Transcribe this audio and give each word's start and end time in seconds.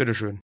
Bitteschön. 0.00 0.40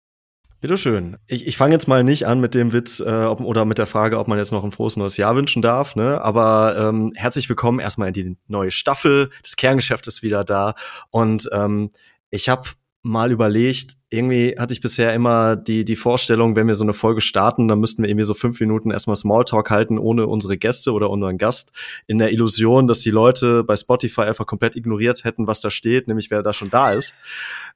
Bitteschön. 0.60 1.16
Ich, 1.26 1.46
ich 1.46 1.56
fange 1.56 1.72
jetzt 1.72 1.88
mal 1.88 2.04
nicht 2.04 2.26
an 2.26 2.40
mit 2.40 2.54
dem 2.54 2.74
Witz 2.74 3.00
äh, 3.00 3.24
ob, 3.24 3.40
oder 3.40 3.64
mit 3.64 3.78
der 3.78 3.86
Frage, 3.86 4.18
ob 4.18 4.28
man 4.28 4.36
jetzt 4.36 4.52
noch 4.52 4.62
ein 4.62 4.70
frohes 4.70 4.98
neues 4.98 5.16
Jahr 5.16 5.34
wünschen 5.34 5.62
darf. 5.62 5.96
Ne? 5.96 6.20
Aber 6.20 6.76
ähm, 6.78 7.12
herzlich 7.16 7.48
willkommen 7.48 7.78
erstmal 7.78 8.08
in 8.08 8.12
die 8.12 8.36
neue 8.48 8.70
Staffel. 8.70 9.30
Das 9.40 9.56
Kerngeschäft 9.56 10.06
ist 10.08 10.22
wieder 10.22 10.44
da. 10.44 10.74
Und 11.08 11.48
ähm, 11.52 11.90
ich 12.28 12.50
habe 12.50 12.68
mal 13.06 13.30
überlegt, 13.30 13.94
irgendwie 14.10 14.56
hatte 14.58 14.72
ich 14.72 14.80
bisher 14.80 15.14
immer 15.14 15.54
die, 15.54 15.84
die 15.84 15.96
Vorstellung, 15.96 16.56
wenn 16.56 16.66
wir 16.66 16.74
so 16.74 16.84
eine 16.84 16.92
Folge 16.92 17.20
starten, 17.20 17.68
dann 17.68 17.78
müssten 17.78 18.02
wir 18.02 18.10
irgendwie 18.10 18.24
so 18.26 18.34
fünf 18.34 18.60
Minuten 18.60 18.90
erstmal 18.90 19.16
Smalltalk 19.16 19.70
halten, 19.70 19.98
ohne 19.98 20.26
unsere 20.26 20.58
Gäste 20.58 20.92
oder 20.92 21.08
unseren 21.08 21.38
Gast, 21.38 21.72
in 22.06 22.18
der 22.18 22.32
Illusion, 22.32 22.88
dass 22.88 23.00
die 23.00 23.10
Leute 23.10 23.62
bei 23.62 23.76
Spotify 23.76 24.22
einfach 24.22 24.46
komplett 24.46 24.74
ignoriert 24.74 25.24
hätten, 25.24 25.46
was 25.46 25.60
da 25.60 25.70
steht, 25.70 26.08
nämlich 26.08 26.30
wer 26.30 26.42
da 26.42 26.52
schon 26.52 26.68
da 26.70 26.92
ist. 26.92 27.14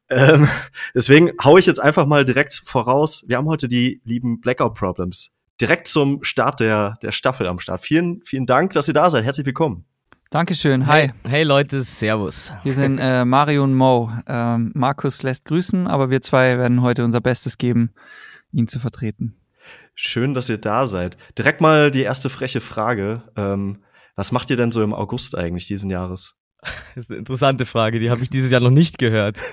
Ähm, 0.09 0.49
deswegen 0.95 1.31
hau 1.43 1.57
ich 1.57 1.67
jetzt 1.67 1.81
einfach 1.81 2.07
mal 2.07 2.25
direkt 2.25 2.55
voraus. 2.65 3.25
Wir 3.29 3.37
haben 3.37 3.49
heute 3.49 3.69
die 3.69 4.01
lieben 4.05 4.41
Blackout 4.41 4.75
Problems. 4.75 5.31
Direkt 5.61 5.87
zum 5.87 6.25
Start 6.25 6.59
der, 6.59 6.99
der 7.03 7.13
Staffel 7.13 7.47
am 7.47 7.61
Start. 7.61 7.85
Vielen, 7.85 8.21
vielen 8.25 8.47
Dank, 8.47 8.73
dass 8.73 8.89
ihr 8.89 8.95
da 8.95 9.09
seid. 9.11 9.25
Herzlich 9.25 9.47
willkommen. 9.47 9.90
Dankeschön, 10.33 10.87
hi. 10.87 10.93
Hey, 10.93 11.13
hey 11.27 11.43
Leute, 11.43 11.83
Servus. 11.83 12.53
Wir 12.63 12.73
sind 12.73 12.99
äh, 12.99 13.25
Mario 13.25 13.65
und 13.65 13.75
Mo. 13.75 14.13
Ähm, 14.29 14.71
Markus 14.77 15.25
lässt 15.25 15.45
grüßen, 15.45 15.89
aber 15.89 16.09
wir 16.09 16.23
zwei 16.23 16.57
werden 16.57 16.83
heute 16.83 17.05
unser 17.05 17.21
Bestes 17.21 17.59
geben, 17.59 17.91
ihn 18.53 18.69
zu 18.69 18.79
vertreten. 18.79 19.35
Schön, 19.97 20.33
dass 20.33 20.49
ihr 20.49 20.59
da 20.59 20.87
seid. 20.87 21.17
Direkt 21.37 21.61
mal 21.61 21.91
die 21.91 22.03
erste 22.03 22.31
freche 22.31 22.61
Frage. 22.61 23.25
Ähm, 23.35 23.83
was 24.15 24.31
macht 24.31 24.51
ihr 24.51 24.57
denn 24.57 24.71
so 24.71 24.85
im 24.85 24.95
August 24.95 25.37
eigentlich 25.37 25.67
diesen 25.67 25.91
Jahres? 25.91 26.37
Das 26.95 27.05
ist 27.05 27.11
eine 27.11 27.19
interessante 27.19 27.67
Frage, 27.67 27.99
die 28.01 28.11
habe 28.11 28.23
ich 28.23 28.31
dieses 28.31 28.51
Jahr 28.51 28.61
noch 28.61 28.71
nicht 28.71 28.99
gehört. 28.99 29.37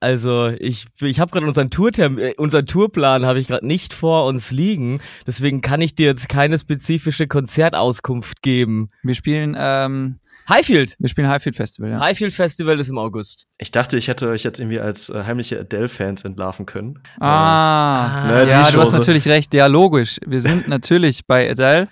Also 0.00 0.46
ich, 0.46 0.86
ich 1.00 1.18
habe 1.18 1.32
gerade 1.32 1.44
unseren 1.44 1.70
Tourterm, 1.70 2.18
äh, 2.18 2.32
unseren 2.36 2.66
Tourplan 2.66 3.26
habe 3.26 3.40
ich 3.40 3.48
gerade 3.48 3.66
nicht 3.66 3.92
vor 3.92 4.26
uns 4.26 4.52
liegen, 4.52 5.00
deswegen 5.26 5.60
kann 5.60 5.80
ich 5.80 5.96
dir 5.96 6.06
jetzt 6.06 6.28
keine 6.28 6.56
spezifische 6.56 7.26
Konzertauskunft 7.26 8.42
geben. 8.42 8.90
Wir 9.02 9.16
spielen 9.16 9.56
ähm, 9.58 10.20
Highfield. 10.48 10.94
Wir 10.98 11.08
spielen 11.08 11.28
Highfield 11.28 11.56
Festival, 11.56 11.90
ja. 11.90 12.00
Highfield 12.00 12.32
Festival 12.32 12.78
ist 12.78 12.88
im 12.88 12.98
August. 12.98 13.46
Ich 13.58 13.70
dachte, 13.70 13.98
ich 13.98 14.08
hätte 14.08 14.28
euch 14.28 14.44
jetzt 14.44 14.60
irgendwie 14.60 14.80
als 14.80 15.10
äh, 15.10 15.24
heimliche 15.24 15.58
Adele-Fans 15.60 16.24
entlarven 16.24 16.64
können. 16.64 17.00
Ah, 17.20 18.24
Ne, 18.28 18.44
die 18.44 18.50
ja, 18.52 18.70
du 18.70 18.80
hast 18.80 18.92
natürlich 18.92 19.26
recht. 19.28 19.52
Ja, 19.52 19.66
logisch. 19.66 20.18
Wir 20.24 20.40
sind 20.40 20.68
natürlich 20.68 21.26
bei 21.26 21.50
Adele. 21.50 21.88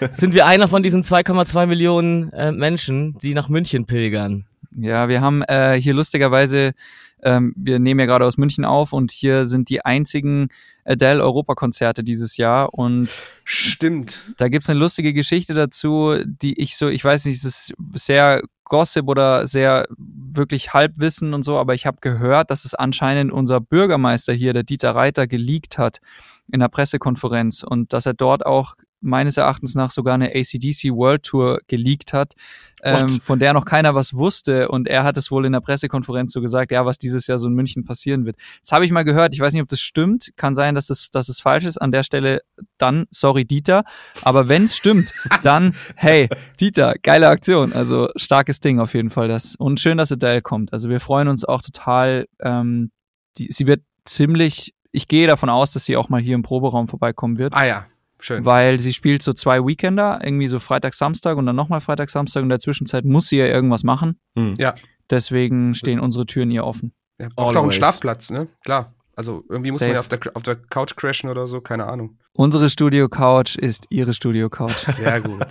Sind 0.12 0.34
wir 0.34 0.46
einer 0.46 0.68
von 0.68 0.82
diesen 0.82 1.02
2,2 1.02 1.66
Millionen 1.66 2.32
äh, 2.32 2.52
Menschen, 2.52 3.18
die 3.22 3.34
nach 3.34 3.48
München 3.48 3.86
pilgern? 3.86 4.46
Ja, 4.76 5.08
wir 5.08 5.20
haben 5.20 5.42
äh, 5.42 5.80
hier 5.80 5.94
lustigerweise, 5.94 6.72
ähm, 7.22 7.52
wir 7.56 7.78
nehmen 7.78 8.00
ja 8.00 8.06
gerade 8.06 8.24
aus 8.24 8.36
München 8.36 8.64
auf 8.64 8.92
und 8.92 9.10
hier 9.10 9.46
sind 9.46 9.68
die 9.68 9.84
einzigen 9.84 10.48
Adele-Europakonzerte 10.84 12.02
dieses 12.02 12.36
Jahr 12.36 12.72
und 12.72 13.16
Stimmt. 13.44 14.32
Da 14.38 14.48
gibt's 14.48 14.70
eine 14.70 14.78
lustige 14.78 15.12
Geschichte 15.12 15.54
dazu, 15.54 16.16
die 16.24 16.60
ich 16.60 16.76
so, 16.76 16.88
ich 16.88 17.04
weiß 17.04 17.24
nicht, 17.26 17.38
es 17.38 17.44
ist 17.44 17.74
sehr 17.94 18.42
Gossip 18.64 19.08
oder 19.08 19.48
sehr 19.48 19.86
wirklich 19.98 20.72
Halbwissen 20.72 21.34
und 21.34 21.42
so, 21.42 21.58
aber 21.58 21.74
ich 21.74 21.86
habe 21.86 21.98
gehört, 22.00 22.50
dass 22.50 22.64
es 22.64 22.74
anscheinend 22.74 23.32
unser 23.32 23.60
Bürgermeister 23.60 24.32
hier, 24.32 24.52
der 24.52 24.62
Dieter 24.62 24.94
Reiter, 24.94 25.26
geleakt 25.26 25.76
hat 25.76 26.00
in 26.52 26.60
der 26.60 26.68
Pressekonferenz 26.68 27.64
und 27.64 27.92
dass 27.92 28.06
er 28.06 28.14
dort 28.14 28.46
auch 28.46 28.76
meines 29.00 29.36
Erachtens 29.36 29.74
nach 29.74 29.90
sogar 29.90 30.14
eine 30.14 30.34
ACDC 30.34 30.92
World 30.92 31.22
Tour 31.22 31.60
geleakt 31.66 32.12
hat, 32.12 32.34
ähm, 32.82 33.08
von 33.08 33.38
der 33.38 33.52
noch 33.52 33.64
keiner 33.64 33.94
was 33.94 34.14
wusste. 34.14 34.68
Und 34.68 34.88
er 34.88 35.04
hat 35.04 35.16
es 35.16 35.30
wohl 35.30 35.46
in 35.46 35.52
der 35.52 35.60
Pressekonferenz 35.60 36.32
so 36.32 36.40
gesagt, 36.40 36.70
ja, 36.70 36.86
was 36.86 36.98
dieses 36.98 37.26
Jahr 37.26 37.38
so 37.38 37.48
in 37.48 37.54
München 37.54 37.84
passieren 37.84 38.24
wird. 38.24 38.36
Das 38.62 38.72
habe 38.72 38.84
ich 38.84 38.90
mal 38.90 39.04
gehört, 39.04 39.34
ich 39.34 39.40
weiß 39.40 39.52
nicht, 39.52 39.62
ob 39.62 39.68
das 39.68 39.80
stimmt, 39.80 40.30
kann 40.36 40.54
sein, 40.54 40.74
dass 40.74 40.86
das, 40.86 41.10
dass 41.10 41.28
es 41.28 41.40
falsch 41.40 41.64
ist, 41.64 41.78
an 41.78 41.92
der 41.92 42.02
Stelle 42.02 42.40
dann, 42.78 43.06
sorry 43.10 43.44
Dieter, 43.44 43.84
aber 44.22 44.48
wenn 44.48 44.64
es 44.64 44.76
stimmt, 44.76 45.12
dann, 45.42 45.74
hey, 45.96 46.28
Dieter, 46.58 46.94
geile 47.02 47.28
Aktion, 47.28 47.72
also 47.72 48.08
starkes 48.16 48.60
Ding 48.60 48.80
auf 48.80 48.94
jeden 48.94 49.10
Fall 49.10 49.28
das 49.28 49.56
und 49.56 49.80
schön, 49.80 49.98
dass 49.98 50.12
Adele 50.12 50.42
kommt, 50.42 50.72
also 50.72 50.88
wir 50.88 51.00
freuen 51.00 51.28
uns 51.28 51.44
auch 51.44 51.62
total, 51.62 52.26
ähm, 52.40 52.90
die, 53.38 53.48
sie 53.50 53.66
wird 53.66 53.82
ziemlich, 54.04 54.74
ich 54.92 55.08
gehe 55.08 55.26
davon 55.26 55.50
aus, 55.50 55.72
dass 55.72 55.84
sie 55.84 55.96
auch 55.96 56.08
mal 56.08 56.20
hier 56.20 56.34
im 56.34 56.42
Proberaum 56.42 56.88
vorbeikommen 56.88 57.38
wird. 57.38 57.54
Ah 57.54 57.64
ja, 57.64 57.86
schön. 58.20 58.44
weil 58.44 58.80
sie 58.80 58.92
spielt 58.92 59.22
so 59.22 59.32
zwei 59.32 59.64
Weekender, 59.64 60.20
irgendwie 60.22 60.48
so 60.48 60.58
Freitag, 60.58 60.94
Samstag 60.94 61.36
und 61.36 61.46
dann 61.46 61.56
nochmal 61.56 61.80
Freitag, 61.80 62.10
Samstag 62.10 62.40
und 62.40 62.46
in 62.46 62.50
der 62.50 62.60
Zwischenzeit 62.60 63.04
muss 63.04 63.28
sie 63.28 63.38
ja 63.38 63.46
irgendwas 63.46 63.82
machen. 63.84 64.18
Hm. 64.36 64.54
Ja. 64.58 64.74
Deswegen 65.10 65.74
stehen 65.74 66.00
unsere 66.00 66.26
Türen 66.26 66.50
ihr 66.50 66.64
offen. 66.64 66.92
ja 67.18 67.28
braucht 67.34 67.56
auch 67.56 67.62
einen. 67.62 67.72
Schlafplatz, 67.72 68.30
ne? 68.30 68.48
Klar. 68.64 68.94
Also 69.16 69.44
irgendwie 69.48 69.70
muss 69.70 69.80
Safe. 69.80 69.90
man 69.90 69.94
ja 69.94 70.00
auf 70.00 70.08
der, 70.08 70.20
auf 70.34 70.42
der 70.42 70.56
Couch 70.56 70.96
crashen 70.96 71.28
oder 71.28 71.46
so, 71.46 71.60
keine 71.60 71.86
Ahnung. 71.86 72.18
Unsere 72.32 72.70
Studio 72.70 73.08
Couch 73.08 73.56
ist 73.56 73.86
ihre 73.90 74.14
Studio 74.14 74.48
Couch. 74.48 74.86
Sehr 74.96 75.20
gut. 75.20 75.44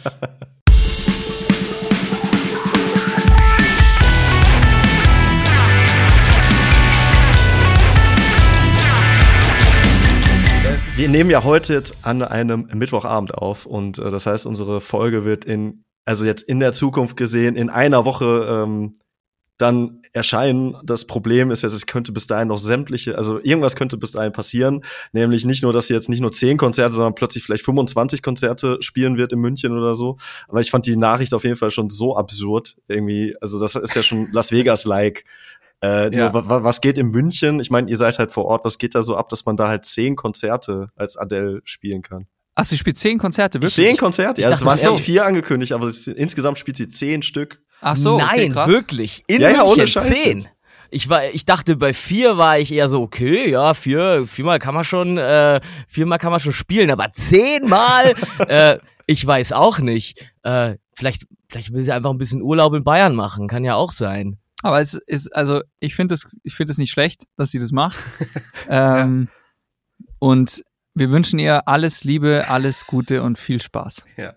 Wir 11.00 11.08
nehmen 11.08 11.30
ja 11.30 11.46
heute 11.46 11.72
jetzt 11.72 12.00
an 12.02 12.22
einem 12.24 12.68
Mittwochabend 12.74 13.34
auf 13.34 13.66
und 13.66 14.00
äh, 14.00 14.12
das 14.12 14.26
heißt, 14.26 14.46
unsere 14.46 14.82
Folge 14.82 15.24
wird 15.24 15.46
in, 15.46 15.86
also 16.04 16.26
jetzt 16.26 16.42
in 16.42 16.60
der 16.60 16.74
Zukunft 16.74 17.16
gesehen, 17.16 17.56
in 17.56 17.70
einer 17.70 18.04
Woche 18.04 18.66
ähm, 18.66 18.92
dann 19.58 20.02
erscheinen. 20.12 20.76
Das 20.84 21.08
Problem 21.08 21.52
ist 21.52 21.64
jetzt, 21.64 21.72
es 21.72 21.86
könnte 21.86 22.12
bis 22.12 22.28
dahin 22.28 22.50
noch 22.50 22.58
sämtliche, 22.58 23.18
also 23.18 23.40
irgendwas 23.40 23.78
könnte 23.78 23.96
bis 23.96 24.12
dahin 24.12 24.34
passieren, 24.34 24.82
nämlich 25.14 25.46
nicht 25.46 25.64
nur, 25.64 25.72
dass 25.72 25.88
sie 25.88 25.94
jetzt 25.94 26.10
nicht 26.10 26.20
nur 26.20 26.34
10 26.34 26.58
Konzerte, 26.58 26.94
sondern 26.94 27.16
plötzlich 27.16 27.46
vielleicht 27.46 27.64
25 27.64 28.22
Konzerte 28.22 28.76
spielen 28.82 29.16
wird 29.16 29.32
in 29.32 29.40
München 29.40 29.72
oder 29.72 29.96
so. 29.96 30.18
Aber 30.50 30.60
ich 30.60 30.70
fand 30.70 30.86
die 30.86 30.98
Nachricht 30.98 31.34
auf 31.34 31.46
jeden 31.46 31.56
Fall 31.56 31.72
schon 31.72 31.90
so 31.90 32.18
absurd 32.18 32.76
irgendwie. 32.90 33.38
Also 33.40 33.58
das 33.58 33.76
ist 33.76 33.96
ja 33.96 34.04
schon 34.04 34.28
Las 34.34 34.52
Vegas-like. 34.52 35.24
Äh, 35.82 36.14
Ja. 36.16 36.32
nur, 36.32 36.50
wa- 36.50 36.64
was 36.64 36.82
geht 36.82 36.98
in 36.98 37.08
München? 37.08 37.60
Ich 37.60 37.70
meine, 37.70 37.90
ihr 37.90 37.98
seid 37.98 38.20
halt 38.20 38.32
vor 38.32 38.46
Ort. 38.46 38.66
Was 38.66 38.78
geht 38.78 38.96
da 38.96 39.02
so 39.02 39.16
ab, 39.16 39.30
dass 39.30 39.46
man 39.46 39.56
da 39.58 39.68
halt 39.68 39.86
zehn 39.86 40.16
Konzerte 40.16 40.90
als 40.96 41.16
Adele 41.18 41.62
spielen 41.64 42.02
kann? 42.02 42.28
Ach, 42.56 42.66
sie 42.66 42.78
spielt 42.78 42.98
zehn 42.98 43.18
Konzerte, 43.18 43.62
wirklich? 43.62 43.76
Zehn 43.88 43.96
Konzerte? 43.96 44.42
Ja, 44.42 44.50
Ich 44.50 44.54
es 44.56 44.60
dachte, 44.60 44.70
waren 44.70 44.80
erst 44.80 45.00
vier 45.00 45.26
angekündigt, 45.26 45.72
aber 45.72 45.88
es, 45.88 46.08
insgesamt 46.08 46.60
spielt 46.60 46.76
sie 46.78 46.88
zehn 46.90 47.22
Stück. 47.22 47.62
Ach 47.80 47.96
so, 47.96 48.16
okay, 48.16 48.26
Nein, 48.38 48.52
krass. 48.52 48.68
wirklich. 48.68 49.24
In 49.28 49.40
Ja, 49.42 49.50
ja, 49.50 49.58
München 49.64 49.72
ohne 49.80 49.88
Scheiß 49.88 50.10
zehn. 50.24 50.48
Ich 50.92 51.08
war, 51.08 51.24
ich 51.26 51.46
dachte, 51.46 51.76
bei 51.78 51.94
vier 51.94 52.38
war 52.38 52.58
ich 52.60 52.74
eher 52.74 52.90
so, 52.90 53.02
okay, 53.02 53.50
ja, 53.52 53.74
vier, 53.76 54.26
viermal 54.26 54.60
kann 54.60 54.74
man 54.74 54.84
schon, 54.84 55.18
äh, 55.20 55.62
viermal 55.88 56.18
kann 56.18 56.32
man 56.32 56.40
schon 56.42 56.52
spielen, 56.52 56.90
aber 56.92 57.14
zehnmal, 57.14 58.16
äh, 58.50 58.80
ich 59.06 59.26
weiß 59.26 59.54
auch 59.54 59.80
nicht. 59.80 60.20
Äh, 60.44 60.76
vielleicht, 60.94 61.28
vielleicht 61.48 61.72
will 61.72 61.84
sie 61.84 61.92
einfach 61.94 62.10
ein 62.10 62.18
bisschen 62.18 62.42
Urlaub 62.42 62.74
in 62.74 62.84
Bayern 62.84 63.16
machen, 63.16 63.48
kann 63.48 63.64
ja 63.64 63.76
auch 63.76 63.92
sein. 63.92 64.38
Aber 64.62 64.82
es 64.82 64.94
ist, 64.94 65.34
also 65.36 65.62
ich 65.80 65.96
finde 65.96 66.14
es, 66.16 66.38
ich 66.44 66.54
finde 66.56 66.72
es 66.72 66.78
nicht 66.78 66.92
schlecht, 66.92 67.24
dass 67.38 67.52
sie 67.52 67.60
das 67.60 67.72
macht. 67.72 67.98
ähm, 68.70 69.30
Und 70.20 70.64
wir 70.96 71.12
wünschen 71.12 71.40
ihr 71.40 71.68
alles 71.68 72.04
Liebe, 72.04 72.46
alles 72.50 72.86
Gute 72.86 73.24
und 73.24 73.38
viel 73.38 73.62
Spaß. 73.62 74.06
Ja. 74.18 74.34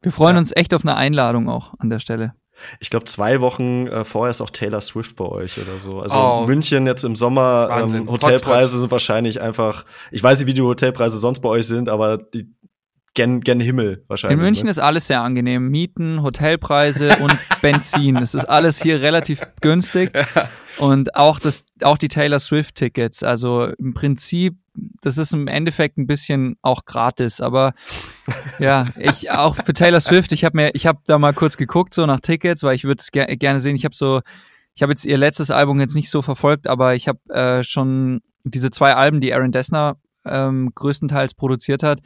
Wir 0.00 0.12
freuen 0.12 0.36
Ja. 0.36 0.40
uns 0.40 0.52
echt 0.54 0.74
auf 0.74 0.82
eine 0.84 0.96
Einladung 0.96 1.48
auch 1.48 1.74
an 1.78 1.90
der 1.90 1.98
Stelle. 1.98 2.34
Ich 2.78 2.90
glaube, 2.90 3.06
zwei 3.06 3.40
Wochen 3.40 3.88
äh, 3.88 4.04
vorher 4.04 4.30
ist 4.30 4.40
auch 4.40 4.50
Taylor 4.50 4.80
Swift 4.80 5.16
bei 5.16 5.24
euch 5.24 5.58
oder 5.60 5.78
so. 5.80 6.00
Also 6.00 6.16
Oh. 6.16 6.46
München 6.46 6.86
jetzt 6.86 7.02
im 7.04 7.16
Sommer, 7.16 7.68
ähm, 7.72 8.08
Hotelpreise 8.08 8.62
Hotspot. 8.74 8.80
sind 8.80 8.90
wahrscheinlich 8.92 9.40
einfach, 9.40 9.84
ich 10.12 10.22
weiß 10.22 10.38
nicht, 10.38 10.46
wie 10.46 10.54
die 10.54 10.62
Hotelpreise 10.62 11.18
sonst 11.18 11.40
bei 11.40 11.48
euch 11.48 11.66
sind, 11.66 11.88
aber 11.88 12.18
die 12.18 12.54
gen, 13.14 13.40
gen 13.40 13.60
Himmel 13.60 14.04
wahrscheinlich. 14.08 14.38
In 14.38 14.44
München 14.44 14.64
ne? 14.64 14.70
ist 14.70 14.78
alles 14.78 15.06
sehr 15.06 15.22
angenehm. 15.22 15.68
Mieten, 15.68 16.22
Hotelpreise 16.22 17.16
und 17.18 17.36
Benzin. 17.62 18.16
Es 18.16 18.34
ist 18.34 18.46
alles 18.46 18.82
hier 18.82 19.00
relativ 19.00 19.42
günstig. 19.60 20.12
Und 20.78 21.16
auch 21.16 21.38
das, 21.38 21.64
auch 21.82 21.98
die 21.98 22.08
Taylor 22.08 22.38
Swift 22.38 22.76
Tickets. 22.76 23.22
Also 23.22 23.66
im 23.78 23.94
Prinzip, 23.94 24.56
das 25.02 25.18
ist 25.18 25.32
im 25.32 25.46
Endeffekt 25.48 25.98
ein 25.98 26.06
bisschen 26.06 26.56
auch 26.62 26.84
gratis. 26.84 27.40
Aber 27.40 27.74
ja, 28.58 28.86
ich 28.98 29.30
auch 29.30 29.56
für 29.56 29.72
Taylor 29.72 30.00
Swift. 30.00 30.32
Ich 30.32 30.44
habe 30.44 30.56
mir, 30.56 30.74
ich 30.74 30.86
habe 30.86 31.00
da 31.06 31.18
mal 31.18 31.34
kurz 31.34 31.56
geguckt 31.56 31.94
so 31.94 32.06
nach 32.06 32.20
Tickets, 32.20 32.62
weil 32.62 32.74
ich 32.74 32.84
würde 32.84 33.00
es 33.00 33.10
ger 33.10 33.26
gerne 33.26 33.60
sehen. 33.60 33.76
Ich 33.76 33.84
habe 33.84 33.94
so, 33.94 34.22
ich 34.74 34.82
habe 34.82 34.92
jetzt 34.92 35.04
ihr 35.04 35.18
letztes 35.18 35.50
Album 35.50 35.80
jetzt 35.80 35.94
nicht 35.94 36.10
so 36.10 36.22
verfolgt, 36.22 36.66
aber 36.66 36.94
ich 36.94 37.08
habe 37.08 37.18
äh, 37.28 37.62
schon 37.62 38.22
diese 38.44 38.70
zwei 38.70 38.94
Alben, 38.94 39.20
die 39.20 39.34
Aaron 39.34 39.52
Dessner 39.52 39.96
ähm, 40.24 40.70
größtenteils 40.74 41.34
produziert 41.34 41.82
hat, 41.82 42.00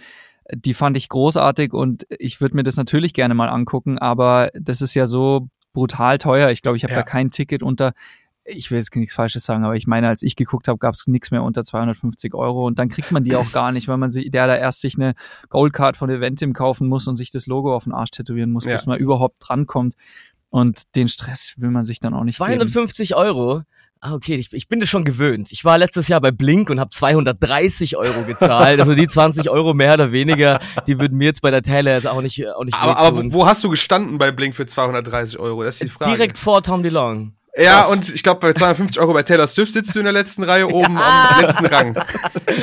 die 0.54 0.74
fand 0.74 0.96
ich 0.96 1.08
großartig 1.08 1.72
und 1.72 2.06
ich 2.18 2.40
würde 2.40 2.56
mir 2.56 2.62
das 2.62 2.76
natürlich 2.76 3.12
gerne 3.14 3.34
mal 3.34 3.48
angucken, 3.48 3.98
aber 3.98 4.50
das 4.54 4.80
ist 4.82 4.94
ja 4.94 5.06
so 5.06 5.48
brutal 5.72 6.18
teuer. 6.18 6.50
Ich 6.50 6.62
glaube, 6.62 6.76
ich 6.76 6.84
habe 6.84 6.92
Ja. 6.92 7.00
da 7.00 7.02
kein 7.04 7.30
Ticket 7.30 7.62
unter, 7.62 7.92
ich 8.44 8.70
will 8.70 8.78
jetzt 8.78 8.94
nichts 8.94 9.14
Falsches 9.14 9.44
sagen, 9.44 9.64
aber 9.64 9.74
ich 9.76 9.86
meine, 9.86 10.08
als 10.08 10.22
ich 10.22 10.36
geguckt 10.36 10.68
habe, 10.68 10.78
gab 10.78 10.94
es 10.94 11.06
nichts 11.08 11.30
mehr 11.32 11.42
unter 11.42 11.64
250 11.64 12.32
Euro 12.34 12.64
und 12.66 12.78
dann 12.78 12.88
kriegt 12.88 13.10
man 13.10 13.24
die 13.24 13.34
auch 13.36 13.50
gar 13.52 13.72
nicht, 13.72 13.88
weil 13.88 13.96
man 13.96 14.10
sich, 14.10 14.30
der 14.30 14.46
da 14.46 14.56
erst 14.56 14.80
sich 14.80 14.96
eine 14.96 15.14
Goldcard 15.48 15.96
von 15.96 16.08
Eventim 16.10 16.52
kaufen 16.52 16.88
muss 16.88 17.08
und 17.08 17.16
sich 17.16 17.30
das 17.30 17.46
Logo 17.46 17.74
auf 17.74 17.84
den 17.84 17.92
Arsch 17.92 18.10
tätowieren 18.12 18.52
muss, 18.52 18.64
Ja. 18.64 18.76
bis 18.76 18.86
man 18.86 18.98
überhaupt 18.98 19.34
drankommt. 19.40 19.94
Und 20.48 20.94
den 20.96 21.08
Stress 21.08 21.54
will 21.56 21.70
man 21.70 21.84
sich 21.84 21.98
dann 22.00 22.14
auch 22.14 22.22
nicht 22.24 22.38
geben. 22.38 22.46
250 22.48 23.16
Euro. 23.16 23.62
Ah, 24.00 24.12
okay, 24.14 24.36
ich, 24.36 24.52
ich 24.52 24.68
bin 24.68 24.78
das 24.78 24.88
schon 24.88 25.04
gewöhnt. 25.04 25.48
Ich 25.50 25.64
war 25.64 25.78
letztes 25.78 26.08
Jahr 26.08 26.20
bei 26.20 26.30
Blink 26.30 26.70
und 26.70 26.78
habe 26.78 26.90
230 26.90 27.96
Euro 27.96 28.24
gezahlt. 28.24 28.78
Also 28.80 28.94
die 28.94 29.06
20 29.08 29.48
Euro 29.50 29.74
mehr 29.74 29.94
oder 29.94 30.12
weniger, 30.12 30.60
die 30.86 31.00
würden 31.00 31.16
mir 31.18 31.24
jetzt 31.24 31.42
bei 31.42 31.50
der 31.50 31.62
Taylor 31.62 31.94
jetzt 31.94 32.06
auch 32.06 32.20
nicht, 32.20 32.46
auch 32.46 32.64
nicht 32.64 32.74
Aber, 32.74 32.98
aber 32.98 33.32
wo 33.32 33.46
hast 33.46 33.64
du 33.64 33.70
gestanden 33.70 34.18
bei 34.18 34.30
Blink 34.32 34.54
für 34.54 34.66
230 34.66 35.38
Euro? 35.38 35.64
Das 35.64 35.76
ist 35.76 35.84
die 35.84 35.88
Frage. 35.88 36.12
Direkt 36.12 36.38
vor 36.38 36.62
Tom 36.62 36.82
DeLong. 36.82 37.32
Ja, 37.58 37.80
Krass. 37.80 37.92
und 37.92 38.14
ich 38.14 38.22
glaube, 38.22 38.40
bei 38.40 38.52
250 38.52 39.00
Euro 39.00 39.14
bei 39.14 39.22
Taylor 39.22 39.46
Swift 39.46 39.72
sitzt 39.72 39.94
du 39.94 40.00
in 40.00 40.04
der 40.04 40.12
letzten 40.12 40.42
Reihe 40.42 40.66
oben 40.72 40.98
am 40.98 41.40
letzten 41.40 41.64
Rang. 41.66 41.96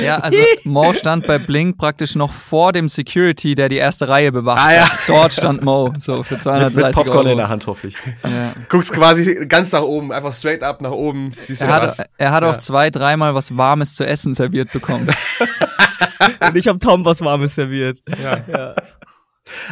Ja, 0.02 0.18
also 0.18 0.38
Mo 0.64 0.92
stand 0.94 1.26
bei 1.26 1.38
Blink 1.38 1.78
praktisch 1.78 2.14
noch 2.14 2.32
vor 2.32 2.72
dem 2.72 2.88
Security, 2.88 3.54
der 3.56 3.68
die 3.68 3.76
erste 3.76 4.08
Reihe 4.08 4.30
bewacht 4.30 4.60
Ah, 4.60 4.72
ja. 4.74 4.88
hat. 4.88 4.98
Dort 5.08 5.32
stand 5.32 5.62
Mo, 5.64 5.92
so 5.98 6.22
für 6.22 6.34
Mit, 6.34 6.42
230 6.44 6.76
mit 6.86 6.94
Popcorn 6.94 7.16
Euro. 7.26 7.30
in 7.32 7.36
der 7.38 7.48
Hand, 7.48 7.66
hoffentlich. 7.66 7.96
Ja. 8.22 8.52
Guckst 8.68 8.92
quasi 8.92 9.46
ganz 9.46 9.72
nach 9.72 9.82
oben, 9.82 10.12
einfach 10.12 10.32
straight 10.32 10.62
up 10.62 10.80
nach 10.80 10.92
oben. 10.92 11.34
Er 11.58 11.68
hat, 11.68 11.96
er 12.16 12.30
hat 12.30 12.42
Ja. 12.44 12.50
auch 12.50 12.56
zwei, 12.58 12.90
dreimal 12.90 13.34
was 13.34 13.56
Warmes 13.56 13.96
zu 13.96 14.06
essen 14.06 14.34
serviert 14.34 14.70
bekommen. 14.72 15.08
Und 16.40 16.56
ich 16.56 16.68
habe 16.68 16.78
Tom 16.78 17.04
was 17.04 17.20
Warmes 17.20 17.54
serviert. 17.56 17.98
Ja. 18.22 18.38
Ja. 18.46 18.74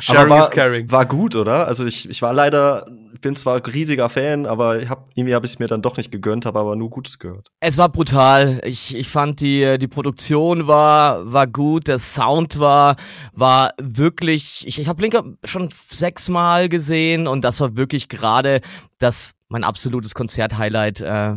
Sharing 0.01 0.21
aber 0.21 0.31
war, 0.31 0.43
is 0.43 0.51
caring. 0.51 0.91
war 0.91 1.07
gut, 1.07 1.35
oder? 1.35 1.67
Also 1.67 1.87
ich, 1.87 2.09
ich 2.09 2.21
war 2.21 2.35
leider, 2.35 2.87
ich 3.15 3.21
bin 3.21 3.35
zwar 3.35 3.67
riesiger 3.67 4.11
Fan, 4.11 4.45
aber 4.45 4.83
ich 4.83 4.89
hab, 4.89 5.09
irgendwie 5.15 5.35
habe 5.35 5.47
ich 5.47 5.53
es 5.53 5.59
mir 5.59 5.67
dann 5.67 5.81
doch 5.81 5.97
nicht 5.97 6.13
gegönnt, 6.13 6.45
habe 6.45 6.59
aber 6.59 6.77
nur 6.77 6.91
Gutes 6.91 7.19
gehört. 7.19 7.51
Es 7.61 7.79
war 7.79 7.89
brutal. 7.89 8.61
Ich, 8.65 8.95
ich 8.95 9.09
fand 9.09 9.41
die, 9.41 9.79
die 9.79 9.89
Produktion 9.89 10.67
war, 10.67 11.33
war 11.33 11.47
gut, 11.47 11.89
der 11.89 11.99
Sound 11.99 12.59
war, 12.59 12.97
war 13.33 13.71
wirklich, 13.81 14.67
ich, 14.67 14.79
ich 14.79 14.89
habe 14.89 14.99
Blinker 14.99 15.25
schon 15.45 15.71
sechsmal 15.91 16.69
gesehen 16.69 17.27
und 17.27 17.43
das 17.43 17.61
war 17.61 17.77
wirklich 17.77 18.09
gerade 18.09 18.61
das, 18.99 19.33
mein 19.49 19.65
absolutes 19.65 20.15
Konzert-Highlight, 20.15 21.01
äh, 21.01 21.37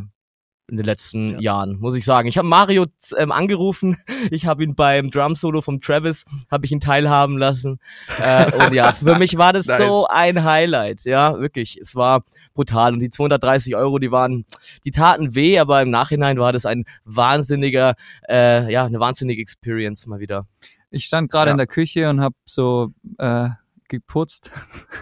in 0.68 0.78
den 0.78 0.86
letzten 0.86 1.28
Ja. 1.34 1.40
Jahren, 1.40 1.80
muss 1.80 1.96
ich 1.96 2.06
sagen. 2.06 2.28
Ich 2.28 2.38
habe 2.38 2.48
Mario 2.48 2.86
ähm, 3.18 3.32
angerufen, 3.32 3.98
ich 4.32 4.46
habe 4.48 4.64
ihn 4.64 4.74
beim 4.76 5.12
Drum-Solo 5.12 5.62
vom 5.62 5.80
Travis, 5.80 6.26
habe 6.50 6.66
ich 6.66 6.72
ihn 6.72 6.80
teilhaben 6.80 7.38
lassen. 7.38 7.80
Äh, 8.20 8.52
und 8.52 8.74
ja, 8.74 8.92
für 8.92 9.18
mich 9.20 9.38
war 9.38 9.54
das 9.54 9.68
Nice. 9.68 9.78
so 9.80 10.08
ein 10.10 10.44
Highlight, 10.44 11.04
ja, 11.06 11.40
wirklich. 11.40 11.78
Es 11.80 11.96
war 11.96 12.24
brutal 12.54 12.94
und 12.94 13.00
die 13.00 13.10
230 13.12 13.76
Euro, 13.76 14.00
die 14.00 14.12
waren, 14.12 14.46
die 14.86 14.92
taten 14.92 15.36
weh, 15.36 15.60
aber 15.60 15.82
im 15.82 15.90
Nachhinein 15.92 16.40
war 16.40 16.52
das 16.52 16.66
ein 16.66 16.86
wahnsinniger, 17.04 17.96
äh, 18.28 18.72
ja, 18.72 18.86
eine 18.86 19.00
wahnsinnige 19.00 19.42
Experience 19.42 20.08
mal 20.08 20.20
wieder. 20.20 20.46
Ich 20.90 21.06
stand 21.06 21.30
gerade 21.32 21.50
Ja. 21.50 21.52
in 21.52 21.58
der 21.58 21.68
Küche 21.68 22.10
und 22.10 22.22
habe 22.22 22.36
so 22.46 22.90
äh, 23.18 23.50
geputzt 23.90 24.52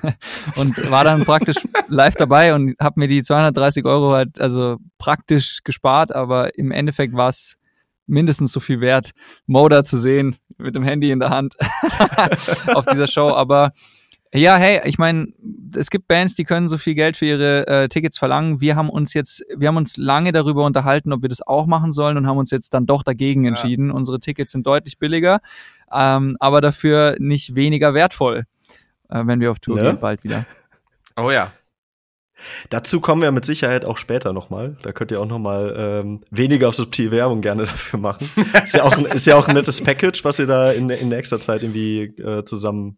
und 0.55 0.89
war 0.89 1.03
dann 1.03 1.25
praktisch 1.25 1.57
live 1.87 2.15
dabei 2.15 2.53
und 2.53 2.75
habe 2.79 2.99
mir 2.99 3.07
die 3.07 3.23
230 3.23 3.85
Euro 3.85 4.13
halt 4.13 4.39
also 4.39 4.77
praktisch 4.97 5.59
gespart, 5.63 6.13
aber 6.13 6.57
im 6.57 6.71
Endeffekt 6.71 7.13
war 7.13 7.29
es 7.29 7.57
mindestens 8.05 8.51
so 8.51 8.59
viel 8.59 8.81
wert, 8.81 9.11
Moda 9.45 9.83
zu 9.83 9.97
sehen 9.97 10.35
mit 10.57 10.75
dem 10.75 10.83
Handy 10.83 11.11
in 11.11 11.19
der 11.19 11.29
Hand 11.29 11.55
auf 12.73 12.85
dieser 12.85 13.07
Show. 13.07 13.29
Aber 13.29 13.71
ja, 14.33 14.55
hey, 14.57 14.81
ich 14.85 14.97
meine, 14.97 15.27
es 15.75 15.91
gibt 15.91 16.07
Bands, 16.07 16.33
die 16.33 16.43
können 16.43 16.67
so 16.67 16.79
viel 16.79 16.95
Geld 16.95 17.17
für 17.17 17.25
ihre 17.25 17.67
äh, 17.67 17.87
Tickets 17.87 18.17
verlangen. 18.17 18.61
Wir 18.61 18.75
haben 18.75 18.89
uns 18.89 19.13
jetzt, 19.13 19.43
wir 19.55 19.67
haben 19.67 19.77
uns 19.77 19.95
lange 19.95 20.31
darüber 20.31 20.65
unterhalten, 20.65 21.13
ob 21.13 21.21
wir 21.21 21.29
das 21.29 21.41
auch 21.41 21.67
machen 21.67 21.91
sollen 21.91 22.17
und 22.17 22.25
haben 22.25 22.37
uns 22.37 22.49
jetzt 22.49 22.73
dann 22.73 22.87
doch 22.87 23.03
dagegen 23.03 23.45
entschieden. 23.45 23.91
Unsere 23.91 24.19
Tickets 24.19 24.51
sind 24.51 24.65
deutlich 24.65 24.97
billiger, 24.97 25.39
ähm, 25.91 26.35
aber 26.39 26.61
dafür 26.61 27.15
nicht 27.19 27.55
weniger 27.55 27.93
wertvoll, 27.93 28.45
äh, 29.13 29.25
wenn 29.25 29.39
wir 29.39 29.51
auf 29.51 29.59
Tour 29.59 29.75
Ne? 29.75 29.83
gehen 29.83 29.99
bald 29.99 30.23
wieder. 30.23 30.45
Oh 31.15 31.31
ja. 31.31 31.51
Dazu 32.69 32.99
kommen 32.99 33.21
wir 33.21 33.31
mit 33.31 33.45
Sicherheit 33.45 33.85
auch 33.85 33.97
später 33.97 34.33
nochmal. 34.33 34.75
Da 34.81 34.91
könnt 34.91 35.11
ihr 35.11 35.21
auch 35.21 35.27
nochmal 35.27 35.73
ähm, 35.77 36.23
weniger 36.29 36.73
subtil 36.73 37.11
Werbung 37.11 37.41
gerne 37.41 37.63
dafür 37.65 37.99
machen. 37.99 38.29
ist, 38.65 38.73
ja 38.75 38.83
auch 38.83 38.97
ein, 38.97 39.05
ist 39.05 39.25
ja 39.25 39.35
auch 39.37 39.47
ein 39.47 39.55
nettes 39.55 39.81
Package, 39.81 40.23
was 40.25 40.39
ihr 40.39 40.47
da 40.47 40.71
in, 40.71 40.89
in 40.89 41.09
nächster 41.09 41.39
Zeit 41.39 41.63
irgendwie 41.63 42.03
äh, 42.19 42.43
zusammen 42.43 42.97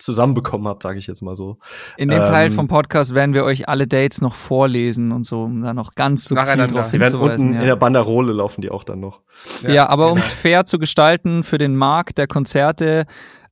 zusammenbekommen 0.00 0.66
habt, 0.66 0.82
sage 0.82 0.98
ich 0.98 1.06
jetzt 1.06 1.20
mal 1.20 1.34
so. 1.34 1.58
In 1.96 2.08
dem 2.08 2.20
Ähm, 2.20 2.24
Teil 2.24 2.50
vom 2.50 2.68
Podcast 2.68 3.14
werden 3.14 3.34
wir 3.34 3.44
euch 3.44 3.68
alle 3.68 3.86
Dates 3.86 4.20
noch 4.20 4.34
vorlesen 4.34 5.12
und 5.12 5.24
so, 5.24 5.42
um 5.42 5.62
da 5.62 5.74
noch 5.74 5.94
ganz 5.94 6.24
subtil 6.24 6.42
Nacheinander. 6.42 6.74
drauf 6.74 6.90
hinzuweisen. 6.90 7.20
unten 7.20 7.54
ja. 7.54 7.60
in 7.60 7.66
der 7.66 7.76
Banderole 7.76 8.32
laufen 8.32 8.62
die 8.62 8.70
auch 8.70 8.82
dann 8.82 9.00
noch. 9.00 9.20
Ja, 9.62 9.88
aber 9.88 10.06
um 10.06 10.14
genau. 10.14 10.24
es 10.24 10.32
fair 10.32 10.64
zu 10.64 10.78
gestalten 10.78 11.44
für 11.44 11.58
den 11.58 11.76
Markt 11.76 12.18
der 12.18 12.26
Konzerte, 12.26 13.04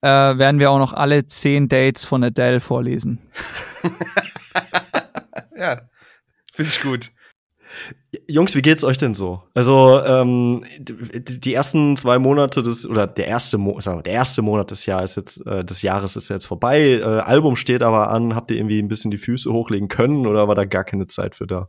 äh, 0.02 0.08
werden 0.08 0.60
wir 0.60 0.70
auch 0.70 0.78
noch 0.78 0.92
alle 0.92 1.26
zehn 1.26 1.68
Dates 1.68 2.04
von 2.04 2.22
Adele 2.24 2.60
vorlesen. 2.60 3.18
Ja. 5.58 5.80
Finde 6.52 6.70
ich 6.70 6.82
gut. 6.82 7.10
Jungs, 8.26 8.54
wie 8.54 8.62
geht's 8.62 8.84
euch 8.84 8.96
denn 8.96 9.14
so? 9.14 9.42
Also 9.54 10.00
ähm, 10.02 10.64
die 10.78 11.52
ersten 11.52 11.96
zwei 11.96 12.18
Monate 12.18 12.62
des 12.62 12.88
oder 12.88 13.06
der 13.06 13.26
erste 13.26 13.58
Mo 13.58 13.78
sagen 13.80 13.98
wir, 13.98 14.02
der 14.02 14.14
erste 14.14 14.40
Monat 14.40 14.70
des 14.70 14.86
Jahres 14.86 15.16
jetzt 15.16 15.46
äh, 15.46 15.64
des 15.64 15.82
Jahres 15.82 16.16
ist 16.16 16.30
jetzt 16.30 16.46
vorbei. 16.46 17.00
Äh, 17.00 17.02
Album 17.02 17.56
steht 17.56 17.82
aber 17.82 18.10
an. 18.10 18.34
Habt 18.34 18.50
ihr 18.50 18.56
irgendwie 18.56 18.80
ein 18.80 18.88
bisschen 18.88 19.10
die 19.10 19.18
Füße 19.18 19.52
hochlegen 19.52 19.88
können 19.88 20.26
oder 20.26 20.48
war 20.48 20.54
da 20.54 20.64
gar 20.64 20.84
keine 20.84 21.06
Zeit 21.06 21.34
für 21.36 21.46
da? 21.46 21.68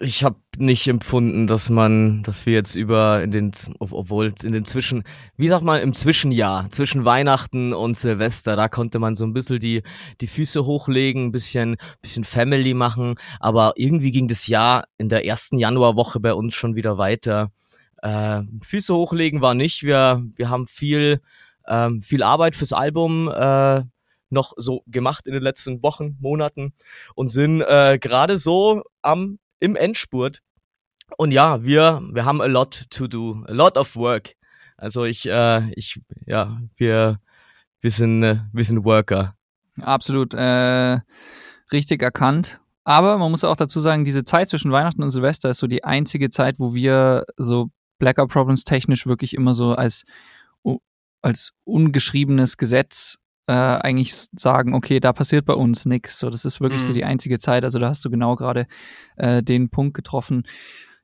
Ich 0.00 0.22
habe 0.22 0.36
nicht 0.56 0.86
empfunden, 0.86 1.48
dass 1.48 1.70
man, 1.70 2.22
dass 2.22 2.46
wir 2.46 2.52
jetzt 2.52 2.76
über 2.76 3.20
in 3.20 3.32
den, 3.32 3.50
ob- 3.80 3.92
obwohl 3.92 4.32
in 4.44 4.52
den 4.52 4.64
Zwischen, 4.64 5.02
wie 5.36 5.48
sagt 5.48 5.64
man, 5.64 5.80
im 5.80 5.92
Zwischenjahr, 5.92 6.70
zwischen 6.70 7.04
Weihnachten 7.04 7.72
und 7.72 7.96
Silvester, 7.96 8.54
da 8.54 8.68
konnte 8.68 9.00
man 9.00 9.16
so 9.16 9.24
ein 9.24 9.32
bisschen 9.32 9.58
die, 9.58 9.82
die 10.20 10.28
Füße 10.28 10.64
hochlegen, 10.64 11.26
ein 11.26 11.32
bisschen, 11.32 11.78
bisschen 12.00 12.22
Family 12.22 12.74
machen, 12.74 13.14
aber 13.40 13.72
irgendwie 13.74 14.12
ging 14.12 14.28
das 14.28 14.46
Jahr 14.46 14.84
in 14.98 15.08
der 15.08 15.26
ersten 15.26 15.58
Januarwoche 15.58 16.20
bei 16.20 16.32
uns 16.32 16.54
schon 16.54 16.76
wieder 16.76 16.96
weiter. 16.96 17.50
Äh, 18.00 18.42
Füße 18.62 18.94
hochlegen 18.94 19.40
war 19.40 19.54
nicht, 19.54 19.82
wir, 19.82 20.22
wir 20.36 20.48
haben 20.48 20.68
viel, 20.68 21.20
ähm, 21.66 22.00
viel 22.02 22.22
Arbeit 22.22 22.54
fürs 22.54 22.72
Album, 22.72 23.28
äh, 23.34 23.82
noch 24.30 24.52
so 24.56 24.84
gemacht 24.86 25.26
in 25.26 25.32
den 25.32 25.42
letzten 25.42 25.82
Wochen, 25.82 26.16
Monaten 26.20 26.72
und 27.16 27.28
sind 27.28 27.62
äh, 27.62 27.98
gerade 28.00 28.38
so 28.38 28.84
am 29.02 29.40
im 29.60 29.76
Endspurt. 29.76 30.40
Und 31.16 31.32
ja, 31.32 31.62
wir 31.62 32.02
wir 32.12 32.24
haben 32.24 32.40
a 32.40 32.46
lot 32.46 32.86
to 32.90 33.06
do, 33.06 33.44
a 33.46 33.52
lot 33.52 33.76
of 33.76 33.96
work. 33.96 34.34
Also 34.76 35.04
ich 35.04 35.26
äh, 35.26 35.70
ich 35.74 36.00
ja, 36.26 36.60
wir 36.76 37.18
wir 37.80 37.90
sind 37.90 38.22
äh, 38.22 38.38
wir 38.52 38.64
sind 38.64 38.84
Worker. 38.84 39.34
Absolut 39.80 40.34
äh, 40.34 40.98
richtig 41.72 42.02
erkannt. 42.02 42.60
Aber 42.84 43.18
man 43.18 43.30
muss 43.30 43.44
auch 43.44 43.56
dazu 43.56 43.80
sagen, 43.80 44.06
diese 44.06 44.24
Zeit 44.24 44.48
zwischen 44.48 44.72
Weihnachten 44.72 45.02
und 45.02 45.10
Silvester 45.10 45.50
ist 45.50 45.58
so 45.58 45.66
die 45.66 45.84
einzige 45.84 46.30
Zeit, 46.30 46.58
wo 46.58 46.74
wir 46.74 47.24
so 47.36 47.70
Blackout 47.98 48.30
Problems 48.30 48.64
technisch 48.64 49.06
wirklich 49.06 49.34
immer 49.34 49.54
so 49.54 49.74
als, 49.74 50.04
als 51.20 51.52
ungeschriebenes 51.64 52.56
Gesetz 52.56 53.18
äh, 53.48 53.52
eigentlich 53.52 54.14
sagen, 54.32 54.74
okay, 54.74 55.00
da 55.00 55.12
passiert 55.12 55.46
bei 55.46 55.54
uns 55.54 55.86
nichts. 55.86 56.18
So, 56.18 56.28
das 56.30 56.44
ist 56.44 56.60
wirklich 56.60 56.82
so 56.82 56.90
Mhm. 56.90 56.94
die 56.94 57.04
einzige 57.04 57.38
Zeit. 57.38 57.64
Also 57.64 57.78
da 57.78 57.88
hast 57.88 58.04
du 58.04 58.10
genau 58.10 58.36
gerade 58.36 58.66
äh, 59.16 59.42
den 59.42 59.70
Punkt 59.70 59.94
getroffen. 59.94 60.42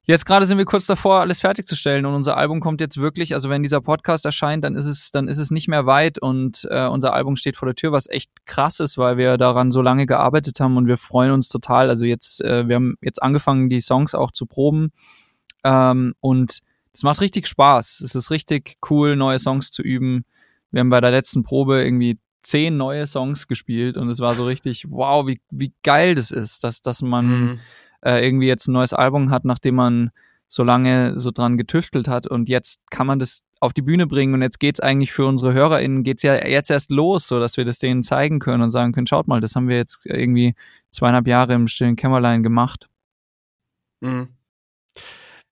Jetzt 0.06 0.26
gerade 0.26 0.44
sind 0.44 0.58
wir 0.58 0.66
kurz 0.66 0.84
davor, 0.84 1.20
alles 1.20 1.40
fertigzustellen 1.40 2.04
und 2.04 2.12
unser 2.12 2.36
Album 2.36 2.60
kommt 2.60 2.82
jetzt 2.82 2.98
wirklich, 2.98 3.32
also 3.32 3.48
wenn 3.48 3.62
dieser 3.62 3.80
Podcast 3.80 4.26
erscheint, 4.26 4.62
dann 4.62 4.74
ist 4.74 4.84
es, 4.84 5.10
dann 5.10 5.28
ist 5.28 5.38
es 5.38 5.50
nicht 5.50 5.66
mehr 5.66 5.86
weit 5.86 6.18
und 6.18 6.68
äh, 6.70 6.86
unser 6.88 7.14
Album 7.14 7.36
steht 7.36 7.56
vor 7.56 7.64
der 7.64 7.74
Tür, 7.74 7.90
was 7.92 8.06
echt 8.10 8.30
krass 8.44 8.80
ist, 8.80 8.98
weil 8.98 9.16
wir 9.16 9.38
daran 9.38 9.72
so 9.72 9.80
lange 9.80 10.04
gearbeitet 10.04 10.60
haben 10.60 10.76
und 10.76 10.86
wir 10.86 10.98
freuen 10.98 11.32
uns 11.32 11.48
total. 11.48 11.88
Also 11.88 12.04
jetzt, 12.04 12.42
äh, 12.42 12.68
wir 12.68 12.76
haben 12.76 12.96
jetzt 13.00 13.22
angefangen, 13.22 13.70
die 13.70 13.80
Songs 13.80 14.14
auch 14.14 14.30
zu 14.30 14.44
proben 14.44 14.92
ähm, 15.64 16.12
und 16.20 16.58
es 16.92 17.02
macht 17.02 17.22
richtig 17.22 17.46
Spaß. 17.46 18.02
Es 18.02 18.14
ist 18.14 18.30
richtig 18.30 18.76
cool, 18.90 19.16
neue 19.16 19.38
Songs 19.38 19.70
zu 19.70 19.80
üben. 19.80 20.26
Wir 20.70 20.80
haben 20.80 20.90
bei 20.90 21.00
der 21.00 21.12
letzten 21.12 21.44
Probe 21.44 21.82
irgendwie 21.82 22.18
zehn 22.44 22.76
neue 22.76 23.06
Songs 23.06 23.48
gespielt 23.48 23.96
und 23.96 24.08
es 24.08 24.20
war 24.20 24.34
so 24.34 24.44
richtig, 24.44 24.86
wow, 24.90 25.26
wie, 25.26 25.40
wie 25.50 25.72
geil 25.82 26.14
das 26.14 26.30
ist, 26.30 26.62
dass, 26.64 26.82
dass 26.82 27.02
man 27.02 27.26
Mhm. 27.26 27.58
äh, 28.04 28.24
irgendwie 28.24 28.46
jetzt 28.46 28.68
ein 28.68 28.72
neues 28.72 28.92
Album 28.92 29.30
hat, 29.30 29.44
nachdem 29.44 29.76
man 29.76 30.10
so 30.46 30.62
lange 30.62 31.18
so 31.18 31.30
dran 31.30 31.56
getüftelt 31.56 32.06
hat 32.06 32.26
und 32.26 32.48
jetzt 32.48 32.82
kann 32.90 33.06
man 33.06 33.18
das 33.18 33.42
auf 33.60 33.72
die 33.72 33.80
Bühne 33.82 34.06
bringen 34.06 34.34
und 34.34 34.42
jetzt 34.42 34.60
geht's 34.60 34.78
eigentlich 34.78 35.10
für 35.12 35.24
unsere 35.26 35.54
HörerInnen 35.54 36.02
geht's 36.04 36.22
ja 36.22 36.34
jetzt 36.46 36.70
erst 36.70 36.90
los, 36.90 37.26
so 37.26 37.40
dass 37.40 37.56
wir 37.56 37.64
das 37.64 37.78
denen 37.78 38.02
zeigen 38.02 38.38
können 38.38 38.62
und 38.62 38.70
sagen 38.70 38.92
können, 38.92 39.06
schaut 39.06 39.26
mal, 39.26 39.40
das 39.40 39.56
haben 39.56 39.68
wir 39.68 39.76
jetzt 39.76 40.04
irgendwie 40.04 40.54
zweieinhalb 40.90 41.26
Jahre 41.26 41.54
im 41.54 41.66
stillen 41.66 41.96
Kämmerlein 41.96 42.42
gemacht. 42.42 42.88
Mhm. 44.00 44.28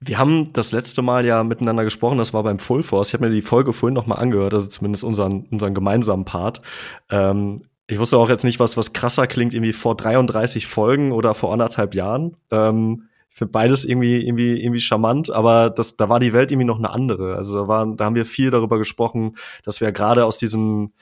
Wir 0.05 0.19
haben 0.19 0.53
das 0.53 0.73
letzte 0.73 1.03
Mal 1.03 1.25
ja 1.25 1.45
miteinander 1.45 1.85
gesprochen, 1.85 2.19
das 2.19 2.35
war 2.35 2.43
beim 2.43 2.59
Full 2.59 2.83
Force. 2.83 3.09
Ich 3.09 3.15
habe 3.15 3.29
mir 3.29 3.35
die 3.35 3.43
Folge 3.43 3.73
vorhin 3.73 3.95
noch 3.95 4.07
mal 4.07 4.17
angehört, 4.17 4.53
also 4.53 4.67
zumindest 4.67 5.05
unseren, 5.05 5.47
unseren 5.51 5.75
gemeinsamen 5.75 6.25
Part. 6.25 6.61
Ähm, 7.09 7.63
ich 7.87 7.99
wusste 7.99 8.19
auch 8.19 8.29
jetzt 8.29 8.45
nicht, 8.45 8.59
was, 8.59 8.77
was 8.77 8.93
krasser 8.93 9.27
klingt, 9.27 9.55
irgendwie 9.55 9.73
vor 9.73 9.97
33 9.97 10.67
Folgen 10.67 11.13
oder 11.13 11.35
vor 11.35 11.53
anderthalb 11.53 11.95
Jahren. 11.95 12.37
Ähm, 12.51 13.09
ich 13.31 13.39
finde 13.39 13.53
beides 13.53 13.85
irgendwie, 13.85 14.27
irgendwie, 14.27 14.61
irgendwie 14.61 14.81
charmant, 14.81 15.31
aber 15.31 15.71
das, 15.71 15.97
da 15.97 16.09
war 16.09 16.21
die 16.21 16.33
Welt 16.33 16.51
irgendwie 16.51 16.67
noch 16.67 16.79
eine 16.79 16.91
andere. 16.91 17.37
Also 17.37 17.61
da, 17.61 17.69
waren, 17.69 17.97
da 17.97 18.05
haben 18.05 18.15
wir 18.15 18.27
viel 18.27 18.51
darüber 18.51 18.79
gesprochen, 18.79 19.37
dass 19.65 19.81
wir 19.81 19.91
gerade 19.93 20.27
aus 20.27 20.37
diesem, 20.37 20.93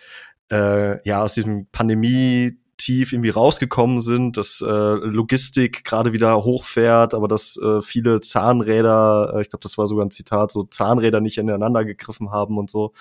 äh, 0.51 1.07
ja, 1.09 1.23
aus 1.23 1.35
diesem 1.35 1.67
Pandemie 1.73 2.60
tief 2.81 3.13
irgendwie 3.13 3.31
rausgekommen 3.31 4.01
sind, 4.01 4.37
dass 4.37 4.61
äh, 4.61 4.67
Logistik 4.67 5.85
gerade 5.85 6.13
wieder 6.13 6.43
hochfährt, 6.43 7.15
aber 7.15 7.29
dass 7.29 7.57
äh, 7.59 7.81
viele 7.83 8.21
Zahnräder, 8.21 9.35
äh, 9.35 9.41
ich 9.43 9.51
glaube, 9.51 9.63
das 9.63 9.79
war 9.79 9.87
sogar 9.87 10.07
ein 10.07 10.11
Zitat, 10.11 10.51
so 10.51 10.65
Zahnräder 10.65 11.21
nicht 11.21 11.39
ineinander 11.39 11.85
gegriffen 11.85 12.31
haben 12.31 12.59
und 12.59 12.71
so. 12.71 12.93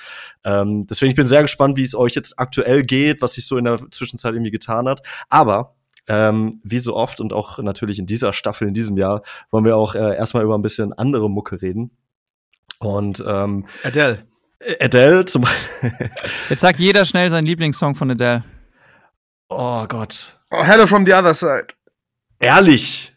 Ähm, 0.43 0.86
deswegen 0.88 1.12
ich 1.12 1.15
bin 1.15 1.25
sehr 1.25 1.41
gespannt, 1.41 1.77
wie 1.77 1.83
es 1.83 1.95
euch 1.95 2.13
jetzt 2.13 2.38
aktuell 2.38 2.83
geht, 2.83 3.21
was 3.21 3.33
sich 3.33 3.45
so 3.45 3.57
in 3.57 3.65
der 3.65 3.79
Zwischenzeit 3.91 4.33
irgendwie 4.33 4.51
getan 4.51 4.88
hat. 4.88 5.01
Aber 5.29 5.75
ähm, 6.07 6.59
wie 6.63 6.79
so 6.79 6.95
oft 6.95 7.21
und 7.21 7.33
auch 7.33 7.59
natürlich 7.59 8.00
in 8.00 8.05
dieser 8.05 8.33
Staffel, 8.33 8.67
in 8.67 8.74
diesem 8.74 8.98
Jahr, 8.98 9.21
wollen 9.51 9.65
wir 9.65 9.77
auch 9.77 9.95
äh, 9.95 10.15
erstmal 10.15 10.43
über 10.43 10.57
ein 10.57 10.62
bisschen 10.62 10.91
andere 10.91 11.29
Mucke 11.29 11.62
reden. 11.62 11.91
Und 12.79 13.24
ähm, 13.25 13.65
Adele. 13.83 14.24
Adele 14.79 15.25
zum 15.25 15.43
Beispiel. 15.43 16.09
Jetzt 16.50 16.62
sagt 16.62 16.79
jeder 16.79 17.05
schnell 17.05 17.29
seinen 17.29 17.45
Lieblingssong 17.45 17.95
von 17.95 18.12
Adele. 18.12 18.43
Oh 19.50 19.86
Gott. 19.88 20.39
Oh, 20.51 20.63
Hello 20.63 20.86
from 20.88 21.06
the 21.06 21.13
other 21.13 21.34
side. 21.34 21.68
Ehrlich. 22.39 23.13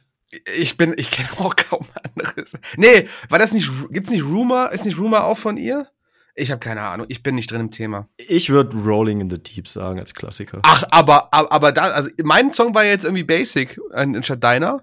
Ich 0.56 0.76
bin, 0.78 0.94
ich 0.96 1.10
kenne 1.10 1.28
auch 1.38 1.54
kaum 1.56 1.86
anderes. 2.02 2.52
Nee, 2.76 3.08
war 3.28 3.38
das 3.38 3.52
nicht, 3.52 3.70
gibt's 3.90 4.10
nicht 4.10 4.24
Rumor? 4.24 4.72
Ist 4.72 4.86
nicht 4.86 4.98
Rumor 4.98 5.24
auch 5.24 5.38
von 5.38 5.56
ihr? 5.56 5.88
Ich 6.34 6.50
habe 6.50 6.60
keine 6.60 6.80
Ahnung. 6.82 7.06
Ich 7.10 7.22
bin 7.22 7.34
nicht 7.34 7.50
drin 7.50 7.60
im 7.60 7.70
Thema. 7.70 8.08
Ich 8.16 8.48
würde 8.48 8.74
Rolling 8.78 9.20
in 9.20 9.28
the 9.28 9.38
Deep 9.38 9.68
sagen 9.68 9.98
als 9.98 10.14
Klassiker. 10.14 10.60
Ach, 10.62 10.82
aber, 10.90 11.32
aber, 11.34 11.52
aber 11.52 11.72
da, 11.72 11.82
also 11.90 12.08
mein 12.22 12.54
Song 12.54 12.74
war 12.74 12.84
jetzt 12.84 13.04
irgendwie 13.04 13.24
basic 13.24 13.78
anstatt 13.92 14.42
deiner. 14.42 14.82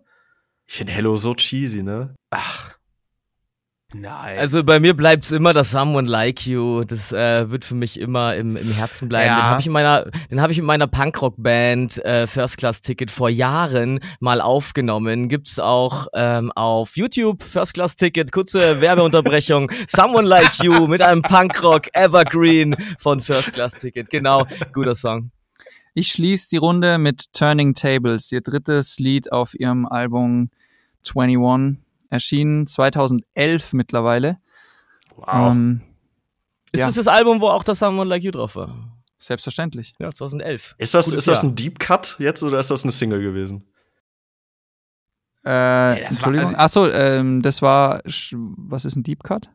Ich 0.67 0.75
finde 0.75 0.93
Hello 0.93 1.17
so 1.17 1.33
cheesy, 1.33 1.81
ne? 1.81 2.13
Ach. 2.29 2.77
Nein. 3.93 4.37
Also 4.37 4.63
bei 4.63 4.79
mir 4.79 4.93
bleibt's 4.93 5.31
immer 5.31 5.51
das 5.51 5.71
Someone 5.71 6.07
Like 6.07 6.45
You. 6.45 6.83
Das 6.83 7.11
äh, 7.11 7.49
wird 7.49 7.65
für 7.65 7.73
mich 7.73 7.99
immer 7.99 8.35
im, 8.35 8.55
im 8.55 8.71
Herzen 8.71 9.09
bleiben. 9.09 9.27
Ja. 9.27 9.37
Den 9.37 9.45
habe 9.45 9.61
ich 9.61 9.65
in 9.65 9.73
meiner, 9.73 10.11
den 10.29 10.41
habe 10.41 10.51
ich 10.51 10.59
in 10.59 10.65
meiner 10.65 10.85
Punkrock-Band 10.85 12.05
äh, 12.05 12.27
First 12.27 12.57
Class 12.57 12.81
Ticket 12.81 13.09
vor 13.09 13.29
Jahren 13.29 13.99
mal 14.19 14.41
aufgenommen. 14.41 15.27
Gibt's 15.27 15.59
auch 15.59 16.07
ähm, 16.13 16.51
auf 16.51 16.97
YouTube 16.97 17.41
First 17.41 17.73
Class 17.73 17.95
Ticket. 17.95 18.31
Kurze 18.31 18.79
Werbeunterbrechung. 18.79 19.71
Someone 19.87 20.27
Like 20.27 20.63
You 20.63 20.85
mit 20.85 21.01
einem 21.01 21.23
Punkrock 21.23 21.87
Evergreen 21.93 22.75
von 22.99 23.19
First 23.19 23.53
Class 23.53 23.73
Ticket. 23.73 24.11
Genau, 24.11 24.45
guter 24.71 24.93
Song. 24.93 25.31
Ich 25.95 26.11
schließe 26.11 26.49
die 26.49 26.57
Runde 26.57 26.99
mit 26.99 27.33
Turning 27.33 27.73
Tables, 27.73 28.31
ihr 28.31 28.41
drittes 28.41 28.99
Lied 28.99 29.31
auf 29.31 29.59
ihrem 29.59 29.87
Album 29.87 30.51
21, 31.03 31.79
erschienen 32.09 32.67
2011 32.67 33.73
mittlerweile. 33.73 34.37
Wow. 35.15 35.51
Ähm, 35.51 35.81
Ist 36.71 36.79
Ja. 36.81 36.85
das 36.85 36.95
das 36.95 37.07
Album, 37.07 37.41
wo 37.41 37.47
auch 37.47 37.63
das 37.63 37.79
Someone 37.79 38.07
Like 38.09 38.23
You 38.23 38.31
drauf 38.31 38.55
war? 38.55 38.95
selbstverständlich. 39.21 39.95
Ja, 39.99 40.11
2011. 40.13 40.75
ist 40.77 40.93
das, 40.93 41.05
Gutes 41.05 41.19
ist 41.19 41.27
das 41.27 41.41
Jahr. 41.43 41.51
ein 41.51 41.55
Deep 41.55 41.77
Cut 41.79 42.15
jetzt 42.19 42.41
oder 42.43 42.57
ist 42.59 42.71
das 42.71 42.83
eine 42.83 42.91
Single 42.93 43.21
gewesen? 43.21 43.65
Äh, 45.43 45.49
das 45.51 45.51
war- 45.51 46.09
Entschuldigung. 46.09 46.47
also- 46.55 46.57
Ach 46.57 46.69
so, 46.69 46.89
ähm, 46.91 47.41
das 47.41 47.61
war, 47.61 48.01
was 48.05 48.85
ist 48.85 48.95
ein 48.95 49.03
Deep 49.03 49.23
Cut? 49.23 49.49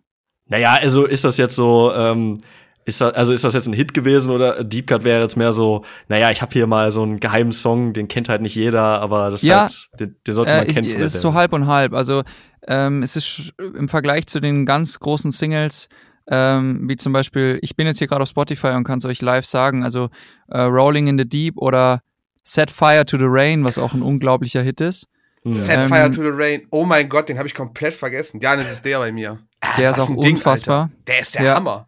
Naja, 0.46 0.72
also 0.74 1.06
ist 1.06 1.24
das 1.24 1.36
jetzt 1.38 1.56
so, 1.56 1.92
ähm, 1.94 2.38
ist 2.86 3.00
das, 3.00 3.14
also 3.14 3.32
ist 3.32 3.44
das 3.44 3.54
jetzt 3.54 3.66
ein 3.66 3.72
Hit 3.72 3.94
gewesen 3.94 4.30
oder 4.30 4.62
Deep 4.64 4.86
Cut 4.86 5.04
wäre 5.04 5.22
jetzt 5.22 5.36
mehr 5.36 5.52
so, 5.52 5.84
naja, 6.08 6.30
ich 6.30 6.42
habe 6.42 6.52
hier 6.52 6.66
mal 6.66 6.90
so 6.90 7.02
einen 7.02 7.18
geheimen 7.20 7.52
Song, 7.52 7.92
den 7.94 8.08
kennt 8.08 8.28
halt 8.28 8.42
nicht 8.42 8.54
jeder, 8.54 8.80
aber 9.00 9.30
das 9.30 9.42
Ja. 9.42 9.66
ist 9.66 9.88
halt, 9.92 10.00
den, 10.00 10.16
den 10.26 10.34
sollte 10.34 10.54
man 10.54 10.66
Äh, 10.66 10.72
kennen. 10.72 10.88
der 10.88 10.98
ist 11.00 11.20
so 11.20 11.34
halb 11.34 11.52
und 11.52 11.66
halb. 11.66 11.94
Also 11.94 12.22
ähm, 12.68 13.02
es 13.02 13.16
ist 13.16 13.52
im 13.58 13.88
Vergleich 13.88 14.26
zu 14.26 14.40
den 14.40 14.66
ganz 14.66 14.98
großen 15.00 15.32
Singles, 15.32 15.88
ähm, 16.28 16.88
wie 16.88 16.96
zum 16.96 17.12
Beispiel, 17.12 17.58
ich 17.62 17.76
bin 17.76 17.86
jetzt 17.86 17.98
hier 17.98 18.06
gerade 18.06 18.22
auf 18.22 18.28
Spotify 18.30 18.68
und 18.68 18.84
kann 18.84 18.98
es 18.98 19.04
euch 19.04 19.20
live 19.20 19.44
sagen, 19.46 19.82
also 19.84 20.08
äh, 20.48 20.60
Rolling 20.60 21.06
in 21.06 21.18
the 21.18 21.28
Deep 21.28 21.56
oder 21.58 22.00
Set 22.44 22.70
Fire 22.70 23.04
to 23.06 23.16
the 23.18 23.26
Rain, 23.26 23.64
was 23.64 23.78
auch 23.78 23.94
ein 23.94 24.02
unglaublicher 24.02 24.62
Hit 24.62 24.80
ist. 24.80 25.06
Hm. 25.42 25.54
Set 25.54 25.78
Ähm, 25.80 25.88
Fire 25.88 26.10
to 26.10 26.22
the 26.22 26.30
Rain. 26.32 26.62
Oh 26.70 26.84
mein 26.84 27.08
Gott, 27.08 27.28
den 27.28 27.36
habe 27.38 27.46
ich 27.48 27.54
komplett 27.54 27.92
vergessen. 27.94 28.40
Ja, 28.40 28.56
das 28.56 28.70
ist 28.72 28.84
der 28.84 28.98
bei 28.98 29.12
mir. 29.12 29.38
Ah, 29.60 29.76
Der 29.78 29.90
ist 29.90 29.98
auch 29.98 30.08
ein 30.08 30.18
Ding, 30.20 30.36
unfassbar. 30.36 30.82
Alter. 30.84 30.92
Der 31.06 31.20
ist 31.20 31.34
der 31.34 31.42
Ja. 31.42 31.54
Hammer. 31.56 31.86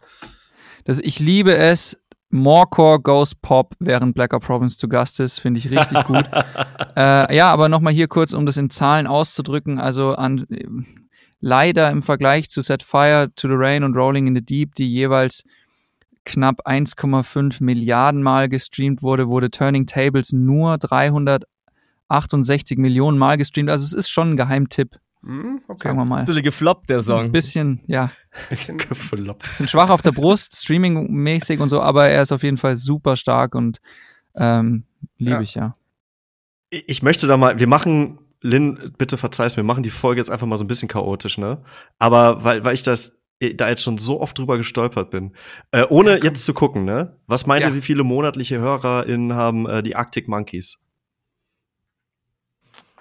Das, 0.87 1.00
ich 1.00 1.19
liebe 1.19 1.57
es. 1.57 2.00
Morecore 2.31 3.00
Goes 3.00 3.35
Pop, 3.35 3.75
während 3.78 4.14
Blacker 4.14 4.40
Province 4.40 4.76
zu 4.76 4.88
Gast 4.88 5.21
ist, 5.21 5.40
finde 5.40 5.59
ich 5.59 5.71
richtig 5.71 6.05
gut. 6.05 6.25
äh, 6.97 7.35
ja, 7.35 7.52
aber 7.52 7.69
nochmal 7.69 7.93
hier 7.93 8.09
kurz, 8.09 8.33
um 8.33 8.47
das 8.47 8.57
in 8.57 8.71
Zahlen 8.71 9.07
auszudrücken. 9.07 9.78
Also 9.78 10.14
an, 10.14 10.47
äh, 10.50 10.66
leider 11.40 11.90
im 11.90 12.02
Vergleich 12.02 12.49
zu 12.49 12.62
Set 12.62 12.83
Fire 12.83 13.31
to 13.37 13.49
the 13.49 13.55
Rain 13.57 13.85
und 13.85 13.97
Rolling 13.97 14.26
in 14.26 14.35
the 14.35 14.45
Deep, 14.45 14.75
die 14.75 14.90
jeweils 14.90 15.45
knapp 16.25 16.66
1,5 16.66 17.62
Milliarden 17.62 18.23
Mal 18.23 18.49
gestreamt 18.49 19.02
wurde, 19.02 19.28
wurde 19.28 19.50
Turning 19.50 19.87
Tables 19.87 20.33
nur 20.33 20.78
368 20.78 22.78
Millionen 22.78 23.19
Mal 23.19 23.37
gestreamt. 23.37 23.71
Also 23.71 23.85
es 23.85 23.93
ist 23.93 24.09
schon 24.09 24.33
ein 24.33 24.37
Geheimtipp, 24.37 24.97
Hm, 25.23 25.61
okay. 25.67 25.89
sagen 25.89 25.99
wir 25.99 26.05
mal. 26.05 26.21
Ein 26.21 26.27
bisschen 26.27 26.43
gefloppt, 26.43 26.89
der 26.91 26.99
Ein 26.99 27.03
Song. 27.03 27.33
bisschen, 27.33 27.81
ja, 27.87 28.13
Bisschen- 28.49 28.79
Gefloppt. 28.79 29.45
bisschen 29.45 29.67
schwach 29.69 29.91
auf 29.91 30.03
der 30.03 30.13
Brust, 30.13 30.57
streamingmäßig 30.57 31.59
und 31.61 31.69
so, 31.69 31.81
aber 31.81 32.09
er 32.09 32.23
ist 32.23 32.33
auf 32.33 32.43
jeden 32.43 32.59
Fall 32.59 32.77
super 32.77 33.17
stark 33.17 33.55
und 33.55 33.81
ähm, 34.37 34.85
liebe 35.19 35.33
Ja. 35.33 35.41
ich 35.41 35.55
ja. 35.55 35.77
Ich 36.71 37.03
möchte 37.03 37.27
da 37.27 37.37
mal, 37.37 37.59
wir 37.59 37.67
machen, 37.69 38.19
Lynn, 38.43 38.93
bitte 38.99 39.17
verzeih's 39.17 39.57
mir, 39.57 39.63
wir 39.63 39.67
machen 39.67 39.83
die 39.83 39.91
Folge 39.91 40.21
jetzt 40.21 40.31
einfach 40.31 40.47
mal 40.47 40.59
so 40.59 40.65
ein 40.65 40.69
bisschen 40.69 40.89
chaotisch, 40.89 41.39
ne? 41.39 41.63
Aber 41.99 42.45
weil, 42.45 42.65
weil 42.65 42.75
ich 42.75 42.83
das 42.83 43.13
da 43.57 43.69
jetzt 43.69 43.83
schon 43.83 43.99
so 43.99 44.21
oft 44.21 44.39
drüber 44.39 44.57
gestolpert 44.57 45.11
bin. 45.11 45.33
Äh, 45.71 45.85
ohne 45.91 46.23
jetzt 46.25 46.45
zu 46.47 46.55
gucken, 46.55 46.85
ne? 46.87 47.17
Was 47.27 47.47
meint 47.47 47.63
Ja. 47.63 47.69
ihr, 47.69 47.75
wie 47.75 47.81
viele 47.83 48.03
monatliche 48.03 48.59
HörerInnen 48.59 49.35
haben 49.35 49.67
äh, 49.69 49.83
die 49.83 49.95
Arctic 49.95 50.27
Monkeys? 50.29 50.79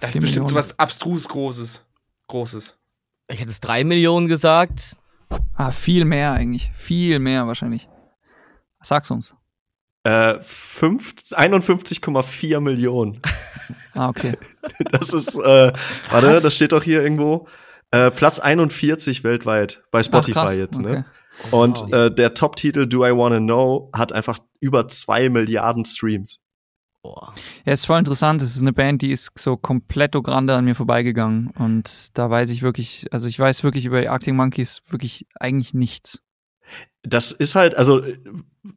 Das 0.01 0.13
ist 0.13 0.19
bestimmt 0.21 0.49
so 0.49 0.55
was 0.55 0.77
abstrus 0.77 1.27
Großes. 1.29 1.84
Großes. 2.27 2.77
Ich 3.27 3.39
hätte 3.39 3.51
es 3.51 3.59
drei 3.59 3.83
Millionen 3.83 4.27
gesagt. 4.27 4.97
Ah, 5.55 5.71
viel 5.71 6.05
mehr 6.05 6.33
eigentlich. 6.33 6.71
Viel 6.75 7.19
mehr 7.19 7.47
wahrscheinlich. 7.47 7.87
Sag's 8.81 9.09
uns. 9.11 9.33
Äh, 10.03 10.35
fünf- 10.41 11.13
51,4 11.31 12.59
Millionen. 12.59 13.21
Ah, 13.95 14.09
okay. 14.09 14.37
Das 14.91 15.13
ist, 15.13 15.35
äh, 15.35 15.71
warte, 16.11 16.39
das 16.41 16.53
steht 16.53 16.73
doch 16.73 16.83
hier 16.83 17.01
irgendwo. 17.01 17.47
Äh, 17.91 18.11
Platz 18.11 18.39
41 18.39 19.23
weltweit 19.23 19.83
bei 19.89 20.03
Spotify 20.03 20.39
Ach, 20.39 20.51
jetzt, 20.53 20.77
okay. 20.79 20.91
ne? 20.97 21.05
Und 21.51 21.79
Wow. 21.79 21.93
äh, 21.93 22.09
der 22.11 22.33
Top-Titel 22.33 22.87
Do 22.87 23.05
I 23.05 23.11
Wanna 23.11 23.39
Know 23.39 23.89
hat 23.93 24.11
einfach 24.11 24.39
über 24.59 24.87
zwei 24.89 25.29
Milliarden 25.29 25.85
Streams. 25.85 26.39
Boah. 27.05 27.35
Ja, 27.65 27.73
ist 27.73 27.85
voll 27.85 27.99
interessant. 27.99 28.41
Es 28.41 28.55
ist 28.55 28.63
eine 28.63 28.73
Band, 28.73 29.03
die 29.03 29.11
ist 29.11 29.37
so 29.37 29.57
komplett 29.57 30.13
grande 30.13 30.55
an 30.55 30.65
mir 30.65 30.73
vorbeigegangen. 30.73 31.51
Und 31.51 32.17
da 32.17 32.31
weiß 32.31 32.49
ich 32.49 32.63
wirklich, 32.63 33.05
also 33.11 33.27
ich 33.27 33.37
weiß 33.37 33.63
wirklich 33.63 33.85
über 33.85 34.01
die 34.01 34.09
Arctic 34.09 34.33
Monkeys 34.33 34.81
wirklich 34.89 35.27
eigentlich 35.39 35.75
nichts. 35.75 36.23
Das 37.03 37.31
ist 37.31 37.53
halt, 37.53 37.75
also, 37.75 38.01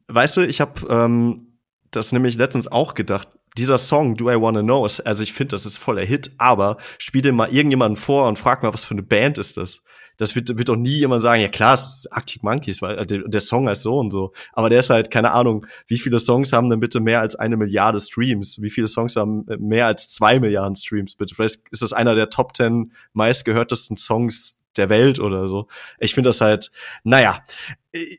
weißt 0.09 0.37
du, 0.37 0.41
ich 0.41 0.61
habe 0.61 0.87
ähm, 0.89 1.57
das 1.89 2.11
nämlich 2.11 2.35
letztens 2.35 2.67
auch 2.67 2.93
gedacht. 2.93 3.29
Dieser 3.57 3.79
Song 3.79 4.15
Do 4.15 4.29
I 4.29 4.39
Wanna 4.39 4.61
Know 4.61 4.85
ist, 4.85 4.99
also 4.99 5.23
ich 5.23 5.33
finde, 5.33 5.55
das 5.55 5.65
ist 5.65 5.79
voller 5.79 6.05
Hit, 6.05 6.31
aber 6.37 6.77
spiel 6.99 7.23
dir 7.23 7.33
mal 7.33 7.51
irgendjemanden 7.51 7.95
vor 7.95 8.27
und 8.27 8.37
frag 8.37 8.61
mal, 8.61 8.71
was 8.71 8.85
für 8.85 8.93
eine 8.93 9.01
Band 9.01 9.39
ist 9.39 9.57
das? 9.57 9.83
Das 10.19 10.35
wird, 10.35 10.57
wird 10.57 10.67
doch 10.67 10.75
nie 10.75 10.97
jemand 10.97 11.21
sagen, 11.21 11.41
ja 11.41 11.47
klar, 11.47 11.75
es 11.75 11.99
ist 11.99 12.13
Arctic 12.13 12.43
Monkeys, 12.43 12.81
weil 12.81 12.97
äh, 12.97 13.05
der, 13.05 13.19
der 13.19 13.39
Song 13.39 13.69
heißt 13.69 13.83
so 13.83 13.97
und 13.97 14.11
so. 14.11 14.33
Aber 14.51 14.69
der 14.69 14.79
ist 14.79 14.89
halt, 14.89 15.11
keine 15.11 15.31
Ahnung, 15.31 15.65
wie 15.87 15.97
viele 15.97 16.19
Songs 16.19 16.51
haben 16.51 16.69
denn 16.69 16.81
bitte 16.81 16.99
mehr 16.99 17.21
als 17.21 17.37
eine 17.37 17.55
Milliarde 17.55 17.99
Streams? 17.99 18.61
Wie 18.61 18.69
viele 18.69 18.87
Songs 18.87 19.15
haben 19.15 19.47
äh, 19.47 19.55
mehr 19.57 19.87
als 19.87 20.09
zwei 20.09 20.41
Milliarden 20.41 20.75
Streams, 20.75 21.15
bitte? 21.15 21.35
Vielleicht 21.35 21.69
ist 21.71 21.81
das 21.81 21.93
einer 21.93 22.15
der 22.15 22.29
Top 22.29 22.55
10 22.55 22.91
meistgehörtesten 23.13 23.95
Songs 23.95 24.59
der 24.75 24.89
Welt 24.89 25.19
oder 25.19 25.47
so. 25.47 25.67
Ich 25.99 26.13
finde 26.13 26.27
das 26.29 26.41
halt, 26.41 26.69
naja, 27.05 27.41
äh, 27.93 28.17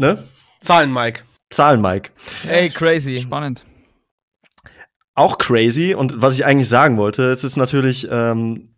ne? 0.00 0.24
Zahlen, 0.62 0.94
Mike. 0.94 1.24
Zahlen, 1.50 1.82
Mike. 1.82 2.10
Ey, 2.48 2.70
crazy. 2.70 3.20
Spannend. 3.20 3.66
Auch 5.14 5.36
crazy. 5.36 5.92
Und 5.92 6.22
was 6.22 6.34
ich 6.36 6.46
eigentlich 6.46 6.70
sagen 6.70 6.96
wollte, 6.96 7.24
es 7.24 7.44
ist 7.44 7.56
natürlich 7.56 8.08
ähm, 8.10 8.70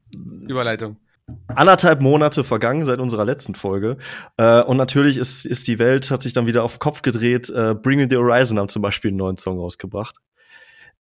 Überleitung. 0.48 0.96
Anderthalb 1.48 2.00
Monate 2.00 2.44
vergangen 2.44 2.84
seit 2.84 2.98
unserer 2.98 3.24
letzten 3.24 3.54
Folge. 3.54 3.96
Äh, 4.36 4.62
und 4.62 4.76
natürlich 4.76 5.16
ist, 5.16 5.44
ist 5.44 5.68
die 5.68 5.78
Welt, 5.78 6.10
hat 6.10 6.22
sich 6.22 6.32
dann 6.32 6.46
wieder 6.46 6.64
auf 6.64 6.74
den 6.74 6.80
Kopf 6.80 7.02
gedreht. 7.02 7.50
Äh, 7.50 7.74
Bring 7.74 7.98
Me 7.98 8.06
the 8.08 8.16
Horizon 8.16 8.58
haben 8.58 8.68
zum 8.68 8.82
Beispiel 8.82 9.10
einen 9.10 9.18
neuen 9.18 9.36
Song 9.36 9.58
rausgebracht. 9.58 10.16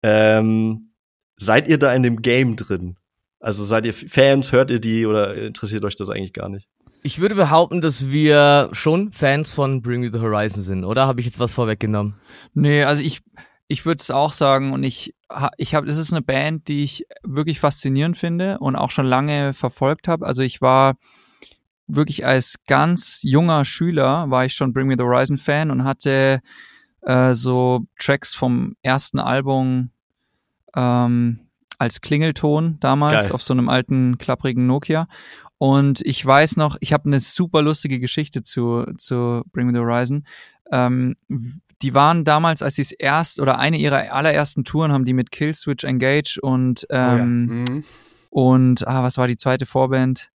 Ähm, 0.03 0.91
seid 1.35 1.67
ihr 1.67 1.77
da 1.77 1.93
in 1.93 2.03
dem 2.03 2.21
Game 2.21 2.55
drin? 2.55 2.97
Also 3.39 3.63
seid 3.65 3.85
ihr 3.85 3.93
Fans, 3.93 4.51
hört 4.51 4.71
ihr 4.71 4.79
die 4.79 5.05
oder 5.05 5.35
interessiert 5.35 5.85
euch 5.85 5.95
das 5.95 6.09
eigentlich 6.09 6.33
gar 6.33 6.49
nicht? 6.49 6.67
Ich 7.03 7.19
würde 7.19 7.35
behaupten, 7.35 7.81
dass 7.81 8.09
wir 8.09 8.69
schon 8.71 9.11
Fans 9.11 9.53
von 9.53 9.81
Bring 9.81 10.01
Me 10.01 10.11
the 10.11 10.19
Horizon 10.19 10.61
sind, 10.61 10.83
oder? 10.83 11.07
Habe 11.07 11.19
ich 11.19 11.25
jetzt 11.25 11.39
was 11.39 11.53
vorweggenommen? 11.53 12.15
Nee, 12.53 12.83
also 12.83 13.01
ich, 13.01 13.21
ich 13.67 13.85
würde 13.85 14.01
es 14.01 14.11
auch 14.11 14.33
sagen 14.33 14.73
und 14.73 14.83
ich, 14.83 15.13
ich 15.57 15.75
habe, 15.75 15.87
es 15.87 15.97
ist 15.97 16.13
eine 16.13 16.21
Band, 16.21 16.67
die 16.67 16.83
ich 16.83 17.05
wirklich 17.23 17.59
faszinierend 17.59 18.17
finde 18.17 18.59
und 18.59 18.75
auch 18.75 18.91
schon 18.91 19.05
lange 19.05 19.53
verfolgt 19.53 20.07
habe. 20.07 20.25
Also 20.25 20.41
ich 20.41 20.61
war 20.61 20.95
wirklich 21.87 22.25
als 22.25 22.59
ganz 22.67 23.21
junger 23.23 23.65
Schüler 23.65 24.29
war 24.29 24.45
ich 24.45 24.53
schon 24.53 24.73
Bring 24.73 24.87
Me 24.87 24.95
the 24.97 25.03
Horizon 25.03 25.37
Fan 25.37 25.71
und 25.71 25.83
hatte 25.83 26.41
äh, 27.01 27.33
so 27.33 27.85
Tracks 27.97 28.33
vom 28.33 28.75
ersten 28.81 29.19
Album 29.19 29.91
ähm, 30.75 31.39
als 31.77 32.01
Klingelton 32.01 32.79
damals 32.79 33.25
Geil. 33.25 33.31
auf 33.33 33.43
so 33.43 33.53
einem 33.53 33.69
alten 33.69 34.17
klapprigen 34.17 34.67
Nokia. 34.67 35.07
Und 35.57 36.01
ich 36.01 36.23
weiß 36.23 36.57
noch, 36.57 36.77
ich 36.81 36.93
habe 36.93 37.05
eine 37.05 37.19
super 37.19 37.61
lustige 37.61 37.99
Geschichte 37.99 38.43
zu, 38.43 38.85
zu 38.97 39.43
Bring 39.51 39.67
Me 39.67 39.73
the 39.73 39.79
Horizon. 39.79 40.25
Ähm, 40.71 41.15
die 41.81 41.93
waren 41.93 42.23
damals, 42.23 42.61
als 42.61 42.75
sie 42.75 42.81
es 42.81 42.91
erst 42.91 43.39
oder 43.39 43.59
eine 43.59 43.77
ihrer 43.77 44.11
allerersten 44.13 44.63
Touren 44.63 44.91
haben 44.91 45.05
die 45.05 45.13
mit 45.13 45.31
Killswitch 45.31 45.83
Engage 45.83 46.39
und 46.41 46.85
Oh 46.89 46.93
ja. 46.95 47.17
ähm, 47.19 47.45
Mhm. 47.63 47.83
und 48.29 48.87
ah, 48.87 49.03
was 49.03 49.17
war 49.17 49.27
die 49.27 49.37
zweite 49.37 49.65
Vorband? 49.65 50.31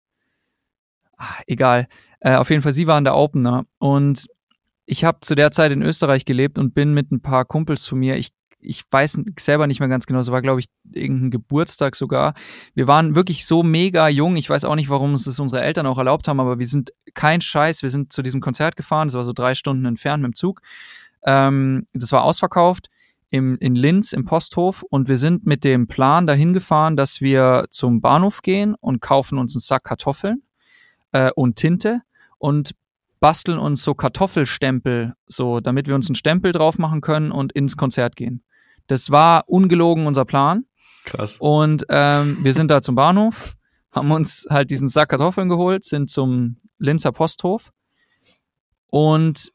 Ah, 1.17 1.35
egal. 1.47 1.87
Äh, 2.19 2.35
auf 2.35 2.49
jeden 2.49 2.61
Fall, 2.61 2.73
sie 2.73 2.87
waren 2.87 3.03
der 3.03 3.15
Opener. 3.15 3.65
Und 3.79 4.27
ich 4.85 5.03
habe 5.03 5.19
zu 5.21 5.35
der 5.35 5.51
Zeit 5.51 5.71
in 5.71 5.81
Österreich 5.81 6.25
gelebt 6.25 6.57
und 6.57 6.73
bin 6.73 6.93
mit 6.93 7.11
ein 7.11 7.21
paar 7.21 7.45
Kumpels 7.45 7.85
von 7.85 7.99
mir, 7.99 8.17
ich, 8.17 8.29
ich 8.59 8.83
weiß 8.91 9.19
selber 9.39 9.65
nicht 9.67 9.79
mehr 9.79 9.89
ganz 9.89 10.05
genau, 10.05 10.19
es 10.19 10.31
war, 10.31 10.41
glaube 10.41 10.59
ich, 10.59 10.67
irgendein 10.91 11.31
Geburtstag 11.31 11.95
sogar. 11.95 12.33
Wir 12.75 12.87
waren 12.87 13.15
wirklich 13.15 13.45
so 13.45 13.63
mega 13.63 14.07
jung. 14.09 14.35
Ich 14.35 14.49
weiß 14.49 14.65
auch 14.65 14.75
nicht, 14.75 14.89
warum 14.89 15.13
das 15.13 15.39
unsere 15.39 15.61
Eltern 15.63 15.85
auch 15.87 15.97
erlaubt 15.97 16.27
haben, 16.27 16.39
aber 16.39 16.59
wir 16.59 16.67
sind 16.67 16.91
kein 17.13 17.41
Scheiß. 17.41 17.81
Wir 17.81 17.89
sind 17.89 18.11
zu 18.13 18.21
diesem 18.21 18.41
Konzert 18.41 18.75
gefahren. 18.75 19.07
Das 19.07 19.15
war 19.15 19.23
so 19.23 19.33
drei 19.33 19.55
Stunden 19.55 19.85
entfernt 19.85 20.21
mit 20.21 20.31
dem 20.31 20.35
Zug. 20.35 20.61
Ähm, 21.25 21.85
das 21.93 22.11
war 22.11 22.23
ausverkauft 22.23 22.89
im, 23.29 23.57
in 23.59 23.75
Linz 23.75 24.11
im 24.13 24.25
Posthof 24.25 24.83
und 24.83 25.07
wir 25.07 25.17
sind 25.17 25.45
mit 25.45 25.63
dem 25.63 25.87
Plan 25.87 26.27
dahin 26.27 26.53
gefahren, 26.53 26.97
dass 26.97 27.21
wir 27.21 27.65
zum 27.71 28.01
Bahnhof 28.01 28.41
gehen 28.41 28.75
und 28.75 29.01
kaufen 29.01 29.37
uns 29.37 29.55
einen 29.55 29.61
Sack 29.61 29.85
Kartoffeln 29.85 30.43
äh, 31.13 31.31
und 31.35 31.55
Tinte 31.55 32.01
und 32.37 32.75
basteln 33.21 33.57
uns 33.57 33.83
so 33.83 33.93
Kartoffelstempel, 33.93 35.13
so 35.27 35.61
damit 35.61 35.87
wir 35.87 35.95
uns 35.95 36.07
einen 36.07 36.15
Stempel 36.15 36.51
drauf 36.51 36.77
machen 36.77 37.01
können 37.01 37.31
und 37.31 37.53
ins 37.53 37.77
Konzert 37.77 38.15
gehen. 38.15 38.43
Das 38.87 39.11
war 39.11 39.43
ungelogen 39.47 40.07
unser 40.07 40.25
Plan. 40.25 40.65
Krass. 41.05 41.37
Und 41.39 41.85
ähm, 41.89 42.39
wir 42.41 42.53
sind 42.53 42.69
da 42.69 42.81
zum 42.81 42.95
Bahnhof, 42.95 43.55
haben 43.91 44.11
uns 44.11 44.45
halt 44.49 44.69
diesen 44.71 44.89
Sack 44.89 45.09
Kartoffeln 45.09 45.49
geholt, 45.49 45.85
sind 45.85 46.09
zum 46.09 46.57
Linzer 46.79 47.11
Posthof 47.11 47.71
und 48.87 49.53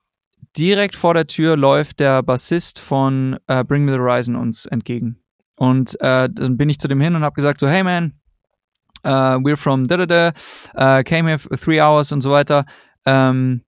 direkt 0.57 0.97
vor 0.97 1.14
der 1.14 1.26
Tür 1.26 1.57
läuft 1.57 2.00
der 2.00 2.23
Bassist 2.23 2.78
von 2.78 3.38
äh, 3.47 3.64
Bring 3.64 3.85
Me 3.85 3.93
the 3.93 3.99
Horizon 3.99 4.37
uns 4.37 4.66
entgegen. 4.66 5.23
Und 5.57 6.00
äh, 6.00 6.28
dann 6.31 6.57
bin 6.57 6.69
ich 6.69 6.78
zu 6.78 6.88
dem 6.88 7.00
hin 7.00 7.14
und 7.14 7.23
habe 7.23 7.35
gesagt 7.35 7.61
so, 7.61 7.69
hey 7.69 7.83
man, 7.83 8.14
uh, 9.05 9.38
we're 9.38 9.57
from 9.57 9.87
da 9.87 9.97
da 9.97 10.07
da, 10.07 10.28
uh, 10.75 11.02
came 11.02 11.26
here 11.28 11.38
for 11.38 11.57
three 11.57 11.81
hours 11.81 12.12
und 12.12 12.21
so 12.21 12.31
weiter. 12.31 12.64
Um, 13.07 13.62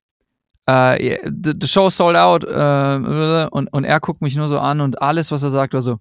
uh, 0.68 0.96
yeah, 1.00 1.18
the, 1.24 1.54
the 1.58 1.68
show 1.68 1.88
sold 1.88 2.16
out. 2.16 2.44
Und, 2.44 3.68
und 3.68 3.84
er 3.84 4.00
guckt 4.00 4.20
mich 4.20 4.36
nur 4.36 4.48
so 4.48 4.58
an 4.58 4.80
und 4.80 5.00
alles, 5.00 5.30
was 5.30 5.42
er 5.42 5.50
sagt, 5.50 5.72
war 5.72 5.82
so, 5.82 5.98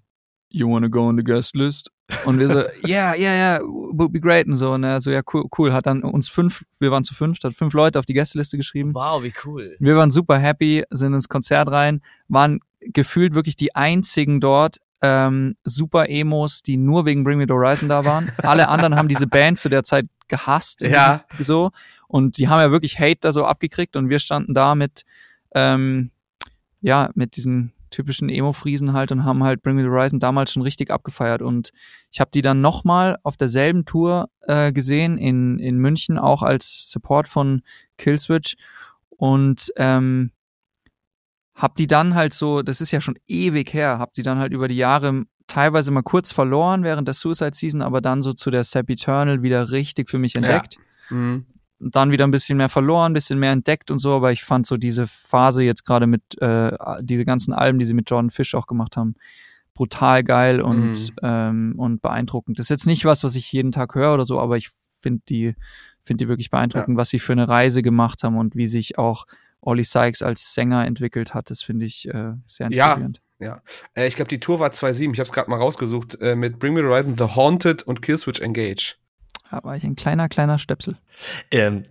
you 0.50 0.68
wanna 0.68 0.88
go 0.88 1.06
on 1.06 1.16
the 1.16 1.24
guest 1.24 1.56
list? 1.56 1.90
Und 2.24 2.38
wir 2.38 2.48
so, 2.48 2.58
yeah, 2.86 3.14
yeah, 3.14 3.58
yeah, 3.58 3.60
would 3.62 4.12
be 4.12 4.20
great 4.20 4.46
und 4.46 4.56
so. 4.56 4.72
Und 4.72 4.84
er 4.84 5.00
so, 5.00 5.10
ja, 5.10 5.20
cool, 5.32 5.44
cool. 5.58 5.72
Hat 5.72 5.86
dann 5.86 6.02
uns 6.02 6.28
fünf, 6.28 6.64
wir 6.78 6.90
waren 6.90 7.04
zu 7.04 7.14
fünf, 7.14 7.38
hat 7.42 7.54
fünf 7.54 7.74
Leute 7.74 7.98
auf 7.98 8.06
die 8.06 8.14
Gästeliste 8.14 8.56
geschrieben. 8.56 8.94
Wow, 8.94 9.22
wie 9.22 9.32
cool. 9.44 9.76
Wir 9.78 9.96
waren 9.96 10.10
super 10.10 10.38
happy, 10.38 10.84
sind 10.90 11.12
ins 11.12 11.28
Konzert 11.28 11.70
rein, 11.70 12.02
waren 12.28 12.60
gefühlt 12.80 13.34
wirklich 13.34 13.56
die 13.56 13.74
einzigen 13.74 14.40
dort, 14.40 14.78
ähm, 15.02 15.56
super 15.64 16.08
Emos, 16.08 16.62
die 16.62 16.76
nur 16.76 17.06
wegen 17.06 17.24
Bring 17.24 17.38
Me 17.38 17.44
the 17.46 17.52
Horizon 17.52 17.88
da 17.88 18.04
waren. 18.04 18.32
Alle 18.38 18.68
anderen 18.68 18.96
haben 18.96 19.08
diese 19.08 19.26
Band 19.26 19.58
zu 19.58 19.68
der 19.68 19.84
Zeit 19.84 20.06
gehasst. 20.28 20.82
Ja. 20.82 21.24
So. 21.38 21.70
Und 22.06 22.38
die 22.38 22.48
haben 22.48 22.60
ja 22.60 22.70
wirklich 22.70 22.98
Hate 22.98 23.18
da 23.20 23.32
so 23.32 23.44
abgekriegt 23.44 23.96
und 23.96 24.08
wir 24.08 24.18
standen 24.18 24.54
da 24.54 24.74
mit, 24.74 25.04
ähm, 25.54 26.10
ja, 26.80 27.10
mit 27.14 27.36
diesen 27.36 27.72
typischen 27.90 28.28
Emo-Friesen 28.28 28.92
halt 28.92 29.12
und 29.12 29.24
haben 29.24 29.42
halt 29.44 29.62
Bring 29.62 29.76
Me 29.76 29.82
the 29.82 29.88
Horizon 29.88 30.20
damals 30.20 30.52
schon 30.52 30.62
richtig 30.62 30.90
abgefeiert. 30.90 31.42
Und 31.42 31.72
ich 32.10 32.20
habe 32.20 32.30
die 32.32 32.42
dann 32.42 32.60
nochmal 32.60 33.18
auf 33.22 33.36
derselben 33.36 33.84
Tour 33.84 34.28
äh, 34.42 34.72
gesehen 34.72 35.18
in, 35.18 35.58
in 35.58 35.78
München, 35.78 36.18
auch 36.18 36.42
als 36.42 36.90
Support 36.90 37.28
von 37.28 37.62
Killswitch. 37.96 38.56
Und 39.10 39.72
ähm, 39.76 40.32
hab 41.54 41.74
die 41.74 41.88
dann 41.88 42.14
halt 42.14 42.32
so, 42.32 42.62
das 42.62 42.80
ist 42.80 42.92
ja 42.92 43.00
schon 43.00 43.18
ewig 43.26 43.74
her, 43.74 43.98
hab 43.98 44.14
die 44.14 44.22
dann 44.22 44.38
halt 44.38 44.52
über 44.52 44.68
die 44.68 44.76
Jahre 44.76 45.24
teilweise 45.48 45.90
mal 45.90 46.02
kurz 46.02 46.30
verloren 46.30 46.84
während 46.84 47.08
der 47.08 47.14
Suicide 47.14 47.54
Season, 47.54 47.82
aber 47.82 48.00
dann 48.00 48.22
so 48.22 48.32
zu 48.32 48.50
der 48.50 48.62
Sap 48.62 48.88
Eternal 48.88 49.42
wieder 49.42 49.72
richtig 49.72 50.08
für 50.08 50.18
mich 50.18 50.36
entdeckt. 50.36 50.76
Mhm. 51.10 51.46
Dann 51.80 52.10
wieder 52.10 52.26
ein 52.26 52.30
bisschen 52.32 52.58
mehr 52.58 52.68
verloren, 52.68 53.12
ein 53.12 53.14
bisschen 53.14 53.38
mehr 53.38 53.52
entdeckt 53.52 53.90
und 53.90 53.98
so, 54.00 54.14
aber 54.16 54.32
ich 54.32 54.42
fand 54.42 54.66
so 54.66 54.76
diese 54.76 55.06
Phase 55.06 55.62
jetzt 55.62 55.84
gerade 55.84 56.06
mit, 56.08 56.22
äh, 56.42 56.72
diese 57.02 57.24
ganzen 57.24 57.52
Alben, 57.52 57.78
die 57.78 57.84
sie 57.84 57.94
mit 57.94 58.10
Jordan 58.10 58.30
Fish 58.30 58.54
auch 58.56 58.66
gemacht 58.66 58.96
haben, 58.96 59.14
brutal 59.74 60.24
geil 60.24 60.60
und, 60.60 60.92
Mhm. 60.92 61.08
ähm, 61.22 61.74
und 61.76 62.02
beeindruckend. 62.02 62.58
Das 62.58 62.64
ist 62.66 62.70
jetzt 62.70 62.86
nicht 62.86 63.04
was, 63.04 63.22
was 63.22 63.36
ich 63.36 63.52
jeden 63.52 63.70
Tag 63.70 63.94
höre 63.94 64.12
oder 64.14 64.24
so, 64.24 64.40
aber 64.40 64.56
ich 64.56 64.70
finde 65.00 65.22
die, 65.28 65.54
finde 66.02 66.24
die 66.24 66.28
wirklich 66.28 66.50
beeindruckend, 66.50 66.96
was 66.96 67.10
sie 67.10 67.20
für 67.20 67.32
eine 67.32 67.48
Reise 67.48 67.82
gemacht 67.82 68.24
haben 68.24 68.36
und 68.36 68.56
wie 68.56 68.66
sich 68.66 68.98
auch 68.98 69.26
Ollie 69.60 69.84
Sykes 69.84 70.22
als 70.22 70.54
Sänger 70.54 70.84
entwickelt 70.84 71.32
hat. 71.34 71.50
Das 71.50 71.62
finde 71.62 71.86
ich 71.86 72.08
äh, 72.08 72.32
sehr 72.48 72.68
Ja. 72.72 72.94
inspirierend. 72.94 73.20
Äh, 73.94 74.08
ich 74.08 74.16
glaube, 74.16 74.28
die 74.28 74.40
Tour 74.40 74.58
war 74.58 74.70
2.7. 74.72 75.12
Ich 75.12 75.20
habe 75.20 75.28
es 75.28 75.32
gerade 75.32 75.48
mal 75.48 75.56
rausgesucht. 75.58 76.20
Äh, 76.20 76.34
mit 76.34 76.58
Bring 76.58 76.74
Me 76.74 76.80
the 76.80 76.86
Horizon, 76.86 77.14
The 77.16 77.36
Haunted 77.36 77.84
und 77.84 78.02
Killswitch 78.02 78.40
Engage. 78.40 78.96
Da 79.50 79.60
war 79.62 79.76
ich 79.76 79.84
ein 79.84 79.96
kleiner, 79.96 80.28
kleiner 80.28 80.58
Stöpsel. 80.58 80.96
Ähm, 81.50 81.84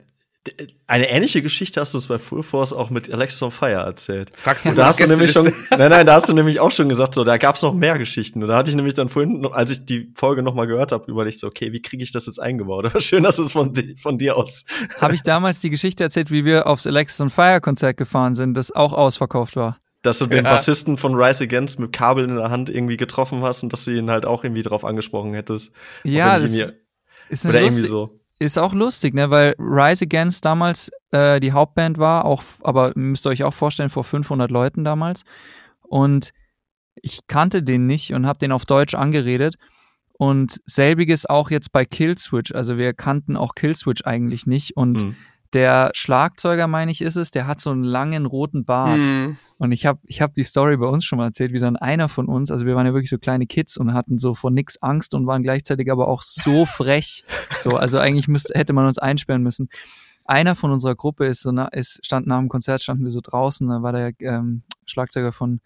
eine 0.86 1.10
ähnliche 1.10 1.42
Geschichte 1.42 1.82
hast 1.82 1.94
du 1.94 1.98
es 1.98 2.08
bei 2.08 2.18
Full 2.20 2.44
Force 2.44 2.74
auch 2.74 2.90
mit 2.90 3.12
Alexis 3.12 3.42
on 3.44 3.52
Fire 3.52 3.84
erzählt. 3.84 4.32
Fragst 4.36 4.66
du 4.66 4.74
Da 4.74 4.86
hast 4.86 5.00
du 5.00 5.08
nämlich 5.08 5.32
schon, 5.32 5.46
nein, 5.72 5.90
nein, 5.90 6.06
da 6.06 6.14
hast 6.14 6.30
du 6.30 6.34
nämlich 6.34 6.60
auch 6.60 6.72
schon 6.72 6.88
gesagt, 6.90 7.16
so, 7.16 7.24
da 7.24 7.38
gab's 7.38 7.62
noch 7.62 7.74
mehr 7.74 7.98
Geschichten. 7.98 8.42
Und 8.42 8.50
da 8.50 8.56
hatte 8.58 8.70
ich 8.70 8.76
nämlich 8.76 8.94
dann 8.94 9.10
vorhin, 9.10 9.46
als 9.52 9.72
ich 9.72 9.86
die 9.86 10.12
Folge 10.16 10.44
noch 10.44 10.54
mal 10.54 10.66
gehört 10.66 10.92
habe, 10.92 11.10
überlegt, 11.12 11.40
so, 11.40 11.48
okay, 11.48 11.74
wie 11.74 11.82
kriege 11.82 12.04
ich 12.04 12.12
das 12.12 12.26
jetzt 12.26 12.40
eingebaut? 12.42 12.86
Aber 12.86 13.02
schön, 13.02 13.24
dass 13.24 13.40
es 13.40 13.52
von, 13.52 13.74
von 14.02 14.18
dir 14.18 14.38
aus. 14.38 14.66
Habe 15.02 15.16
ich 15.16 15.24
damals 15.24 15.60
die 15.60 15.70
Geschichte 15.70 16.04
erzählt, 16.04 16.32
wie 16.32 16.46
wir 16.46 16.68
aufs 16.68 16.88
Alexis 16.88 17.20
on 17.20 17.30
Fire 17.30 17.60
Konzert 17.60 17.98
gefahren 17.98 18.36
sind, 18.36 18.54
das 18.54 18.72
auch 18.72 18.94
ausverkauft 18.94 19.56
war. 19.56 19.78
Dass 20.04 20.20
du 20.20 20.28
den 20.28 20.46
Ja. 20.46 20.52
Bassisten 20.52 20.98
von 20.98 21.16
Rise 21.16 21.44
Against 21.44 21.80
mit 21.80 21.92
Kabel 21.92 22.24
in 22.24 22.36
der 22.36 22.50
Hand 22.50 22.70
irgendwie 22.70 22.98
getroffen 22.98 23.42
hast 23.42 23.64
und 23.64 23.74
dass 23.74 23.84
du 23.84 23.92
ihn 23.92 24.10
halt 24.10 24.26
auch 24.26 24.44
irgendwie 24.44 24.62
drauf 24.62 24.86
angesprochen 24.86 25.34
hättest. 25.34 25.74
Ja, 26.04 26.40
das 26.40 26.74
ist, 27.30 27.46
Oder 27.46 27.60
eine 27.60 27.68
irgendwie 27.68 27.82
lustig, 27.82 27.90
so. 27.90 28.20
ist 28.40 28.58
auch 28.58 28.74
lustig, 28.74 29.14
ne, 29.14 29.30
weil 29.30 29.56
Rise 29.60 30.06
Against 30.06 30.46
damals 30.46 30.90
äh, 31.12 31.40
die 31.40 31.52
Hauptband 31.52 31.98
war, 31.98 32.26
auch, 32.26 32.44
aber 32.62 32.92
müsst 32.96 33.26
ihr 33.26 33.30
euch 33.30 33.44
auch 33.44 33.54
vorstellen, 33.54 33.90
vor 33.90 34.04
500 34.04 34.52
Leuten 34.52 34.84
damals. 34.84 35.24
Und 35.82 36.32
ich 37.02 37.28
kannte 37.28 37.64
den 37.64 37.86
nicht 37.86 38.14
und 38.14 38.26
habe 38.26 38.40
den 38.40 38.52
auf 38.52 38.66
Deutsch 38.66 38.96
angeredet. 38.96 39.56
Und 40.20 40.62
selbiges 40.66 41.28
auch 41.28 41.52
jetzt 41.52 41.72
bei 41.72 41.86
Killswitch. 41.86 42.52
Also 42.52 42.78
wir 42.80 42.94
kannten 42.94 43.38
auch 43.38 43.54
Killswitch 43.54 44.04
eigentlich 44.04 44.48
nicht. 44.48 44.76
Und 44.76 45.04
Hm. 45.04 45.16
Der 45.54 45.92
Schlagzeuger, 45.94 46.68
meine 46.68 46.92
ich, 46.92 47.02
ist 47.02 47.16
es, 47.16 47.32
der 47.32 47.48
hat 47.48 47.60
so 47.60 47.72
einen 47.72 47.84
langen 47.84 48.26
roten 48.26 48.66
Bart. 48.66 49.00
Mhm. 49.00 49.38
Und 49.58 49.72
ich 49.72 49.86
habe 49.86 50.00
ich 50.04 50.22
hab 50.22 50.34
die 50.34 50.44
Story 50.44 50.78
bei 50.78 50.86
uns 50.86 51.04
schon 51.04 51.18
mal 51.18 51.26
erzählt, 51.26 51.52
wie 51.52 51.60
dann 51.60 51.78
einer 51.78 52.10
von 52.10 52.28
uns, 52.28 52.52
also 52.52 52.66
wir 52.66 52.76
waren 52.76 52.86
ja 52.86 52.94
wirklich 52.94 53.10
so 53.10 53.18
kleine 53.18 53.48
Kids 53.48 53.78
und 53.78 53.94
hatten 53.94 54.20
so 54.20 54.36
vor 54.36 54.52
nix 54.52 54.78
Angst 54.78 55.16
und 55.16 55.26
waren 55.26 55.42
gleichzeitig 55.42 55.92
aber 55.92 56.08
auch 56.08 56.22
so 56.22 56.66
frech. 56.78 57.24
So, 57.58 57.78
also 57.78 57.98
eigentlich 57.98 58.28
müsste, 58.28 58.58
hätte 58.58 58.74
man 58.74 58.86
uns 58.86 59.00
einsperren 59.00 59.42
müssen. 59.42 59.70
Einer 60.26 60.56
von 60.56 60.72
unserer 60.72 60.96
Gruppe 60.96 61.26
ist 61.26 61.42
so, 61.42 61.52
na, 61.52 61.68
ist, 61.70 62.06
stand 62.06 62.28
nach 62.28 62.38
dem 62.38 62.50
Konzert, 62.50 62.82
standen 62.82 63.06
wir 63.06 63.12
so 63.12 63.22
draußen, 63.22 63.68
da 63.68 63.82
war 63.82 63.94
der 63.94 64.12
ähm, 64.20 64.64
Schlagzeuger 64.86 65.32
von 65.32 65.62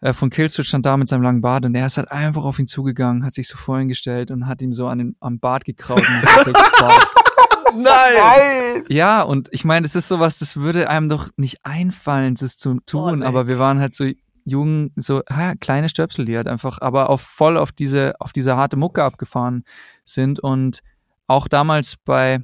äh, 0.00 0.14
von 0.14 0.30
Killswitch 0.30 0.68
stand 0.68 0.86
da 0.86 0.96
mit 0.96 1.08
seinem 1.08 1.22
langen 1.22 1.42
Bart 1.42 1.66
und 1.66 1.74
der 1.74 1.84
ist 1.84 1.98
halt 1.98 2.10
einfach 2.10 2.44
auf 2.44 2.58
ihn 2.58 2.66
zugegangen, 2.66 3.24
hat 3.24 3.34
sich 3.34 3.48
so 3.48 3.58
vor 3.58 3.78
ihn 3.78 3.88
gestellt 3.88 4.30
und 4.30 4.46
hat 4.46 4.62
ihm 4.62 4.72
so 4.72 4.86
an 4.86 4.98
den, 4.98 5.16
am 5.20 5.38
Bart 5.40 5.64
gekraut 5.64 5.98
und. 5.98 6.54
Nein! 7.74 8.84
Ja, 8.88 9.22
und 9.22 9.48
ich 9.52 9.64
meine, 9.64 9.84
das 9.84 9.96
ist 9.96 10.08
sowas, 10.08 10.38
das 10.38 10.56
würde 10.56 10.88
einem 10.88 11.08
doch 11.08 11.28
nicht 11.36 11.58
einfallen, 11.64 12.34
das 12.34 12.56
zu 12.56 12.78
tun, 12.86 13.20
nee. 13.20 13.24
aber 13.24 13.46
wir 13.46 13.58
waren 13.58 13.80
halt 13.80 13.94
so 13.94 14.10
jung, 14.44 14.90
so 14.96 15.22
ha, 15.30 15.54
kleine 15.54 15.88
Stöpsel, 15.88 16.24
die 16.24 16.36
halt 16.36 16.48
einfach, 16.48 16.80
aber 16.80 17.10
auf 17.10 17.20
voll 17.20 17.56
auf 17.56 17.72
diese, 17.72 18.14
auf 18.20 18.32
diese 18.32 18.56
harte 18.56 18.76
Mucke 18.76 19.02
abgefahren 19.02 19.64
sind. 20.04 20.40
Und 20.40 20.80
auch 21.26 21.48
damals 21.48 21.96
bei 22.04 22.40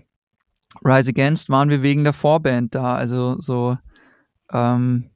Rise 0.85 1.11
Against 1.11 1.49
waren 1.49 1.69
wir 1.69 1.83
wegen 1.83 2.05
der 2.05 2.13
Vorband 2.13 2.75
da. 2.75 2.95
Also 2.95 3.41
so, 3.41 3.77
ähm, 4.53 5.11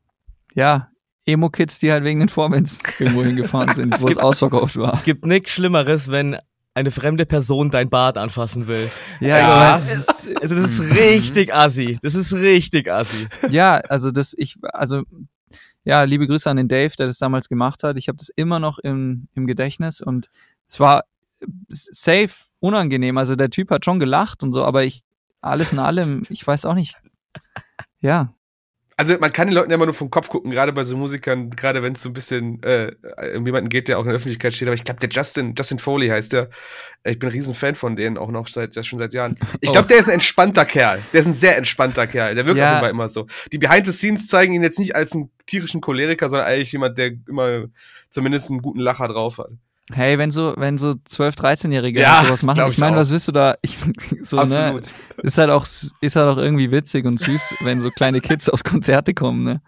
ja, 0.54 0.88
Emo-Kids, 1.26 1.78
die 1.78 1.92
halt 1.92 2.04
wegen 2.04 2.20
den 2.20 2.28
Vorbands 2.28 2.80
irgendwo 2.98 3.22
hingefahren 3.22 3.74
sind, 3.74 4.00
wo 4.00 4.08
es 4.08 4.18
ausverkauft 4.18 4.76
war. 4.76 4.92
Es 4.92 5.04
gibt 5.04 5.24
nichts 5.24 5.50
Schlimmeres, 5.50 6.08
wenn 6.08 6.36
eine 6.80 6.90
fremde 6.90 7.24
Person 7.26 7.70
dein 7.70 7.88
Bart 7.90 8.18
anfassen 8.18 8.66
will. 8.66 8.90
Ja, 9.20 9.38
Ja. 9.38 9.68
ich 9.68 9.74
weiß, 9.74 9.94
es 9.94 10.08
ist, 10.26 10.42
Also 10.42 10.54
das 10.56 10.70
ist 10.72 10.80
richtig 10.94 11.54
assi. 11.54 11.98
Das 12.02 12.14
ist 12.14 12.32
richtig 12.32 12.90
assi. 12.90 13.28
ja, 13.50 13.76
also 13.88 14.10
das, 14.10 14.34
ich, 14.36 14.56
also 14.72 15.02
ja, 15.84 16.02
liebe 16.02 16.26
Grüße 16.26 16.50
an 16.50 16.56
den 16.58 16.68
Dave, 16.68 16.94
der 16.98 17.06
das 17.06 17.18
damals 17.18 17.48
gemacht 17.48 17.82
hat. 17.84 17.96
Ich 17.96 18.08
habe 18.08 18.16
das 18.18 18.28
immer 18.28 18.58
noch 18.58 18.78
im, 18.78 19.28
im 19.34 19.46
Gedächtnis 19.46 20.00
und 20.00 20.28
es 20.68 20.78
war 20.80 21.04
safe 21.68 22.30
unangenehm. 22.58 23.16
Also 23.16 23.34
der 23.34 23.48
Typ 23.50 23.70
hat 23.70 23.84
schon 23.84 23.98
gelacht 23.98 24.42
und 24.42 24.52
so, 24.52 24.64
aber 24.64 24.84
ich, 24.84 25.02
alles 25.40 25.72
in 25.72 25.78
allem, 25.78 26.22
ich 26.28 26.46
weiß 26.46 26.66
auch 26.66 26.74
nicht. 26.74 26.96
Ja, 28.00 28.34
also 29.00 29.16
man 29.18 29.32
kann 29.32 29.48
den 29.48 29.54
Leuten 29.54 29.70
ja 29.70 29.76
immer 29.76 29.86
nur 29.86 29.94
vom 29.94 30.10
Kopf 30.10 30.28
gucken, 30.28 30.50
gerade 30.50 30.72
bei 30.74 30.84
so 30.84 30.94
Musikern, 30.94 31.48
gerade 31.50 31.82
wenn 31.82 31.94
es 31.94 32.02
so 32.02 32.10
ein 32.10 32.12
bisschen 32.12 32.62
äh, 32.62 32.92
um 33.34 33.46
jemanden 33.46 33.70
geht, 33.70 33.88
der 33.88 33.98
auch 33.98 34.02
in 34.02 34.08
der 34.08 34.16
Öffentlichkeit 34.16 34.52
steht. 34.52 34.68
Aber 34.68 34.74
ich 34.74 34.84
glaube, 34.84 35.00
der 35.00 35.08
Justin, 35.08 35.54
Justin 35.56 35.78
Foley 35.78 36.08
heißt 36.08 36.34
der. 36.34 36.50
Ich 37.02 37.18
bin 37.18 37.30
ein 37.30 37.32
riesen 37.32 37.54
Fan 37.54 37.74
von 37.76 37.96
denen, 37.96 38.18
auch 38.18 38.30
noch 38.30 38.46
seit 38.48 38.76
ja, 38.76 38.82
schon 38.82 38.98
seit 38.98 39.14
Jahren. 39.14 39.38
Ich 39.62 39.72
glaube, 39.72 39.86
Oh. 39.86 39.88
der 39.88 39.98
ist 40.00 40.08
ein 40.08 40.14
entspannter 40.14 40.66
Kerl. 40.66 41.00
Der 41.14 41.20
ist 41.20 41.26
ein 41.26 41.32
sehr 41.32 41.56
entspannter 41.56 42.06
Kerl. 42.06 42.34
Der 42.34 42.44
wirkt 42.44 42.58
Ja. 42.58 42.74
auch 42.74 42.78
immer, 42.80 42.90
immer 42.90 43.08
so. 43.08 43.26
Die 43.52 43.56
Behind 43.58 43.86
the 43.86 43.92
Scenes 43.92 44.26
zeigen 44.26 44.52
ihn 44.52 44.62
jetzt 44.62 44.78
nicht 44.78 44.94
als 44.94 45.12
einen 45.12 45.30
tierischen 45.46 45.80
Choleriker, 45.80 46.28
sondern 46.28 46.46
eigentlich 46.48 46.72
jemand, 46.72 46.98
der 46.98 47.12
immer 47.26 47.64
zumindest 48.10 48.50
einen 48.50 48.60
guten 48.60 48.80
Lacher 48.80 49.08
drauf 49.08 49.38
hat. 49.38 49.48
Hey, 49.92 50.18
wenn 50.18 50.30
so, 50.30 50.54
wenn 50.56 50.78
so 50.78 50.90
12-, 50.90 51.36
13-Jährige 51.38 52.00
Ja, 52.00 52.22
sowas 52.24 52.42
machen, 52.42 52.64
ich 52.66 52.72
ich 52.74 52.78
meine, 52.78 52.96
was 52.96 53.10
willst 53.10 53.28
du 53.28 53.32
da? 53.32 53.56
Ich, 53.62 53.76
so, 54.22 54.42
ne? 54.44 54.80
Ist 55.22 55.38
halt 55.38 55.50
auch, 55.50 55.66
ist 56.00 56.16
halt 56.16 56.28
auch 56.28 56.38
irgendwie 56.38 56.70
witzig 56.70 57.04
und 57.06 57.18
süß, 57.18 57.54
wenn 57.60 57.80
so 57.80 57.90
kleine 57.90 58.20
Kids 58.20 58.48
aus 58.48 58.64
Konzerte 58.64 59.14
kommen, 59.14 59.44
ne? 59.44 59.60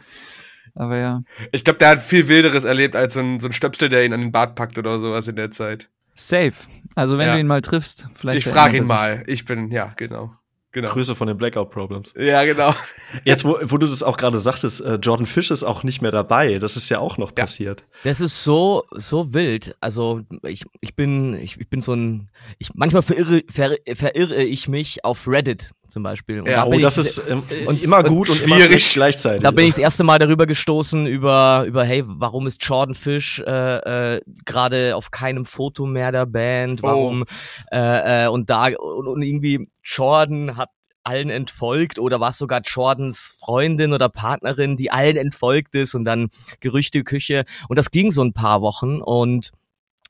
Aber 0.74 0.96
ja. 0.96 1.22
Ich 1.50 1.64
glaube, 1.64 1.78
der 1.78 1.88
hat 1.90 2.00
viel 2.00 2.28
Wilderes 2.28 2.64
erlebt 2.64 2.96
als 2.96 3.14
so 3.14 3.20
ein, 3.20 3.40
so 3.40 3.48
ein 3.48 3.52
Stöpsel, 3.52 3.88
der 3.88 4.04
ihn 4.04 4.12
an 4.14 4.20
den 4.20 4.32
Bart 4.32 4.54
packt 4.54 4.78
oder 4.78 4.98
sowas 4.98 5.28
in 5.28 5.36
der 5.36 5.50
Zeit. 5.50 5.88
Safe. 6.14 6.52
Also 6.94 7.18
wenn 7.18 7.26
Ja. 7.28 7.34
du 7.34 7.40
ihn 7.40 7.46
mal 7.46 7.60
triffst, 7.62 8.08
vielleicht. 8.14 8.46
ich 8.46 8.52
frage 8.52 8.76
ihn 8.78 8.86
mal. 8.86 9.22
Ich 9.26 9.44
bin, 9.44 9.70
ja, 9.70 9.92
genau. 9.96 10.34
Genau. 10.72 10.88
Grüße 10.90 11.14
von 11.14 11.28
den 11.28 11.36
Blackout 11.36 11.70
Problems. 11.70 12.14
Ja, 12.18 12.44
genau. 12.44 12.74
Jetzt, 13.24 13.44
wo, 13.44 13.58
wo 13.62 13.76
du 13.76 13.86
das 13.86 14.02
auch 14.02 14.16
gerade 14.16 14.38
sagtest, 14.38 14.80
äh, 14.80 14.94
Jordan 14.94 15.26
Fish 15.26 15.50
ist 15.50 15.64
auch 15.64 15.82
nicht 15.82 16.00
mehr 16.00 16.10
dabei. 16.12 16.58
Das 16.58 16.76
ist 16.76 16.88
ja 16.88 16.98
auch 16.98 17.18
noch 17.18 17.28
Ja. 17.30 17.42
passiert. 17.42 17.84
Das 18.04 18.20
ist 18.20 18.42
so, 18.42 18.84
so 18.90 19.34
wild. 19.34 19.74
Also 19.80 20.22
ich, 20.44 20.64
ich 20.80 20.96
bin, 20.96 21.34
ich, 21.34 21.60
ich 21.60 21.68
bin 21.68 21.82
so 21.82 21.92
ein, 21.92 22.30
ich, 22.58 22.70
manchmal 22.74 23.02
verirre, 23.02 23.42
ver, 23.50 23.76
verirre 23.94 24.42
ich 24.42 24.66
mich 24.66 25.04
auf 25.04 25.28
Reddit 25.28 25.72
zum 25.86 26.02
Beispiel. 26.04 26.40
Und 26.40 26.46
Ja, 26.48 26.64
da 26.64 26.70
Oh, 26.74 26.78
das 26.78 26.96
ich, 26.96 27.04
ist 27.04 27.22
ähm, 27.28 27.42
und- 27.66 27.82
immer 27.82 27.98
und 27.98 28.06
gut 28.08 28.30
und 28.30 28.42
immer 28.42 28.56
schwierig. 28.56 28.70
schlecht 28.70 28.94
gleichzeitig. 28.94 29.42
Da 29.42 29.50
bin 29.50 29.64
ich 29.66 29.72
das 29.72 29.78
erste 29.78 30.04
Mal 30.04 30.18
darüber 30.18 30.46
gestoßen 30.46 31.06
über 31.06 31.64
über 31.66 31.84
hey, 31.84 32.02
warum 32.06 32.46
ist 32.46 32.64
Jordan 32.64 32.94
Fish 32.94 33.40
äh, 33.46 34.14
äh, 34.16 34.20
gerade 34.46 34.96
auf 34.96 35.10
keinem 35.10 35.44
Foto 35.44 35.84
mehr 35.84 36.10
der 36.10 36.24
Band? 36.24 36.80
Oh. 36.82 36.86
Warum 36.86 37.24
äh, 37.70 38.24
äh, 38.24 38.28
und 38.28 38.48
da 38.48 38.68
und, 38.68 39.06
und 39.06 39.20
irgendwie 39.20 39.68
Jordan 39.82 40.56
hat 40.56 40.70
allen 41.04 41.30
entfolgt 41.30 41.98
oder 41.98 42.20
war 42.20 42.32
sogar 42.32 42.60
Jordans 42.62 43.36
Freundin 43.40 43.92
oder 43.92 44.08
Partnerin, 44.08 44.76
die 44.76 44.90
allen 44.90 45.16
entfolgt 45.16 45.74
ist 45.74 45.94
und 45.94 46.04
dann 46.04 46.28
Gerüchteküche 46.60 47.44
und 47.68 47.76
das 47.76 47.90
ging 47.90 48.10
so 48.10 48.22
ein 48.22 48.32
paar 48.32 48.62
Wochen 48.62 49.00
und 49.00 49.50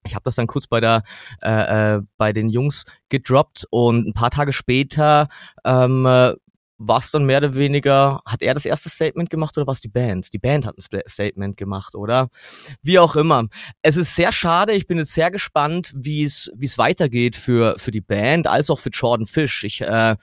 ich 0.04 0.14
habe 0.14 0.24
das 0.24 0.34
dann 0.34 0.46
kurz 0.46 0.66
bei 0.66 0.80
der 0.80 1.02
äh, 1.40 1.94
äh, 1.96 2.00
bei 2.16 2.32
den 2.32 2.48
Jungs 2.48 2.84
gedroppt 3.08 3.66
und 3.70 4.06
ein 4.06 4.14
paar 4.14 4.30
Tage 4.30 4.52
später 4.52 5.28
ähm, 5.64 6.06
äh, 6.06 6.34
war 6.86 6.98
es 6.98 7.10
dann 7.10 7.24
mehr 7.24 7.38
oder 7.38 7.54
weniger, 7.54 8.20
hat 8.26 8.42
er 8.42 8.54
das 8.54 8.64
erste 8.64 8.88
Statement 8.88 9.30
gemacht 9.30 9.56
oder 9.56 9.66
war 9.66 9.72
es 9.72 9.80
die 9.80 9.88
Band? 9.88 10.32
Die 10.32 10.38
Band 10.38 10.66
hat 10.66 10.76
ein 10.76 11.02
Statement 11.08 11.56
gemacht, 11.56 11.94
oder? 11.94 12.28
Wie 12.82 12.98
auch 12.98 13.16
immer. 13.16 13.46
Es 13.82 13.96
ist 13.96 14.14
sehr 14.14 14.32
schade, 14.32 14.72
ich 14.72 14.86
bin 14.86 14.98
jetzt 14.98 15.14
sehr 15.14 15.30
gespannt, 15.30 15.92
wie 15.94 16.24
es 16.24 16.50
wie 16.56 16.66
es 16.66 16.78
weitergeht 16.78 17.36
für, 17.36 17.76
für 17.78 17.90
die 17.90 18.00
Band, 18.00 18.46
als 18.46 18.70
auch 18.70 18.78
für 18.78 18.90
Jordan 18.90 19.26
Fish. 19.26 19.64
Ich, 19.64 19.80
äh, 19.80 20.16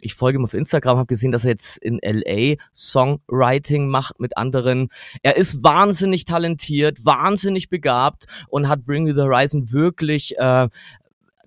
ich 0.00 0.14
folge 0.14 0.38
ihm 0.38 0.44
auf 0.44 0.54
Instagram, 0.54 0.98
habe 0.98 1.06
gesehen, 1.06 1.32
dass 1.32 1.44
er 1.44 1.52
jetzt 1.52 1.78
in 1.78 1.98
LA 2.02 2.56
Songwriting 2.74 3.88
macht 3.88 4.20
mit 4.20 4.36
anderen. 4.36 4.88
Er 5.22 5.36
ist 5.36 5.62
wahnsinnig 5.64 6.24
talentiert, 6.24 7.04
wahnsinnig 7.04 7.68
begabt 7.68 8.26
und 8.48 8.68
hat 8.68 8.84
Bring 8.84 9.04
Me 9.04 9.14
the 9.14 9.22
Horizon 9.22 9.72
wirklich 9.72 10.36
äh, 10.38 10.68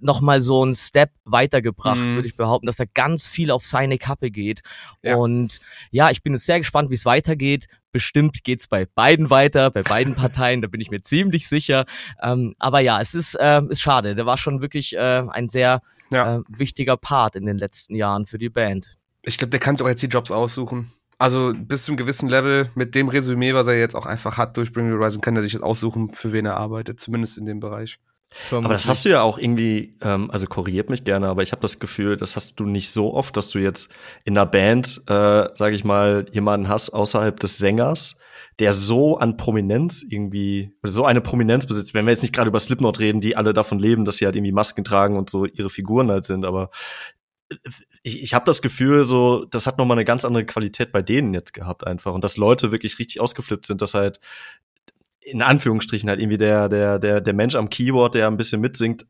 nochmal 0.02 0.42
so 0.42 0.64
einen 0.64 0.74
Step 0.74 1.12
weitergebracht, 1.26 2.00
Mhm. 2.00 2.16
würde 2.16 2.28
ich 2.28 2.36
behaupten, 2.36 2.68
dass 2.68 2.80
er 2.80 2.88
ganz 2.88 3.28
viel 3.28 3.52
auf 3.52 3.66
seine 3.66 3.98
Kappe 3.98 4.32
geht. 4.32 4.62
Ja. 5.04 5.16
Und 5.16 5.60
ja, 5.92 6.10
ich 6.10 6.24
bin 6.24 6.34
jetzt 6.34 6.46
sehr 6.46 6.60
gespannt, 6.60 6.90
wie 6.90 6.96
es 6.96 7.06
weitergeht. 7.06 7.68
Bestimmt 7.92 8.44
geht's 8.44 8.68
bei 8.68 8.86
beiden 8.86 9.30
weiter, 9.30 9.72
bei 9.72 9.82
beiden 9.84 10.16
Parteien, 10.16 10.62
da 10.62 10.68
bin 10.68 10.82
ich 10.82 10.92
mir 10.92 11.02
ziemlich 11.02 11.48
sicher. 11.48 11.86
Ähm, 12.22 12.56
aber 12.60 12.80
ja, 12.80 13.02
es 13.02 13.14
ist, 13.16 13.36
äh, 13.40 13.62
ist 13.70 13.82
schade. 13.82 14.16
Der 14.16 14.26
war 14.26 14.38
schon 14.38 14.62
wirklich 14.62 14.96
äh, 14.96 15.24
ein 15.30 15.48
sehr 15.48 15.82
Ja. 16.12 16.38
äh, 16.38 16.42
wichtiger 16.50 16.98
Part 16.98 17.36
in 17.36 17.46
den 17.46 17.58
letzten 17.58 17.96
Jahren 17.96 18.26
für 18.26 18.38
die 18.38 18.50
Band. 18.50 18.96
Ich 19.24 19.38
glaube, 19.38 19.52
der 19.52 19.60
kann 19.60 19.76
sich 19.78 19.86
auch 19.86 19.90
jetzt 19.90 20.02
die 20.02 20.08
Jobs 20.08 20.32
aussuchen. 20.32 20.92
Also 21.22 21.54
bis 21.54 21.84
zu 21.84 21.92
einem 21.92 21.98
gewissen 21.98 22.30
Level, 22.30 22.70
mit 22.76 22.96
dem 22.96 23.10
Resümee, 23.10 23.54
was 23.54 23.68
er 23.68 23.78
jetzt 23.78 23.94
auch 23.94 24.06
einfach 24.06 24.38
hat 24.38 24.56
durch 24.56 24.72
Bring 24.72 24.88
Me 24.90 24.98
Horizon, 24.98 25.20
kann 25.20 25.36
er 25.36 25.42
sich 25.44 25.52
jetzt 25.52 25.64
aussuchen, 25.64 26.14
für 26.14 26.32
wen 26.32 26.46
er 26.46 26.56
arbeitet, 26.56 27.00
zumindest 27.02 27.38
in 27.38 27.46
dem 27.46 27.60
Bereich. 27.60 28.00
Aber 28.52 28.70
das 28.70 28.88
hast 28.88 29.06
du 29.06 29.10
ja 29.10 29.22
auch 29.22 29.38
irgendwie, 29.38 29.98
ähm, 30.02 30.30
also 30.32 30.46
korrigiert 30.46 30.90
mich 30.90 31.04
gerne, 31.04 31.28
aber 31.28 31.42
ich 31.42 31.52
habe 31.52 31.62
das 31.62 31.80
Gefühl, 31.80 32.16
das 32.16 32.36
hast 32.36 32.60
du 32.60 32.66
nicht 32.66 32.92
so 32.92 33.14
oft, 33.14 33.36
dass 33.36 33.50
du 33.50 33.60
jetzt 33.60 33.92
in 34.24 34.38
einer 34.38 34.46
Band, 34.46 35.02
äh, 35.08 35.50
sage 35.56 35.74
ich 35.74 35.84
mal, 35.84 36.28
jemanden 36.32 36.68
hast 36.68 36.92
außerhalb 36.92 37.40
des 37.40 37.58
Sängers, 37.58 38.18
der 38.60 38.74
so 38.74 39.18
an 39.18 39.38
Prominenz 39.38 40.06
irgendwie, 40.08 40.74
oder 40.84 40.92
so 40.92 41.06
eine 41.06 41.22
Prominenz 41.22 41.66
besitzt. 41.66 41.94
Wenn 41.94 42.06
wir 42.06 42.12
jetzt 42.12 42.22
nicht 42.22 42.34
gerade 42.34 42.50
über 42.50 42.60
Slipknot 42.60 43.00
reden, 43.00 43.22
die 43.22 43.36
alle 43.36 43.54
davon 43.54 43.80
leben, 43.80 44.06
dass 44.06 44.18
sie 44.18 44.26
halt 44.26 44.36
irgendwie 44.36 44.52
Masken 44.52 44.84
tragen 44.84 45.18
und 45.18 45.30
so 45.30 45.46
ihre 45.46 45.70
Figuren 45.70 46.12
halt 46.12 46.26
sind, 46.26 46.46
aber 46.46 46.70
ich, 48.04 48.22
ich 48.22 48.34
habe 48.34 48.46
das 48.46 48.62
Gefühl, 48.62 49.04
so, 49.04 49.46
das 49.46 49.66
hat 49.66 49.78
nochmal 49.78 49.98
eine 49.98 50.06
ganz 50.06 50.24
andere 50.24 50.46
Qualität 50.46 50.92
bei 50.92 51.02
denen 51.02 51.34
jetzt 51.34 51.54
gehabt 51.54 51.86
einfach. 51.86 52.14
Und 52.14 52.24
dass 52.24 52.38
Leute 52.38 52.72
wirklich 52.72 53.00
richtig 53.00 53.20
ausgeflippt 53.20 53.66
sind, 53.66 53.82
dass 53.82 53.94
halt 53.94 54.20
in 55.30 55.42
Anführungsstrichen 55.42 56.10
halt 56.10 56.20
irgendwie 56.20 56.38
der, 56.38 56.70
der, 56.70 57.00
der, 57.00 57.22
der 57.22 57.34
Mensch 57.34 57.56
am 57.56 57.70
Keyboard, 57.70 58.16
der 58.16 58.28
ein 58.28 58.38
bisschen 58.38 58.62
mitsingt, 58.62 59.06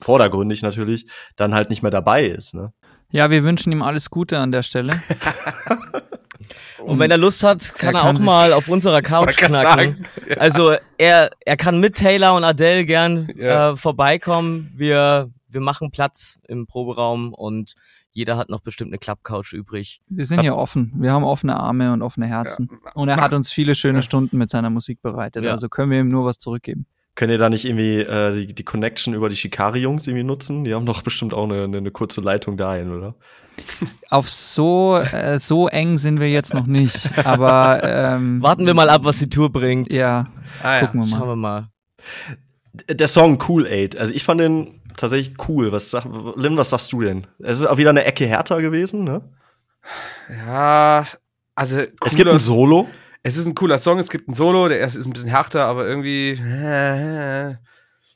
vordergründig 0.00 0.62
natürlich, 0.62 1.06
dann 1.36 1.54
halt 1.54 1.70
nicht 1.70 1.82
mehr 1.82 1.90
dabei 1.90 2.26
ist. 2.26 2.54
Ne? 2.54 2.72
Ja, 3.10 3.30
wir 3.30 3.44
wünschen 3.44 3.72
ihm 3.72 3.82
alles 3.82 4.10
Gute 4.10 4.38
an 4.38 4.52
der 4.52 4.62
Stelle. 4.62 5.00
Und 6.78 6.98
wenn 7.00 7.10
er 7.10 7.16
Lust 7.16 7.42
hat, 7.42 7.74
kann 7.74 7.94
er, 7.94 8.00
Er 8.00 8.06
kann 8.06 8.16
auch 8.16 8.20
mal 8.20 8.52
auf 8.52 8.68
unserer 8.68 9.02
Couch 9.02 9.36
knacken. 9.36 9.62
sagen. 9.62 10.06
Ja. 10.28 10.36
Also 10.36 10.76
er, 10.98 11.30
er 11.44 11.56
kann 11.56 11.80
mit 11.80 11.96
Taylor 11.96 12.36
und 12.36 12.44
Adele 12.44 12.84
gern 12.84 13.28
Ja. 13.34 13.72
äh, 13.72 13.76
vorbeikommen. 13.76 14.70
Wir, 14.76 15.30
wir 15.48 15.60
machen 15.60 15.90
Platz 15.90 16.38
im 16.46 16.66
Proberaum 16.66 17.32
und 17.34 17.74
jeder 18.16 18.36
hat 18.38 18.48
noch 18.48 18.60
bestimmt 18.60 18.90
eine 18.90 18.98
Klappcouch 18.98 19.52
übrig. 19.52 20.00
Wir 20.08 20.24
sind 20.24 20.40
hier 20.40 20.56
offen. 20.56 20.92
Wir 20.96 21.12
haben 21.12 21.22
offene 21.22 21.54
Arme 21.60 21.92
und 21.92 22.00
offene 22.00 22.26
Herzen. 22.26 22.70
Und 22.94 23.08
er 23.10 23.16
Mach- 23.16 23.24
hat 23.24 23.34
uns 23.34 23.52
viele 23.52 23.74
schöne 23.74 23.98
Ja. 23.98 24.02
Stunden 24.02 24.38
mit 24.38 24.48
seiner 24.48 24.70
Musik 24.70 25.02
bereitet. 25.02 25.44
Ja. 25.44 25.50
Also 25.50 25.68
können 25.68 25.90
wir 25.90 26.00
ihm 26.00 26.08
nur 26.08 26.24
was 26.24 26.38
zurückgeben. 26.38 26.86
Könnt 27.14 27.30
ihr 27.30 27.38
da 27.38 27.48
nicht 27.50 27.64
irgendwie 27.66 27.98
äh, 28.00 28.46
die, 28.46 28.54
die 28.54 28.64
Connection 28.64 29.12
über 29.14 29.28
die 29.28 29.36
Shikari-Jungs 29.36 30.06
irgendwie 30.06 30.24
nutzen? 30.24 30.64
Die 30.64 30.74
haben 30.74 30.86
doch 30.86 31.02
bestimmt 31.02 31.34
auch 31.34 31.44
eine, 31.44 31.64
eine, 31.64 31.76
eine 31.78 31.90
kurze 31.90 32.20
Leitung 32.22 32.56
dahin, 32.56 32.90
oder? 32.90 33.14
Auf 34.10 34.30
so, 34.30 34.96
äh, 34.98 35.38
so 35.38 35.68
eng 35.68 35.98
sind 35.98 36.18
wir 36.20 36.30
jetzt 36.30 36.54
noch 36.54 36.66
nicht. 36.66 37.10
Aber 37.26 37.80
ähm, 37.84 38.42
Warten 38.42 38.64
wir 38.66 38.74
mal 38.74 38.88
ab, 38.90 39.04
was 39.04 39.18
die 39.18 39.28
Tour 39.28 39.50
bringt. 39.52 39.92
Ja, 39.92 40.24
Ah, 40.62 40.74
ja. 40.76 40.80
gucken 40.86 41.00
wir 41.00 41.06
Schauen 41.08 41.20
mal. 41.20 41.28
wir 41.28 41.36
mal. 41.36 41.68
Der 42.90 43.08
Song 43.08 43.42
Cool 43.48 43.66
Aid, 43.66 43.96
also 43.96 44.14
ich 44.14 44.22
fand 44.24 44.40
den 44.40 44.80
tatsächlich 44.96 45.36
cool. 45.48 45.72
Was 45.72 45.90
sag, 45.90 46.04
Lynn, 46.36 46.56
was 46.56 46.70
sagst 46.70 46.92
du 46.92 47.00
denn? 47.02 47.26
Es 47.38 47.58
ist 47.60 47.66
auch 47.66 47.76
wieder 47.78 47.90
eine 47.90 48.04
Ecke 48.04 48.26
härter 48.26 48.60
gewesen, 48.62 49.04
ne? 49.04 49.22
ja, 50.30 51.06
also 51.54 51.80
Es 52.04 52.14
gibt 52.16 52.28
ein 52.30 52.38
Solo. 52.38 52.88
Es 53.22 53.36
ist 53.36 53.46
ein 53.46 53.54
cooler 53.54 53.78
Song, 53.78 53.98
es 53.98 54.08
gibt 54.10 54.28
ein 54.28 54.34
Solo, 54.34 54.68
der 54.68 54.78
erste 54.78 54.98
ist 55.00 55.06
ein 55.06 55.12
bisschen 55.12 55.28
härter, 55.30 55.64
aber 55.64 55.86
irgendwie. 55.86 56.32
Äh, 56.32 57.56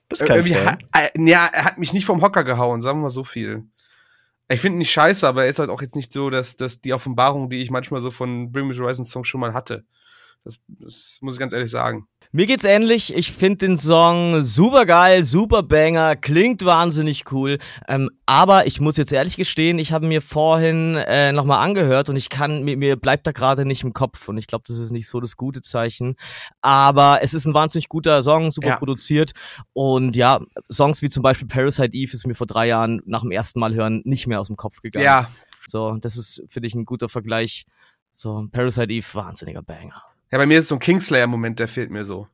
Bist 0.09 0.25
kein 0.25 0.37
irgendwie 0.39 0.55
Fan. 0.55 0.79
ha- 0.95 1.01
äh, 1.01 1.11
ja, 1.29 1.49
er 1.53 1.65
hat 1.65 1.79
mich 1.79 1.93
nicht 1.93 2.07
vom 2.07 2.23
Hocker 2.23 2.45
gehauen, 2.45 2.81
sagen 2.83 2.99
wir 2.99 3.03
mal 3.05 3.09
so 3.11 3.25
viel. 3.25 3.65
Ich 4.49 4.61
finde 4.61 4.77
ihn 4.77 4.79
nicht 4.79 4.93
scheiße, 4.93 5.27
aber 5.27 5.45
er 5.45 5.51
ist 5.51 5.59
halt 5.59 5.71
auch 5.71 5.83
jetzt 5.83 5.95
nicht 5.97 6.13
so, 6.13 6.31
dass, 6.31 6.57
dass 6.57 6.81
die 6.81 6.93
Offenbarung, 6.93 7.51
die 7.51 7.63
ich 7.63 7.71
manchmal 7.71 8.01
so 8.01 8.11
von 8.11 8.51
Bring 8.53 8.67
Me 8.69 8.77
Horizon 8.77 9.05
Songs 9.05 9.29
schon 9.29 9.41
mal 9.41 9.55
hatte. 9.55 9.85
Das, 10.45 10.59
das 10.69 11.19
muss 11.23 11.35
ich 11.35 11.41
ganz 11.41 11.53
ehrlich 11.53 11.71
sagen. 11.71 12.07
Mir 12.33 12.47
geht's 12.47 12.63
ähnlich. 12.63 13.13
Ich 13.17 13.33
finde 13.33 13.67
den 13.67 13.77
Song 13.77 14.45
super 14.45 14.87
geil, 14.87 15.25
super 15.25 15.65
Banger, 15.65 16.15
klingt 16.15 16.65
wahnsinnig 16.65 17.25
cool. 17.33 17.59
Ähm, 17.89 18.09
aber 18.25 18.69
ich 18.69 18.81
muss 18.81 18.97
jetzt 18.99 19.13
ehrlich 19.13 19.35
gestehen, 19.37 19.81
ich 19.81 19.93
habe 19.93 20.07
mir 20.07 20.23
vorhin 20.23 20.95
äh, 20.95 21.33
nochmal 21.33 21.59
angehört 21.59 22.09
und 22.09 22.15
ich 22.15 22.29
kann, 22.29 22.63
mir, 22.63 22.77
mir 22.77 22.95
bleibt 22.95 23.27
da 23.27 23.33
gerade 23.33 23.65
nicht 23.65 23.83
im 23.83 23.93
Kopf 23.95 24.29
und 24.29 24.39
ich 24.39 24.47
glaube, 24.47 24.63
das 24.69 24.79
ist 24.79 24.93
nicht 24.93 25.09
so 25.09 25.19
das 25.19 25.37
gute 25.37 25.61
Zeichen. 25.61 26.15
Aber 26.61 27.19
es 27.21 27.35
ist 27.35 27.47
ein 27.47 27.55
wahnsinnig 27.55 27.89
guter 27.89 28.23
Song, 28.23 28.53
super 28.53 28.69
Ja. 28.69 28.77
produziert 28.77 29.33
und 29.73 30.15
ja, 30.15 30.39
Songs 30.71 31.03
wie 31.03 31.09
zum 31.09 31.25
Beispiel 31.25 31.49
Parasite 31.49 31.97
Eve 31.97 32.13
ist 32.13 32.29
mir 32.29 32.37
vor 32.37 32.47
drei 32.47 32.69
Jahren 32.69 33.03
nach 33.07 33.23
dem 33.23 33.33
ersten 33.33 33.59
Mal 33.59 33.75
hören 33.75 34.03
nicht 34.05 34.29
mehr 34.29 34.39
aus 34.39 34.47
dem 34.47 34.57
Kopf 34.57 34.83
gegangen. 34.83 35.05
Ja, 35.05 35.29
So, 35.67 35.97
das 36.01 36.17
ist, 36.17 36.45
finde 36.47 36.69
ich, 36.69 36.77
ein 36.77 36.85
guter 36.85 37.09
Vergleich. 37.09 37.67
So, 38.13 38.47
Parasite 38.53 38.93
Eve, 38.93 39.07
wahnsinniger 39.15 39.63
Banger. 39.63 40.01
Ja, 40.31 40.39
bei 40.39 40.47
mir 40.47 40.59
ist 40.59 40.69
so 40.69 40.77
ein 40.77 40.81
Kingslayer-Moment, 40.81 41.59
der 41.59 41.69
fehlt 41.69 41.91
mir 41.91 42.05
so. 42.05 42.29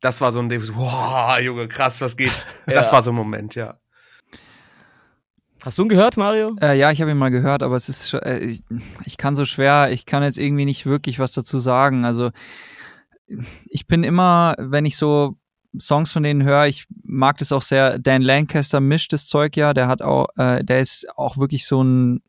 Das 0.00 0.20
war 0.20 0.32
so 0.32 0.40
ein 0.40 0.50
wow, 0.50 1.38
Junge, 1.38 1.68
krass, 1.68 2.00
was 2.00 2.16
geht? 2.16 2.32
Das 2.66 2.88
Ja. 2.88 2.92
war 2.92 3.02
so 3.02 3.12
ein 3.12 3.16
Moment, 3.16 3.54
ja. 3.54 3.78
Hast 5.62 5.78
du 5.78 5.84
ihn 5.84 5.88
gehört, 5.88 6.16
Mario? 6.16 6.56
Äh, 6.60 6.76
ja, 6.76 6.90
ich 6.90 7.00
habe 7.00 7.12
ihn 7.12 7.18
mal 7.18 7.30
gehört, 7.30 7.62
aber 7.62 7.76
es 7.76 7.88
ist 7.88 8.10
schon, 8.10 8.20
äh, 8.22 8.40
ich, 8.40 8.62
ich 9.04 9.16
kann 9.16 9.36
so 9.36 9.44
schwer, 9.44 9.90
ich 9.92 10.06
kann 10.06 10.24
jetzt 10.24 10.38
irgendwie 10.38 10.64
nicht 10.64 10.86
wirklich 10.86 11.20
was 11.20 11.32
dazu 11.32 11.60
sagen. 11.60 12.04
Also 12.04 12.30
ich 13.66 13.86
bin 13.86 14.02
immer, 14.02 14.56
wenn 14.58 14.84
ich 14.84 14.96
so 14.96 15.36
Songs 15.78 16.10
von 16.10 16.24
denen 16.24 16.42
höre, 16.42 16.66
ich 16.66 16.86
mag 17.04 17.38
das 17.38 17.52
auch 17.52 17.62
sehr. 17.62 17.98
Dan 18.00 18.22
Lancaster 18.22 18.80
mischt 18.80 19.12
das 19.12 19.26
Zeug 19.26 19.56
ja, 19.56 19.72
der 19.72 19.86
hat 19.86 20.02
auch, 20.02 20.26
äh, 20.36 20.64
der 20.64 20.80
ist 20.80 21.06
auch 21.16 21.36
wirklich 21.36 21.64
so 21.66 21.82
ein 21.82 22.22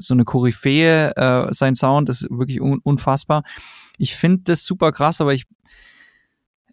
so 0.00 0.12
eine 0.14 0.24
Koryphäe, 0.24 1.16
äh, 1.16 1.52
sein 1.52 1.74
Sound 1.74 2.08
ist 2.10 2.28
wirklich 2.30 2.60
un 2.60 2.78
unfassbar. 2.82 3.42
Ich 3.98 4.16
finde 4.16 4.42
das 4.44 4.64
super 4.64 4.92
krass, 4.92 5.20
aber 5.20 5.34
ich 5.34 5.44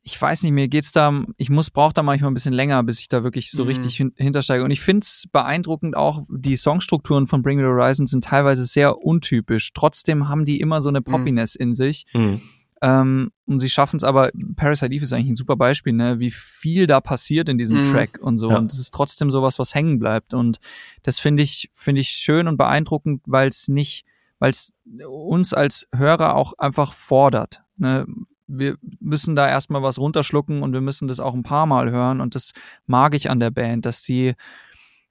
ich 0.08 0.22
weiß 0.22 0.44
nicht, 0.44 0.52
mir 0.52 0.68
geht's 0.68 0.92
da, 0.92 1.24
ich 1.38 1.50
muss, 1.50 1.72
brauche 1.72 1.92
da 1.96 2.04
manchmal 2.04 2.30
ein 2.30 2.36
bisschen 2.36 2.54
länger, 2.54 2.84
bis 2.84 3.00
ich 3.00 3.08
da 3.08 3.24
wirklich 3.24 3.50
so 3.50 3.64
Mhm. 3.64 3.70
richtig 3.70 3.98
hin, 3.98 4.14
hintersteige. 4.16 4.64
Und 4.64 4.70
ich 4.70 4.82
find's 4.82 5.26
beeindruckend 5.32 5.96
auch, 5.98 6.22
die 6.30 6.58
Songstrukturen 6.58 7.26
von 7.26 7.42
Bring 7.42 7.58
Me 7.58 7.64
the 7.64 7.68
Horizon 7.70 8.06
sind 8.06 8.24
teilweise 8.24 8.66
sehr 8.66 9.00
untypisch. 9.00 9.74
Trotzdem 9.74 10.30
haben 10.30 10.46
die 10.46 10.60
immer 10.60 10.80
so 10.80 10.90
eine 10.90 11.02
Poppiness 11.02 11.56
in 11.56 11.74
sich. 11.74 12.06
Mhm. 12.14 12.40
Ähm, 12.84 13.32
und 13.48 13.60
sie 13.62 13.70
schaffen 13.70 13.98
es 13.98 14.04
aber, 14.04 14.30
Parasite 14.56 14.94
Eve 14.94 15.06
ist 15.06 15.12
eigentlich 15.14 15.30
ein 15.30 15.36
super 15.38 15.56
Beispiel, 15.56 15.94
ne, 15.94 16.20
wie 16.20 16.30
viel 16.30 16.86
da 16.86 17.02
passiert 17.02 17.50
in 17.50 17.58
diesem 17.58 17.78
Mhm. 17.78 17.84
Track 17.92 18.20
und 18.22 18.38
so. 18.38 18.52
Ja. 18.52 18.58
Und 18.58 18.72
es 18.72 18.78
ist 18.78 18.94
trotzdem 18.94 19.32
sowas, 19.32 19.58
was 19.58 19.74
hängen 19.74 19.98
bleibt. 19.98 20.36
Und 20.36 20.60
das 21.02 21.18
finde 21.18 21.42
ich, 21.42 21.72
finde 21.74 22.02
ich 22.02 22.10
schön 22.10 22.48
und 22.48 22.58
beeindruckend, 22.58 23.24
weil 23.26 23.48
es 23.48 23.70
nicht, 23.70 24.06
weil 24.40 24.52
es 24.52 24.74
uns 25.08 25.54
als 25.54 25.88
Hörer 25.96 26.36
auch 26.36 26.54
einfach 26.58 26.94
fordert. 26.94 27.64
Ne? 27.78 28.06
Wir 28.48 28.78
müssen 29.00 29.36
da 29.36 29.48
erstmal 29.48 29.82
was 29.82 29.98
runterschlucken 29.98 30.62
und 30.62 30.74
wir 30.74 30.82
müssen 30.82 31.08
das 31.08 31.20
auch 31.20 31.34
ein 31.34 31.44
paar 31.44 31.66
Mal 31.66 31.92
hören. 31.92 32.22
Und 32.22 32.36
das 32.36 32.54
mag 32.86 33.16
ich 33.16 33.30
an 33.30 33.40
der 33.40 33.50
Band, 33.50 33.86
dass 33.86 34.04
sie 34.04 34.36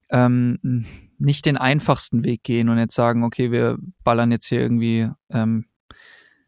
ähm, 0.09 0.85
nicht 1.17 1.45
den 1.45 1.57
einfachsten 1.57 2.23
Weg 2.23 2.43
gehen 2.43 2.69
und 2.69 2.77
jetzt 2.77 2.95
sagen, 2.95 3.23
okay, 3.23 3.51
wir 3.51 3.77
ballern 4.03 4.31
jetzt 4.31 4.47
hier 4.47 4.59
irgendwie 4.59 5.09
ähm, 5.29 5.65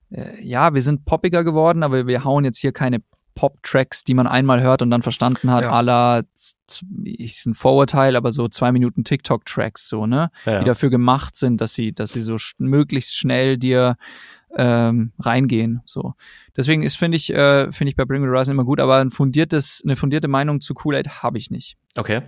äh, 0.10 0.42
ja, 0.42 0.74
wir 0.74 0.82
sind 0.82 1.06
poppiger 1.06 1.44
geworden, 1.44 1.84
aber 1.84 2.08
wir 2.08 2.24
hauen 2.24 2.46
jetzt 2.46 2.60
hier 2.60 2.72
keine 2.72 3.02
Pop-Tracks, 3.38 4.04
die 4.04 4.14
man 4.16 4.26
einmal 4.28 4.62
hört 4.62 4.82
und 4.82 4.90
dann 4.90 5.04
verstanden 5.04 5.52
hat, 5.52 5.64
Ja. 5.64 6.22
z- 6.36 6.84
ist 7.04 7.46
ein 7.46 7.54
Vorurteil, 7.56 8.16
aber 8.16 8.32
so 8.32 8.48
zwei 8.50 8.72
Minuten 8.72 9.04
TikTok-Tracks, 9.04 9.88
so, 9.88 10.06
ne? 10.08 10.32
Ja, 10.46 10.60
Die 10.60 10.66
dafür 10.66 10.90
gemacht 10.90 11.36
sind, 11.36 11.62
dass 11.62 11.74
sie, 11.74 11.94
dass 11.94 12.12
sie 12.14 12.22
so 12.22 12.38
sch 12.38 12.56
möglichst 12.58 13.16
schnell 13.16 13.58
dir 13.58 13.96
ähm, 14.56 15.12
reingehen, 15.20 15.82
so. 15.86 16.14
Deswegen 16.56 16.82
ist, 16.82 16.98
finde 16.98 17.16
ich, 17.18 17.32
äh, 17.32 17.72
finde 17.72 17.90
ich 17.92 17.96
bei 17.96 18.06
Bring 18.06 18.24
the 18.24 18.28
Horizon 18.28 18.54
immer 18.56 18.66
gut, 18.66 18.80
aber 18.80 18.98
ein 18.98 19.12
fundiertes, 19.12 19.82
eine 19.86 19.96
fundierte 19.96 20.28
Meinung 20.28 20.60
zu 20.62 20.74
Kool-Aid 20.74 21.22
habe 21.22 21.38
ich 21.38 21.52
nicht. 21.52 21.78
Okay. 21.96 22.22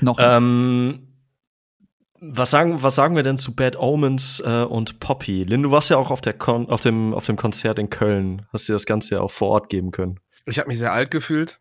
Noch 0.00 0.18
nicht. 0.18 0.26
Ähm, 0.30 1.08
was 2.20 2.50
sagen, 2.50 2.82
was 2.82 2.94
sagen 2.94 3.16
wir 3.16 3.22
denn 3.22 3.36
zu 3.38 3.54
Bad 3.54 3.76
Omens 3.76 4.40
äh, 4.40 4.62
und 4.62 4.98
Poppy? 5.00 5.44
Lynn, 5.44 5.62
du 5.62 5.70
warst 5.70 5.90
ja 5.90 5.98
auch 5.98 6.10
auf, 6.10 6.20
der 6.22 6.32
Kon 6.32 6.68
auf, 6.70 6.80
dem, 6.80 7.12
auf 7.12 7.26
dem 7.26 7.36
Konzert 7.36 7.78
in 7.78 7.90
Köln. 7.90 8.46
Hast 8.52 8.68
dir 8.68 8.72
das 8.72 8.86
Ganze 8.86 9.16
ja 9.16 9.20
auch 9.20 9.30
vor 9.30 9.48
Ort 9.50 9.68
geben 9.68 9.90
können. 9.90 10.20
Ich 10.46 10.58
habe 10.58 10.68
mich 10.68 10.78
sehr 10.78 10.92
alt 10.92 11.10
gefühlt. 11.10 11.60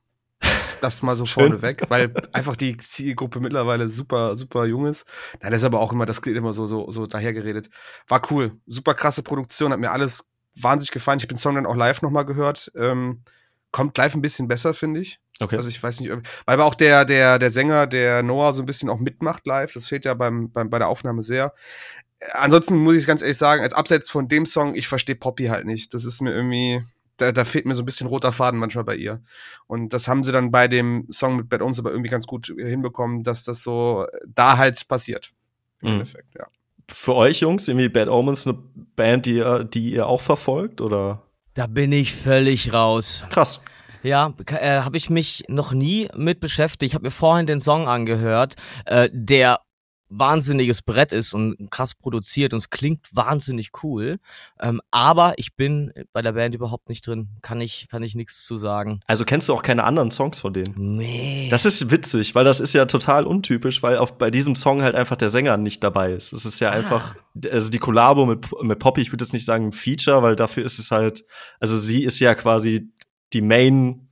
Das 0.82 1.02
mal 1.02 1.16
so 1.16 1.26
Schön. 1.28 1.50
vorneweg, 1.50 1.84
weil 1.90 2.14
einfach 2.34 2.56
die 2.56 2.78
Zielgruppe 2.78 3.40
mittlerweile 3.40 3.90
super, 3.90 4.36
super 4.36 4.66
jung 4.66 4.86
ist. 4.86 5.06
Nein, 5.42 5.52
das 5.52 5.62
ist 5.62 5.66
aber 5.66 5.80
auch 5.80 5.94
immer, 5.94 6.06
das 6.06 6.22
klingt 6.22 6.38
immer 6.38 6.54
so, 6.54 6.66
so, 6.66 6.92
so 6.92 7.08
dahergeredet. 7.08 7.70
War 8.08 8.22
cool. 8.32 8.58
Super 8.68 8.94
krasse 8.94 9.24
Produktion, 9.24 9.72
hat 9.72 9.80
mir 9.80 9.92
alles 9.92 10.30
wahnsinnig 10.56 10.92
gefallen. 10.92 11.20
Ich 11.20 11.28
den 11.28 11.38
Song 11.38 11.56
dann 11.56 11.66
auch 11.66 11.76
live 11.76 12.02
nochmal 12.02 12.26
gehört. 12.26 12.72
Ähm, 12.76 13.24
kommt 13.72 13.98
live 13.98 14.14
ein 14.16 14.22
bisschen 14.22 14.48
besser, 14.48 14.74
finde 14.74 15.00
ich. 15.00 15.20
Okay. 15.40 15.58
Also 15.58 15.68
ich 15.68 15.82
weiß 15.82 16.00
nicht, 16.00 16.12
weil 16.12 16.22
aber 16.46 16.66
auch 16.66 16.76
der, 16.76 17.06
der, 17.06 17.40
der 17.40 17.52
Sänger, 17.52 17.88
der 17.88 18.22
Noah, 18.22 18.54
so 18.54 18.62
ein 18.62 18.66
bisschen 18.66 18.90
auch 18.90 19.00
mitmacht 19.00 19.46
live. 19.46 19.74
Das 19.74 19.88
fehlt 19.88 20.06
ja 20.06 20.14
beim, 20.14 20.52
beim, 20.52 20.70
bei 20.70 20.78
der 20.78 20.88
Aufnahme 20.88 21.24
sehr. 21.24 21.54
Äh, 22.20 22.26
Ansonsten 22.34 22.78
muss 22.78 22.96
ich 22.96 23.08
ganz 23.08 23.22
ehrlich 23.22 23.38
sagen, 23.38 23.64
als 23.64 23.74
abseits 23.74 24.10
von 24.10 24.28
dem 24.28 24.46
Song, 24.46 24.76
ich 24.76 24.88
verstehe 24.88 25.16
Poppy 25.16 25.46
halt 25.46 25.66
nicht. 25.66 25.94
Das 25.94 26.06
ist 26.06 26.22
mir 26.22 26.32
irgendwie, 26.34 26.84
da, 27.18 27.32
da 27.32 27.46
fehlt 27.46 27.66
mir 27.66 27.76
so 27.76 27.84
ein 27.84 27.86
bisschen 27.86 28.08
roter 28.08 28.32
Faden 28.32 28.60
manchmal 28.60 28.84
bei 28.84 28.96
ihr. 28.96 29.22
Und 29.68 29.94
das 29.94 30.08
haben 30.08 30.24
sie 30.24 30.32
dann 30.32 30.52
bei 30.52 30.68
dem 30.68 31.08
Song 31.12 31.36
mit 31.36 31.50
Bad 31.50 31.62
Omens 31.62 31.80
aber 31.80 31.92
irgendwie 31.92 32.10
ganz 32.10 32.26
gut 32.28 32.48
hinbekommen, 32.48 33.24
dass 33.24 33.44
das 33.44 33.64
so 33.64 34.06
da 34.28 34.58
halt 34.58 34.88
passiert. 34.88 35.32
Im 35.82 35.90
Mhm. 35.90 35.94
Endeffekt, 35.96 36.36
ja. 36.36 36.48
Für 36.90 37.16
euch 37.16 37.40
Jungs, 37.40 37.68
irgendwie 37.68 37.90
Bad 37.90 38.10
Omens 38.10 38.46
eine 38.46 38.58
Band, 38.96 39.26
die 39.26 39.36
ihr, 39.36 39.64
die 39.64 39.92
ihr 39.94 40.08
auch 40.08 40.22
verfolgt? 40.22 40.82
Oder? 40.82 41.22
Da 41.54 41.68
bin 41.68 41.92
ich 41.92 42.14
völlig 42.14 42.74
raus. 42.74 43.26
Krass. 43.30 43.62
Ja, 44.02 44.34
äh, 44.48 44.82
habe 44.82 44.98
ich 44.98 45.10
mich 45.10 45.46
noch 45.48 45.72
nie 45.72 46.10
mit 46.16 46.42
beschäftigt. 46.42 46.92
Ich 46.92 46.96
habe 46.96 47.06
mir 47.06 47.12
vorhin 47.12 47.46
den 47.46 47.62
Song 47.62 47.88
angehört, 47.88 48.56
äh, 48.86 49.10
der 49.14 49.60
wahnsinniges 50.18 50.82
Brett 50.82 51.12
ist 51.12 51.34
und 51.34 51.72
krass 51.72 51.96
produziert 51.96 52.54
und 52.54 52.60
es 52.60 52.70
klingt 52.70 53.16
wahnsinnig 53.16 53.72
cool. 53.84 54.20
Ähm, 54.60 54.82
aber 54.92 55.34
ich 55.38 55.56
bin 55.56 55.92
bei 56.12 56.22
der 56.22 56.34
Band 56.34 56.56
überhaupt 56.56 56.90
nicht 56.90 57.06
drin. 57.06 57.30
Kann 57.42 57.62
ich, 57.62 57.88
kann 57.90 58.04
ich 58.04 58.16
nichts 58.16 58.46
zu 58.46 58.56
sagen. 58.56 59.00
Also 59.08 59.26
kennst 59.26 59.50
du 59.50 59.54
auch 59.54 59.64
keine 59.64 59.84
anderen 59.84 60.12
Songs 60.12 60.40
von 60.40 60.54
denen? 60.54 60.74
Nee. 60.98 61.48
Das 61.50 61.66
ist 61.66 61.92
witzig, 61.92 62.36
weil 62.36 62.44
das 62.44 62.60
ist 62.60 62.74
ja 62.74 62.86
total 62.86 63.26
untypisch, 63.26 63.82
weil 63.84 63.98
auf, 63.98 64.18
bei 64.18 64.32
diesem 64.32 64.56
Song 64.56 64.82
halt 64.82 64.96
einfach 64.96 65.16
der 65.16 65.30
Sänger 65.30 65.58
nicht 65.58 65.84
dabei 65.84 66.14
ist. 66.14 66.34
Es 66.34 66.46
ist 66.46 66.60
ja 66.60 66.72
einfach, 66.72 67.16
also 67.52 67.70
die 67.70 67.80
Kollabo 67.80 68.26
mit, 68.26 68.46
mit 68.62 68.80
Poppy, 68.80 69.02
ich 69.02 69.12
würde 69.12 69.24
jetzt 69.24 69.34
nicht 69.34 69.46
sagen 69.46 69.68
ein 69.68 69.74
Feature, 69.74 70.22
weil 70.22 70.36
dafür 70.36 70.64
ist 70.64 70.80
es 70.80 70.92
halt, 70.92 71.26
also 71.60 71.78
sie 71.78 72.04
ist 72.04 72.20
ja 72.20 72.36
quasi 72.36 72.92
die 73.34 73.42
Main, 73.42 74.10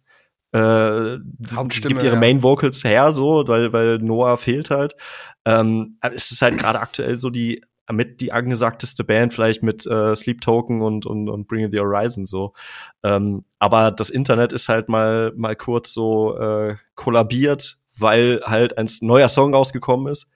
äh, 0.54 1.18
Hauptstimme, 1.56 1.96
gibt 1.96 2.04
ihre 2.04 2.16
ja. 2.16 2.20
Main 2.20 2.44
Vocals 2.44 2.84
her, 2.84 3.12
so, 3.12 3.48
weil, 3.48 3.72
weil 3.74 4.00
Noah 4.00 4.38
fehlt 4.38 4.70
halt. 4.70 4.96
Ähm, 5.46 5.98
es 6.02 6.32
ist 6.32 6.42
halt 6.42 6.58
gerade 6.58 6.80
aktuell 6.80 7.20
so 7.20 7.30
die 7.30 7.62
mit 7.92 8.22
die 8.22 8.32
angesagteste 8.32 9.04
Band, 9.04 9.34
vielleicht 9.34 9.64
mit 9.64 9.86
äh, 9.86 10.16
Sleep 10.16 10.42
Token 10.42 10.82
und, 10.82 11.06
und, 11.06 11.30
und 11.30 11.48
Bring 11.48 11.72
the 11.72 11.80
Horizon 11.80 12.26
so. 12.26 12.54
Ähm, 13.04 13.44
aber 13.60 13.92
das 13.92 14.10
Internet 14.10 14.54
ist 14.54 14.70
halt 14.70 14.90
mal, 14.90 15.34
mal 15.36 15.56
kurz 15.56 15.94
so 15.94 16.38
äh, 16.38 16.76
kollabiert, 16.96 17.80
weil 17.98 18.42
halt 18.46 18.78
ein 18.78 18.88
neuer 19.02 19.28
Song 19.28 19.54
rausgekommen 19.54 20.12
ist, 20.12 20.30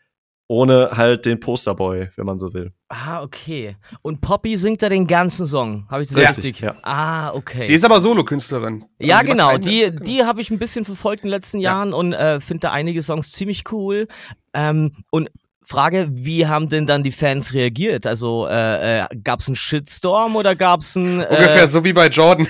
ohne 0.48 0.92
halt 0.94 1.26
den 1.26 1.40
Posterboy, 1.40 2.10
wenn 2.16 2.26
man 2.26 2.38
so 2.38 2.54
will. 2.54 2.72
ah, 2.90 3.24
okay. 3.24 3.76
Und 4.04 4.22
Poppy 4.22 4.58
singt 4.58 4.82
da 4.84 4.90
den 4.90 5.08
ganzen 5.08 5.48
Song. 5.48 5.88
Habe 5.90 6.04
ich 6.04 6.10
das 6.10 6.18
Ja. 6.22 6.30
richtig? 6.30 6.60
Ja. 6.60 6.76
Ah, 6.84 7.32
okay. 7.34 7.66
Sie 7.66 7.74
ist 7.74 7.84
aber 7.84 8.00
Solokünstlerin. 8.00 8.86
Ja, 9.00 9.18
Also 9.18 9.32
genau. 9.32 9.48
keine- 9.50 9.60
Die, 9.62 9.92
die 10.04 10.24
habe 10.24 10.42
ich 10.42 10.52
ein 10.52 10.60
bisschen 10.60 10.86
verfolgt 10.86 11.24
in 11.24 11.30
den 11.30 11.32
letzten 11.32 11.60
Ja. 11.60 11.72
Jahren 11.72 11.94
und 11.94 12.14
äh, 12.14 12.40
finde 12.40 12.62
da 12.62 12.72
einige 12.72 13.02
Songs 13.02 13.32
ziemlich 13.32 13.64
cool. 13.72 14.08
Ähm, 14.54 14.92
und 15.10 15.32
Frage, 15.68 16.10
wie 16.12 16.46
haben 16.46 16.70
denn 16.70 16.86
dann 16.86 17.02
die 17.02 17.12
Fans 17.12 17.56
reagiert? 17.56 18.06
Also 18.06 18.46
äh, 18.48 19.00
äh, 19.02 19.06
gab 19.24 19.40
es 19.40 19.48
einen 19.48 19.56
Shitstorm 19.56 20.36
oder 20.36 20.56
gab 20.56 20.82
es 20.82 20.96
einen... 20.96 21.22
Ungefähr 21.22 21.64
Äh, 21.64 21.68
so 21.68 21.84
wie 21.84 21.94
bei 21.94 22.08
Jordan. 22.08 22.48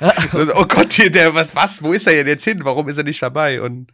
oh 0.54 0.64
Gott, 0.66 0.92
hier, 0.92 1.10
der, 1.10 1.34
was, 1.34 1.56
was, 1.56 1.82
wo 1.82 1.92
ist 1.94 2.06
er 2.06 2.12
denn 2.12 2.26
jetzt 2.26 2.44
hin? 2.44 2.60
Warum 2.62 2.90
ist 2.90 2.98
er 2.98 3.04
nicht 3.04 3.22
dabei? 3.22 3.62
Und 3.62 3.90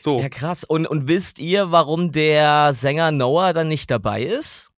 so. 0.00 0.20
ja, 0.20 0.28
krass. 0.28 0.64
Und, 0.64 0.86
und 0.86 1.08
wisst 1.08 1.38
ihr, 1.38 1.70
warum 1.70 2.12
der 2.12 2.72
Sänger 2.72 3.10
Noah 3.10 3.52
dann 3.52 3.68
nicht 3.68 3.90
dabei 3.90 4.22
ist? 4.22 4.70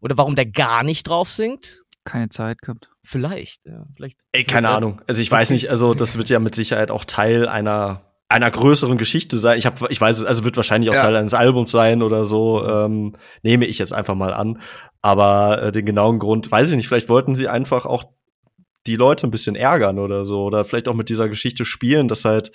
Oder 0.00 0.16
warum 0.16 0.36
der 0.36 0.46
gar 0.46 0.82
nicht 0.82 1.08
drauf 1.08 1.30
singt? 1.30 1.82
Keine 2.04 2.28
Zeit 2.28 2.62
gehabt. 2.62 2.90
Vielleicht, 3.04 3.66
ja. 3.66 3.84
Vielleicht 3.94 4.18
Ey, 4.32 4.44
keine 4.44 4.70
Ahnung. 4.70 5.02
Also 5.06 5.20
ich 5.20 5.30
weiß 5.30 5.50
nicht, 5.50 5.68
also 5.68 5.94
das 5.94 6.16
wird 6.16 6.30
ja 6.30 6.38
mit 6.38 6.54
Sicherheit 6.54 6.90
auch 6.90 7.04
Teil 7.04 7.48
einer 7.48 8.02
einer 8.30 8.50
größeren 8.50 8.96
Geschichte 8.96 9.38
sein. 9.38 9.58
Ich 9.58 9.66
habe, 9.66 9.88
ich 9.90 10.00
weiß 10.00 10.18
es, 10.18 10.24
also 10.24 10.44
wird 10.44 10.56
wahrscheinlich 10.56 10.88
auch 10.90 10.94
Ja. 10.94 11.00
Teil 11.00 11.16
eines 11.16 11.34
Albums 11.34 11.72
sein 11.72 12.00
oder 12.00 12.24
so. 12.24 12.64
Ähm, 12.64 13.16
nehme 13.42 13.66
ich 13.66 13.78
jetzt 13.78 13.92
einfach 13.92 14.14
mal 14.14 14.32
an. 14.32 14.60
Aber 15.02 15.62
äh, 15.62 15.72
den 15.72 15.84
genauen 15.84 16.20
Grund 16.20 16.50
weiß 16.50 16.70
ich 16.70 16.76
nicht. 16.76 16.86
Vielleicht 16.86 17.08
wollten 17.08 17.34
sie 17.34 17.48
einfach 17.48 17.86
auch 17.86 18.04
die 18.86 18.96
Leute 18.96 19.26
ein 19.26 19.30
bisschen 19.30 19.56
ärgern 19.56 19.98
oder 19.98 20.24
so 20.24 20.44
oder 20.44 20.64
vielleicht 20.64 20.88
auch 20.88 20.94
mit 20.94 21.08
dieser 21.08 21.28
Geschichte 21.28 21.64
spielen, 21.64 22.08
dass 22.08 22.24
halt 22.24 22.52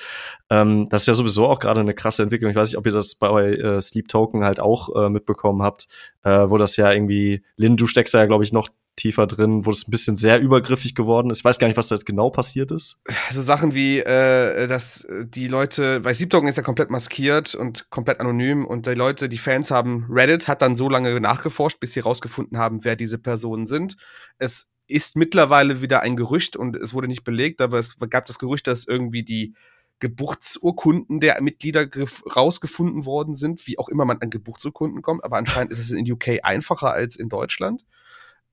ähm, 0.49 0.88
das 0.89 1.01
ist 1.01 1.07
ja 1.07 1.13
sowieso 1.13 1.47
auch 1.47 1.59
gerade 1.59 1.81
eine 1.81 1.93
krasse 1.93 2.23
Entwicklung. 2.23 2.51
Ich 2.51 2.57
weiß 2.57 2.69
nicht, 2.69 2.77
ob 2.77 2.85
ihr 2.85 2.91
das 2.91 3.15
bei 3.15 3.53
äh, 3.53 3.81
Sleep 3.81 4.07
Token 4.07 4.43
halt 4.43 4.59
auch 4.59 4.95
äh, 4.95 5.09
mitbekommen 5.09 5.61
habt, 5.61 5.88
äh, 6.23 6.49
wo 6.49 6.57
das 6.57 6.77
ja 6.77 6.91
irgendwie 6.91 7.43
Lynn, 7.57 7.77
du 7.77 7.88
steckst 7.88 8.13
da 8.13 8.19
ja 8.19 8.25
glaube 8.25 8.43
ich 8.43 8.51
noch 8.51 8.69
tiefer 8.95 9.27
drin, 9.27 9.65
wo 9.65 9.71
es 9.71 9.88
ein 9.88 9.91
bisschen 9.91 10.15
sehr 10.15 10.39
übergriffig 10.39 10.95
geworden 10.95 11.29
ist. 11.29 11.39
Ich 11.39 11.45
weiß 11.45 11.59
gar 11.59 11.67
nicht, 11.67 11.77
was 11.77 11.88
da 11.88 11.95
jetzt 11.95 12.05
genau 12.05 12.29
passiert 12.29 12.71
ist. 12.71 13.01
so 13.31 13.41
Sachen 13.41 13.75
wie, 13.75 13.99
äh, 13.99 14.67
dass 14.67 15.05
die 15.25 15.47
Leute, 15.47 16.03
weil 16.03 16.15
Sleep 16.15 16.29
Token 16.29 16.47
ist 16.47 16.57
ja 16.57 16.63
komplett 16.63 16.89
maskiert 16.89 17.55
und 17.55 17.89
komplett 17.89 18.19
anonym 18.19 18.65
und 18.65 18.88
die 18.88 18.93
Leute, 18.93 19.29
die 19.29 19.38
Fans 19.38 19.71
haben, 19.71 20.07
Reddit 20.09 20.47
hat 20.47 20.61
dann 20.61 20.75
so 20.75 20.89
lange 20.89 21.19
nachgeforscht, 21.19 21.79
bis 21.79 21.93
sie 21.93 21.99
rausgefunden 21.99 22.57
haben, 22.57 22.83
wer 22.83 22.95
diese 22.95 23.17
Personen 23.17 23.65
sind. 23.65 23.97
Es 24.38 24.69
ist 24.88 25.15
mittlerweile 25.15 25.82
wieder 25.82 26.02
ein 26.02 26.15
Gerücht 26.15 26.56
und 26.56 26.76
es 26.76 26.93
wurde 26.93 27.08
nicht 27.08 27.24
belegt, 27.24 27.62
aber 27.62 27.80
es 27.80 27.98
gab 28.10 28.26
das 28.26 28.39
Gerücht, 28.39 28.67
dass 28.67 28.86
irgendwie 28.88 29.24
die 29.24 29.54
Geburtsurkunden 30.00 31.19
der 31.19 31.41
Mitglieder 31.41 31.82
gef- 31.82 32.30
rausgefunden 32.36 33.06
worden 33.06 33.34
sind, 33.36 33.65
wie 33.65 33.80
auch 33.80 33.89
immer 33.89 34.06
man 34.06 34.19
an 34.21 34.30
Geburtsurkunden 34.30 35.02
kommt, 35.02 35.24
aber 35.24 35.38
anscheinend 35.38 35.71
ist 35.71 35.80
es 35.80 35.91
in 35.91 36.12
UK 36.12 36.39
einfacher 36.43 36.91
als 36.91 37.15
in 37.15 37.30
Deutschland. 37.30 37.86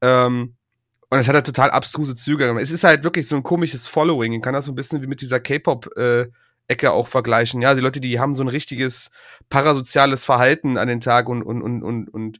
Ähm, 0.00 0.54
und 1.10 1.18
es 1.18 1.28
hat 1.28 1.34
halt 1.34 1.46
total 1.46 1.70
abstruse 1.70 2.16
Züge. 2.16 2.58
Es 2.58 2.70
ist 2.70 2.84
halt 2.84 3.04
wirklich 3.04 3.28
so 3.28 3.36
ein 3.36 3.42
komisches 3.42 3.86
Following. 3.86 4.32
Ich 4.32 4.40
kann 4.40 4.54
das 4.54 4.64
so 4.64 4.72
ein 4.72 4.76
bisschen 4.76 5.02
wie 5.02 5.06
mit 5.06 5.20
dieser 5.20 5.40
K-Pop 5.40 5.94
äh, 5.96 6.28
auch 6.88 7.08
vergleichen. 7.08 7.60
Ja, 7.60 7.74
die 7.74 7.82
Leute, 7.82 8.00
die 8.00 8.18
haben 8.18 8.32
so 8.32 8.42
ein 8.42 8.48
richtiges 8.48 9.10
parasoziales 9.50 10.24
Verhalten 10.24 10.78
an 10.78 10.88
den 10.88 11.02
Tag 11.02 11.28
und, 11.28 11.42
und, 11.42 11.60
und, 11.60 11.82
und, 11.82 12.08
und 12.08 12.38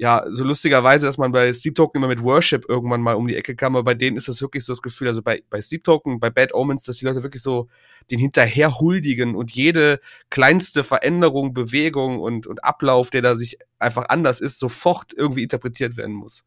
ja, 0.00 0.24
so 0.30 0.44
lustigerweise, 0.44 1.04
dass 1.04 1.18
man 1.18 1.30
bei 1.30 1.52
Sleep 1.52 1.74
Token 1.74 1.98
immer 1.98 2.08
mit 2.08 2.22
Worship 2.22 2.64
irgendwann 2.66 3.02
mal 3.02 3.16
um 3.16 3.26
die 3.26 3.36
Ecke 3.36 3.54
kam, 3.54 3.76
aber 3.76 3.84
bei 3.84 3.92
denen 3.92 4.16
ist 4.16 4.28
das 4.28 4.40
wirklich 4.40 4.64
so 4.64 4.72
das 4.72 4.80
Gefühl, 4.80 5.08
also 5.08 5.20
bei, 5.20 5.42
bei 5.50 5.60
Sleep 5.60 5.84
Token, 5.84 6.18
bei 6.18 6.30
Bad 6.30 6.54
Omens, 6.54 6.84
dass 6.84 6.96
die 6.96 7.04
Leute 7.04 7.22
wirklich 7.22 7.42
so 7.42 7.68
den 8.10 8.18
hinterher 8.18 8.80
huldigen 8.80 9.34
und 9.34 9.50
jede 9.50 10.00
kleinste 10.30 10.84
Veränderung, 10.84 11.52
Bewegung 11.52 12.18
und, 12.18 12.46
und 12.46 12.64
Ablauf, 12.64 13.10
der 13.10 13.20
da 13.20 13.36
sich 13.36 13.58
einfach 13.78 14.08
anders 14.08 14.40
ist, 14.40 14.58
sofort 14.58 15.12
irgendwie 15.12 15.42
interpretiert 15.42 15.98
werden 15.98 16.14
muss. 16.14 16.46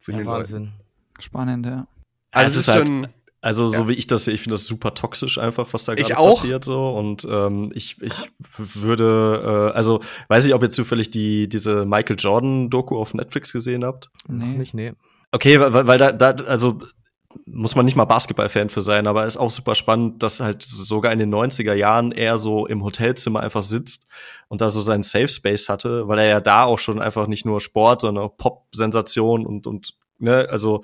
Für 0.00 0.12
Ja, 0.12 0.18
den 0.18 0.26
Wahnsinn. 0.26 0.62
Leuten. 0.62 0.80
Spannend, 1.18 1.66
ja. 1.66 1.86
Also 2.30 2.58
es 2.58 2.68
ist 2.68 2.74
halt, 2.74 2.88
schon, 2.88 3.08
Also, 3.44 3.68
so 3.68 3.74
Ja. 3.82 3.88
wie 3.88 3.92
ich 3.92 4.06
das 4.06 4.24
sehe, 4.24 4.34
ich 4.34 4.40
finde 4.40 4.54
das 4.54 4.66
super 4.66 4.94
toxisch 4.94 5.36
einfach, 5.38 5.68
was 5.72 5.84
da 5.84 5.94
gerade 5.94 6.14
passiert 6.14 6.64
so. 6.64 6.88
Und 6.90 7.26
ähm, 7.30 7.70
ich, 7.74 8.00
ich 8.00 8.14
würde, 8.56 9.70
äh, 9.72 9.76
also 9.76 10.00
weiß 10.28 10.46
ich, 10.46 10.54
ob 10.54 10.62
ihr 10.62 10.70
zufällig 10.70 11.10
die 11.10 11.48
diese 11.48 11.84
Michael 11.84 12.16
Jordan 12.18 12.70
Doku 12.70 12.96
auf 12.98 13.12
Netflix 13.14 13.52
gesehen 13.52 13.84
habt. 13.84 14.10
Nee. 14.28 14.56
nicht, 14.56 14.72
nee. 14.74 14.92
Okay, 15.32 15.60
weil, 15.60 15.72
weil- 15.74 15.86
weil 15.86 15.98
da, 15.98 16.12
da, 16.12 16.30
also 16.44 16.80
muss 17.46 17.74
man 17.74 17.84
nicht 17.84 17.96
mal 17.96 18.04
Basketball-Fan 18.04 18.70
für 18.70 18.80
sein, 18.80 19.06
aber 19.08 19.26
ist 19.26 19.36
auch 19.36 19.50
super 19.50 19.74
spannend, 19.74 20.22
dass 20.22 20.38
halt 20.38 20.62
sogar 20.62 21.12
in 21.12 21.18
den 21.18 21.30
90er 21.34 21.74
Jahren 21.74 22.12
er 22.12 22.38
so 22.38 22.66
im 22.66 22.84
Hotelzimmer 22.84 23.40
einfach 23.40 23.64
sitzt 23.64 24.06
und 24.48 24.60
da 24.60 24.68
so 24.68 24.80
seinen 24.82 25.02
Safe 25.02 25.26
Space 25.28 25.68
hatte, 25.68 26.06
weil 26.06 26.20
er 26.20 26.26
ja 26.28 26.40
da 26.40 26.62
auch 26.64 26.78
schon 26.78 27.00
einfach 27.00 27.26
nicht 27.26 27.44
nur 27.44 27.60
Sport, 27.60 28.02
sondern 28.02 28.24
auch 28.24 28.36
Pop-Sensation 28.36 29.44
und, 29.46 29.66
und, 29.66 29.94
ne, 30.18 30.46
also, 30.48 30.82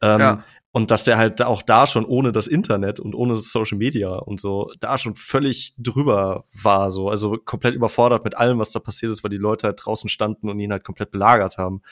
ähm, 0.00 0.20
Ja. 0.20 0.44
Und 0.72 0.90
dass 0.90 1.04
der 1.04 1.18
halt 1.18 1.42
auch 1.42 1.62
da 1.62 1.86
schon 1.86 2.04
ohne 2.04 2.32
das 2.32 2.46
Internet 2.46 3.00
und 3.00 3.14
ohne 3.14 3.36
Social 3.36 3.78
Media 3.78 4.10
und 4.10 4.40
so 4.40 4.70
da 4.78 4.98
schon 4.98 5.16
völlig 5.16 5.74
drüber 5.78 6.44
war, 6.52 6.90
so, 6.90 7.08
also 7.08 7.36
komplett 7.44 7.74
überfordert 7.74 8.24
mit 8.24 8.36
allem, 8.36 8.58
was 8.58 8.70
da 8.70 8.78
passiert 8.78 9.10
ist, 9.10 9.24
weil 9.24 9.30
die 9.30 9.36
Leute 9.36 9.66
halt 9.66 9.80
draußen 9.84 10.08
standen 10.08 10.48
und 10.48 10.60
ihn 10.60 10.70
halt 10.70 10.84
komplett 10.84 11.10
belagert 11.10 11.58
haben. 11.58 11.82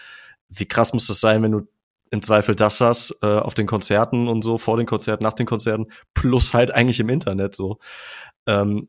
Wie 0.49 0.67
krass 0.67 0.93
muss 0.93 1.09
das 1.09 1.21
sein, 1.21 1.43
wenn 1.43 1.53
du 1.53 1.69
im 2.11 2.23
Zweifel 2.23 2.55
das 2.55 2.81
hast, 2.81 3.19
äh, 3.23 3.27
auf 3.27 3.55
den 3.55 3.67
Konzerten 3.67 4.29
und 4.29 4.43
so, 4.43 4.59
vor 4.59 4.77
den 4.77 4.87
Konzerten, 4.87 5.25
nach 5.25 5.35
den 5.35 5.47
Konzerten, 5.47 5.87
plus 6.14 6.55
halt 6.55 6.71
eigentlich 6.71 7.01
im 7.01 7.09
Internet 7.09 7.55
so. 7.55 7.79
Ähm, 8.47 8.88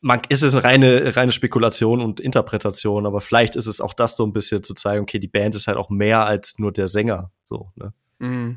man, 0.00 0.22
ist 0.28 0.42
es 0.42 0.54
eine 0.54 0.64
reine, 0.64 1.16
reine 1.16 1.32
Spekulation 1.32 2.00
und 2.00 2.20
Interpretation, 2.20 3.06
aber 3.06 3.20
vielleicht 3.20 3.56
ist 3.56 3.66
es 3.66 3.80
auch 3.80 3.92
das 3.92 4.16
so 4.16 4.24
ein 4.24 4.32
bisschen 4.32 4.62
zu 4.62 4.74
zeigen, 4.74 5.02
okay, 5.02 5.18
die 5.18 5.28
Band 5.28 5.54
ist 5.54 5.66
halt 5.66 5.78
auch 5.78 5.90
mehr 5.90 6.24
als 6.24 6.58
nur 6.58 6.70
der 6.70 6.86
Sänger, 6.86 7.30
so, 7.44 7.72
ne? 7.74 7.92
mh. 8.18 8.56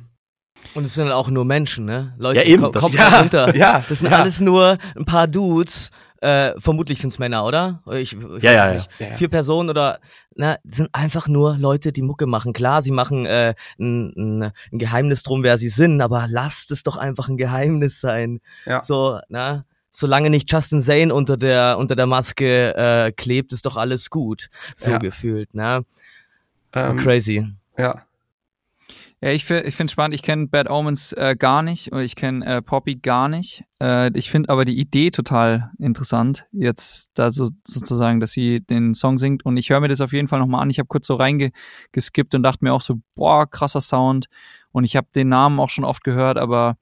Und 0.76 0.84
es 0.84 0.94
sind 0.94 1.10
auch 1.12 1.30
nur 1.30 1.46
Menschen, 1.46 1.86
ne? 1.86 2.14
Leute, 2.18 2.40
Ja, 2.40 2.46
eben, 2.46 2.64
ko- 2.64 2.70
das- 2.70 2.84
kommt 2.84 2.96
Ja, 2.96 3.20
runter. 3.20 3.56
ja, 3.56 3.84
Das 3.88 4.00
sind 4.00 4.12
ja. 4.12 4.20
alles 4.20 4.40
nur 4.40 4.78
ein 4.96 5.06
paar 5.06 5.28
Dudes. 5.28 5.92
Äh, 6.20 6.54
vermutlich 6.60 7.00
sind's 7.00 7.20
Männer, 7.20 7.46
oder? 7.46 7.84
Ich, 7.92 8.14
ich 8.14 8.20
Ja, 8.20 8.30
weiß 8.30 8.42
ja, 8.44 8.68
es 8.70 8.74
nicht. 8.76 8.90
ja. 9.00 9.06
Ja, 9.06 9.12
ja. 9.12 9.18
Vier 9.18 9.30
Personen 9.30 9.70
oder 9.70 10.00
na, 10.36 10.58
sind 10.64 10.90
einfach 10.92 11.28
nur 11.28 11.58
Leute, 11.58 11.92
die 11.92 12.02
Mucke 12.02 12.26
machen. 12.26 12.54
Klar, 12.54 12.82
sie 12.82 12.90
machen 12.92 13.28
äh, 13.28 13.54
ein, 13.80 14.14
ein, 14.16 14.44
ein 14.72 14.80
Geheimnis 14.80 15.22
drum, 15.22 15.44
wer 15.44 15.60
sie 15.60 15.70
sind, 15.70 16.02
aber 16.02 16.26
lasst 16.28 16.72
es 16.72 16.82
doch 16.82 16.98
einfach 16.98 17.30
ein 17.30 17.38
Geheimnis 17.38 18.00
sein. 18.02 18.40
Ja. 18.66 18.82
So, 18.82 19.20
na, 19.30 19.66
solange 19.92 20.32
nicht 20.32 20.52
Justin 20.52 20.82
Zane 20.82 21.14
unter 21.14 21.38
der 21.38 21.78
unter 21.78 21.96
der 21.96 22.08
Maske 22.08 22.76
äh, 22.76 23.12
klebt, 23.12 23.54
ist 23.54 23.68
doch 23.68 23.78
alles 23.78 24.10
gut. 24.10 24.50
So 24.76 24.92
Ja. 24.92 24.98
gefühlt, 24.98 25.54
ne? 25.54 25.86
Ähm, 26.74 26.98
Crazy. 26.98 27.46
ja. 27.78 28.02
Ja, 29.20 29.32
ich, 29.32 29.46
fi- 29.46 29.62
ich 29.62 29.76
finde 29.76 29.92
spannend. 29.92 30.14
Ich 30.14 30.22
kenne 30.22 30.46
Bad 30.48 30.70
Omens 30.70 31.12
äh, 31.14 31.36
gar 31.38 31.64
nicht 31.64 31.92
und 31.92 32.02
ich 32.02 32.16
kenne 32.16 32.46
äh, 32.46 32.62
Poppy 32.62 32.96
gar 32.98 33.28
nicht. 33.28 33.64
Äh, 33.82 34.12
ich 34.16 34.30
finde 34.30 34.50
aber 34.50 34.64
die 34.64 34.78
Idee 34.80 35.10
total 35.10 35.72
interessant, 35.80 36.46
jetzt 36.52 37.10
da 37.16 37.32
so 37.32 37.50
sozusagen, 37.66 38.20
dass 38.20 38.32
sie 38.32 38.62
den 38.62 38.94
Song 38.94 39.18
singt. 39.18 39.44
Und 39.44 39.58
ich 39.58 39.72
höre 39.72 39.80
mir 39.80 39.88
das 39.88 40.02
auf 40.02 40.14
jeden 40.14 40.28
Fall 40.28 40.40
nochmal 40.40 40.62
an. 40.62 40.70
Ich 40.70 40.78
habe 40.78 40.88
kurz 40.88 41.08
so 41.08 41.16
reingeskippt 41.16 42.36
und 42.36 42.44
dachte 42.44 42.64
mir 42.64 42.74
auch 42.74 42.82
so, 42.82 43.00
boah, 43.16 43.50
krasser 43.50 43.82
Sound. 43.82 44.28
Und 44.72 44.84
ich 44.84 44.96
habe 44.96 45.08
den 45.16 45.30
Namen 45.30 45.60
auch 45.60 45.72
schon 45.72 45.84
oft 45.84 46.04
gehört, 46.04 46.38
aber 46.38 46.78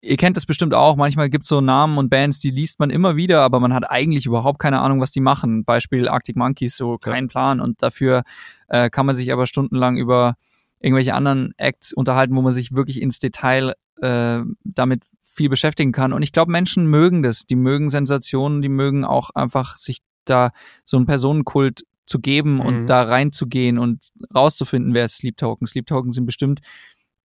ihr 0.00 0.16
kennt 0.16 0.38
das 0.38 0.46
bestimmt 0.46 0.72
auch. 0.72 0.96
Manchmal 0.96 1.28
gibt 1.28 1.44
es 1.44 1.50
so 1.50 1.60
Namen 1.60 1.98
und 1.98 2.08
Bands, 2.08 2.38
die 2.38 2.48
liest 2.48 2.80
man 2.80 2.88
immer 2.88 3.16
wieder, 3.16 3.42
aber 3.42 3.60
man 3.60 3.74
hat 3.74 3.90
eigentlich 3.90 4.24
überhaupt 4.24 4.58
keine 4.58 4.80
Ahnung, 4.80 5.02
was 5.02 5.10
die 5.10 5.20
machen. 5.20 5.66
Beispiel 5.66 6.08
Arctic 6.08 6.34
Monkeys, 6.34 6.78
so 6.78 6.96
kein 6.96 7.28
Plan. 7.28 7.60
Und 7.60 7.82
dafür 7.82 8.22
äh, 8.68 8.88
kann 8.88 9.04
man 9.04 9.14
sich 9.14 9.30
aber 9.34 9.46
stundenlang 9.46 9.98
über 9.98 10.36
irgendwelche 10.82 11.14
anderen 11.14 11.52
Acts 11.56 11.92
unterhalten, 11.92 12.36
wo 12.36 12.42
man 12.42 12.52
sich 12.52 12.72
wirklich 12.74 13.00
ins 13.00 13.18
Detail 13.18 13.74
äh, 14.00 14.40
damit 14.64 15.04
viel 15.22 15.48
beschäftigen 15.48 15.92
kann. 15.92 16.12
Und 16.12 16.22
ich 16.22 16.32
glaube, 16.32 16.52
Menschen 16.52 16.86
mögen 16.86 17.22
das. 17.22 17.46
Die 17.46 17.56
mögen 17.56 17.88
Sensationen, 17.88 18.60
die 18.62 18.68
mögen 18.68 19.04
auch 19.04 19.30
einfach 19.30 19.76
sich 19.76 19.98
da 20.24 20.50
so 20.84 20.96
einen 20.96 21.06
Personenkult 21.06 21.84
zu 22.04 22.18
geben 22.18 22.54
Mhm. 22.56 22.60
und 22.60 22.86
da 22.86 23.02
reinzugehen 23.04 23.78
und 23.78 24.08
rauszufinden, 24.34 24.92
wer 24.94 25.04
ist 25.06 25.16
Sleep 25.16 25.36
Token. 25.36 25.66
Sleep 25.66 25.86
Token 25.86 26.10
sind 26.10 26.26
bestimmt 26.26 26.60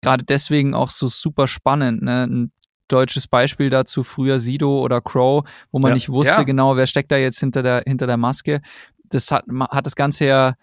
gerade 0.03 0.23
deswegen 0.23 0.75
auch 0.75 0.91
so 0.91 1.09
super 1.09 1.49
spannend. 1.49 2.03
Ne? 2.03 2.25
Ein 2.25 2.53
deutsches 2.89 3.27
Beispiel 3.27 3.71
dazu 3.71 4.05
früher 4.05 4.39
Sido 4.39 4.81
oder 4.81 5.01
Crow, 5.01 5.45
wo 5.73 5.79
man 5.81 5.89
Ja. 5.91 5.95
nicht 5.95 6.09
wusste 6.11 6.35
Ja. 6.35 6.43
genau, 6.45 6.77
wer 6.77 6.87
steckt 6.87 7.11
da 7.11 7.17
jetzt 7.17 7.41
hinter 7.41 7.63
der, 7.65 7.83
hinter 7.87 8.07
der 8.07 8.17
Maske. 8.19 8.61
Das 9.05 9.33
hat, 9.33 9.45
hat 9.71 9.87
das 9.87 9.97
Ganze 9.97 10.27
ja 10.27 10.55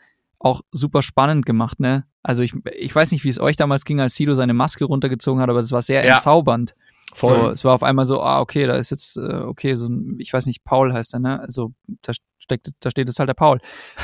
auch 0.44 0.62
super 0.72 1.02
spannend 1.02 1.46
gemacht, 1.46 1.80
ne? 1.80 2.06
Also 2.22 2.44
ich, 2.44 2.54
ich 2.78 2.94
weiß 2.94 3.12
nicht, 3.12 3.24
wie 3.24 3.30
es 3.30 3.40
euch 3.40 3.56
damals 3.56 3.86
ging, 3.86 4.00
als 4.00 4.16
Sido 4.16 4.34
seine 4.34 4.54
Maske 4.54 4.86
runtergezogen 4.86 5.42
hat, 5.42 5.50
aber 5.50 5.60
es 5.60 5.72
war 5.72 5.82
sehr 5.82 6.06
Ja. 6.06 6.14
entzaubernd. 6.14 6.76
Voll. 7.16 7.36
So, 7.36 7.50
es 7.50 7.66
war 7.66 7.74
auf 7.74 7.84
einmal 7.84 8.06
so, 8.06 8.22
ah, 8.22 8.40
okay, 8.40 8.66
da 8.66 8.76
ist 8.76 8.90
jetzt, 8.90 9.18
äh, 9.18 9.22
okay, 9.22 9.76
so 9.76 9.88
ein, 9.88 10.16
ich 10.20 10.32
weiß 10.34 10.46
nicht, 10.46 10.64
Paul 10.64 10.94
heißt 10.94 11.14
er, 11.14 11.20
ne? 11.20 11.40
Also 11.40 11.74
da 12.02 12.14
steckt, 12.40 12.72
da 12.80 12.90
steht 12.92 13.08
jetzt 13.08 13.20
halt 13.20 13.30
der 13.30 13.36
Paul. 13.36 13.60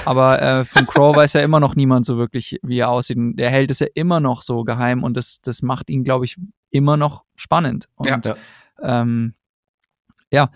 Aber 0.06 0.42
äh, 0.42 0.66
von 0.66 0.86
Crow 0.88 1.16
weiß 1.16 1.34
ja 1.34 1.42
immer 1.42 1.60
noch 1.60 1.76
niemand 1.76 2.06
so 2.06 2.18
wirklich, 2.18 2.60
wie 2.62 2.80
er 2.80 2.90
aussieht. 2.90 3.18
Und 3.18 3.36
der 3.38 3.50
hält 3.50 3.72
es 3.72 3.80
ja 3.80 3.88
immer 3.96 4.20
noch 4.20 4.42
so 4.42 4.64
geheim 4.64 5.04
und 5.04 5.18
das, 5.18 5.42
das 5.42 5.62
macht 5.62 5.90
ihn, 5.90 6.04
glaube 6.04 6.26
ich, 6.26 6.38
immer 6.72 6.98
noch 6.98 7.24
spannend. 7.36 7.88
Und 7.96 8.08
Ja. 8.08 8.20
Ja. 8.24 8.36
Ähm, 9.02 9.34
ja, 10.32 10.52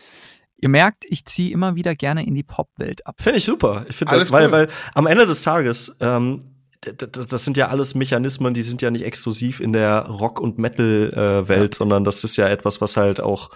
ihr 0.64 0.70
merkt, 0.70 1.04
ich 1.10 1.26
ziehe 1.26 1.52
immer 1.52 1.76
wieder 1.76 1.94
gerne 1.94 2.26
in 2.26 2.36
die 2.36 2.44
Popwelt 2.44 3.06
ab. 3.06 3.16
Finde 3.20 3.40
ich 3.40 3.44
super. 3.44 3.86
Ich 3.90 3.98
finde 3.98 4.18
das, 4.18 4.32
weil, 4.32 4.46
cool. 4.46 4.52
weil 4.54 4.68
am 4.94 5.08
Ende 5.08 5.26
des 5.26 5.42
Tages, 5.42 5.98
ähm, 6.00 6.56
das 6.80 7.44
sind 7.44 7.58
ja 7.58 7.68
alles 7.68 7.96
Mechanismen, 7.96 8.54
die 8.54 8.62
sind 8.62 8.82
ja 8.82 8.90
nicht 8.90 9.04
exklusiv 9.04 9.60
in 9.60 9.74
der 9.74 10.06
Rock- 10.06 10.40
und 10.40 10.60
Metal-Welt, 10.60 11.76
sondern 11.76 12.06
das 12.06 12.24
ist 12.24 12.38
ja 12.38 12.48
etwas, 12.48 12.80
was 12.80 12.96
halt 12.96 13.20
auch 13.20 13.50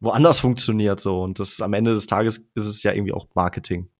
woanders 0.00 0.38
funktioniert 0.38 0.98
so. 0.98 1.20
Und 1.22 1.38
das 1.38 1.60
am 1.60 1.74
Ende 1.74 1.92
des 1.92 2.06
Tages 2.06 2.48
ist 2.54 2.66
es 2.66 2.82
ja 2.82 2.92
irgendwie 2.92 3.12
auch 3.12 3.26
Marketing. 3.34 3.90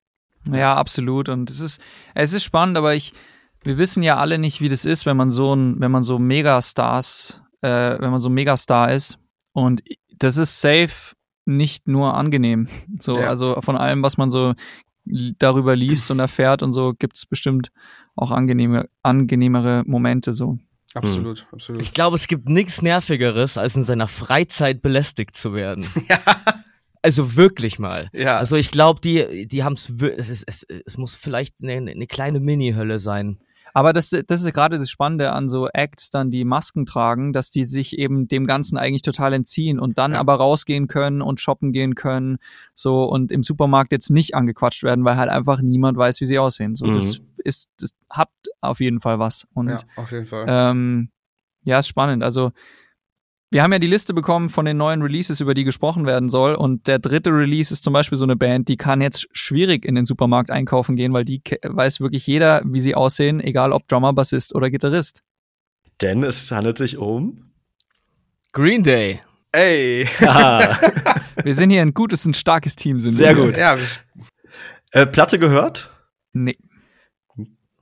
Ja, 0.51 0.77
absolut. 0.77 1.29
Und 1.29 1.51
es 1.51 1.61
ist, 1.61 1.79
es 2.15 2.33
ist 2.33 2.45
spannend, 2.45 2.79
aber 2.79 2.95
ich, 2.95 3.13
wir 3.63 3.77
wissen 3.77 4.03
ja 4.03 4.17
alle 4.17 4.39
nicht, 4.39 4.63
wie 4.63 4.71
das 4.71 4.87
ist, 4.87 5.05
wenn 5.05 5.19
man 5.19 5.31
so 5.31 5.55
ein, 5.55 5.79
wenn 5.79 5.91
man 5.91 6.05
so 6.05 6.19
Megastars, 6.19 7.43
äh, 7.61 7.99
wenn 7.99 8.11
man 8.11 8.21
so 8.21 8.31
ein 8.31 8.35
Megastar 8.35 8.93
ist. 8.93 9.19
Und 9.53 9.83
das 10.17 10.39
ist 10.39 10.63
safe 10.63 11.15
nicht 11.47 11.89
nur 11.89 12.15
angenehm. 12.15 12.69
So, 13.01 13.19
Ja. 13.19 13.29
also 13.29 13.61
von 13.61 13.77
allem, 13.77 14.03
was 14.03 14.17
man 14.17 14.31
so 14.31 14.55
darüber 15.39 15.77
liest 15.77 16.11
und 16.11 16.19
erfährt 16.19 16.63
und 16.63 16.73
so, 16.73 16.95
gibt 16.99 17.17
es 17.17 17.27
bestimmt 17.27 17.71
auch 18.17 18.31
angenehme, 18.31 18.89
angenehmere 19.03 19.83
Momente 19.87 20.33
so. 20.33 20.59
Absolut, 20.95 21.47
absolut. 21.53 21.83
Ich 21.83 21.93
glaube, 21.93 22.15
es 22.17 22.29
gibt 22.29 22.49
nichts 22.49 22.81
Nervigeres, 22.81 23.59
als 23.59 23.75
in 23.77 23.83
seiner 23.85 24.07
Freizeit 24.09 24.81
belästigt 24.81 25.37
zu 25.37 25.53
werden. 25.55 25.87
Also 27.03 27.37
wirklich 27.37 27.79
mal. 27.79 28.09
Ja. 28.15 28.39
Also 28.39 28.57
ich 28.57 28.71
glaube, 28.71 28.99
die, 29.03 29.47
die 29.47 29.63
haben 29.63 29.75
es, 29.75 29.91
es, 30.17 30.31
ist- 30.31 30.45
es, 30.49 30.63
es 30.87 30.97
muss 30.97 31.15
vielleicht 31.15 31.63
eine, 31.63 31.91
eine 31.91 32.07
kleine 32.07 32.41
Mini-Hölle 32.41 32.99
sein. 32.99 33.41
Aber 33.77 33.93
das, 33.93 34.11
das 34.11 34.43
ist 34.43 34.55
gerade 34.55 34.79
das 34.79 34.89
Spannende 34.89 35.33
an 35.33 35.49
so 35.49 35.67
Acts 35.69 36.09
dann, 36.11 36.31
die 36.31 36.45
Masken 36.45 36.87
tragen, 36.87 37.33
dass 37.33 37.51
die 37.51 37.65
sich 37.65 37.99
eben 37.99 38.29
dem 38.29 38.47
Ganzen 38.47 38.79
eigentlich 38.79 39.03
total 39.03 39.33
entziehen 39.33 39.81
und 39.81 39.99
dann 39.99 40.13
Ja. 40.13 40.21
aber 40.21 40.37
rausgehen 40.37 40.87
können 40.87 41.21
und 41.21 41.41
shoppen 41.41 41.73
gehen 41.73 41.97
können, 41.97 42.39
so 42.77 43.05
und 43.05 43.33
im 43.33 43.43
Supermarkt 43.43 43.91
jetzt 43.91 44.11
nicht 44.11 44.35
angequatscht 44.37 44.85
werden, 44.85 45.05
weil 45.05 45.17
halt 45.17 45.29
einfach 45.29 45.61
niemand 45.61 45.99
weiß, 45.99 46.21
wie 46.21 46.25
sie 46.27 46.39
aussehen. 46.39 46.77
So, 46.77 46.87
Mhm. 46.87 46.95
das 46.95 47.21
ist, 47.45 47.69
das 47.81 47.91
hat 48.09 48.31
auf 48.61 48.79
jeden 48.79 49.01
Fall 49.01 49.19
was. 49.19 49.47
Und 49.55 49.69
ja, 49.69 49.77
auf 49.97 50.13
jeden 50.13 50.27
Fall. 50.27 50.45
ähm, 50.49 51.11
ja, 51.65 51.81
ist 51.81 51.89
spannend. 51.89 52.23
Also 52.23 52.53
wir 53.55 53.63
haben 53.63 53.73
ja 53.73 53.79
die 53.79 53.87
Liste 53.87 54.15
bekommen 54.15 54.51
von 54.51 54.65
den 54.65 54.77
neuen 54.77 55.01
Releases, 55.01 55.41
über 55.41 55.55
die 55.55 55.63
gesprochen 55.63 56.07
werden 56.07 56.29
soll. 56.29 56.57
Und 56.57 56.89
der 56.89 56.99
dritte 56.99 57.31
Release 57.31 57.73
ist 57.73 57.85
zum 57.85 57.93
Beispiel 57.93 58.19
so 58.19 58.25
eine 58.25 58.35
Band, 58.35 58.67
die 58.67 58.77
kann 58.77 59.01
jetzt 59.01 59.29
schwierig 59.31 59.85
in 59.85 59.95
den 59.95 60.05
Supermarkt 60.05 60.51
einkaufen 60.51 60.97
gehen, 60.97 61.13
weil 61.13 61.23
die 61.23 61.41
weiß 61.63 62.01
wirklich 62.01 62.27
jeder, 62.27 62.63
wie 62.67 62.81
sie 62.81 62.97
aussehen, 62.97 63.39
egal 63.41 63.71
ob 63.71 63.87
Drummer, 63.87 64.13
Bassist 64.13 64.57
oder 64.57 64.71
Gitarrist. 64.71 65.23
Denn 66.03 66.25
es 66.25 66.51
handelt 66.51 66.79
sich 66.79 66.97
um. 66.97 67.53
Green 68.53 68.83
Day. 68.83 69.21
Ey. 69.53 70.09
Wir 71.45 71.55
sind 71.55 71.71
hier 71.71 71.83
ein 71.83 71.95
gutes, 71.95 72.25
ein 72.25 72.35
starkes 72.35 72.75
Team. 72.75 72.99
Sind 72.99 73.13
Sehr 73.13 73.37
wir. 73.37 73.47
gut. 73.47 73.57
Ja, 73.57 73.77
äh, 74.91 75.07
Platte 75.07 75.39
gehört? 75.39 75.93
Nee. 76.33 76.59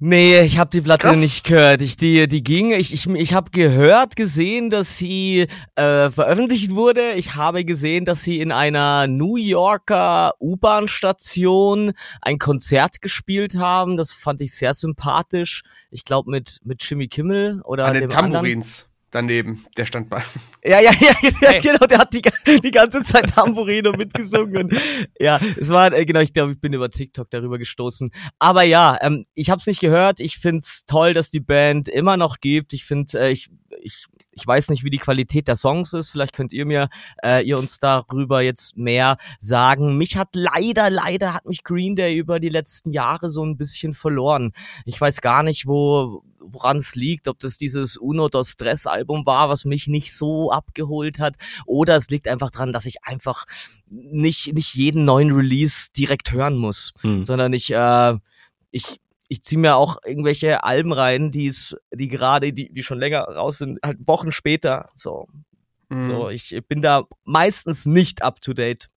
Nee, 0.05 0.43
ich 0.43 0.59
habe 0.59 0.69
die 0.69 0.81
Platte 0.81 1.07
Krass. 1.07 1.21
nicht 1.21 1.45
gehört. 1.45 1.81
Ich 1.81 1.97
die 1.97 2.27
die 2.27 2.43
ging. 2.43 2.73
Ich 2.73 2.93
ich 2.93 3.09
ich 3.09 3.35
habe 3.35 3.53
gehört, 3.53 4.17
gesehen, 4.17 4.69
dass 4.69 4.99
sie 4.99 5.47
äh, 5.77 6.11
veröffentlicht 6.11 6.75
wurde. 6.75 7.13
Ich 7.13 7.37
habe 7.37 7.65
gesehen, 7.65 8.05
dass 8.05 8.25
sie 8.25 8.41
in 8.41 8.51
einer 8.51 9.07
New 9.07 9.37
Yorker 9.37 10.35
U-Bahn-Station 10.41 11.93
ein 12.21 12.39
Konzert 12.41 13.01
gespielt 13.01 13.55
haben. 13.55 13.97
Das 13.97 14.13
fand 14.13 14.41
ich 14.41 14.57
sehr 14.57 14.75
sympathisch. 14.75 15.63
Ich 15.93 16.05
glaube 16.05 16.33
mit 16.33 16.59
mit 16.65 16.83
Jimmy 16.83 17.07
Kimmel 17.07 17.61
oder 17.63 17.85
An 17.85 17.95
den 17.95 18.09
dem 18.09 18.19
anderen. 18.19 18.65
Daneben, 19.13 19.67
der 19.77 19.85
stand 19.85 20.09
bei. 20.09 20.23
Ja, 20.65 20.79
ja, 20.79 20.93
ja, 21.01 21.11
ja 21.41 21.61
genau, 21.61 21.87
der 21.87 21.99
hat 21.99 22.13
die, 22.15 22.23
die 22.61 22.71
ganze 22.71 23.03
Zeit 23.03 23.31
Tambourine 23.31 23.91
mitgesungen. 23.91 24.71
Ja, 25.19 25.41
es 25.57 25.71
war, 25.71 25.93
äh, 25.93 26.07
genau, 26.07 26.21
ich 26.21 26.33
glaube, 26.33 26.53
ich 26.53 26.61
bin 26.61 26.73
über 26.73 26.89
TikTok 26.89 27.29
darüber 27.31 27.59
gestoßen. 27.59 28.11
Aber 28.39 28.63
ja, 28.63 28.97
ähm, 29.01 29.27
ich 29.35 29.51
habe 29.51 29.59
es 29.59 29.67
nicht 29.67 29.81
gehört. 29.81 30.21
Ich 30.21 30.39
find's 30.39 30.87
toll, 30.87 31.15
dass 31.15 31.31
die 31.31 31.41
Band 31.41 31.89
immer 31.89 32.17
noch 32.17 32.39
gibt. 32.39 32.75
Ich 32.75 32.85
finde, 32.85 33.19
äh, 33.19 33.33
ich, 33.33 33.51
ich, 33.81 34.07
ich 34.33 34.47
weiß 34.47 34.68
nicht, 34.70 34.85
wie 34.85 34.91
die 34.91 34.99
Qualität 34.99 35.49
der 35.49 35.57
Songs 35.57 35.93
ist. 35.93 36.11
Vielleicht 36.11 36.35
könnt 36.35 36.53
ihr 36.53 36.66
mir, 36.66 36.89
äh, 37.25 37.45
ihr 37.45 37.59
uns 37.59 37.79
darüber 37.79 38.41
jetzt 38.41 38.77
mehr 38.77 39.16
sagen. 39.41 39.97
Mich 39.99 40.16
hat 40.16 40.29
leider, 40.33 40.91
leider 40.91 41.35
hat 41.35 41.47
mich 41.47 41.64
Green 41.64 41.97
Day 41.97 42.16
über 42.16 42.41
die 42.41 42.49
letzten 42.49 42.93
Jahre 42.93 43.31
so 43.31 43.45
ein 43.45 43.57
bisschen 43.57 43.95
verloren. 43.95 44.53
Ich 44.85 45.01
weiß 45.01 45.20
gar 45.20 45.43
nicht, 45.43 45.66
wo, 45.66 46.23
woran 46.39 46.79
es 46.79 46.95
liegt, 46.95 47.29
ob 47.29 47.39
das 47.39 47.57
dieses 47.57 47.97
Uno 47.97 48.29
dos 48.29 48.51
Stress 48.51 48.87
Album 48.87 49.25
war, 49.27 49.49
was 49.49 49.64
mich 49.64 49.87
nicht 49.87 50.16
so 50.16 50.51
abgeholt 50.51 51.18
hat, 51.18 51.37
oder 51.66 51.97
es 51.97 52.11
liegt 52.11 52.29
einfach 52.29 52.51
dran, 52.51 52.73
dass 52.73 52.87
ich 52.87 53.05
einfach 53.05 53.45
nicht 53.89 54.55
nicht 54.55 54.75
jeden 54.75 55.05
neuen 55.05 55.33
Release 55.33 55.89
direkt 55.97 56.33
hören 56.33 56.57
muss, 56.57 56.93
Hm. 57.03 57.25
sondern 57.25 57.53
ich 57.53 57.70
äh, 57.73 58.16
ich 58.70 59.01
ich 59.33 59.43
ziehe 59.43 59.59
mir 59.59 59.76
auch 59.76 59.97
irgendwelche 60.05 60.62
Alben 60.62 60.93
rein, 60.93 61.30
die 61.33 61.49
es 61.49 61.74
die 61.93 62.09
gerade 62.09 62.53
die 62.53 62.72
die 62.72 62.83
schon 62.83 62.99
länger 62.99 63.22
raus 63.22 63.59
sind, 63.59 63.78
halt 63.83 63.99
Wochen 64.07 64.30
später, 64.30 64.89
so 64.95 65.26
Mhm. 65.93 66.03
so 66.05 66.30
ich 66.30 66.59
bin 66.68 66.80
da 66.80 67.05
meistens 67.24 67.85
nicht 67.85 68.22
up 68.22 68.41
to 68.41 68.55
date. 68.55 68.89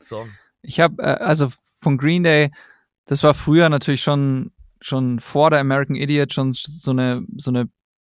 So. 0.00 0.26
Ich 0.62 0.80
habe 0.80 1.02
äh, 1.02 1.16
also 1.24 1.50
von 1.80 1.98
Green 1.98 2.24
Day, 2.24 2.50
das 3.06 3.22
war 3.22 3.34
früher 3.34 3.68
natürlich 3.68 4.02
schon 4.02 4.52
schon 4.80 5.20
vor 5.20 5.50
der 5.50 5.60
American 5.60 5.94
Idiot 5.94 6.32
schon 6.32 6.54
so 6.54 6.90
eine 6.90 7.24
so 7.36 7.50
eine 7.52 7.68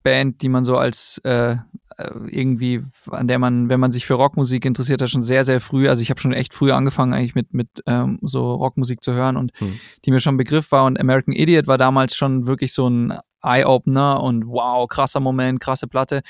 Band, 0.06 0.42
die 0.42 0.50
man 0.50 0.64
so 0.64 0.78
als 0.78 1.20
äh, 1.26 1.56
äh, 1.98 2.10
irgendwie 2.28 2.84
an 3.10 3.28
der 3.28 3.40
man, 3.40 3.68
wenn 3.70 3.80
man 3.80 3.92
sich 3.92 4.06
für 4.06 4.14
Rockmusik 4.14 4.64
interessiert 4.66 5.02
hat, 5.02 5.10
schon 5.10 5.22
sehr 5.22 5.44
sehr 5.44 5.60
früh. 5.60 5.90
Also 5.90 6.02
ich 6.02 6.10
habe 6.10 6.20
schon 6.22 6.32
echt 6.34 6.54
früh 6.54 6.72
angefangen 6.72 7.14
eigentlich 7.14 7.36
mit 7.36 7.54
mit 7.54 7.68
ähm, 7.88 8.20
so 8.22 8.54
Rockmusik 8.54 9.04
zu 9.04 9.14
hören 9.14 9.36
und 9.38 9.52
Hm. 9.60 9.80
die 10.06 10.12
mir 10.12 10.20
schon 10.20 10.36
ein 10.36 10.38
Begriff 10.38 10.72
war. 10.72 10.86
Und 10.86 11.00
American 11.00 11.34
Idiot 11.34 11.68
war 11.68 11.78
damals 11.78 12.16
schon 12.16 12.48
wirklich 12.48 12.72
so 12.74 12.88
ein 12.88 13.14
Eye-Opener 13.44 14.22
und 14.24 14.48
wow 14.48 14.88
krasser 14.88 15.20
Moment, 15.20 15.60
krasse 15.60 15.88
Platte. 15.88 16.22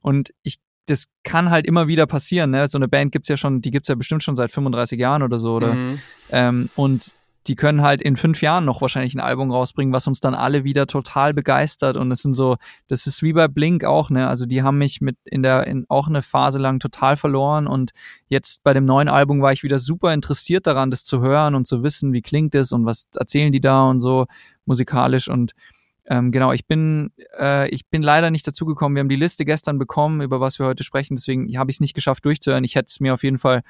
Und 0.00 0.30
ich 0.42 0.58
das 0.86 1.06
kann 1.22 1.50
halt 1.50 1.64
immer 1.66 1.86
wieder 1.86 2.06
passieren. 2.06 2.50
Ne? 2.50 2.66
So 2.66 2.76
eine 2.76 2.88
Band 2.88 3.12
gibt's 3.12 3.28
ja 3.28 3.36
schon, 3.36 3.60
die 3.62 3.70
gibt's 3.70 3.88
ja 3.88 3.94
bestimmt 3.94 4.24
schon 4.24 4.34
seit 4.34 4.50
35 4.50 4.98
Jahren 4.98 5.22
oder 5.22 5.38
so. 5.38 5.54
Oder 5.54 5.74
Mhm. 5.74 5.98
ähm, 6.30 6.68
und 6.74 7.12
die 7.46 7.56
können 7.56 7.82
halt 7.82 8.02
in 8.02 8.16
fünf 8.16 8.40
Jahren 8.40 8.64
noch 8.64 8.80
wahrscheinlich 8.80 9.14
ein 9.14 9.20
Album 9.20 9.50
rausbringen, 9.50 9.92
was 9.92 10.06
uns 10.06 10.20
dann 10.20 10.34
alle 10.34 10.64
wieder 10.64 10.86
total 10.86 11.34
begeistert. 11.34 11.96
Und 11.96 12.10
es 12.12 12.22
sind 12.22 12.34
so, 12.34 12.56
das 12.86 13.06
ist 13.06 13.22
wie 13.22 13.32
bei 13.32 13.48
Blink 13.48 13.84
auch, 13.84 14.10
ne? 14.10 14.28
Also 14.28 14.46
die 14.46 14.62
haben 14.62 14.78
mich 14.78 15.00
mit 15.00 15.16
in 15.24 15.42
der, 15.42 15.66
in 15.66 15.84
auch 15.88 16.08
eine 16.08 16.22
Phase 16.22 16.58
lang 16.58 16.78
total 16.78 17.16
verloren. 17.16 17.66
Und 17.66 17.90
jetzt 18.28 18.62
bei 18.62 18.72
dem 18.72 18.84
neuen 18.84 19.08
Album 19.08 19.42
war 19.42 19.52
ich 19.52 19.62
wieder 19.62 19.78
super 19.78 20.12
interessiert 20.12 20.66
daran, 20.66 20.90
das 20.90 21.04
zu 21.04 21.20
hören 21.20 21.54
und 21.54 21.66
zu 21.66 21.82
wissen, 21.82 22.12
wie 22.12 22.22
klingt 22.22 22.54
es 22.54 22.70
und 22.72 22.86
was 22.86 23.06
erzählen 23.16 23.52
die 23.52 23.60
da 23.60 23.90
und 23.90 24.00
so 24.00 24.26
musikalisch. 24.64 25.28
Und 25.28 25.52
ähm, 26.06 26.32
genau, 26.32 26.52
ich 26.52 26.66
bin, 26.66 27.12
äh, 27.38 27.68
ich 27.70 27.86
bin 27.86 28.02
leider 28.02 28.30
nicht 28.30 28.46
dazu 28.46 28.66
gekommen. 28.66 28.96
Wir 28.96 29.00
haben 29.00 29.08
die 29.08 29.16
Liste 29.16 29.44
gestern 29.44 29.78
bekommen, 29.78 30.20
über 30.20 30.40
was 30.40 30.58
wir 30.58 30.66
heute 30.66 30.84
sprechen. 30.84 31.16
Deswegen 31.16 31.56
habe 31.56 31.70
ich 31.70 31.76
es 31.76 31.80
nicht 31.80 31.94
geschafft 31.94 32.24
durchzuhören. 32.24 32.64
Ich 32.64 32.74
hätte 32.74 32.86
es 32.88 33.00
mir 33.00 33.14
auf 33.14 33.22
jeden 33.22 33.38
Fall 33.38 33.62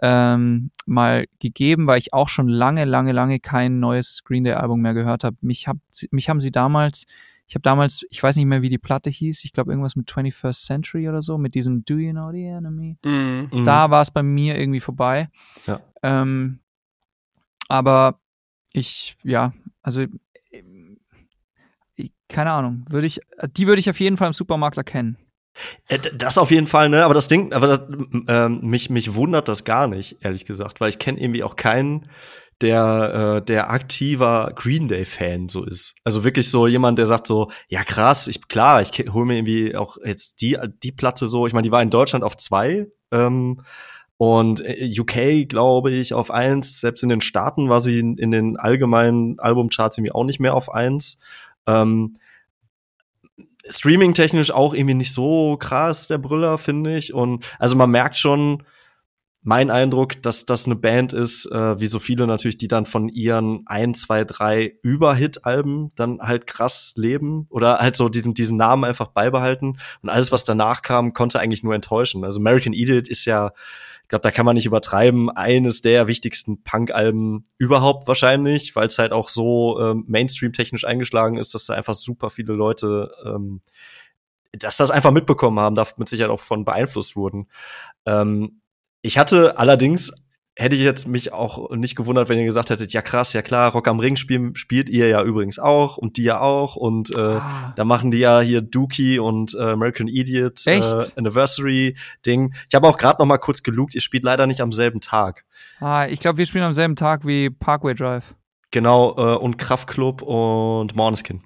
ähm, 0.00 0.70
mal 0.86 1.26
gegeben, 1.40 1.86
weil 1.86 1.98
ich 1.98 2.12
auch 2.12 2.28
schon 2.28 2.48
lange, 2.48 2.84
lange, 2.84 3.12
lange 3.12 3.40
kein 3.40 3.80
neues 3.80 4.22
Green 4.24 4.44
Day 4.44 4.54
Album 4.54 4.80
mehr 4.80 4.94
gehört 4.94 5.24
habe. 5.24 5.36
Mich, 5.40 5.66
hab, 5.66 5.78
mich 6.10 6.28
haben 6.28 6.40
sie 6.40 6.52
damals, 6.52 7.06
ich 7.46 7.54
habe 7.54 7.62
damals, 7.62 8.06
ich 8.10 8.22
weiß 8.22 8.36
nicht 8.36 8.46
mehr, 8.46 8.62
wie 8.62 8.68
die 8.68 8.78
Platte 8.78 9.10
hieß, 9.10 9.44
ich 9.44 9.52
glaube 9.52 9.72
irgendwas 9.72 9.96
mit 9.96 10.08
21st 10.08 10.64
Century 10.64 11.08
oder 11.08 11.22
so, 11.22 11.38
mit 11.38 11.54
diesem 11.54 11.84
Do 11.84 11.96
You 11.96 12.12
Know 12.12 12.30
the 12.30 12.44
Enemy? 12.44 12.96
Mhm. 13.04 13.64
Da 13.64 13.90
war 13.90 14.02
es 14.02 14.10
bei 14.10 14.22
mir 14.22 14.58
irgendwie 14.58 14.80
vorbei. 14.80 15.28
Ja. 15.66 15.80
Ähm, 16.02 16.60
aber 17.68 18.20
ich, 18.72 19.16
ja, 19.24 19.52
also 19.82 20.04
ich, 21.96 22.12
keine 22.28 22.52
Ahnung, 22.52 22.86
würde 22.88 23.06
ich, 23.06 23.20
die 23.56 23.66
würde 23.66 23.80
ich 23.80 23.90
auf 23.90 23.98
jeden 23.98 24.16
Fall 24.16 24.28
im 24.28 24.32
Supermarkt 24.32 24.76
erkennen. 24.76 25.16
Äh, 25.88 25.98
Das 26.14 26.38
auf 26.38 26.50
jeden 26.50 26.66
Fall, 26.66 26.88
ne? 26.88 27.04
Aber 27.04 27.14
das 27.14 27.28
Ding, 27.28 27.52
aber 27.52 27.66
das, 27.66 27.80
ähm, 28.28 28.60
mich, 28.62 28.90
mich 28.90 29.14
wundert 29.14 29.48
das 29.48 29.64
gar 29.64 29.86
nicht, 29.86 30.16
ehrlich 30.20 30.44
gesagt, 30.44 30.80
weil 30.80 30.88
ich 30.88 30.98
kenne 30.98 31.20
irgendwie 31.20 31.42
auch 31.42 31.56
keinen, 31.56 32.08
der, 32.60 33.38
äh, 33.40 33.44
der 33.44 33.70
aktiver 33.70 34.52
Green 34.54 34.88
Day-Fan 34.88 35.48
so 35.48 35.64
ist. 35.64 35.94
Also 36.04 36.24
wirklich 36.24 36.50
so 36.50 36.66
jemand, 36.66 36.98
der 36.98 37.06
sagt 37.06 37.26
so, 37.26 37.50
ja 37.68 37.84
krass, 37.84 38.26
ich 38.26 38.48
klar, 38.48 38.82
ich 38.82 38.90
hole 39.12 39.26
mir 39.26 39.36
irgendwie 39.36 39.76
auch 39.76 39.96
jetzt 40.04 40.40
die, 40.40 40.58
die 40.82 40.92
Platte 40.92 41.28
so, 41.28 41.46
ich 41.46 41.52
meine, 41.52 41.62
die 41.62 41.70
war 41.72 41.82
in 41.82 41.90
Deutschland 41.90 42.24
auf 42.24 42.36
zwei, 42.36 42.88
ähm, 43.12 43.62
und 44.18 44.60
äh, 44.60 44.92
UK, 44.98 45.48
glaube 45.48 45.92
ich, 45.92 46.12
auf 46.12 46.30
eins. 46.30 46.80
Selbst 46.80 47.02
in 47.04 47.08
den 47.08 47.20
Staaten 47.20 47.68
war 47.68 47.80
sie 47.80 48.00
in, 48.00 48.18
in 48.18 48.32
den 48.32 48.56
allgemeinen 48.56 49.38
Albumcharts 49.38 49.96
irgendwie 49.96 50.12
auch 50.12 50.24
nicht 50.24 50.40
mehr 50.40 50.54
auf 50.54 50.74
eins. 50.74 51.18
Ähm, 51.66 52.14
Streaming-technisch 53.68 54.50
auch 54.50 54.74
irgendwie 54.74 54.94
nicht 54.94 55.12
so 55.12 55.56
krass, 55.56 56.06
der 56.06 56.18
Brüller, 56.18 56.58
finde 56.58 56.96
ich. 56.96 57.14
Und 57.14 57.44
also 57.58 57.76
man 57.76 57.90
merkt 57.90 58.16
schon, 58.16 58.62
mein 59.42 59.70
Eindruck, 59.70 60.20
dass 60.22 60.44
das 60.46 60.66
eine 60.66 60.74
Band 60.74 61.12
ist, 61.12 61.46
äh, 61.46 61.80
wie 61.80 61.86
so 61.86 61.98
viele 61.98 62.26
natürlich, 62.26 62.58
die 62.58 62.68
dann 62.68 62.84
von 62.84 63.08
ihren 63.08 63.62
ein, 63.66 63.94
zwei, 63.94 64.24
drei 64.24 64.74
Überhit-Alben 64.82 65.92
dann 65.94 66.20
halt 66.20 66.46
krass 66.46 66.92
leben 66.96 67.46
oder 67.48 67.78
halt 67.78 67.96
so 67.96 68.08
diesen, 68.08 68.34
diesen 68.34 68.56
Namen 68.56 68.84
einfach 68.84 69.08
beibehalten. 69.08 69.78
Und 70.02 70.08
alles, 70.08 70.32
was 70.32 70.44
danach 70.44 70.82
kam, 70.82 71.14
konnte 71.14 71.40
eigentlich 71.40 71.62
nur 71.62 71.74
enttäuschen. 71.74 72.24
Also 72.24 72.40
American 72.40 72.72
Idiot 72.72 73.08
ist 73.08 73.24
ja, 73.24 73.52
ich 74.08 74.10
glaube, 74.10 74.22
da 74.22 74.30
kann 74.30 74.46
man 74.46 74.54
nicht 74.54 74.64
übertreiben, 74.64 75.28
eines 75.28 75.82
der 75.82 76.06
wichtigsten 76.06 76.62
Punk-Alben 76.62 77.44
überhaupt 77.58 78.08
wahrscheinlich, 78.08 78.74
weil 78.74 78.86
es 78.86 78.96
halt 78.96 79.12
auch 79.12 79.28
so 79.28 79.78
ähm, 79.78 80.04
Mainstream-technisch 80.08 80.86
eingeschlagen 80.86 81.36
ist, 81.36 81.52
dass 81.52 81.66
da 81.66 81.74
einfach 81.74 81.92
super 81.92 82.30
viele 82.30 82.54
Leute 82.54 83.12
ähm, 83.26 83.60
dass 84.52 84.78
das 84.78 84.90
einfach 84.90 85.10
mitbekommen 85.10 85.60
haben, 85.60 85.74
da 85.74 85.86
mit 85.98 86.08
Sicherheit 86.08 86.30
auch 86.30 86.40
von 86.40 86.64
beeinflusst 86.64 87.16
wurden. 87.16 87.48
Ähm, 88.06 88.62
ich 89.02 89.18
hatte 89.18 89.58
allerdings, 89.58 90.10
hätte 90.58 90.74
ich 90.74 90.82
jetzt 90.82 91.06
mich 91.06 91.32
auch 91.32 91.70
nicht 91.70 91.94
gewundert, 91.94 92.28
wenn 92.28 92.38
ihr 92.38 92.44
gesagt 92.44 92.70
hättet, 92.70 92.92
ja 92.92 93.00
krass, 93.00 93.32
ja 93.32 93.42
klar, 93.42 93.70
Rock 93.72 93.86
am 93.86 94.00
Ring 94.00 94.16
spielen, 94.16 94.56
spielt 94.56 94.88
ihr 94.88 95.06
ja 95.08 95.22
übrigens 95.22 95.60
auch 95.60 95.96
und 95.96 96.16
die 96.16 96.24
ja 96.24 96.40
auch 96.40 96.74
und 96.74 97.14
äh, 97.16 97.20
Ah. 97.20 97.72
da 97.76 97.84
machen 97.84 98.10
die 98.10 98.18
ja 98.18 98.40
hier 98.40 98.60
Dookie 98.60 99.20
und 99.20 99.54
äh, 99.54 99.62
American 99.62 100.08
Idiot 100.08 100.66
äh? 100.66 100.82
Anniversary 101.16 101.94
Ding. 102.26 102.52
Ich 102.68 102.74
habe 102.74 102.88
auch 102.88 102.98
gerade 102.98 103.22
noch 103.22 103.26
mal 103.26 103.38
kurz 103.38 103.62
gelugt, 103.62 103.94
ihr 103.94 104.00
spielt 104.00 104.24
leider 104.24 104.48
nicht 104.48 104.60
am 104.60 104.72
selben 104.72 105.00
Tag. 105.00 105.44
Ah, 105.78 106.06
ich 106.06 106.18
glaube, 106.18 106.38
wir 106.38 106.46
spielen 106.46 106.64
am 106.64 106.72
selben 106.72 106.96
Tag 106.96 107.24
wie 107.24 107.50
Parkway 107.50 107.94
Drive. 107.94 108.34
Genau, 108.72 109.14
äh, 109.16 109.36
und 109.38 109.58
Kraftklub 109.58 110.22
und 110.22 110.94
Måneskin. 110.96 111.42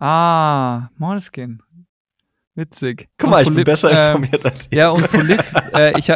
Ah, 0.00 0.88
Måneskin. 0.96 1.62
Witzig. 2.58 3.08
Guck 3.18 3.30
mal, 3.30 3.40
ich 3.40 3.54
bin 3.54 3.62
besser 3.62 3.92
ähm, 3.92 4.16
informiert 4.16 4.44
als 4.44 4.66
ihr. 4.72 4.78
Ja, 4.78 4.90
und 4.90 5.08
Polyph, 5.12 5.52
äh, 5.74 5.96
ich, 5.96 6.12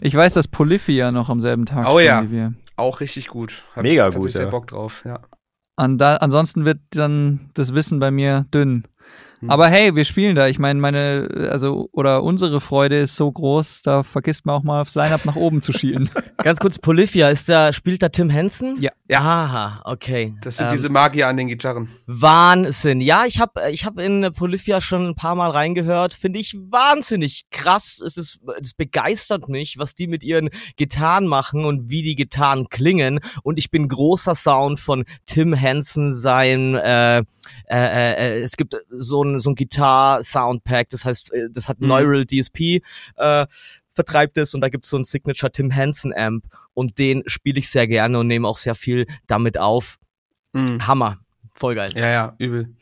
ich 0.00 0.14
weiß, 0.14 0.32
dass 0.32 0.48
Polyphy 0.48 0.92
ja 0.92 1.12
noch 1.12 1.28
am 1.28 1.38
selben 1.38 1.66
Tag 1.66 1.86
Oh 1.86 1.98
spielen 1.98 2.06
ja. 2.06 2.22
wie 2.22 2.30
wir. 2.30 2.54
Auch 2.76 3.00
richtig 3.00 3.28
gut. 3.28 3.62
Hab 3.76 3.82
Mega 3.82 4.08
ich 4.08 4.14
gut, 4.14 4.32
sehr 4.32 4.44
ja. 4.44 4.48
Bock 4.48 4.68
drauf, 4.68 5.02
ja. 5.04 5.20
An 5.76 5.98
da, 5.98 6.16
ansonsten 6.16 6.64
wird 6.64 6.78
dann 6.92 7.50
das 7.52 7.74
Wissen 7.74 8.00
bei 8.00 8.10
mir 8.10 8.46
dünn. 8.54 8.84
Hm. 9.42 9.50
Aber 9.50 9.68
hey, 9.68 9.94
wir 9.94 10.04
spielen 10.04 10.36
da. 10.36 10.46
Ich 10.46 10.60
meine, 10.60 10.80
meine, 10.80 11.48
also, 11.50 11.88
oder 11.92 12.22
unsere 12.22 12.60
Freude 12.60 12.98
ist 12.98 13.16
so 13.16 13.30
groß, 13.30 13.82
da 13.82 14.04
vergisst 14.04 14.46
man 14.46 14.54
auch 14.54 14.62
mal 14.62 14.80
aufs 14.80 14.94
Line-Up 14.94 15.24
nach 15.24 15.36
oben 15.36 15.60
zu 15.60 15.72
schielen. 15.72 16.08
Ganz 16.38 16.60
kurz, 16.60 16.78
Polyphia, 16.78 17.28
ist 17.28 17.48
da, 17.48 17.72
spielt 17.72 18.02
da 18.02 18.08
Tim 18.08 18.30
Henson? 18.30 18.80
Ja. 18.80 18.92
Ja. 19.08 19.20
Aha, 19.20 19.82
okay. 19.84 20.34
Das 20.40 20.56
sind 20.56 20.66
Ähm, 20.66 20.72
diese 20.72 20.88
Magier 20.88 21.28
an 21.28 21.36
den 21.36 21.48
Gitarren. 21.48 21.90
Wahnsinn. 22.06 23.00
Ja, 23.00 23.26
ich 23.26 23.40
habe 23.40 23.60
ich 23.70 23.84
hab 23.84 23.98
in 23.98 24.22
äh, 24.22 24.30
Polyphia 24.30 24.80
schon 24.80 25.08
ein 25.08 25.14
paar 25.14 25.34
Mal 25.34 25.50
reingehört. 25.50 26.14
Finde 26.14 26.38
ich 26.38 26.54
wahnsinnig 26.54 27.44
krass. 27.50 28.00
Es 28.04 28.16
ist, 28.16 28.40
es 28.60 28.72
begeistert 28.74 29.48
mich, 29.48 29.76
was 29.76 29.94
die 29.94 30.06
mit 30.06 30.22
ihren 30.22 30.48
Gitarren 30.76 31.26
machen 31.26 31.64
und 31.64 31.90
wie 31.90 32.02
die 32.02 32.14
Gitarren 32.14 32.68
klingen. 32.70 33.20
Und 33.42 33.58
ich 33.58 33.70
bin 33.70 33.88
großer 33.88 34.34
Sound 34.34 34.80
von 34.80 35.04
Tim 35.26 35.52
Henson 35.52 36.14
sein. 36.14 36.74
Äh, 36.76 37.18
äh, 37.18 37.24
äh, 37.70 38.40
es 38.40 38.56
gibt 38.56 38.76
so 38.88 39.22
ein 39.22 39.31
so 39.38 39.50
ein 39.50 39.54
Gitar-Soundpack. 39.54 40.90
Das 40.90 41.04
heißt, 41.04 41.32
äh, 41.32 41.48
das 41.50 41.68
hat 41.68 41.80
Mhm. 41.80 41.88
Neural 41.88 42.24
DSP. 42.26 42.82
Äh, 43.16 43.46
vertreibt 43.94 44.38
es 44.38 44.54
und 44.54 44.62
da 44.62 44.68
gibt's 44.70 44.88
so 44.88 44.96
ein 44.96 45.04
Signature 45.04 45.52
Tim 45.52 45.70
Henson 45.70 46.14
Amp 46.16 46.44
und 46.72 46.98
den 46.98 47.22
spiele 47.26 47.58
ich 47.58 47.68
sehr 47.70 47.86
gerne 47.86 48.18
und 48.18 48.26
nehme 48.26 48.48
auch 48.48 48.56
sehr 48.56 48.74
viel 48.74 49.06
damit 49.26 49.58
auf. 49.58 49.98
Mhm. 50.54 50.86
Hammer. 50.86 51.18
Voll 51.54 51.74
geil. 51.74 51.92
Ja, 51.94 52.08
ja, 52.10 52.34
übel. 52.38 52.74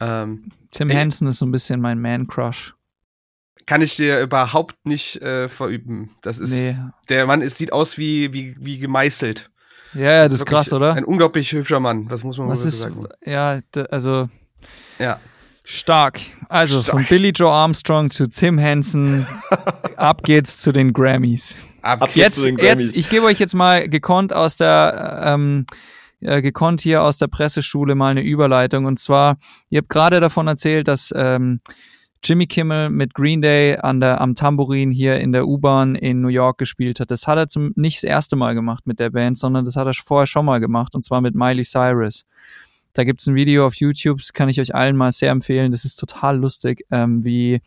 Ähm, 0.00 0.50
Tim. 0.70 0.88
Henson 0.88 1.28
ist 1.28 1.38
so 1.38 1.44
ein 1.46 1.50
bisschen 1.52 1.80
mein 1.80 2.00
Man-Crush. 2.00 2.74
kann 3.66 3.82
ich 3.82 3.96
dir 3.96 4.20
überhaupt 4.22 4.76
nicht 4.86 5.20
äh, 5.20 5.48
verüben. 5.48 6.16
Das 6.22 6.38
ist, 6.38 6.50
Nee. 6.50 6.74
der 7.10 7.26
Mann 7.26 7.42
ist, 7.42 7.58
sieht 7.58 7.72
aus 7.72 7.98
wie, 7.98 8.32
wie, 8.32 8.56
wie 8.58 8.78
gemeißelt. 8.78 9.50
Ja, 9.92 10.00
ja, 10.12 10.22
das 10.24 10.32
ist 10.34 10.40
wirklich 10.40 10.50
krass, 10.56 10.72
oder? 10.72 10.94
Ein 10.94 11.04
unglaublich 11.04 11.52
hübscher 11.52 11.80
Mann, 11.80 12.08
das 12.08 12.24
muss 12.24 12.38
man 12.38 12.48
Was 12.48 12.60
mal 12.60 12.68
ist, 12.68 12.78
sagen. 12.80 13.06
ja, 13.24 13.58
also 13.90 14.28
Ja. 14.98 15.20
Stark. 15.70 16.20
Also 16.48 16.82
Stark. 16.82 16.98
von 16.98 17.06
Billy 17.06 17.30
Joe 17.30 17.50
Armstrong 17.52 18.10
zu 18.10 18.28
Tim 18.28 18.58
Henson, 18.58 19.26
ab 19.96 20.22
geht's 20.24 20.58
zu 20.58 20.72
den 20.72 20.92
Grammys. 20.92 21.60
Ab, 21.82 22.02
Ab 22.02 22.08
geht's 22.08 22.16
Jetzt, 22.16 22.36
zu 22.36 22.44
den 22.44 22.56
Grammys. 22.56 22.86
jetzt, 22.86 22.96
ich 22.96 23.08
gebe 23.08 23.26
euch 23.26 23.38
jetzt 23.38 23.54
mal 23.54 23.88
gekonnt 23.88 24.32
aus 24.32 24.56
der, 24.56 25.22
ähm, 25.24 25.66
äh, 26.20 26.42
gekonnt 26.42 26.80
hier 26.80 27.02
aus 27.02 27.18
der 27.18 27.28
Presseschule 27.28 27.94
mal 27.94 28.08
eine 28.10 28.22
Überleitung. 28.22 28.84
Und 28.84 28.98
zwar, 28.98 29.38
ihr 29.70 29.78
habt 29.78 29.88
gerade 29.88 30.20
davon 30.20 30.46
erzählt, 30.46 30.88
dass 30.88 31.12
ähm, 31.16 31.60
Jimmy 32.22 32.46
Kimmel 32.46 32.90
mit 32.90 33.14
Green 33.14 33.40
Day 33.40 33.76
an 33.76 34.00
der, 34.00 34.20
am 34.20 34.34
Tambourin 34.34 34.90
hier 34.90 35.20
in 35.20 35.32
der 35.32 35.46
U-Bahn 35.46 35.94
in 35.94 36.20
New 36.20 36.28
York 36.28 36.58
gespielt 36.58 37.00
hat. 37.00 37.10
Das 37.10 37.26
hat 37.26 37.38
er 37.38 37.48
zum, 37.48 37.72
nicht 37.76 37.98
das 37.98 38.04
erste 38.04 38.36
Mal 38.36 38.54
gemacht 38.54 38.86
mit 38.86 38.98
der 38.98 39.10
Band, 39.10 39.38
sondern 39.38 39.64
das 39.64 39.76
hat 39.76 39.86
er 39.86 39.94
vorher 39.94 40.26
schon 40.26 40.44
mal 40.44 40.60
gemacht, 40.60 40.94
und 40.94 41.04
zwar 41.04 41.22
mit 41.22 41.34
Miley 41.34 41.64
Cyrus. 41.64 42.26
Da 42.92 43.04
gibt's 43.04 43.26
ein 43.26 43.34
Video 43.34 43.66
auf 43.66 43.74
YouTube, 43.74 44.18
das 44.18 44.32
kann 44.32 44.48
ich 44.48 44.60
euch 44.60 44.74
allen 44.74 44.96
mal 44.96 45.12
sehr 45.12 45.30
empfehlen. 45.30 45.70
Das 45.70 45.84
ist 45.84 45.96
total 45.96 46.38
lustig, 46.38 46.84
ähm, 46.90 47.24
wie 47.24 47.60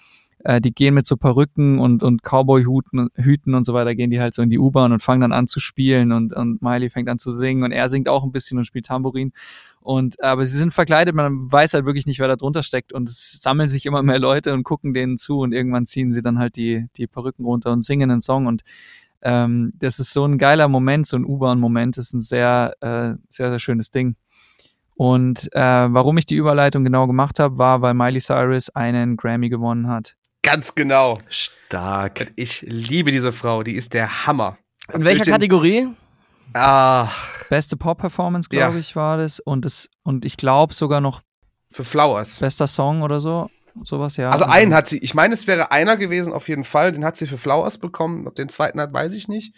äh, 0.43 0.59
die 0.61 0.73
gehen 0.73 0.93
mit 0.93 1.05
so 1.05 1.15
Perücken 1.17 1.79
und, 1.79 2.03
und 2.03 2.21
Cowboy-Hüten 2.23 3.09
Hüten 3.15 3.55
und 3.55 3.65
so 3.65 3.73
weiter, 3.73 3.95
gehen 3.95 4.11
die 4.11 4.19
halt 4.19 4.33
so 4.33 4.41
in 4.41 4.49
die 4.49 4.59
U-Bahn 4.59 4.91
und 4.91 5.01
fangen 5.01 5.21
dann 5.21 5.31
an 5.31 5.47
zu 5.47 5.59
spielen 5.59 6.11
und, 6.11 6.33
und 6.33 6.61
Miley 6.61 6.89
fängt 6.89 7.09
an 7.09 7.19
zu 7.19 7.31
singen 7.31 7.63
und 7.63 7.71
er 7.71 7.89
singt 7.89 8.09
auch 8.09 8.23
ein 8.23 8.31
bisschen 8.31 8.57
und 8.57 8.65
spielt 8.65 8.85
Tambourin. 8.85 9.31
Und 9.79 10.23
aber 10.23 10.45
sie 10.45 10.57
sind 10.57 10.73
verkleidet, 10.73 11.13
man 11.15 11.51
weiß 11.51 11.73
halt 11.73 11.85
wirklich 11.85 12.05
nicht, 12.05 12.19
wer 12.19 12.27
da 12.27 12.35
drunter 12.37 12.63
steckt 12.63 12.93
und 12.93 13.09
es 13.09 13.41
sammeln 13.41 13.67
sich 13.67 13.85
immer 13.85 14.01
mehr 14.01 14.19
Leute 14.19 14.53
und 14.53 14.63
gucken 14.63 14.93
denen 14.93 15.17
zu 15.17 15.39
und 15.39 15.53
irgendwann 15.53 15.85
ziehen 15.85 16.11
sie 16.11 16.21
dann 16.21 16.39
halt 16.39 16.55
die, 16.55 16.87
die 16.95 17.07
Perücken 17.07 17.45
runter 17.45 17.71
und 17.71 17.83
singen 17.83 18.09
einen 18.11 18.21
Song 18.21 18.45
und 18.47 18.63
ähm, 19.21 19.71
das 19.79 19.99
ist 19.99 20.11
so 20.11 20.25
ein 20.25 20.37
geiler 20.37 20.67
Moment, 20.67 21.07
so 21.07 21.15
ein 21.17 21.25
U-Bahn-Moment, 21.25 21.97
das 21.97 22.07
ist 22.07 22.13
ein 22.13 22.21
sehr, 22.21 22.75
äh, 22.81 23.15
sehr, 23.29 23.49
sehr 23.49 23.59
schönes 23.59 23.89
Ding. 23.89 24.15
Und 24.95 25.49
äh, 25.53 25.59
warum 25.59 26.17
ich 26.17 26.25
die 26.25 26.35
Überleitung 26.35 26.83
genau 26.83 27.07
gemacht 27.07 27.39
habe, 27.39 27.57
war, 27.57 27.81
weil 27.81 27.93
Miley 27.93 28.19
Cyrus 28.21 28.69
einen 28.69 29.17
Grammy 29.17 29.49
gewonnen 29.49 29.87
hat. 29.87 30.15
Ganz 30.43 30.75
genau. 30.75 31.17
Stark. 31.29 32.31
Ich 32.35 32.61
liebe 32.61 33.11
diese 33.11 33.31
Frau, 33.31 33.63
die 33.63 33.73
ist 33.75 33.93
der 33.93 34.27
Hammer. 34.27 34.57
In 34.93 35.03
welcher 35.05 35.23
den- 35.23 35.33
Kategorie? 35.33 35.87
Ach, 36.53 37.45
Beste 37.49 37.75
Pop-Performance, 37.77 38.49
glaube 38.49 38.73
Ja. 38.75 38.79
ich, 38.79 38.95
war 38.95 39.17
das. 39.17 39.39
Und 39.39 39.65
das, 39.65 39.89
und 40.03 40.25
ich 40.25 40.37
glaube 40.37 40.73
sogar 40.73 41.01
noch 41.01 41.21
für 41.71 41.83
Flowers. 41.83 42.39
bester 42.39 42.67
Song 42.67 43.01
oder 43.01 43.19
so. 43.21 43.49
Sowas, 43.83 44.17
ja. 44.17 44.29
Also 44.29 44.45
einen 44.45 44.75
hat 44.75 44.87
sie, 44.87 44.99
ich 44.99 45.15
meine, 45.15 45.33
es 45.33 45.47
wäre 45.47 45.71
einer 45.71 45.97
gewesen 45.97 46.31
auf 46.31 46.47
jeden 46.47 46.63
Fall, 46.63 46.91
den 46.91 47.03
hat 47.03 47.17
sie 47.17 47.25
für 47.25 47.39
Flowers 47.39 47.79
bekommen, 47.79 48.27
ob 48.27 48.35
den 48.35 48.47
zweiten 48.49 48.79
hat, 48.79 48.93
weiß 48.93 49.13
ich 49.13 49.27
nicht. 49.27 49.55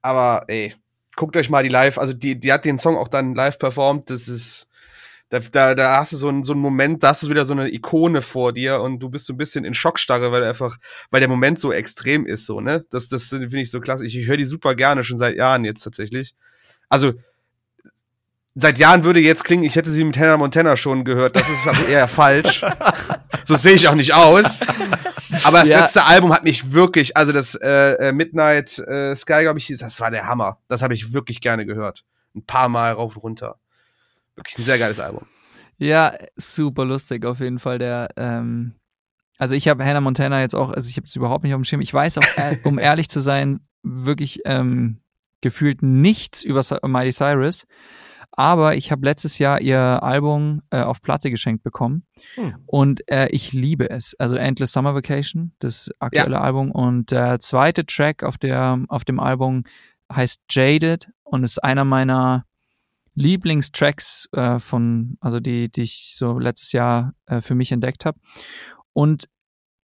Aber 0.00 0.44
ey, 0.48 0.74
guckt 1.16 1.36
euch 1.36 1.50
mal 1.50 1.62
die 1.62 1.68
live, 1.68 1.98
also 1.98 2.14
die, 2.14 2.40
die 2.40 2.50
hat 2.50 2.64
den 2.64 2.78
Song 2.78 2.96
auch 2.96 3.08
dann 3.08 3.34
live 3.34 3.58
performt, 3.58 4.08
das 4.08 4.26
ist, 4.26 4.67
da, 5.30 5.40
da, 5.40 5.74
da 5.74 5.96
hast 5.98 6.12
du 6.12 6.16
so 6.16 6.28
einen, 6.28 6.44
so 6.44 6.52
einen 6.54 6.62
Moment, 6.62 7.02
da 7.02 7.08
hast 7.08 7.22
du 7.22 7.28
wieder 7.30 7.44
so 7.44 7.52
eine 7.52 7.72
Ikone 7.72 8.22
vor 8.22 8.52
dir 8.52 8.80
und 8.80 9.00
du 9.00 9.10
bist 9.10 9.26
so 9.26 9.34
ein 9.34 9.36
bisschen 9.36 9.64
in 9.64 9.74
Schockstarre, 9.74 10.32
weil 10.32 10.42
einfach, 10.44 10.78
weil 11.10 11.20
der 11.20 11.28
Moment 11.28 11.58
so 11.58 11.72
extrem 11.72 12.24
ist, 12.26 12.46
so, 12.46 12.60
ne? 12.60 12.84
Das, 12.90 13.08
das 13.08 13.24
finde 13.28 13.60
ich 13.60 13.70
so 13.70 13.80
klasse. 13.80 14.06
Ich, 14.06 14.16
ich 14.16 14.26
höre 14.26 14.38
die 14.38 14.46
super 14.46 14.74
gerne, 14.74 15.04
schon 15.04 15.18
seit 15.18 15.36
Jahren 15.36 15.64
jetzt 15.64 15.82
tatsächlich. 15.82 16.34
Also, 16.88 17.12
seit 18.54 18.78
Jahren 18.78 19.04
würde 19.04 19.20
jetzt 19.20 19.44
klingen, 19.44 19.64
ich 19.64 19.76
hätte 19.76 19.90
sie 19.90 20.02
mit 20.02 20.18
Hannah 20.18 20.36
Montana 20.38 20.76
schon 20.76 21.04
gehört. 21.04 21.36
Das 21.36 21.48
ist 21.48 21.88
eher 21.88 22.08
falsch. 22.08 22.64
So 23.44 23.56
sehe 23.56 23.72
ich 23.72 23.88
auch 23.88 23.94
nicht 23.94 24.12
aus. 24.12 24.60
Aber 25.44 25.60
das 25.60 25.68
Ja. 25.68 25.80
letzte 25.80 26.04
Album 26.04 26.34
hat 26.34 26.44
mich 26.44 26.72
wirklich, 26.72 27.16
also 27.16 27.32
das 27.32 27.54
äh, 27.54 28.08
äh, 28.08 28.12
Midnight 28.12 28.78
äh, 28.78 29.16
Sky, 29.16 29.40
glaube 29.42 29.58
ich, 29.58 29.68
das 29.78 30.00
war 30.00 30.10
der 30.10 30.26
Hammer. 30.26 30.58
Das 30.68 30.82
habe 30.82 30.92
ich 30.92 31.14
wirklich 31.14 31.40
gerne 31.40 31.64
gehört. 31.64 32.04
Ein 32.34 32.44
paar 32.44 32.68
Mal 32.68 32.92
rauf 32.92 33.16
und 33.16 33.22
runter. 33.22 33.56
Wirklich 34.38 34.58
ein 34.58 34.64
sehr 34.64 34.78
geiles 34.78 35.00
Album. 35.00 35.26
Ja, 35.78 36.12
super 36.36 36.84
lustig 36.84 37.24
auf 37.24 37.40
jeden 37.40 37.58
Fall. 37.58 37.78
Der, 37.78 38.08
ähm, 38.16 38.74
also 39.38 39.54
ich 39.54 39.68
habe 39.68 39.84
Hannah 39.84 40.00
Montana 40.00 40.40
jetzt 40.40 40.54
auch, 40.54 40.70
also 40.70 40.88
ich 40.88 40.96
habe 40.96 41.06
es 41.06 41.14
überhaupt 41.16 41.44
nicht 41.44 41.54
auf 41.54 41.60
dem 41.60 41.64
Schirm. 41.64 41.80
Ich 41.80 41.94
weiß 41.94 42.18
auch, 42.18 42.24
ehr- 42.36 42.58
um 42.64 42.78
ehrlich 42.78 43.08
zu 43.08 43.20
sein, 43.20 43.60
wirklich 43.82 44.40
ähm, 44.44 45.00
gefühlt 45.40 45.82
nichts 45.82 46.42
über 46.42 46.62
Miley 46.86 47.12
Cyrus. 47.12 47.64
Aber 48.32 48.76
ich 48.76 48.92
habe 48.92 49.04
letztes 49.04 49.38
Jahr 49.38 49.60
ihr 49.60 49.80
Album 50.02 50.62
äh, 50.70 50.80
auf 50.82 51.00
Platte 51.02 51.30
geschenkt 51.30 51.64
bekommen 51.64 52.04
Hm. 52.34 52.54
und 52.66 53.08
äh, 53.10 53.28
ich 53.30 53.52
liebe 53.52 53.90
es. 53.90 54.14
Also 54.18 54.36
Endless 54.36 54.72
Summer 54.72 54.94
Vacation, 54.94 55.52
das 55.60 55.90
aktuelle 55.98 56.40
Album 56.40 56.70
und 56.70 57.10
der 57.10 57.40
zweite 57.40 57.84
Track 57.86 58.22
auf 58.22 58.38
der 58.38 58.84
auf 58.88 59.04
dem 59.04 59.18
Album 59.18 59.62
heißt 60.12 60.42
Jaded 60.50 61.08
und 61.24 61.42
ist 61.42 61.62
einer 61.64 61.84
meiner 61.84 62.44
Lieblingstracks 63.18 64.28
äh, 64.32 64.58
von, 64.58 65.16
also 65.20 65.40
die, 65.40 65.70
die 65.70 65.82
ich 65.82 66.14
so 66.16 66.38
letztes 66.38 66.72
Jahr 66.72 67.14
äh, 67.26 67.40
für 67.40 67.54
mich 67.54 67.72
entdeckt 67.72 68.04
habe. 68.04 68.18
Und 68.92 69.28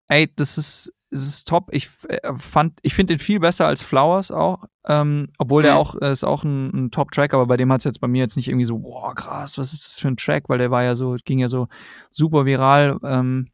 ey, 0.08 0.30
das 0.36 0.58
ist, 0.58 0.92
das 1.10 1.26
ist 1.26 1.48
top. 1.48 1.68
Ich 1.72 1.88
äh, 2.08 2.34
fand, 2.36 2.78
ich 2.82 2.94
finde 2.94 3.14
den 3.14 3.18
viel 3.18 3.40
besser 3.40 3.66
als 3.66 3.82
Flowers 3.82 4.30
auch, 4.30 4.64
ähm, 4.86 5.28
obwohl 5.38 5.62
der 5.62 5.72
Mhm. 5.72 5.78
auch 5.78 5.94
äh, 6.02 6.12
ist 6.12 6.24
auch 6.24 6.44
ein, 6.44 6.70
ein 6.74 6.90
Top-Track, 6.90 7.32
aber 7.34 7.46
bei 7.46 7.56
dem 7.56 7.72
hat 7.72 7.80
es 7.80 7.84
jetzt 7.84 8.00
bei 8.00 8.08
mir 8.08 8.20
jetzt 8.20 8.36
nicht 8.36 8.48
irgendwie 8.48 8.66
so, 8.66 8.78
boah, 8.78 9.14
krass, 9.14 9.56
was 9.58 9.72
ist 9.72 9.86
das 9.86 9.98
für 9.98 10.08
ein 10.08 10.16
Track, 10.16 10.48
weil 10.48 10.58
der 10.58 10.70
war 10.70 10.82
ja 10.82 10.94
so, 10.94 11.16
ging 11.24 11.38
ja 11.38 11.48
so 11.48 11.68
super 12.10 12.44
viral. 12.44 12.98
Ähm, 13.04 13.48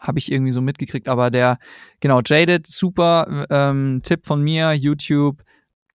habe 0.00 0.18
ich 0.18 0.32
irgendwie 0.32 0.52
so 0.52 0.60
mitgekriegt, 0.60 1.06
aber 1.06 1.30
der, 1.30 1.58
genau, 2.00 2.20
Jaded, 2.24 2.66
super 2.66 3.46
ähm, 3.50 4.00
Tipp 4.02 4.26
von 4.26 4.42
mir, 4.42 4.72
YouTube, 4.72 5.42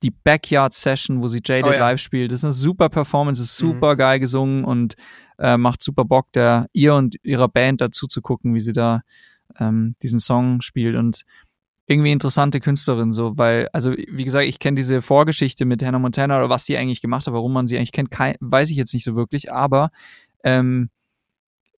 die 0.04 0.12
Backyard 0.12 0.74
Session, 0.74 1.22
wo 1.22 1.28
sie 1.28 1.40
Jaded 1.44 1.66
Oh 1.66 1.72
ja. 1.74 1.80
live 1.80 2.00
spielt. 2.00 2.32
Das 2.32 2.40
ist 2.40 2.46
eine 2.46 2.54
super 2.54 2.90
Performance, 2.90 3.42
ist 3.42 3.62
Mhm. 3.62 3.68
super 3.74 3.96
geil 3.96 4.20
gesungen 4.20 4.64
und 4.64 4.96
äh, 5.40 5.58
macht 5.58 5.82
super 5.82 6.06
Bock, 6.06 6.32
der 6.34 6.68
ihr 6.74 6.94
und 6.96 7.16
ihrer 7.24 7.48
Band 7.48 7.82
dazu 7.82 8.08
zu 8.08 8.22
gucken, 8.22 8.54
wie 8.54 8.60
sie 8.60 8.74
da 8.74 9.02
ähm, 9.60 9.96
diesen 10.04 10.20
Song 10.20 10.62
spielt 10.62 10.96
und 10.96 11.24
irgendwie 11.90 12.12
interessante 12.12 12.60
Künstlerin 12.60 13.14
so, 13.14 13.38
weil 13.38 13.70
also 13.72 13.94
wie 13.94 14.24
gesagt, 14.26 14.46
ich 14.46 14.60
kenne 14.60 14.76
diese 14.76 15.02
Vorgeschichte 15.02 15.64
mit 15.66 15.82
Hannah 15.82 16.00
Montana 16.00 16.38
oder 16.38 16.50
was 16.50 16.66
sie 16.66 16.78
eigentlich 16.78 17.02
gemacht 17.02 17.26
hat, 17.28 17.34
warum 17.34 17.54
man 17.54 17.66
sie 17.68 17.78
eigentlich 17.78 17.94
kennt, 17.94 18.12
kein, 18.12 18.36
weiß 18.42 18.70
ich 18.72 18.78
jetzt 18.78 18.94
nicht 18.94 19.06
so 19.06 19.16
wirklich, 19.16 19.52
aber 19.54 19.90
ähm, 20.44 20.90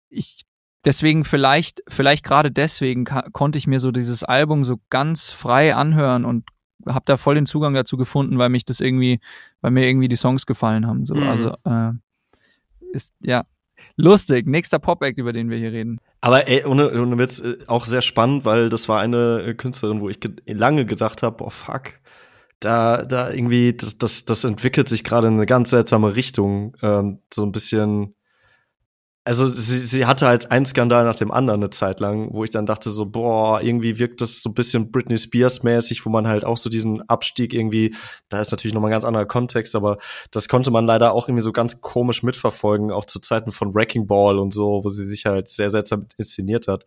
ich 0.10 0.46
deswegen 0.86 1.26
vielleicht 1.26 1.82
vielleicht 1.90 2.24
gerade 2.24 2.52
deswegen 2.52 3.04
konnte 3.06 3.58
ich 3.58 3.68
mir 3.68 3.80
so 3.80 3.92
dieses 3.92 4.24
Album 4.24 4.64
so 4.64 4.78
ganz 4.90 5.30
frei 5.30 5.76
anhören 5.76 6.24
und 6.24 6.46
habe 6.86 7.06
da 7.06 7.18
voll 7.18 7.36
den 7.36 7.46
Zugang 7.46 7.74
dazu 7.74 7.98
gefunden, 7.98 8.38
weil 8.38 8.50
mich 8.50 8.66
das 8.66 8.80
irgendwie, 8.80 9.20
weil 9.62 9.72
mir 9.72 9.88
irgendwie 9.88 10.08
die 10.08 10.16
Songs 10.16 10.46
gefallen 10.46 10.86
haben. 10.88 11.06
So, 11.06 11.16
Mhm. 11.16 11.24
also 11.24 11.56
äh, 11.66 11.92
ist 12.94 13.14
ja 13.22 13.46
lustig. 13.96 14.48
Nächster 14.48 14.80
Pop-Act, 14.80 15.18
über 15.20 15.34
den 15.34 15.50
wir 15.50 15.58
hier 15.58 15.72
reden. 15.72 16.00
Aber 16.22 16.48
ey, 16.48 16.66
ohne, 16.66 16.90
ohne 16.92 17.18
Witz, 17.18 17.40
äh, 17.40 17.58
auch 17.68 17.86
sehr 17.86 18.02
spannend, 18.02 18.46
weil 18.46 18.70
das 18.70 18.90
war 18.90 19.00
eine 19.02 19.44
äh, 19.44 19.54
Künstlerin, 19.54 20.02
wo 20.02 20.10
ich 20.10 20.20
ge 20.20 20.32
lange 20.48 20.86
gedacht 20.86 21.24
habe, 21.24 21.44
oh 21.44 21.50
fuck, 21.50 21.94
da, 22.60 23.04
da 23.04 23.30
irgendwie, 23.32 23.74
das, 23.76 23.98
das, 23.98 24.26
das 24.26 24.44
entwickelt 24.44 24.90
sich 24.90 25.04
gerade 25.04 25.28
in 25.28 25.36
eine 25.36 25.46
ganz 25.46 25.70
seltsame 25.70 26.16
Richtung. 26.16 26.76
Ähm, 26.82 27.20
so 27.34 27.44
ein 27.44 27.52
bisschen. 27.52 28.14
Also 29.28 29.46
sie, 29.46 29.80
sie 29.80 30.06
hatte 30.06 30.26
halt 30.26 30.52
einen 30.52 30.66
Skandal 30.66 31.04
nach 31.04 31.18
dem 31.18 31.32
anderen 31.32 31.60
eine 31.60 31.70
Zeit 31.70 32.00
lang, 32.00 32.30
wo 32.32 32.46
ich 32.46 32.50
dann 32.50 32.66
dachte 32.66 32.92
so, 32.92 33.06
boah, 33.06 33.60
irgendwie 33.62 34.00
wirkt 34.00 34.22
das 34.22 34.42
so 34.42 34.50
ein 34.50 34.54
bisschen 34.54 34.90
Britney 34.90 35.18
Spears 35.18 35.64
mäßig, 35.64 36.06
wo 36.06 36.10
man 36.10 36.28
halt 36.28 36.46
auch 36.46 36.56
so 36.56 36.70
diesen 36.70 37.02
Abstieg 37.10 37.54
irgendwie, 37.54 37.94
da 38.30 38.40
ist 38.40 38.52
natürlich 38.52 38.74
nochmal 38.74 38.90
ein 38.90 38.94
ganz 38.94 39.04
anderer 39.04 39.26
Kontext, 39.26 39.76
aber 39.76 39.98
das 40.32 40.48
konnte 40.48 40.72
man 40.72 40.86
leider 40.86 41.12
auch 41.12 41.28
irgendwie 41.28 41.44
so 41.44 41.52
ganz 41.52 41.82
komisch 41.82 42.24
mitverfolgen, 42.24 42.90
auch 42.90 43.04
zu 43.04 43.20
Zeiten 43.20 43.52
von 43.52 43.76
Wrecking 43.76 44.08
Ball 44.08 44.40
und 44.40 44.54
so, 44.54 44.86
wo 44.86 44.88
sie 44.88 45.04
sich 45.04 45.26
halt 45.26 45.50
sehr 45.50 45.70
seltsam 45.70 46.06
inszeniert 46.18 46.70
hat. 46.70 46.86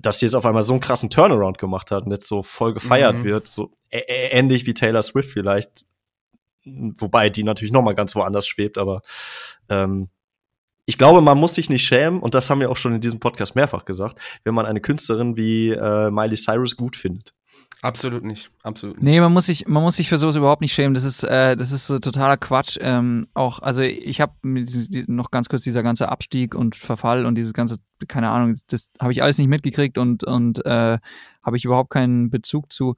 Dass 0.00 0.18
sie 0.18 0.24
jetzt 0.24 0.34
auf 0.34 0.46
einmal 0.46 0.62
so 0.62 0.72
einen 0.72 0.80
krassen 0.80 1.10
Turnaround 1.10 1.58
gemacht 1.58 1.90
hat 1.90 2.06
und 2.06 2.10
jetzt 2.10 2.26
so 2.26 2.42
voll 2.42 2.72
gefeiert 2.72 3.18
Mhm. 3.18 3.24
wird, 3.24 3.48
so 3.48 3.72
ähnlich 3.90 4.64
wie 4.64 4.72
Taylor 4.72 5.02
Swift 5.02 5.28
vielleicht, 5.28 5.84
wobei 6.64 7.28
die 7.28 7.44
natürlich 7.44 7.72
nochmal 7.72 7.94
ganz 7.94 8.14
woanders 8.14 8.46
schwebt, 8.46 8.78
aber 8.78 9.02
ähm, 9.68 10.08
ich 10.86 10.98
glaube, 10.98 11.20
man 11.20 11.36
muss 11.36 11.54
sich 11.54 11.68
nicht 11.68 11.84
schämen, 11.84 12.20
und 12.20 12.34
das 12.34 12.48
haben 12.48 12.60
wir 12.60 12.70
auch 12.70 12.76
schon 12.76 12.94
in 12.94 13.00
diesem 13.00 13.20
Podcast 13.20 13.56
mehrfach 13.56 13.84
gesagt, 13.84 14.20
wenn 14.44 14.54
man 14.54 14.66
eine 14.66 14.80
Künstlerin 14.80 15.36
wie 15.36 15.70
äh, 15.70 16.10
Miley 16.10 16.36
Cyrus 16.36 16.76
gut 16.76 16.96
findet. 16.96 17.34
Absolut 17.82 18.24
nicht. 18.24 18.50
Absolut 18.62 18.96
nicht. 18.96 19.04
Nee, 19.04 19.20
man 19.20 19.32
muss 19.32 19.46
sich, 19.46 19.68
man 19.68 19.82
muss 19.82 19.96
sich 19.96 20.08
für 20.08 20.16
sowas 20.16 20.36
überhaupt 20.36 20.62
nicht 20.62 20.72
schämen. 20.72 20.94
Das 20.94 21.04
ist, 21.04 21.24
äh, 21.24 21.56
das 21.56 21.72
ist 21.72 21.86
so 21.86 21.98
totaler 21.98 22.36
Quatsch. 22.36 22.78
Ähm, 22.80 23.26
auch, 23.34 23.58
also 23.58 23.82
ich 23.82 24.20
habe 24.20 24.32
noch 24.42 25.30
ganz 25.30 25.48
kurz 25.48 25.62
dieser 25.62 25.82
ganze 25.82 26.08
Abstieg 26.08 26.54
und 26.54 26.74
Verfall 26.74 27.26
und 27.26 27.34
dieses 27.34 27.52
ganze, 27.52 27.76
keine 28.08 28.30
Ahnung, 28.30 28.56
das 28.68 28.90
habe 28.98 29.12
ich 29.12 29.22
alles 29.22 29.38
nicht 29.38 29.48
mitgekriegt 29.48 29.98
und 29.98 30.24
und 30.24 30.64
äh, 30.64 30.98
habe 31.42 31.56
ich 31.56 31.64
überhaupt 31.64 31.90
keinen 31.90 32.30
Bezug 32.30 32.72
zu. 32.72 32.96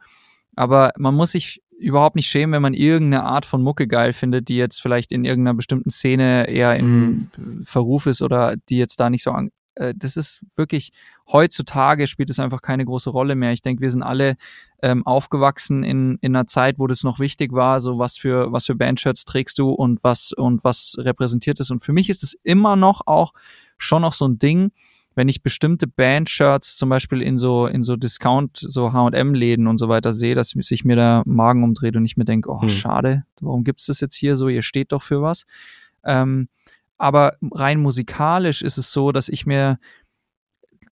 Aber 0.54 0.92
man 0.96 1.14
muss 1.14 1.32
sich 1.32 1.62
überhaupt 1.78 2.16
nicht 2.16 2.26
schämen, 2.28 2.52
wenn 2.52 2.62
man 2.62 2.74
irgendeine 2.74 3.24
Art 3.24 3.46
von 3.46 3.62
Mucke 3.62 3.86
geil 3.86 4.12
findet, 4.12 4.48
die 4.48 4.56
jetzt 4.56 4.82
vielleicht 4.82 5.12
in 5.12 5.24
irgendeiner 5.24 5.54
bestimmten 5.56 5.90
Szene 5.90 6.48
eher 6.48 6.76
in 6.76 7.30
Mhm. 7.36 7.64
Verruf 7.64 8.06
ist 8.06 8.20
oder 8.22 8.56
die 8.68 8.78
jetzt 8.78 8.98
da 9.00 9.10
nicht 9.10 9.22
so 9.22 9.30
an. 9.30 9.50
äh, 9.76 9.94
Das 9.96 10.16
ist 10.16 10.42
wirklich, 10.56 10.90
heutzutage 11.30 12.06
spielt 12.08 12.30
es 12.30 12.40
einfach 12.40 12.62
keine 12.62 12.84
große 12.84 13.10
Rolle 13.10 13.36
mehr. 13.36 13.52
Ich 13.52 13.62
denke, 13.62 13.80
wir 13.80 13.90
sind 13.90 14.02
alle 14.02 14.36
ähm, 14.82 15.06
aufgewachsen 15.06 15.84
in, 15.84 16.18
in 16.20 16.34
einer 16.34 16.46
Zeit, 16.46 16.78
wo 16.78 16.86
das 16.88 17.04
noch 17.04 17.20
wichtig 17.20 17.52
war, 17.52 17.80
so 17.80 17.98
was 17.98 18.16
für, 18.16 18.50
was 18.52 18.66
für 18.66 18.74
Bandshirts 18.74 19.24
trägst 19.24 19.58
du 19.58 19.70
und 19.70 20.02
was, 20.02 20.32
und 20.32 20.64
was 20.64 20.96
repräsentiert 20.98 21.60
ist. 21.60 21.70
Und 21.70 21.84
für 21.84 21.92
mich 21.92 22.10
ist 22.10 22.22
es 22.24 22.34
immer 22.42 22.74
noch 22.76 23.02
auch 23.06 23.32
schon 23.76 24.02
noch 24.02 24.12
so 24.14 24.26
ein 24.26 24.38
Ding, 24.38 24.72
wenn 25.18 25.28
ich 25.28 25.42
bestimmte 25.42 25.88
Bandshirts 25.88 26.76
zum 26.76 26.90
Beispiel 26.90 27.22
in 27.22 27.38
so, 27.38 27.66
in 27.66 27.82
so 27.82 27.96
Discount, 27.96 28.56
so 28.56 28.92
H&M-Läden 28.92 29.66
und 29.66 29.76
so 29.78 29.88
weiter 29.88 30.12
sehe, 30.12 30.36
dass 30.36 30.50
sich 30.50 30.84
mir 30.84 30.94
der 30.94 31.24
Magen 31.26 31.64
umdreht 31.64 31.96
und 31.96 32.04
ich 32.04 32.16
mir 32.16 32.24
denke, 32.24 32.48
oh, 32.48 32.62
Hm. 32.62 32.68
schade, 32.68 33.24
warum 33.40 33.64
gibt's 33.64 33.86
das 33.86 33.98
jetzt 33.98 34.14
hier 34.14 34.36
so? 34.36 34.46
Ihr 34.46 34.62
steht 34.62 34.92
doch 34.92 35.02
für 35.02 35.20
was. 35.20 35.44
Ähm, 36.04 36.48
aber 36.98 37.32
rein 37.50 37.82
musikalisch 37.82 38.62
ist 38.62 38.78
es 38.78 38.92
so, 38.92 39.10
dass 39.10 39.28
ich 39.28 39.44
mir, 39.44 39.80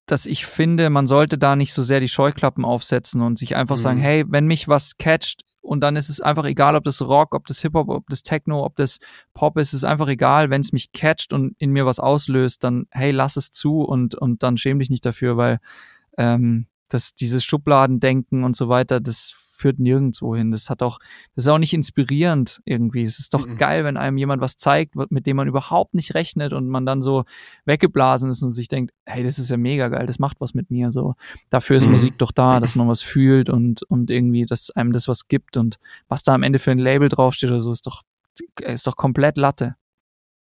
dass 0.07 0.25
ich 0.25 0.45
finde, 0.45 0.89
man 0.89 1.05
sollte 1.05 1.37
da 1.37 1.55
nicht 1.55 1.73
so 1.73 1.81
sehr 1.83 1.99
die 1.99 2.07
Scheuklappen 2.07 2.65
aufsetzen 2.65 3.21
und 3.21 3.37
sich 3.37 3.55
einfach 3.55 3.75
Mhm. 3.77 3.81
sagen, 3.81 3.99
hey, 3.99 4.25
wenn 4.27 4.47
mich 4.47 4.67
was 4.67 4.97
catcht 4.97 5.43
und 5.61 5.81
dann 5.81 5.95
ist 5.97 6.09
es 6.09 6.21
einfach 6.21 6.45
egal, 6.45 6.75
ob 6.75 6.85
das 6.85 7.01
Rock, 7.01 7.35
ob 7.35 7.45
das 7.45 7.61
Hip-Hop, 7.61 7.89
ob 7.89 8.07
das 8.09 8.23
Techno, 8.23 8.63
ob 8.63 8.75
das 8.77 8.99
Pop 9.33 9.57
ist, 9.57 9.73
ist 9.73 9.83
einfach 9.83 10.07
egal, 10.07 10.49
wenn 10.49 10.61
es 10.61 10.71
mich 10.71 10.93
catcht 10.93 11.33
und 11.33 11.55
in 11.59 11.71
mir 11.71 11.85
was 11.85 11.99
auslöst, 11.99 12.63
dann 12.63 12.87
hey, 12.91 13.11
lass 13.11 13.35
es 13.35 13.51
zu 13.51 13.81
und, 13.81 14.15
und 14.15 14.43
dann 14.43 14.57
schäm 14.57 14.79
dich 14.79 14.89
nicht 14.89 15.05
dafür, 15.05 15.35
weil 15.35 15.59
ähm, 16.17 16.67
das, 16.89 17.15
dieses 17.15 17.43
Schubladendenken 17.43 18.45
und 18.45 18.55
so 18.55 18.69
weiter, 18.69 19.01
das 19.01 19.35
führt 19.57 19.79
nirgendwo 19.79 20.35
hin. 20.35 20.51
Das 20.51 20.69
hat 20.69 20.83
auch, 20.83 20.99
das 21.35 21.45
ist 21.45 21.47
auch 21.49 21.57
nicht 21.57 21.73
inspirierend 21.73 22.61
irgendwie. 22.65 23.03
Es 23.03 23.19
ist 23.19 23.33
doch 23.33 23.45
Mhm. 23.47 23.57
geil, 23.57 23.83
wenn 23.83 23.97
einem 23.97 24.17
jemand 24.17 24.41
was 24.41 24.55
zeigt, 24.55 24.95
mit 25.09 25.25
dem 25.25 25.35
man 25.37 25.47
überhaupt 25.47 25.93
nicht 25.93 26.13
rechnet 26.13 26.53
und 26.53 26.67
man 26.67 26.85
dann 26.85 27.01
so 27.01 27.25
weggeblasen 27.65 28.29
ist 28.29 28.43
und 28.43 28.49
sich 28.49 28.67
denkt, 28.67 28.93
hey, 29.05 29.23
das 29.23 29.39
ist 29.39 29.49
ja 29.49 29.57
mega 29.57 29.87
geil, 29.89 30.05
das 30.05 30.19
macht 30.19 30.39
was 30.39 30.53
mit 30.53 30.69
mir. 30.71 30.91
So, 30.91 31.15
dafür 31.49 31.77
ist 31.77 31.85
Mhm. 31.85 31.91
Musik 31.91 32.17
doch 32.17 32.31
da, 32.31 32.59
dass 32.59 32.75
man 32.75 32.87
was 32.87 33.01
fühlt 33.01 33.49
und, 33.49 33.83
und 33.83 34.11
irgendwie, 34.11 34.45
dass 34.45 34.69
einem 34.71 34.93
das 34.93 35.07
was 35.07 35.27
gibt 35.27 35.57
und 35.57 35.77
was 36.07 36.23
da 36.23 36.33
am 36.33 36.43
Ende 36.43 36.59
für 36.59 36.71
ein 36.71 36.79
Label 36.79 37.09
draufsteht 37.09 37.49
oder 37.49 37.59
so, 37.61 37.71
ist 37.71 37.87
doch, 37.87 38.03
ist 38.61 38.85
doch 38.87 38.95
komplett 38.95 39.37
Latte. 39.37 39.75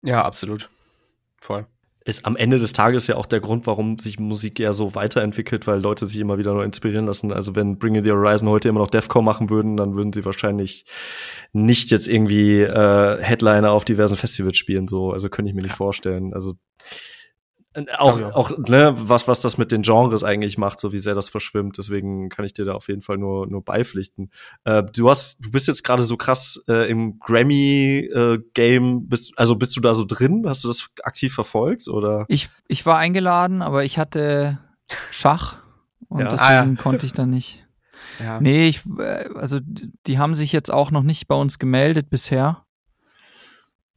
Ja, 0.03 0.23
absolut. 0.25 0.69
Voll. 1.37 1.65
Ist 2.07 2.25
am 2.25 2.37
Ende 2.37 2.57
des 2.57 2.71
Tages 2.71 3.07
ja 3.07 3.17
auch 3.17 3.25
der 3.25 3.41
Grund, 3.41 3.67
warum 3.67 3.99
sich 3.99 4.17
Musik 4.17 4.59
ja 4.59 4.71
so 4.71 4.95
weiterentwickelt, 4.95 5.67
weil 5.67 5.81
Leute 5.81 6.07
sich 6.07 6.21
immer 6.21 6.37
wieder 6.37 6.53
neu 6.53 6.63
inspirieren 6.63 7.05
lassen. 7.05 7.33
Also 7.33 7.53
wenn 7.57 7.77
Bring 7.77 8.01
the 8.01 8.11
Horizon 8.11 8.47
heute 8.47 8.69
immer 8.69 8.79
noch 8.79 8.89
Defcon 8.89 9.25
machen 9.25 9.49
würden, 9.49 9.75
dann 9.75 9.93
würden 9.93 10.13
sie 10.13 10.23
wahrscheinlich 10.23 10.85
nicht 11.51 11.91
jetzt 11.91 12.07
irgendwie 12.07 12.61
äh, 12.61 13.21
Headliner 13.21 13.73
auf 13.73 13.83
diversen 13.83 14.15
Festivals 14.15 14.55
spielen. 14.55 14.87
So, 14.87 15.11
also 15.11 15.27
könnte 15.27 15.49
ich 15.49 15.55
mir 15.55 15.63
nicht 15.63 15.75
vorstellen. 15.75 16.33
Also 16.33 16.53
auch, 17.97 18.17
Ja, 18.17 18.29
ja. 18.29 18.35
auch 18.35 18.51
ne, 18.57 18.93
was, 18.97 19.27
was 19.27 19.41
das 19.41 19.57
mit 19.57 19.71
den 19.71 19.81
Genres 19.83 20.23
eigentlich 20.23 20.57
macht, 20.57 20.79
so 20.79 20.91
wie 20.93 20.99
sehr 20.99 21.13
das 21.15 21.29
verschwimmt. 21.29 21.77
Deswegen 21.77 22.29
kann 22.29 22.45
ich 22.45 22.53
dir 22.53 22.65
da 22.65 22.73
auf 22.73 22.87
jeden 22.87 23.01
Fall 23.01 23.17
nur, 23.17 23.47
nur 23.47 23.63
beipflichten. 23.63 24.31
Äh, 24.63 24.83
du 24.83 25.09
hast, 25.09 25.45
du 25.45 25.51
bist 25.51 25.67
jetzt 25.67 25.83
gerade 25.83 26.03
so 26.03 26.17
krass 26.17 26.63
äh, 26.67 26.89
im 26.89 27.19
Grammy-Game, 27.19 29.07
bist, 29.07 29.37
also 29.37 29.55
bist 29.55 29.75
du 29.75 29.81
da 29.81 29.93
so 29.93 30.05
drin? 30.05 30.43
Hast 30.47 30.63
du 30.63 30.67
das 30.67 30.87
aktiv 31.03 31.33
verfolgt 31.33 31.87
oder? 31.87 32.25
Ich, 32.27 32.49
ich 32.67 32.85
war 32.85 32.97
eingeladen, 32.97 33.61
aber 33.61 33.83
ich 33.83 33.97
hatte 33.97 34.59
Schach 35.11 35.57
und 36.07 36.21
Ja. 36.21 36.27
deswegen 36.29 36.77
Ah, 36.77 36.81
konnte 36.81 37.05
ich 37.05 37.13
da 37.13 37.25
nicht. 37.25 37.65
Ja. 38.19 38.39
Nee, 38.39 38.67
ich, 38.67 38.83
äh, 38.99 39.29
also 39.35 39.59
die 40.07 40.17
haben 40.17 40.35
sich 40.35 40.51
jetzt 40.51 40.71
auch 40.71 40.91
noch 40.91 41.03
nicht 41.03 41.27
bei 41.27 41.35
uns 41.35 41.59
gemeldet 41.59 42.09
bisher. 42.09 42.63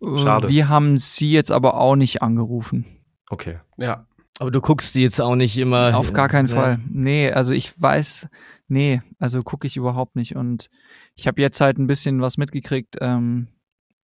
Äh, 0.03 0.19
Schade. 0.19 0.49
Wir 0.49 0.69
haben 0.69 0.97
sie 0.97 1.31
jetzt 1.33 1.51
aber 1.53 1.75
auch 1.79 1.97
nicht 1.97 2.23
angerufen. 2.23 2.87
Okay. 3.31 3.59
ja. 3.79 4.07
Aber 4.39 4.51
du 4.51 4.63
guckst 4.63 4.95
die 4.95 5.03
jetzt 5.03 5.21
auch 5.21 5.35
nicht 5.37 5.59
immer. 5.59 5.95
Auf 5.99 6.15
gar 6.15 6.29
keinen 6.29 6.49
Ja. 6.49 6.55
Fall. 6.55 6.81
Nee, 6.89 7.31
also 7.31 7.53
ich 7.53 7.79
weiß, 7.81 8.27
nee, 8.69 9.03
also 9.19 9.43
gucke 9.43 9.67
ich 9.67 9.77
überhaupt 9.77 10.17
nicht. 10.17 10.35
Und 10.35 10.71
ich 11.15 11.27
habe 11.27 11.43
jetzt 11.43 11.61
halt 11.61 11.79
ein 11.79 11.87
bisschen 11.87 12.23
was 12.23 12.39
mitgekriegt, 12.39 12.97
ähm, 13.03 13.49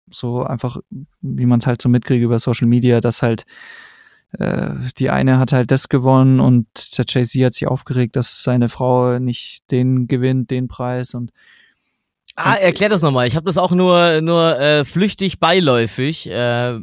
so 0.08 0.44
einfach, 0.44 0.76
wie 1.20 1.46
man 1.46 1.58
es 1.58 1.66
halt 1.66 1.82
so 1.82 1.88
mitkriegt 1.88 2.22
über 2.22 2.38
Social 2.38 2.68
Media, 2.68 3.00
dass 3.00 3.22
halt 3.22 3.44
äh, 4.38 4.74
die 4.98 5.10
eine 5.10 5.38
hat 5.40 5.50
halt 5.52 5.72
das 5.72 5.88
gewonnen 5.88 6.38
und 6.38 6.96
der 6.96 7.04
Jay-Z 7.08 7.44
hat 7.44 7.54
sich 7.54 7.66
aufgeregt, 7.66 8.14
dass 8.14 8.44
seine 8.44 8.68
Frau 8.68 9.18
nicht 9.18 9.68
den 9.72 10.06
gewinnt, 10.06 10.52
den 10.52 10.68
Preis 10.68 11.12
und 11.14 11.32
Ah, 12.36 12.54
erklär 12.54 12.88
das 12.88 13.02
nochmal. 13.02 13.26
Ich 13.26 13.34
habe 13.34 13.44
das 13.44 13.58
auch 13.58 13.72
nur 13.72 14.20
nur 14.22 14.58
äh, 14.58 14.84
flüchtig 14.84 15.40
beiläufig. 15.40 16.28
Äh, 16.30 16.78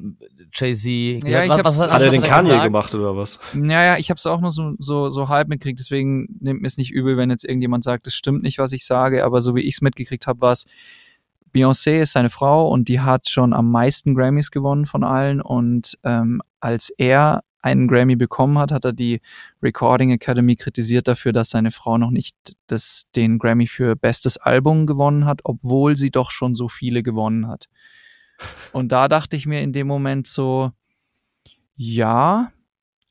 Jay-Z. 0.54 1.24
Ja, 1.28 1.44
ich 1.44 1.50
was, 1.50 1.58
hab's- 1.60 1.80
was, 1.80 1.90
Hat 1.90 2.02
er 2.02 2.10
den 2.10 2.22
Kanye 2.22 2.50
gesagt? 2.50 2.64
gemacht 2.66 2.96
oder 2.96 3.16
was? 3.16 3.40
Naja, 3.54 3.98
ich 3.98 4.10
habe 4.10 4.18
es 4.18 4.26
auch 4.26 4.40
nur 4.42 4.52
so, 4.52 4.74
so, 4.80 5.10
so 5.10 5.30
halb 5.30 5.48
mitgekriegt, 5.48 5.80
deswegen 5.80 6.28
nimmt 6.40 6.62
mir 6.62 6.68
es 6.68 6.78
nicht 6.78 6.92
übel, 6.92 7.18
wenn 7.18 7.30
jetzt 7.30 7.44
irgendjemand 7.46 7.84
sagt, 7.84 8.08
es 8.08 8.16
stimmt 8.16 8.44
nicht, 8.44 8.58
was 8.58 8.72
ich 8.72 8.86
sage, 8.86 9.26
aber 9.26 9.42
so 9.42 9.56
wie 9.56 9.62
ich 9.62 9.76
es 9.76 9.82
mitgekriegt 9.82 10.28
habe, 10.28 10.42
war 10.42 10.52
es, 10.54 10.66
Beyoncé 11.54 12.02
ist 12.02 12.12
seine 12.14 12.30
Frau 12.30 12.68
und 12.70 12.88
die 12.88 13.00
hat 13.00 13.30
schon 13.30 13.54
am 13.54 13.72
meisten 13.72 14.16
Grammys 14.16 14.52
gewonnen 14.52 14.86
von 14.86 15.04
allen 15.04 15.42
und 15.42 15.98
ähm, 16.04 16.42
als 16.60 16.90
er 16.90 17.44
einen 17.62 17.88
Grammy 17.88 18.16
bekommen 18.16 18.58
hat, 18.60 18.72
hat 18.72 18.86
er 18.86 18.94
die 18.94 19.20
Recording 19.62 20.12
Academy 20.12 20.56
kritisiert 20.56 21.08
dafür, 21.08 21.34
dass 21.34 21.50
seine 21.50 21.72
Frau 21.72 21.98
noch 21.98 22.12
nicht 22.12 22.36
das, 22.68 23.08
den 23.16 23.40
Grammy 23.40 23.68
für 23.68 23.96
bestes 23.96 24.38
Album 24.38 24.86
gewonnen 24.86 25.26
hat, 25.26 25.42
obwohl 25.44 25.96
sie 25.96 26.12
doch 26.12 26.32
schon 26.32 26.56
so 26.56 26.70
viele 26.70 27.04
gewonnen 27.04 27.48
hat. 27.48 27.68
Und 28.72 28.92
da 28.92 29.08
dachte 29.08 29.36
ich 29.36 29.46
mir 29.46 29.62
in 29.62 29.74
dem 29.74 29.88
Moment 29.88 30.28
so, 30.28 30.72
ja, 31.76 32.52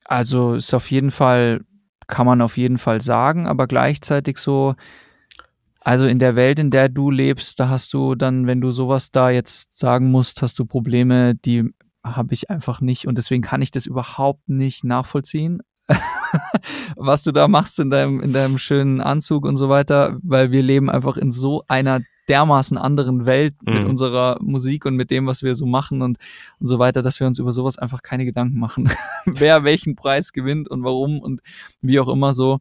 also 0.05 0.55
ist 0.55 0.74
auf 0.74 0.91
jeden 0.91 1.11
Fall, 1.11 1.64
kann 2.07 2.27
man 2.27 2.41
auf 2.41 2.57
jeden 2.57 2.79
Fall 2.79 3.01
sagen, 3.01 3.47
aber 3.47 3.66
gleichzeitig 3.66 4.39
so, 4.39 4.74
also 5.81 6.07
in 6.07 6.18
der 6.18 6.37
Welt, 6.37 6.59
in 6.59 6.70
der 6.70 6.89
du 6.89 7.11
lebst, 7.11 7.61
da 7.61 7.68
hast 7.68 7.93
du 7.93 8.14
dann, 8.14 8.47
wenn 8.47 8.61
du 8.61 8.72
sowas 8.72 9.12
da 9.12 9.31
jetzt 9.31 9.79
sagen 9.79 10.11
musst, 10.11 10.43
hast 10.43 10.59
du 10.59 10.66
Probleme, 10.66 11.35
die 11.35 11.72
habe 12.03 12.35
ich 12.35 12.51
einfach 12.51 12.81
nicht. 12.81 13.07
Und 13.07 13.18
deswegen 13.18 13.43
kann 13.43 13.62
ich 13.62 13.70
das 13.70 13.87
überhaupt 13.87 14.49
nicht 14.49 14.85
nachvollziehen, 14.85 15.62
was 16.97 17.22
du 17.22 17.33
da 17.33 17.49
machst 17.49 17.79
in 17.79 17.91
deinem, 17.91 18.20
in 18.20 18.33
deinem 18.33 18.59
schönen 18.59 19.01
Anzug 19.01 19.45
und 19.45 19.57
so 19.57 19.68
weiter, 19.68 20.18
weil 20.22 20.51
wir 20.51 20.62
leben 20.62 20.91
einfach 20.91 21.16
in 21.16 21.31
so 21.31 21.64
einer 21.68 22.01
dermaßen 22.29 22.77
anderen 22.79 23.27
Welt 23.27 23.55
mit 23.62 23.85
Mhm. 23.85 23.91
unserer 23.91 24.39
Musik 24.41 24.85
und 24.85 24.97
mit 24.97 25.11
dem, 25.11 25.27
was 25.27 25.43
wir 25.43 25.55
so 25.55 25.66
machen 25.66 26.03
und, 26.03 26.18
und 26.59 26.66
so 26.66 26.79
weiter, 26.79 27.03
dass 27.03 27.20
wir 27.20 27.27
uns 27.27 27.39
über 27.39 27.53
sowas 27.53 27.79
einfach 27.79 28.03
keine 28.03 28.24
Gedanken 28.24 28.59
machen, 28.59 28.91
wer 29.24 29.64
welchen 29.64 29.97
Preis 29.97 30.33
gewinnt 30.33 30.68
und 30.68 30.85
warum 30.85 31.20
und 31.20 31.41
wie 31.81 32.01
auch 32.01 32.09
immer 32.09 32.35
so. 32.35 32.59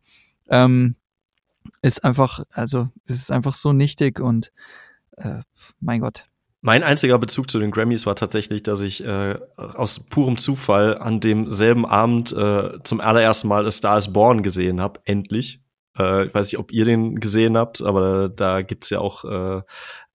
Ähm, 0.49 0.95
ist 1.81 2.03
einfach, 2.03 2.41
also 2.51 2.89
es 3.07 3.15
ist 3.15 3.31
einfach 3.31 3.53
so 3.53 3.73
nichtig 3.73 4.19
und 4.19 4.51
äh, 5.17 5.39
mein 5.79 6.01
Gott. 6.01 6.25
Mein 6.61 6.83
einziger 6.83 7.19
Bezug 7.19 7.49
zu 7.49 7.59
den 7.59 7.69
Grammys 7.71 8.05
war 8.07 8.15
tatsächlich, 8.15 8.63
dass 8.63 8.81
ich 8.81 9.03
äh, 9.03 9.37
aus 9.55 9.99
purem 9.99 10.37
Zufall 10.37 10.97
an 10.97 11.19
demselben 11.19 11.85
Abend 11.85 12.31
äh, 12.33 12.81
zum 12.83 13.01
allerersten 13.01 13.47
Mal 13.47 13.65
A 13.67 13.71
Star 13.71 13.97
is 13.97 14.11
Born 14.11 14.41
gesehen 14.41 14.81
habe, 14.81 14.99
endlich. 15.05 15.59
Äh, 15.97 16.27
ich 16.27 16.33
weiß 16.33 16.47
nicht, 16.47 16.59
ob 16.59 16.71
ihr 16.71 16.85
den 16.85 17.19
gesehen 17.19 17.57
habt, 17.57 17.81
aber 17.81 18.29
da 18.29 18.61
gibt's 18.61 18.89
ja 18.89 18.99
auch 18.99 19.25
äh, 19.25 19.61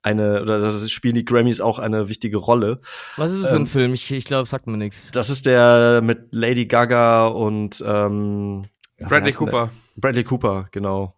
eine, 0.02 0.42
oder 0.42 0.58
das 0.58 0.90
spielen 0.90 1.14
die 1.14 1.24
Grammys 1.24 1.60
auch 1.60 1.78
eine 1.78 2.08
wichtige 2.08 2.38
Rolle. 2.38 2.80
Was 3.16 3.32
ist 3.32 3.40
es 3.40 3.46
für 3.46 3.54
ein 3.54 3.62
Ähm, 3.62 3.66
Film? 3.66 3.94
Ich, 3.94 4.10
ich 4.10 4.24
glaube, 4.24 4.48
sagt 4.48 4.66
mir 4.66 4.78
nichts. 4.78 5.10
Das 5.12 5.28
ist 5.28 5.46
der 5.46 6.00
mit 6.02 6.34
Lady 6.34 6.66
Gaga 6.66 7.26
und 7.26 7.82
ähm, 7.86 8.62
Bradley? 8.98 9.32
Cooper. 9.32 9.70
Bradley 9.96 10.24
Cooper, 10.24 10.68
genau. 10.70 11.16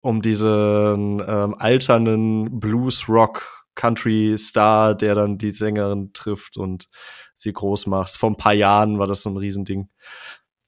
Um 0.00 0.22
diesen 0.22 1.22
ähm, 1.26 1.54
alternden 1.58 2.60
Blues-Rock-Country-Star, 2.60 4.94
der 4.94 5.14
dann 5.14 5.38
die 5.38 5.50
Sängerin 5.50 6.12
trifft 6.12 6.56
und 6.56 6.86
sie 7.34 7.52
groß 7.52 7.86
macht. 7.86 8.16
Vor 8.16 8.30
ein 8.30 8.36
paar 8.36 8.54
Jahren 8.54 8.98
war 8.98 9.06
das 9.06 9.22
so 9.22 9.30
ein 9.30 9.36
Riesending. 9.36 9.88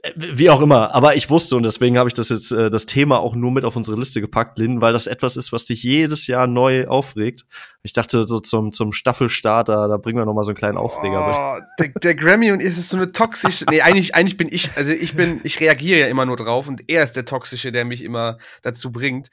Äh, 0.03 0.13
Wie 0.17 0.51
auch 0.51 0.61
immer, 0.61 0.95
aber 0.95 1.17
ich 1.17 1.29
wusste 1.31 1.57
und 1.57 1.65
deswegen 1.65 1.99
habe 1.99 2.09
ich 2.09 2.15
das 2.15 2.29
jetzt 2.29 2.53
äh, 2.53 2.71
das 2.71 2.87
Thema 2.87 3.19
auch 3.19 3.35
nur 3.35 3.51
mit 3.51 3.65
auf 3.65 3.77
unsere 3.77 3.99
Liste 3.99 4.21
gepackt, 4.21 4.59
Lynn, 4.59 4.81
weil 4.81 4.93
das 4.93 5.07
etwas 5.07 5.37
ist, 5.37 5.53
was 5.53 5.65
dich 5.65 5.83
jedes 5.83 6.27
Jahr 6.27 6.47
neu 6.47 6.87
aufregt. 6.87 7.45
Ich 7.83 7.93
dachte 7.93 8.27
so 8.27 8.41
zum 8.41 8.73
zum 8.73 8.93
Staffelstarter, 8.93 9.89
da 9.89 9.97
bringen 9.97 10.19
wir 10.19 10.27
noch 10.27 10.35
mal 10.35 10.43
so 10.43 10.51
einen 10.51 10.57
kleinen 10.57 10.79
Aufreger. 10.79 11.59
Oh, 11.59 11.65
der, 11.79 11.89
der 11.89 12.15
Grammy 12.15 12.51
und 12.51 12.61
ist 12.61 12.89
so 12.89 12.97
eine 12.97 13.13
toxische. 13.13 13.65
Nee, 13.71 13.83
eigentlich, 13.83 14.15
eigentlich 14.15 14.37
bin 14.37 14.49
ich, 14.51 14.71
also 14.77 14.93
ich 14.93 15.15
bin, 15.15 15.41
ich 15.45 15.61
reagiere 15.61 16.01
ja 16.01 16.07
immer 16.09 16.27
nur 16.27 16.37
drauf 16.37 16.69
und 16.69 16.83
er 16.89 17.05
ist 17.05 17.15
der 17.15 17.25
Toxische, 17.25 17.73
der 17.73 17.85
mich 17.85 18.03
immer 18.03 18.39
dazu 18.63 18.93
bringt. 18.93 19.31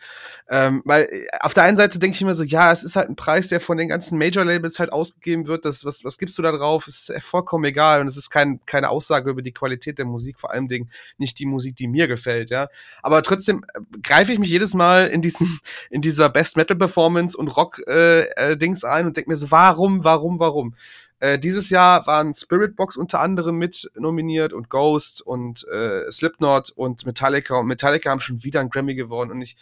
Ähm, 0.47 0.83
weil 0.85 1.03
äh, 1.05 1.27
auf 1.41 1.53
der 1.53 1.63
einen 1.63 1.75
Seite 1.75 1.99
denke 1.99 2.15
ich 2.15 2.21
immer 2.21 2.35
so, 2.35 2.43
ja, 2.43 2.71
es 2.71 2.83
ist 2.83 2.95
halt 2.95 3.09
ein 3.09 3.15
Preis, 3.15 3.49
der 3.49 3.59
von 3.59 3.77
den 3.77 3.89
ganzen 3.89 4.17
Major-Labels 4.17 4.79
halt 4.79 4.93
ausgegeben 4.93 5.47
wird. 5.47 5.65
Das, 5.65 5.83
was, 5.83 6.03
was 6.03 6.17
gibst 6.17 6.37
du 6.37 6.41
da 6.41 6.51
drauf? 6.51 6.87
Ist 6.87 7.11
vollkommen 7.19 7.65
egal 7.65 8.01
und 8.01 8.07
es 8.07 8.15
ist 8.15 8.29
kein, 8.29 8.59
keine 8.65 8.89
Aussage 8.89 9.31
über 9.31 9.41
die 9.41 9.53
Qualität 9.53 9.97
der 9.97 10.05
Musik, 10.05 10.39
vor 10.39 10.51
allem 10.51 10.54
allem 10.55 10.67
Dingen 10.67 10.89
nicht 11.17 11.37
die 11.39 11.45
Musik, 11.45 11.75
die 11.75 11.87
mir 11.87 12.07
gefällt, 12.07 12.49
ja. 12.49 12.67
Aber 13.03 13.21
trotzdem 13.21 13.63
äh, 13.73 13.79
greife 14.01 14.33
ich 14.33 14.39
mich 14.39 14.49
jedes 14.49 14.73
Mal 14.73 15.07
in 15.07 15.21
diesen, 15.21 15.59
in 15.89 16.01
dieser 16.01 16.29
Best 16.29 16.57
Metal 16.57 16.77
Performance 16.77 17.37
und 17.37 17.49
Rock 17.49 17.81
äh, 17.87 18.21
äh, 18.21 18.57
Dings 18.57 18.83
ein 18.83 19.05
und 19.05 19.17
denke 19.17 19.29
mir 19.29 19.37
so, 19.37 19.51
warum, 19.51 20.03
warum, 20.03 20.39
warum? 20.39 20.75
Äh, 21.19 21.39
dieses 21.39 21.69
Jahr 21.69 22.07
waren 22.07 22.33
Spirit 22.33 22.75
Box 22.75 22.97
unter 22.97 23.21
anderem 23.21 23.57
mit 23.57 23.89
nominiert 23.95 24.51
und 24.51 24.69
Ghost 24.69 25.21
und 25.21 25.65
äh, 25.67 26.11
Slipknot 26.11 26.71
und 26.71 27.05
Metallica 27.05 27.55
und 27.55 27.67
Metallica 27.67 28.09
haben 28.09 28.19
schon 28.19 28.43
wieder 28.43 28.59
einen 28.59 28.69
Grammy 28.69 28.95
gewonnen 28.95 29.31
und 29.31 29.41
ich 29.41 29.55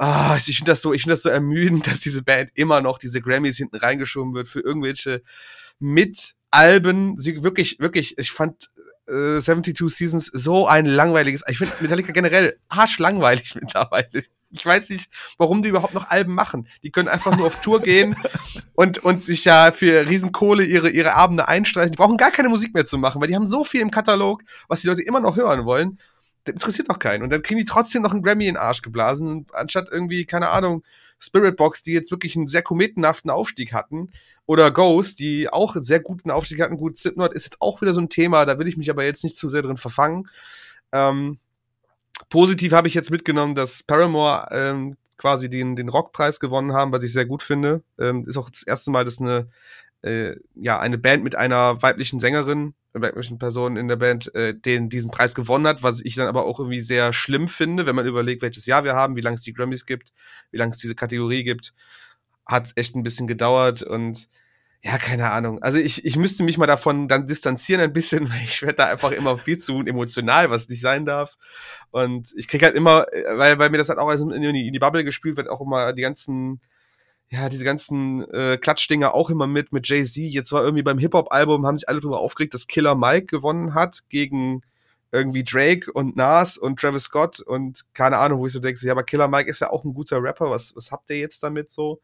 ah, 0.00 0.36
ich 0.36 0.56
finde 0.56 0.72
das 0.72 0.82
so, 0.82 0.92
ich 0.92 1.02
finde 1.02 1.12
das 1.12 1.22
so 1.22 1.28
ermüdend, 1.28 1.86
dass 1.86 2.00
diese 2.00 2.22
Band 2.22 2.50
immer 2.54 2.80
noch 2.80 2.98
diese 2.98 3.20
Grammys 3.20 3.58
hinten 3.58 3.76
reingeschoben 3.76 4.34
wird 4.34 4.48
für 4.48 4.60
irgendwelche 4.60 5.22
mit-Alben. 5.78 7.18
Sie 7.18 7.42
wirklich, 7.42 7.78
wirklich, 7.78 8.18
ich 8.18 8.32
fand 8.32 8.70
äh, 9.10 9.40
72 9.40 9.88
Seasons 9.88 10.26
so 10.26 10.66
ein 10.66 10.86
langweiliges, 10.86 11.42
ich 11.48 11.58
finde 11.58 11.74
Metallica 11.80 12.12
generell 12.12 12.56
arschlangweilig 12.68 13.54
mittlerweile. 13.60 14.22
Ich 14.52 14.66
weiß 14.66 14.90
nicht, 14.90 15.10
warum 15.38 15.62
die 15.62 15.68
überhaupt 15.68 15.94
noch 15.94 16.10
Alben 16.10 16.34
machen. 16.34 16.66
Die 16.82 16.90
können 16.90 17.08
einfach 17.08 17.36
nur 17.36 17.46
auf 17.46 17.60
Tour 17.60 17.80
gehen 17.82 18.16
und, 18.74 18.98
und 18.98 19.22
sich 19.24 19.44
ja 19.44 19.70
für 19.70 20.08
Riesenkohle 20.08 20.64
ihre, 20.64 20.90
ihre 20.90 21.14
Abende 21.14 21.46
einstreichen. 21.46 21.92
Die 21.92 21.96
brauchen 21.96 22.16
gar 22.16 22.32
keine 22.32 22.48
Musik 22.48 22.74
mehr 22.74 22.84
zu 22.84 22.98
machen, 22.98 23.20
weil 23.20 23.28
die 23.28 23.36
haben 23.36 23.46
so 23.46 23.64
viel 23.64 23.80
im 23.80 23.90
Katalog, 23.90 24.42
was 24.66 24.80
die 24.80 24.88
Leute 24.88 25.02
immer 25.02 25.20
noch 25.20 25.36
hören 25.36 25.64
wollen 25.64 25.98
das 26.44 26.54
interessiert 26.54 26.88
doch 26.88 26.98
keinen. 26.98 27.22
Und 27.22 27.30
dann 27.30 27.42
kriegen 27.42 27.58
die 27.58 27.64
trotzdem 27.64 28.02
noch 28.02 28.12
einen 28.12 28.22
Grammy 28.22 28.46
in 28.46 28.54
den 28.54 28.62
Arsch 28.62 28.82
geblasen, 28.82 29.46
anstatt 29.52 29.88
irgendwie, 29.90 30.24
keine 30.24 30.48
Ahnung, 30.50 30.82
Spirit 31.20 31.56
Box, 31.56 31.82
die 31.82 31.92
jetzt 31.92 32.10
wirklich 32.10 32.36
einen 32.36 32.46
sehr 32.46 32.62
kometenhaften 32.62 33.30
Aufstieg 33.30 33.72
hatten, 33.72 34.10
oder 34.46 34.72
Ghost, 34.72 35.20
die 35.20 35.48
auch 35.48 35.76
einen 35.76 35.84
sehr 35.84 36.00
guten 36.00 36.30
Aufstieg 36.30 36.60
hatten. 36.60 36.76
Gut, 36.76 36.98
Slipknot 36.98 37.34
ist 37.34 37.44
jetzt 37.44 37.60
auch 37.60 37.80
wieder 37.80 37.94
so 37.94 38.00
ein 38.00 38.08
Thema, 38.08 38.44
da 38.46 38.58
will 38.58 38.66
ich 38.66 38.76
mich 38.76 38.90
aber 38.90 39.04
jetzt 39.04 39.22
nicht 39.22 39.36
zu 39.36 39.46
sehr 39.46 39.62
drin 39.62 39.76
verfangen. 39.76 40.28
Ähm, 40.90 41.38
positiv 42.30 42.72
habe 42.72 42.88
ich 42.88 42.94
jetzt 42.94 43.10
mitgenommen, 43.10 43.54
dass 43.54 43.84
Paramore 43.84 44.48
ähm, 44.50 44.96
quasi 45.18 45.48
den, 45.48 45.76
den 45.76 45.88
Rockpreis 45.88 46.40
gewonnen 46.40 46.72
haben, 46.72 46.90
was 46.92 47.04
ich 47.04 47.12
sehr 47.12 47.26
gut 47.26 47.42
finde. 47.42 47.82
Ähm, 47.98 48.26
ist 48.26 48.38
auch 48.38 48.50
das 48.50 48.62
erste 48.62 48.90
Mal, 48.90 49.04
dass 49.04 49.20
eine, 49.20 49.48
äh, 50.02 50.34
ja, 50.56 50.80
eine 50.80 50.98
Band 50.98 51.22
mit 51.22 51.36
einer 51.36 51.80
weiblichen 51.82 52.18
Sängerin 52.18 52.74
weiblichen 52.92 53.38
Person 53.38 53.76
in 53.76 53.88
der 53.88 53.96
Band 53.96 54.34
äh, 54.34 54.54
den 54.54 54.88
diesen 54.88 55.10
Preis 55.10 55.34
gewonnen 55.34 55.66
hat, 55.66 55.82
was 55.82 56.04
ich 56.04 56.16
dann 56.16 56.26
aber 56.26 56.44
auch 56.44 56.58
irgendwie 56.58 56.80
sehr 56.80 57.12
schlimm 57.12 57.48
finde, 57.48 57.86
wenn 57.86 57.96
man 57.96 58.06
überlegt, 58.06 58.42
welches 58.42 58.66
Jahr 58.66 58.84
wir 58.84 58.94
haben, 58.94 59.16
wie 59.16 59.20
lange 59.20 59.36
es 59.36 59.42
die 59.42 59.52
Grammys 59.52 59.86
gibt, 59.86 60.12
wie 60.50 60.58
lange 60.58 60.72
es 60.72 60.78
diese 60.78 60.94
Kategorie 60.94 61.44
gibt. 61.44 61.72
Hat 62.46 62.72
echt 62.74 62.96
ein 62.96 63.02
bisschen 63.02 63.26
gedauert 63.26 63.82
und 63.82 64.28
ja, 64.82 64.96
keine 64.96 65.30
Ahnung. 65.30 65.62
Also 65.62 65.78
ich, 65.78 66.06
ich 66.06 66.16
müsste 66.16 66.42
mich 66.42 66.56
mal 66.56 66.66
davon 66.66 67.06
dann 67.06 67.26
distanzieren 67.26 67.82
ein 67.82 67.92
bisschen, 67.92 68.30
weil 68.32 68.42
ich 68.42 68.62
werde 68.62 68.76
da 68.76 68.86
einfach 68.86 69.12
immer 69.12 69.36
viel 69.36 69.58
zu 69.58 69.80
emotional, 69.80 70.50
was 70.50 70.68
nicht 70.68 70.80
sein 70.80 71.04
darf. 71.04 71.36
Und 71.90 72.32
ich 72.36 72.48
krieg 72.48 72.62
halt 72.62 72.74
immer, 72.74 73.06
äh, 73.12 73.36
weil, 73.36 73.58
weil 73.58 73.70
mir 73.70 73.78
das 73.78 73.88
halt 73.90 73.98
auch 73.98 74.10
in 74.10 74.40
die, 74.40 74.66
in 74.66 74.72
die 74.72 74.78
Bubble 74.78 75.04
gespielt 75.04 75.36
wird, 75.36 75.48
auch 75.48 75.60
immer 75.60 75.92
die 75.92 76.02
ganzen 76.02 76.60
ja, 77.30 77.48
diese 77.48 77.64
ganzen 77.64 78.28
äh, 78.30 78.58
Klatschdinger 78.58 79.14
auch 79.14 79.30
immer 79.30 79.46
mit, 79.46 79.72
mit 79.72 79.88
Jay-Z. 79.88 80.16
Jetzt 80.16 80.50
war 80.50 80.62
irgendwie 80.62 80.82
beim 80.82 80.98
Hip-Hop-Album, 80.98 81.64
haben 81.64 81.78
sich 81.78 81.88
alle 81.88 82.00
darüber 82.00 82.18
aufgeregt, 82.18 82.54
dass 82.54 82.66
Killer 82.66 82.96
Mike 82.96 83.26
gewonnen 83.26 83.74
hat 83.74 84.08
gegen 84.08 84.62
irgendwie 85.12 85.44
Drake 85.44 85.92
und 85.92 86.16
Nas 86.16 86.58
und 86.58 86.80
Travis 86.80 87.04
Scott 87.04 87.40
und 87.40 87.84
keine 87.94 88.18
Ahnung, 88.18 88.40
wo 88.40 88.46
ich 88.46 88.52
so 88.52 88.60
denke, 88.60 88.84
ja, 88.84 88.92
aber 88.92 89.04
Killer 89.04 89.28
Mike 89.28 89.48
ist 89.48 89.60
ja 89.60 89.70
auch 89.70 89.84
ein 89.84 89.94
guter 89.94 90.22
Rapper, 90.22 90.50
was, 90.50 90.74
was 90.76 90.90
habt 90.90 91.10
ihr 91.10 91.18
jetzt 91.18 91.42
damit 91.42 91.70
so? 91.70 92.00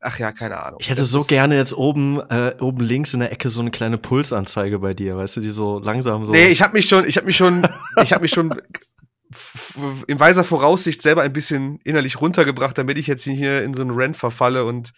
Ach 0.00 0.18
ja, 0.18 0.30
keine 0.30 0.62
Ahnung. 0.62 0.78
Ich 0.80 0.90
hätte 0.90 1.00
das 1.00 1.10
so 1.10 1.24
gerne 1.24 1.56
jetzt 1.56 1.72
oben, 1.72 2.20
äh, 2.28 2.54
oben 2.60 2.84
links 2.84 3.14
in 3.14 3.20
der 3.20 3.32
Ecke 3.32 3.48
so 3.48 3.60
eine 3.60 3.70
kleine 3.70 3.98
Pulsanzeige 3.98 4.80
bei 4.80 4.94
dir, 4.94 5.16
weißt 5.16 5.36
du, 5.36 5.40
die 5.40 5.50
so 5.50 5.78
langsam 5.78 6.26
so. 6.26 6.32
Nee, 6.32 6.48
ich 6.48 6.60
habe 6.60 6.74
mich 6.74 6.88
schon, 6.88 7.06
ich 7.06 7.16
habe 7.16 7.26
mich 7.26 7.36
schon, 7.36 7.66
ich 8.02 8.12
habe 8.12 8.22
mich 8.22 8.30
schon 8.30 8.60
in 10.06 10.20
weiser 10.20 10.44
Voraussicht 10.44 11.02
selber 11.02 11.22
ein 11.22 11.32
bisschen 11.32 11.80
innerlich 11.84 12.20
runtergebracht, 12.20 12.78
damit 12.78 12.98
ich 12.98 13.06
jetzt 13.06 13.24
hier 13.24 13.62
in 13.62 13.74
so 13.74 13.82
einen 13.82 13.92
Rant 13.92 14.16
verfalle 14.16 14.64
und 14.64 14.92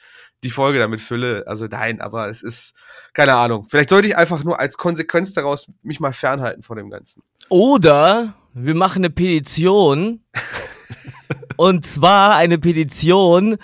die 0.45 0.51
Folge 0.51 0.79
damit 0.79 1.01
fülle. 1.01 1.45
Also 1.47 1.66
nein, 1.66 2.01
aber 2.01 2.29
es 2.29 2.43
ist, 2.43 2.74
keine 3.12 3.35
Ahnung. 3.35 3.66
Vielleicht 3.68 3.91
sollte 3.91 4.09
ich 4.09 4.16
einfach 4.16 4.45
nur 4.45 4.61
als 4.61 4.76
Konsequenz 4.76 5.33
daraus 5.33 5.66
mich 5.83 6.01
mal 6.01 6.12
fernhalten 6.12 6.62
von 6.62 6.76
dem 6.76 6.91
Ganzen. 6.91 7.22
Oder 7.49 8.35
wir 8.55 8.74
machen 8.74 9.01
eine 9.01 9.11
Petition. 9.11 10.22
und 11.57 11.85
zwar 11.85 12.37
eine 12.37 12.59
Petition, 12.59 13.57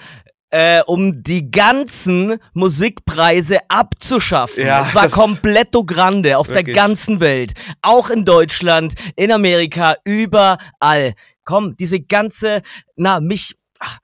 äh, 0.54 0.82
um 0.86 1.24
die 1.24 1.50
ganzen 1.50 2.38
Musikpreise 2.52 3.58
abzuschaffen. 3.66 4.64
Ja, 4.64 4.82
und 4.82 4.90
zwar 4.90 5.08
completo 5.08 5.82
grande 5.84 6.38
auf 6.38 6.46
wirklich. 6.46 6.66
der 6.66 6.74
ganzen 6.74 7.18
Welt. 7.18 7.54
Auch 7.82 8.08
in 8.08 8.24
Deutschland, 8.24 8.94
in 9.16 9.32
Amerika, 9.32 9.96
überall. 10.04 11.14
Komm, 11.44 11.76
diese 11.76 11.98
ganze, 11.98 12.62
na, 12.94 13.18
mich, 13.18 13.56
ach, 13.80 13.98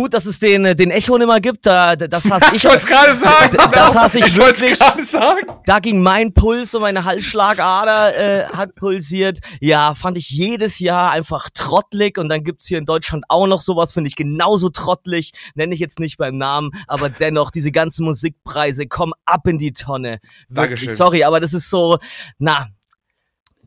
Gut, 0.00 0.14
dass 0.14 0.24
es 0.24 0.38
den, 0.38 0.64
äh, 0.64 0.74
den 0.74 0.90
Echo 0.90 1.18
nicht 1.18 1.26
mehr 1.26 1.42
gibt. 1.42 1.66
Da, 1.66 1.94
das 1.96 2.24
hasse 2.24 2.54
ich. 2.54 2.64
ich 2.64 2.64
wollte 2.64 2.78
es 2.78 2.86
gerade 2.86 3.18
sagen. 3.18 3.56
Das 3.70 3.94
hasse 3.94 4.18
ich, 4.20 4.28
ich 4.28 4.36
wirklich. 4.38 4.78
Sagen. 5.06 5.46
Da 5.66 5.78
ging 5.78 6.02
mein 6.02 6.32
Puls 6.32 6.74
und 6.74 6.80
meine 6.80 7.04
Halsschlagader 7.04 8.16
äh, 8.16 8.44
hat 8.46 8.74
pulsiert. 8.76 9.40
Ja, 9.60 9.92
fand 9.92 10.16
ich 10.16 10.30
jedes 10.30 10.78
Jahr 10.78 11.10
einfach 11.10 11.50
trottlig. 11.52 12.16
Und 12.16 12.30
dann 12.30 12.44
gibt's 12.44 12.66
hier 12.66 12.78
in 12.78 12.86
Deutschland 12.86 13.26
auch 13.28 13.46
noch 13.46 13.60
sowas, 13.60 13.92
finde 13.92 14.08
ich 14.08 14.16
genauso 14.16 14.70
trottlig. 14.70 15.32
Nenne 15.54 15.74
ich 15.74 15.80
jetzt 15.80 16.00
nicht 16.00 16.16
beim 16.16 16.38
Namen, 16.38 16.70
aber 16.86 17.10
dennoch, 17.10 17.50
diese 17.50 17.70
ganzen 17.70 18.06
Musikpreise 18.06 18.86
kommen 18.86 19.12
ab 19.26 19.46
in 19.46 19.58
die 19.58 19.74
Tonne. 19.74 20.20
Wirklich, 20.48 20.80
Dankeschön. 20.80 20.96
sorry, 20.96 21.24
aber 21.24 21.40
das 21.40 21.52
ist 21.52 21.68
so, 21.68 21.98
na, 22.38 22.68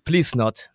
please 0.03 0.35
not. 0.35 0.72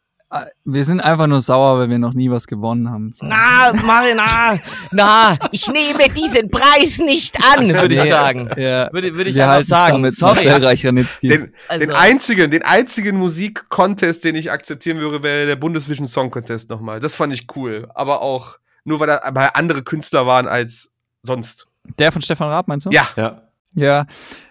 Wir 0.65 0.85
sind 0.85 1.01
einfach 1.01 1.27
nur 1.27 1.41
sauer, 1.41 1.79
weil 1.79 1.89
wir 1.89 1.99
noch 1.99 2.13
nie 2.13 2.31
was 2.31 2.47
gewonnen 2.47 2.91
haben. 2.91 3.13
So. 3.13 3.25
Na, 3.25 3.73
Marina, 3.87 4.59
na, 4.91 5.39
ich 5.53 5.67
nehme 5.69 6.07
diesen 6.11 6.51
Preis 6.51 6.99
nicht 6.99 7.35
an, 7.43 7.73
würde 7.73 7.95
ich 7.95 8.03
sagen. 8.03 8.51
Ja. 8.59 8.93
Würde, 8.93 9.15
würde 9.17 9.31
ich 9.31 9.37
wir 9.37 9.51
einfach 9.51 9.67
sagen. 9.67 10.03
Mit 10.03 10.15
Sorry. 10.15 10.47
Marcel. 10.47 11.07
Den, 11.23 11.55
also. 11.69 11.87
den 11.87 11.95
einzigen, 11.95 12.51
den 12.51 12.63
einzigen 12.63 13.17
Musik-Contest, 13.17 14.25
den 14.25 14.35
ich 14.35 14.53
akzeptieren 14.53 14.99
würde, 14.99 15.23
wäre 15.23 15.47
der 15.47 15.57
Bundesvision 15.57 16.07
Song 16.07 16.31
Contest 16.31 16.69
nochmal. 16.69 17.01
Das 17.01 17.17
fand 17.17 17.33
ich 17.33 17.47
cool. 17.57 17.89
Aber 17.95 18.21
auch 18.21 18.59
nur, 18.85 19.01
weil 19.01 19.07
da 19.07 19.21
weil 19.33 19.51
andere 19.55 19.83
Künstler 19.83 20.27
waren 20.27 20.47
als 20.47 20.93
sonst. 21.23 21.67
Der 21.99 22.13
von 22.13 22.21
Stefan 22.21 22.49
Raab, 22.49 22.69
meinst 22.69 22.85
du? 22.85 22.91
Ja. 22.91 23.09
Ja. 23.17 23.49
Ja. 23.75 24.07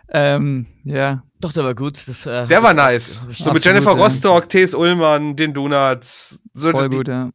Ähm, 0.09 0.65
ja. 0.83 1.23
Doch, 1.39 1.53
der 1.53 1.63
war 1.63 1.75
gut. 1.75 2.07
Das, 2.07 2.25
äh, 2.25 2.47
der 2.47 2.63
war 2.63 2.73
nice. 2.73 3.21
So 3.33 3.53
mit 3.53 3.63
Jennifer 3.63 3.95
ja. 3.95 4.03
Rostock, 4.03 4.49
T.S. 4.49 4.73
Ullmann, 4.73 5.35
den 5.35 5.53
Donuts. 5.53 6.41
So 6.53 6.71
Voll 6.71 6.89
gut, 6.89 7.07
ja. 7.07 7.29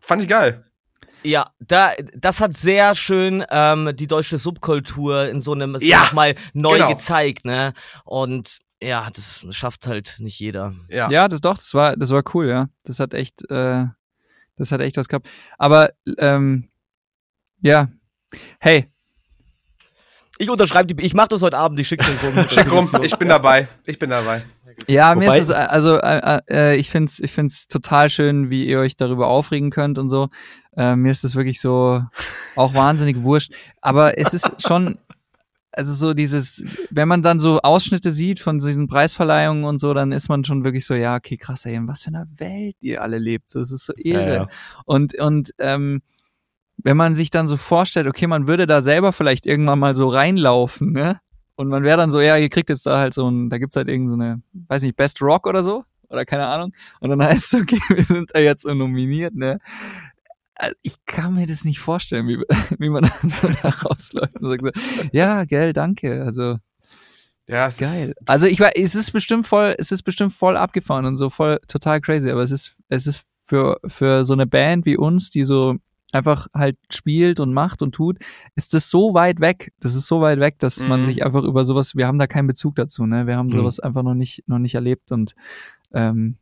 Fand 0.00 0.22
ich 0.22 0.28
geil. 0.28 0.64
Ja, 1.22 1.50
da, 1.58 1.92
das 2.14 2.40
hat 2.40 2.56
sehr 2.56 2.94
schön 2.94 3.44
ähm, 3.50 3.90
die 3.94 4.06
deutsche 4.06 4.38
Subkultur 4.38 5.28
in 5.28 5.40
so 5.40 5.52
einem 5.52 5.76
ja, 5.80 6.00
nochmal 6.00 6.34
neu 6.52 6.76
genau. 6.76 6.88
gezeigt, 6.88 7.44
ne? 7.44 7.72
Und 8.04 8.58
ja, 8.80 9.08
das 9.12 9.46
schafft 9.50 9.86
halt 9.86 10.16
nicht 10.18 10.38
jeder. 10.38 10.74
Ja, 10.88 11.10
ja 11.10 11.28
das 11.28 11.40
doch, 11.40 11.56
das 11.56 11.74
war, 11.74 11.96
das 11.96 12.10
war 12.10 12.22
cool, 12.34 12.48
ja. 12.48 12.68
Das 12.84 13.00
hat 13.00 13.14
echt, 13.14 13.50
äh, 13.50 13.86
das 14.56 14.72
hat 14.72 14.80
echt 14.80 14.96
was 14.96 15.08
gehabt. 15.08 15.28
Aber 15.58 15.90
ähm, 16.18 16.68
ja, 17.60 17.88
hey, 18.60 18.88
ich 20.38 20.50
unterschreibe 20.50 20.94
die, 20.94 21.02
ich 21.04 21.14
mache 21.14 21.28
das 21.28 21.42
heute 21.42 21.56
Abend, 21.56 21.78
ich 21.80 21.88
schicke 21.88 22.04
den 22.04 22.18
rum. 22.18 22.48
Schick 22.48 22.70
rum, 22.70 22.88
ich 23.02 23.16
bin 23.16 23.28
dabei. 23.28 23.68
Ich 23.84 23.98
bin 23.98 24.10
dabei. 24.10 24.44
Ja, 24.88 25.14
Wobei, 25.14 25.26
mir 25.26 25.36
ist 25.36 25.48
es, 25.48 25.50
also 25.50 25.96
äh, 25.96 26.40
äh, 26.50 26.76
ich 26.76 26.90
find's, 26.90 27.18
ich 27.18 27.32
find's 27.32 27.66
total 27.68 28.10
schön, 28.10 28.50
wie 28.50 28.66
ihr 28.66 28.78
euch 28.78 28.96
darüber 28.96 29.28
aufregen 29.28 29.70
könnt 29.70 29.98
und 29.98 30.10
so. 30.10 30.28
Äh, 30.76 30.96
mir 30.96 31.10
ist 31.10 31.24
das 31.24 31.34
wirklich 31.34 31.60
so 31.60 32.02
auch 32.56 32.74
wahnsinnig 32.74 33.22
wurscht. 33.22 33.52
Aber 33.80 34.18
es 34.18 34.34
ist 34.34 34.52
schon, 34.58 34.98
also 35.72 35.92
so 35.94 36.12
dieses, 36.12 36.64
wenn 36.90 37.08
man 37.08 37.22
dann 37.22 37.40
so 37.40 37.60
Ausschnitte 37.60 38.10
sieht 38.10 38.38
von 38.38 38.58
diesen 38.58 38.86
Preisverleihungen 38.86 39.64
und 39.64 39.78
so, 39.78 39.94
dann 39.94 40.12
ist 40.12 40.28
man 40.28 40.44
schon 40.44 40.64
wirklich 40.64 40.84
so, 40.84 40.94
ja, 40.94 41.16
okay, 41.16 41.38
krass, 41.38 41.64
ey, 41.64 41.74
in 41.74 41.88
was 41.88 42.02
für 42.02 42.08
einer 42.08 42.26
Welt 42.36 42.76
ihr 42.80 43.02
alle 43.02 43.18
lebt. 43.18 43.48
So, 43.48 43.60
es 43.60 43.72
ist 43.72 43.86
so 43.86 43.94
irre. 43.96 44.28
Ja, 44.28 44.34
ja. 44.34 44.48
Und, 44.84 45.18
und 45.18 45.54
ähm, 45.58 46.02
wenn 46.78 46.96
man 46.96 47.14
sich 47.14 47.30
dann 47.30 47.48
so 47.48 47.56
vorstellt, 47.56 48.06
okay, 48.06 48.26
man 48.26 48.46
würde 48.46 48.66
da 48.66 48.80
selber 48.80 49.12
vielleicht 49.12 49.46
irgendwann 49.46 49.78
mal 49.78 49.94
so 49.94 50.08
reinlaufen, 50.08 50.92
ne? 50.92 51.20
Und 51.56 51.68
man 51.68 51.84
wäre 51.84 51.96
dann 51.96 52.10
so, 52.10 52.20
ja, 52.20 52.36
ihr 52.36 52.50
kriegt 52.50 52.68
jetzt 52.68 52.84
da 52.84 52.98
halt 52.98 53.14
so 53.14 53.28
ein, 53.30 53.48
da 53.48 53.56
gibt's 53.58 53.76
halt 53.76 53.88
irgend 53.88 54.10
so 54.10 54.14
eine, 54.14 54.42
weiß 54.52 54.82
nicht, 54.82 54.96
Best 54.96 55.22
Rock 55.22 55.46
oder 55.46 55.62
so, 55.62 55.84
oder 56.08 56.26
keine 56.26 56.46
Ahnung. 56.46 56.72
Und 57.00 57.10
dann 57.10 57.22
heißt 57.24 57.54
es, 57.54 57.60
okay, 57.60 57.80
wir 57.88 58.04
sind 58.04 58.30
da 58.34 58.40
jetzt 58.40 58.62
so 58.62 58.74
nominiert, 58.74 59.34
ne? 59.34 59.58
Äh, 60.56 60.72
ich 60.82 60.96
kann 61.06 61.34
mir 61.34 61.46
das 61.46 61.64
nicht 61.64 61.78
vorstellen, 61.78 62.28
wie, 62.28 62.42
wie 62.78 62.90
man 62.90 63.04
dann 63.04 63.30
so 63.30 63.48
da 63.62 63.68
rausläuft 63.70 64.38
und 64.40 64.48
sagt 64.48 64.76
so, 64.76 65.08
ja, 65.12 65.44
gell, 65.44 65.72
danke, 65.72 66.22
also. 66.22 66.58
Ja, 67.48 67.68
es 67.68 67.78
geil. 67.78 68.08
Ist 68.08 68.28
also 68.28 68.48
ich 68.48 68.58
weiß, 68.58 68.72
es 68.74 68.96
ist 68.96 69.12
bestimmt 69.12 69.46
voll, 69.46 69.76
es 69.78 69.92
ist 69.92 70.02
bestimmt 70.02 70.32
voll 70.32 70.56
abgefahren 70.56 71.06
und 71.06 71.16
so 71.16 71.30
voll 71.30 71.60
total 71.68 72.00
crazy, 72.00 72.28
aber 72.30 72.42
es 72.42 72.50
ist, 72.50 72.76
es 72.88 73.06
ist 73.06 73.22
für, 73.44 73.78
für 73.86 74.24
so 74.24 74.32
eine 74.32 74.46
Band 74.46 74.84
wie 74.84 74.96
uns, 74.96 75.30
die 75.30 75.44
so 75.44 75.76
einfach 76.16 76.48
halt 76.54 76.78
spielt 76.90 77.40
und 77.40 77.52
macht 77.52 77.82
und 77.82 77.94
tut, 77.94 78.18
ist 78.54 78.74
das 78.74 78.90
so 78.90 79.14
weit 79.14 79.40
weg. 79.40 79.72
Das 79.80 79.94
ist 79.94 80.06
so 80.06 80.20
weit 80.20 80.40
weg, 80.40 80.58
dass 80.58 80.80
mhm. 80.80 80.88
man 80.88 81.04
sich 81.04 81.24
einfach 81.24 81.44
über 81.44 81.64
sowas, 81.64 81.94
wir 81.94 82.06
haben 82.06 82.18
da 82.18 82.26
keinen 82.26 82.46
Bezug 82.46 82.74
dazu, 82.76 83.06
ne? 83.06 83.26
Wir 83.26 83.36
haben 83.36 83.48
mhm. 83.48 83.52
sowas 83.52 83.80
einfach 83.80 84.02
noch 84.02 84.14
nicht, 84.14 84.44
noch 84.48 84.58
nicht 84.58 84.74
erlebt 84.74 85.12
und 85.12 85.34
ähm, 85.92 86.36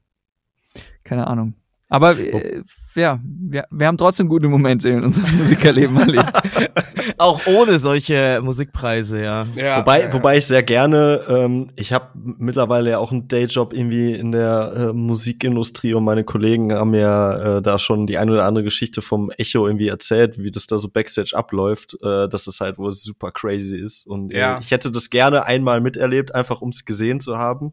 keine 1.03 1.27
Ahnung. 1.27 1.55
Aber 1.89 2.19
äh, 2.19 2.63
ja, 2.95 3.21
wir, 3.25 3.67
wir 3.71 3.87
haben 3.87 3.99
trotzdem 3.99 4.29
gute 4.29 4.49
Momente 4.49 4.89
in 4.89 5.03
unserem 5.03 5.37
Musikerleben 5.37 5.97
erlebt. 5.99 6.33
Auch 7.19 7.41
ohne 7.47 7.79
solche 7.79 8.41
Musikpreise, 8.43 9.21
ja. 9.23 9.47
Ja, 9.55 9.79
wobei, 9.81 10.01
ja, 10.01 10.07
ja. 10.07 10.13
wobei 10.13 10.37
ich 10.39 10.47
sehr 10.47 10.63
gerne, 10.63 11.21
ähm, 11.29 11.71
ich 11.77 11.93
habe 11.93 12.09
mittlerweile 12.15 12.91
ja 12.91 12.99
auch 12.99 13.13
einen 13.13 13.29
Dayjob 13.29 13.73
irgendwie 13.75 14.15
in 14.15 14.33
der 14.33 14.73
äh, 14.77 14.93
Musikindustrie 14.93 15.95
und 15.95 16.05
meine 16.05 16.25
Kollegen 16.25 16.73
haben 16.73 16.91
mir 16.91 17.59
äh, 17.59 17.63
da 17.63 17.79
schon 17.79 18.07
die 18.07 18.19
eine 18.19 18.33
oder 18.33 18.45
andere 18.45 18.65
Geschichte 18.65 19.03
vom 19.03 19.31
Echo 19.31 19.67
irgendwie 19.67 19.89
erzählt, 19.89 20.39
wie 20.39 20.51
das 20.51 20.67
da 20.67 20.79
so 20.79 20.89
Backstage 20.89 21.33
abläuft, 21.37 21.97
äh, 22.03 22.29
dass 22.29 22.47
es 22.47 22.61
halt 22.61 22.79
wohl 22.79 22.93
super 22.93 23.31
crazy 23.31 23.77
ist. 23.77 24.07
Und 24.07 24.33
äh, 24.33 24.39
Ja. 24.41 24.59
ich 24.61 24.71
hätte 24.71 24.91
das 24.91 25.11
gerne 25.11 25.45
einmal 25.45 25.81
miterlebt, 25.81 26.35
einfach 26.35 26.63
um 26.63 26.71
es 26.71 26.85
gesehen 26.85 27.21
zu 27.21 27.37
haben. 27.39 27.73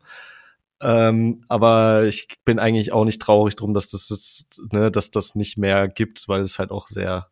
Ähm, 0.82 1.44
aber 1.48 2.06
ich 2.06 2.28
bin 2.44 2.60
eigentlich 2.60 2.92
auch 2.92 3.06
nicht 3.06 3.22
traurig 3.22 3.56
drum, 3.56 3.74
dass 3.74 3.90
das, 3.90 4.10
ist, 4.12 4.62
ne, 4.72 4.92
dass 4.92 5.12
das 5.12 5.36
nicht 5.36 5.58
mehr 5.58 5.88
gibt, 5.88 6.28
weil 6.28 6.42
es 6.42 6.60
halt 6.60 6.72
auch 6.72 6.88
sehr 6.88 7.28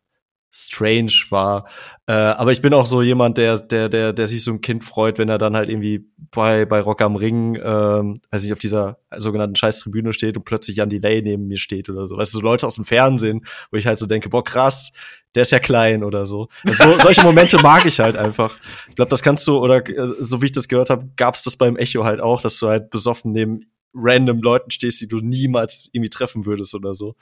strange 0.52 1.12
war. 1.30 1.68
Äh, 2.06 2.12
aber 2.12 2.52
ich 2.52 2.60
bin 2.60 2.74
auch 2.74 2.86
so 2.86 3.02
jemand, 3.02 3.38
der, 3.38 3.58
der, 3.58 3.88
der, 3.88 4.12
der 4.12 4.26
sich 4.26 4.42
so 4.42 4.50
ein 4.50 4.60
Kind 4.60 4.84
freut, 4.84 5.18
wenn 5.18 5.28
er 5.28 5.38
dann 5.38 5.54
halt 5.54 5.68
irgendwie 5.68 6.08
bei, 6.30 6.64
bei 6.64 6.80
Rock 6.80 7.02
am 7.02 7.16
Ring, 7.16 7.56
ähm, 7.62 8.20
weiß 8.30 8.42
nicht, 8.42 8.52
auf 8.52 8.58
dieser 8.58 8.98
sogenannten 9.16 9.56
Scheißtribüne 9.56 10.12
steht 10.12 10.36
und 10.36 10.44
plötzlich 10.44 10.76
Jan 10.76 10.88
Delay 10.88 11.22
neben 11.22 11.46
mir 11.46 11.58
steht 11.58 11.88
oder 11.88 12.06
so. 12.06 12.16
Weißt 12.16 12.34
du, 12.34 12.38
so 12.38 12.44
Leute 12.44 12.66
aus 12.66 12.74
dem 12.74 12.84
Fernsehen, 12.84 13.44
wo 13.70 13.76
ich 13.76 13.86
halt 13.86 13.98
so 13.98 14.06
denke, 14.06 14.28
boah, 14.28 14.42
krass, 14.42 14.92
der 15.34 15.42
ist 15.42 15.52
ja 15.52 15.58
klein 15.60 16.02
oder 16.04 16.26
so. 16.26 16.48
Also, 16.66 16.92
so 16.92 16.98
solche 16.98 17.22
Momente 17.22 17.62
mag 17.62 17.86
ich 17.86 18.00
halt 18.00 18.16
einfach. 18.16 18.56
Ich 18.88 18.96
glaube, 18.96 19.10
das 19.10 19.22
kannst 19.22 19.46
du, 19.46 19.58
oder 19.58 19.86
äh, 19.88 20.14
so 20.18 20.42
wie 20.42 20.46
ich 20.46 20.52
das 20.52 20.68
gehört 20.68 20.90
habe, 20.90 21.08
gab's 21.16 21.42
das 21.42 21.56
beim 21.56 21.76
Echo 21.76 22.04
halt 22.04 22.20
auch, 22.20 22.40
dass 22.42 22.58
du 22.58 22.68
halt 22.68 22.90
besoffen 22.90 23.32
neben 23.32 23.70
random 23.94 24.40
Leuten 24.42 24.70
stehst, 24.70 25.00
die 25.00 25.08
du 25.08 25.18
niemals 25.18 25.88
irgendwie 25.92 26.10
treffen 26.10 26.46
würdest 26.46 26.74
oder 26.74 26.94
so. 26.94 27.16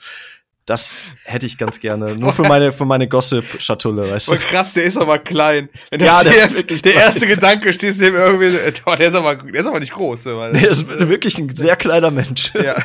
Das 0.65 0.97
hätte 1.23 1.47
ich 1.47 1.57
ganz 1.57 1.79
gerne. 1.79 2.15
Nur 2.15 2.31
für 2.31 2.43
meine, 2.43 2.71
für 2.71 2.85
meine 2.85 3.07
Gossip-Schatulle, 3.07 4.11
weißt 4.11 4.27
du. 4.27 4.31
Voll 4.35 4.39
krass, 4.39 4.73
der 4.73 4.83
ist 4.83 4.97
aber 4.97 5.17
klein. 5.17 5.67
Wenn 5.89 5.99
Ja, 5.99 6.23
der 6.23 6.31
ist 6.31 6.37
erste, 6.39 6.57
wirklich 6.57 6.81
der 6.83 6.91
klein. 6.91 7.05
erste 7.05 7.25
Gedanke 7.27 7.73
stehst 7.73 7.99
du 7.99 8.07
ihm 8.07 8.13
irgendwie, 8.13 8.55
oh, 8.85 8.95
der 8.95 9.07
ist 9.07 9.15
aber, 9.15 9.35
der 9.35 9.61
ist 9.61 9.65
aber 9.67 9.79
nicht 9.79 9.93
groß. 9.93 10.25
Weil, 10.27 10.51
Nee, 10.51 10.67
das 10.67 10.77
ist 10.79 10.87
wirklich 10.87 11.39
ein 11.39 11.49
sehr 11.55 11.75
kleiner 11.75 12.11
Mensch. 12.11 12.53
ja. 12.53 12.77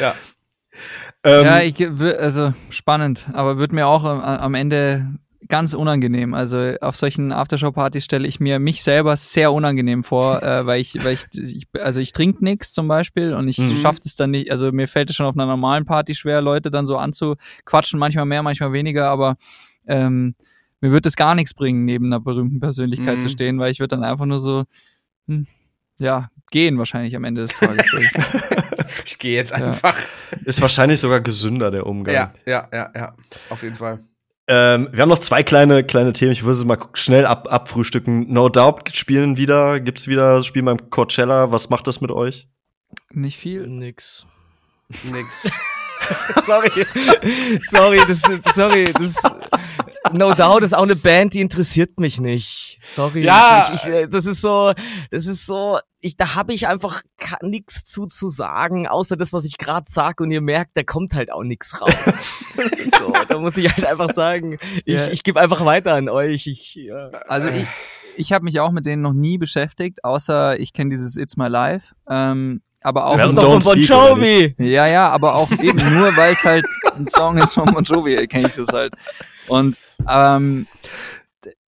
ja. 0.00 0.14
Ähm, 1.24 1.44
ja, 1.44 1.60
ich, 1.62 1.80
also 2.20 2.52
spannend, 2.70 3.26
aber 3.32 3.58
wird 3.58 3.72
mir 3.72 3.86
auch 3.86 4.04
am, 4.04 4.20
am 4.20 4.54
Ende 4.54 5.18
ganz 5.48 5.74
unangenehm. 5.74 6.34
Also 6.34 6.58
auf 6.80 6.96
solchen 6.96 7.32
Aftershow-Partys 7.32 8.04
stelle 8.04 8.26
ich 8.26 8.40
mir 8.40 8.58
mich 8.58 8.82
selber 8.82 9.16
sehr 9.16 9.52
unangenehm 9.52 10.04
vor, 10.04 10.42
äh, 10.42 10.66
weil 10.66 10.80
ich, 10.80 11.02
weil 11.02 11.14
ich, 11.14 11.24
ich 11.34 11.66
also 11.80 12.00
ich 12.00 12.12
trinke 12.12 12.44
nichts 12.44 12.72
zum 12.72 12.88
Beispiel 12.88 13.34
und 13.34 13.48
ich 13.48 13.58
Mhm. 13.58 13.76
schaffe 13.76 14.00
es 14.04 14.16
dann 14.16 14.30
nicht, 14.30 14.50
also 14.50 14.70
mir 14.72 14.88
fällt 14.88 15.10
es 15.10 15.16
schon 15.16 15.26
auf 15.26 15.36
einer 15.36 15.46
normalen 15.46 15.84
Party 15.84 16.14
schwer, 16.14 16.40
Leute 16.40 16.70
dann 16.70 16.86
so 16.86 16.96
anzuquatschen, 16.96 17.98
manchmal 17.98 18.26
mehr, 18.26 18.42
manchmal 18.42 18.72
weniger, 18.72 19.08
aber 19.08 19.36
ähm, 19.86 20.34
mir 20.80 20.92
wird 20.92 21.06
es 21.06 21.16
gar 21.16 21.34
nichts 21.34 21.54
bringen, 21.54 21.84
neben 21.84 22.06
einer 22.06 22.20
berühmten 22.20 22.60
Persönlichkeit 22.60 23.16
Mhm. 23.16 23.20
zu 23.20 23.28
stehen, 23.28 23.58
weil 23.58 23.70
ich 23.70 23.80
würde 23.80 23.96
dann 23.96 24.04
einfach 24.04 24.26
nur 24.26 24.38
so, 24.38 24.64
hm, 25.26 25.46
ja, 25.98 26.30
gehen 26.50 26.78
wahrscheinlich 26.78 27.16
am 27.16 27.24
Ende 27.24 27.42
des 27.42 27.52
Tages. 27.52 27.90
Ich 29.04 29.18
gehe 29.18 29.34
jetzt 29.34 29.52
einfach. 29.52 29.96
ist 30.44 30.60
wahrscheinlich 30.60 31.00
sogar 31.00 31.20
gesünder, 31.20 31.70
der 31.70 31.86
Umgang. 31.86 32.14
Ja, 32.14 32.34
ja, 32.46 32.68
ja, 32.72 32.90
ja. 32.94 33.14
Auf 33.50 33.62
jeden 33.62 33.76
Fall. 33.76 34.00
Ähm, 34.46 34.88
wir 34.92 35.00
haben 35.02 35.08
noch 35.08 35.18
zwei 35.18 35.42
kleine, 35.42 35.84
kleine 35.84 36.12
Themen. 36.12 36.32
Ich 36.32 36.44
würde 36.44 36.56
sie 36.56 36.66
mal 36.66 36.78
schnell 36.92 37.24
ab, 37.24 37.48
abfrühstücken. 37.50 38.30
No 38.32 38.48
Doubt 38.48 38.94
spielen 38.94 39.36
wieder, 39.36 39.80
gibt's 39.80 40.06
wieder, 40.06 40.42
spielen 40.42 40.66
beim 40.66 40.90
Coachella. 40.90 41.50
Was 41.50 41.70
macht 41.70 41.86
das 41.86 42.00
mit 42.00 42.10
euch? 42.10 42.48
Nicht 43.10 43.38
viel. 43.38 43.66
Nix. 43.66 44.26
Nix. 45.04 45.48
sorry. 46.46 46.86
sorry, 47.70 48.00
das, 48.06 48.22
sorry, 48.54 48.84
das. 48.84 49.16
No 50.12 50.34
Doubt 50.34 50.62
ist 50.62 50.74
auch 50.74 50.82
eine 50.82 50.96
Band, 50.96 51.32
die 51.34 51.40
interessiert 51.40 51.98
mich 51.98 52.20
nicht. 52.20 52.78
Sorry. 52.82 53.22
Ja. 53.24 53.70
Ich, 53.72 53.82
ich, 53.84 53.88
äh, 53.90 54.06
das 54.08 54.26
ist 54.26 54.40
so, 54.42 54.72
das 55.10 55.26
ist 55.26 55.46
so, 55.46 55.78
ich, 56.00 56.16
da 56.16 56.34
habe 56.34 56.52
ich 56.52 56.68
einfach 56.68 57.02
nichts 57.40 57.84
zu 57.84 58.06
zu 58.06 58.28
sagen, 58.28 58.86
außer 58.86 59.16
das, 59.16 59.32
was 59.32 59.44
ich 59.44 59.56
gerade 59.56 59.86
sag 59.88 60.20
und 60.20 60.30
ihr 60.30 60.42
merkt, 60.42 60.76
da 60.76 60.82
kommt 60.82 61.14
halt 61.14 61.32
auch 61.32 61.42
nichts 61.42 61.80
raus. 61.80 61.94
so, 62.98 63.12
da 63.28 63.38
muss 63.38 63.56
ich 63.56 63.70
halt 63.72 63.86
einfach 63.86 64.10
sagen, 64.12 64.58
ich, 64.84 64.94
Ja. 64.94 65.06
ich 65.08 65.22
gebe 65.22 65.40
einfach 65.40 65.64
weiter 65.64 65.94
an 65.94 66.08
euch. 66.10 66.46
Ich, 66.46 66.74
ja. 66.74 67.08
Also 67.26 67.48
ich, 67.48 67.66
ich 68.16 68.32
habe 68.32 68.44
mich 68.44 68.60
auch 68.60 68.70
mit 68.72 68.84
denen 68.86 69.02
noch 69.02 69.14
nie 69.14 69.38
beschäftigt, 69.38 70.04
außer 70.04 70.60
ich 70.60 70.72
kenne 70.74 70.90
dieses 70.90 71.16
It's 71.16 71.36
My 71.36 71.48
Life. 71.48 71.94
Ähm, 72.08 72.60
aber 72.82 73.06
auch 73.06 73.16
Das 73.16 73.30
ist 73.30 73.38
doch 73.38 73.50
von 73.50 73.60
Bon 73.60 73.78
Jovi. 73.80 74.54
ja, 74.58 74.86
ja, 74.86 75.08
aber 75.08 75.34
auch 75.36 75.50
eben 75.62 75.78
nur, 75.98 76.14
weil 76.16 76.34
es 76.34 76.44
halt 76.44 76.66
ein 76.94 77.08
Song 77.08 77.38
ist 77.38 77.54
von 77.54 77.72
Bon 77.72 77.82
Jovi, 77.82 78.26
kenne 78.26 78.48
ich 78.48 78.54
das 78.54 78.68
halt. 78.68 78.92
Und 79.48 79.78
ähm, 80.08 80.66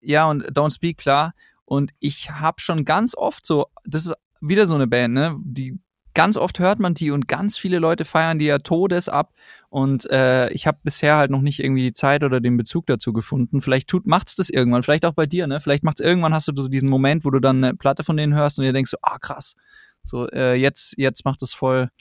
ja, 0.01 0.29
und 0.29 0.45
Don't 0.57 0.73
Speak, 0.73 0.97
klar. 0.97 1.33
Und 1.65 1.91
ich 1.99 2.31
habe 2.31 2.61
schon 2.61 2.85
ganz 2.85 3.15
oft 3.15 3.45
so, 3.45 3.67
das 3.85 4.05
ist 4.05 4.15
wieder 4.41 4.65
so 4.65 4.75
eine 4.75 4.87
Band, 4.87 5.13
ne? 5.13 5.35
Die 5.43 5.79
ganz 6.13 6.35
oft 6.35 6.57
hört 6.57 6.79
man 6.79 6.95
die 6.95 7.11
und 7.11 7.27
ganz 7.27 7.59
viele 7.59 7.77
Leute 7.77 8.03
feiern 8.03 8.39
die 8.39 8.45
ja 8.45 8.57
Todes 8.57 9.07
ab. 9.07 9.33
Und 9.69 10.09
äh, 10.09 10.49
ich 10.49 10.65
habe 10.65 10.79
bisher 10.83 11.15
halt 11.15 11.29
noch 11.29 11.41
nicht 11.41 11.59
irgendwie 11.59 11.83
die 11.83 11.93
Zeit 11.93 12.23
oder 12.23 12.39
den 12.39 12.57
Bezug 12.57 12.87
dazu 12.87 13.13
gefunden. 13.13 13.61
Vielleicht 13.61 13.87
tut, 13.87 14.07
macht's 14.07 14.35
das 14.35 14.49
irgendwann, 14.49 14.81
vielleicht 14.81 15.05
auch 15.05 15.13
bei 15.13 15.27
dir, 15.27 15.45
ne? 15.45 15.61
Vielleicht 15.61 15.83
macht's 15.83 16.01
irgendwann, 16.01 16.33
hast 16.33 16.47
du 16.47 16.53
so 16.55 16.69
diesen 16.69 16.89
Moment, 16.89 17.23
wo 17.23 17.29
du 17.29 17.39
dann 17.39 17.63
eine 17.63 17.75
Platte 17.75 18.03
von 18.03 18.17
denen 18.17 18.33
hörst 18.33 18.57
und 18.57 18.65
dir 18.65 18.73
denkst 18.73 18.89
so, 18.89 18.97
ah 19.03 19.19
krass, 19.19 19.55
so 20.03 20.27
äh, 20.29 20.55
jetzt 20.55 20.95
jetzt 20.97 21.23
macht 21.23 21.43
es 21.43 21.53
voll, 21.53 21.91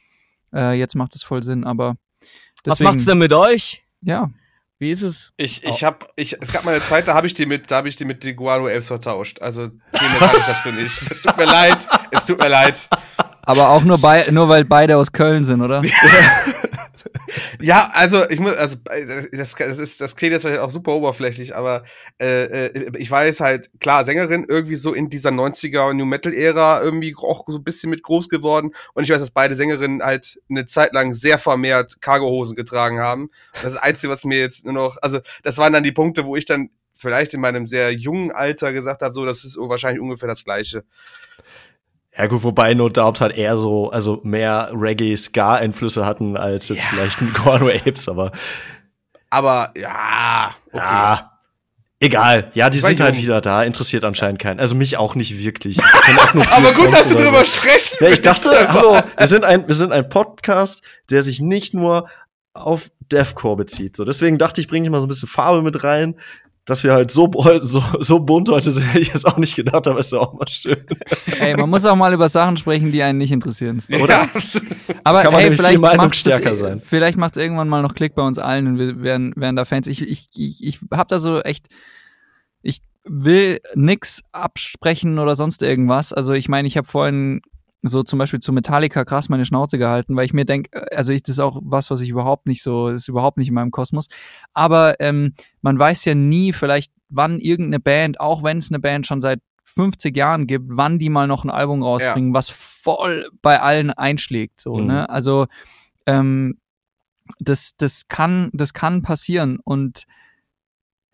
äh, 0.55 0.78
jetzt 0.78 0.95
macht 0.95 1.14
es 1.14 1.22
voll 1.22 1.43
Sinn. 1.43 1.64
Aber 1.64 1.97
Was 2.64 2.78
deswegen, 2.78 2.89
macht's 2.89 3.05
denn 3.05 3.18
mit 3.18 3.34
euch? 3.34 3.84
Ja, 4.01 4.30
Wie 4.79 4.91
ist 4.91 5.03
es? 5.03 5.33
Ich, 5.39 5.64
ich 5.64 5.85
hab, 5.85 6.12
ich, 6.16 6.37
es 6.41 6.53
gab 6.53 6.64
mal 6.64 6.74
eine 6.74 6.85
Zeit, 6.85 7.09
da 7.09 7.14
habe 7.14 7.27
ich 7.27 7.33
die 7.33 7.47
mit, 7.47 7.70
da 7.70 7.77
habe 7.77 7.89
ich 7.89 7.97
die 7.97 8.05
mit 8.05 8.22
den 8.24 8.37
Guano 8.37 8.66
Apes 8.66 8.89
vertauscht. 8.89 9.41
Also, 9.41 9.70
viel 9.95 10.09
mehr 10.11 10.18
sage 10.20 10.37
ich 10.39 10.45
dazu 10.45 10.68
nicht. 10.72 11.11
Es 11.11 11.22
tut 11.22 11.37
mir 11.39 11.47
leid. 11.47 11.79
Es 12.11 12.27
tut 12.27 12.39
mir 12.39 12.49
leid. 12.49 12.87
Aber 13.47 13.70
auch 13.70 13.84
nur 13.84 13.99
bei, 13.99 14.30
nur 14.30 14.49
weil 14.49 14.64
beide 14.64 14.97
aus 14.97 15.12
Köln 15.12 15.44
sind, 15.44 15.62
oder? 15.62 15.82
Ja, 17.61 17.90
also 17.92 18.28
ich 18.28 18.40
muss, 18.40 18.57
also 18.57 18.76
das, 19.32 19.55
das 19.55 19.78
ist, 19.78 20.01
das 20.01 20.16
klingt 20.16 20.32
jetzt 20.32 20.42
vielleicht 20.42 20.61
auch 20.61 20.70
super 20.70 20.92
oberflächlich, 20.92 21.57
aber 21.57 21.84
äh, 22.20 22.66
äh, 22.66 22.92
ich 22.99 23.11
weiß 23.11 23.40
halt, 23.40 23.70
klar, 23.80 24.05
Sängerin 24.05 24.47
irgendwie 24.49 24.76
so 24.76 24.94
in 24.94 25.11
dieser 25.11 25.30
90er 25.30 25.92
New 25.92 26.05
Metal 26.05 26.32
Ära 26.32 26.82
irgendwie 26.82 27.14
auch 27.16 27.44
so 27.47 27.59
ein 27.59 27.64
bisschen 27.64 27.90
mit 27.90 28.03
groß 28.03 28.28
geworden 28.28 28.72
und 28.94 29.05
ich 29.05 29.11
weiß, 29.11 29.20
dass 29.20 29.30
beide 29.30 29.57
Sängerinnen 29.57 30.03
halt 30.03 30.40
eine 30.49 30.66
Zeit 30.66 30.92
lang 30.92 31.14
sehr 31.14 31.38
vermehrt 31.38 32.01
Cargohosen 32.01 32.57
getragen 32.57 33.01
haben. 33.01 33.30
Das 33.55 33.64
ist 33.64 33.74
das 33.74 33.82
Einzige, 33.82 34.12
was 34.12 34.24
mir 34.24 34.38
jetzt 34.38 34.64
nur 34.64 34.74
noch, 34.74 34.97
also 35.03 35.20
das 35.42 35.59
waren 35.59 35.72
dann 35.72 35.84
die 35.84 35.92
Punkte, 35.92 36.26
wo 36.26 36.36
ich 36.36 36.44
dann 36.44 36.70
vielleicht 36.97 37.34
in 37.34 37.40
meinem 37.40 37.66
sehr 37.66 37.92
jungen 37.92 38.32
Alter 38.32 38.72
gesagt 38.72 39.03
habe, 39.03 39.14
so, 39.14 39.24
das 39.26 39.44
ist 39.44 39.57
wahrscheinlich 39.59 40.01
ungefähr 40.01 40.28
das 40.28 40.44
Gleiche. 40.44 40.84
Ja 42.19 42.27
gut, 42.27 42.43
wobei 42.43 42.73
No 42.75 42.89
Doubt 42.89 43.21
halt 43.21 43.37
eher 43.37 43.57
so, 43.59 43.91
also 43.91 44.21
mehr 44.23 44.71
Reggae-Ska-Einflüsse 44.73 46.07
hatten 46.07 46.37
als 46.37 46.69
jetzt 46.69 46.85
Ja. 46.85 46.89
vielleicht 46.91 47.21
ein 47.21 47.33
Guano 47.35 47.69
Apes, 47.69 48.09
aber 48.09 48.33
Aber 49.31 49.73
ja, 49.77 50.55
okay. 50.73 50.79
ja, 50.79 51.33
egal. 52.01 52.51
Ja, 52.55 52.71
die 52.71 52.79
sind 52.81 53.01
halt 53.01 53.17
wieder 53.19 53.41
da, 53.41 53.62
interessiert 53.64 54.05
anscheinend 54.05 54.39
keinen. 54.39 54.61
Also 54.61 54.75
mich 54.75 54.97
auch 54.97 55.14
nicht 55.14 55.39
wirklich. 55.39 55.79
Auch 55.83 56.53
Aber 56.53 56.73
gut, 56.73 56.93
dass 56.93 57.11
oder 57.11 57.23
drüber 57.23 57.41
so. 57.41 57.45
sprechen. 57.59 57.97
Ja, 58.01 58.09
ich 58.09 58.23
dachte, 58.23 58.73
hallo, 58.73 58.99
wir 59.17 59.27
sind 59.27 59.45
ein, 59.45 59.67
wir 59.67 59.75
sind 59.75 59.93
ein 59.93 60.09
Podcast, 60.09 60.83
der 61.11 61.23
sich 61.23 61.41
nicht 61.41 61.75
nur 61.75 62.09
auf 62.55 62.91
Deathcore 63.12 63.57
bezieht. 63.57 63.97
So, 63.97 64.05
deswegen 64.05 64.39
dachte 64.39 64.61
ich, 64.61 64.69
bringe 64.69 64.87
ich 64.87 64.91
mal 64.91 65.01
so 65.01 65.07
ein 65.07 65.09
bisschen 65.09 65.29
Farbe 65.29 65.61
mit 65.62 65.83
rein. 65.85 66.17
Dass 66.67 66.85
wir 66.85 66.93
halt 66.93 67.11
so, 67.11 67.31
so, 67.62 67.83
so 68.01 68.21
bunt 68.21 68.49
heute 68.49 68.71
sind, 68.71 68.85
hätte 68.85 68.99
ich 68.99 69.09
jetzt 69.09 69.27
auch 69.27 69.39
nicht 69.39 69.57
gedacht, 69.57 69.87
aber 69.87 70.01
ist 70.01 70.12
ja 70.12 70.19
auch 70.19 70.35
mal 70.35 70.49
schön. 70.49 70.85
Ey, 71.41 71.57
man 71.57 71.71
muss 71.71 71.87
auch 71.87 71.97
mal 71.97 72.12
über 72.12 72.29
Sachen 72.29 72.57
sprechen, 72.57 72.93
die 72.93 73.03
einen 73.03 73.19
nicht 73.19 73.33
interessieren. 73.33 73.81
Oder? 73.93 74.09
Ja. 74.09 74.29
Aber 75.05 75.23
kann 75.23 75.33
man 75.33 75.43
hey, 75.43 75.53
vielleicht 75.53 75.79
viel 75.79 75.97
macht's 75.97 76.23
das, 76.23 76.59
sein. 76.59 76.81
vielleicht 76.81 77.17
macht 77.17 77.37
es 77.37 77.43
irgendwann 77.43 77.69
mal 77.69 77.83
noch 77.83 77.95
Klick 77.95 78.14
bei 78.14 78.23
uns 78.23 78.39
allen 78.39 78.67
und 78.67 78.79
wir 78.79 79.01
werden, 79.01 79.33
werden 79.37 79.57
da 79.57 79.64
Fans. 79.64 79.87
Ich, 79.87 80.03
ich, 80.03 80.29
ich, 80.37 80.62
ich 80.62 80.81
habe 80.93 81.09
da 81.09 81.19
so 81.19 81.41
echt, 81.41 81.69
ich 82.62 82.81
will 83.05 83.61
nix 83.75 84.23
absprechen 84.33 85.19
oder 85.19 85.37
sonst 85.37 85.62
irgendwas. 85.62 86.12
Also 86.12 86.33
ich 86.33 86.49
meine, 86.49 86.69
ich 86.69 86.77
habe 86.77 86.87
vorhin 86.87 87.41
so 87.89 88.03
zum 88.03 88.18
Beispiel 88.18 88.41
zu 88.41 88.53
Metallica 88.53 89.05
krass 89.05 89.28
meine 89.28 89.45
Schnauze 89.45 89.78
gehalten, 89.78 90.16
weil 90.16 90.24
ich 90.26 90.32
mir 90.32 90.45
denke, 90.45 90.70
also 90.97 91.12
ich 91.12 91.22
das 91.22 91.32
ist 91.37 91.41
auch 91.41 91.59
was, 91.62 91.91
was 91.91 92.01
ich 92.01 92.09
überhaupt 92.11 92.47
nicht 92.47 92.62
so, 92.62 92.89
ist 92.89 93.09
überhaupt 93.09 93.37
nicht 93.39 93.49
in 93.49 93.55
meinem 93.55 93.70
Kosmos. 93.70 94.09
Aber 94.55 95.01
ähm, 95.01 95.34
man 95.62 95.78
weiß 95.78 96.05
ja 96.05 96.14
nie, 96.14 96.53
vielleicht 96.53 96.93
wann 97.09 97.39
irgendeine 97.39 97.80
Band, 97.80 98.20
auch 98.20 98.43
wenn 98.43 98.59
es 98.59 98.70
eine 98.70 98.80
Band 98.80 99.07
schon 99.07 99.20
seit 99.20 99.41
50 99.64 100.16
Jahren 100.16 100.47
gibt, 100.47 100.64
wann 100.68 100.99
die 100.99 101.09
mal 101.11 101.26
noch 101.26 101.45
ein 101.45 101.51
Album 101.51 101.82
rausbringen, 101.82 102.32
was 102.34 102.49
voll 102.51 103.28
bei 103.43 103.61
allen 103.61 103.91
einschlägt. 103.91 104.61
So, 104.61 104.76
Mhm. 104.76 104.87
ne? 104.87 105.09
Also 105.11 105.47
ähm, 106.07 106.59
das, 107.41 107.72
das 107.76 108.09
kann, 108.09 108.51
das 108.53 108.72
kann 108.72 109.03
passieren 109.03 109.59
und 109.64 110.05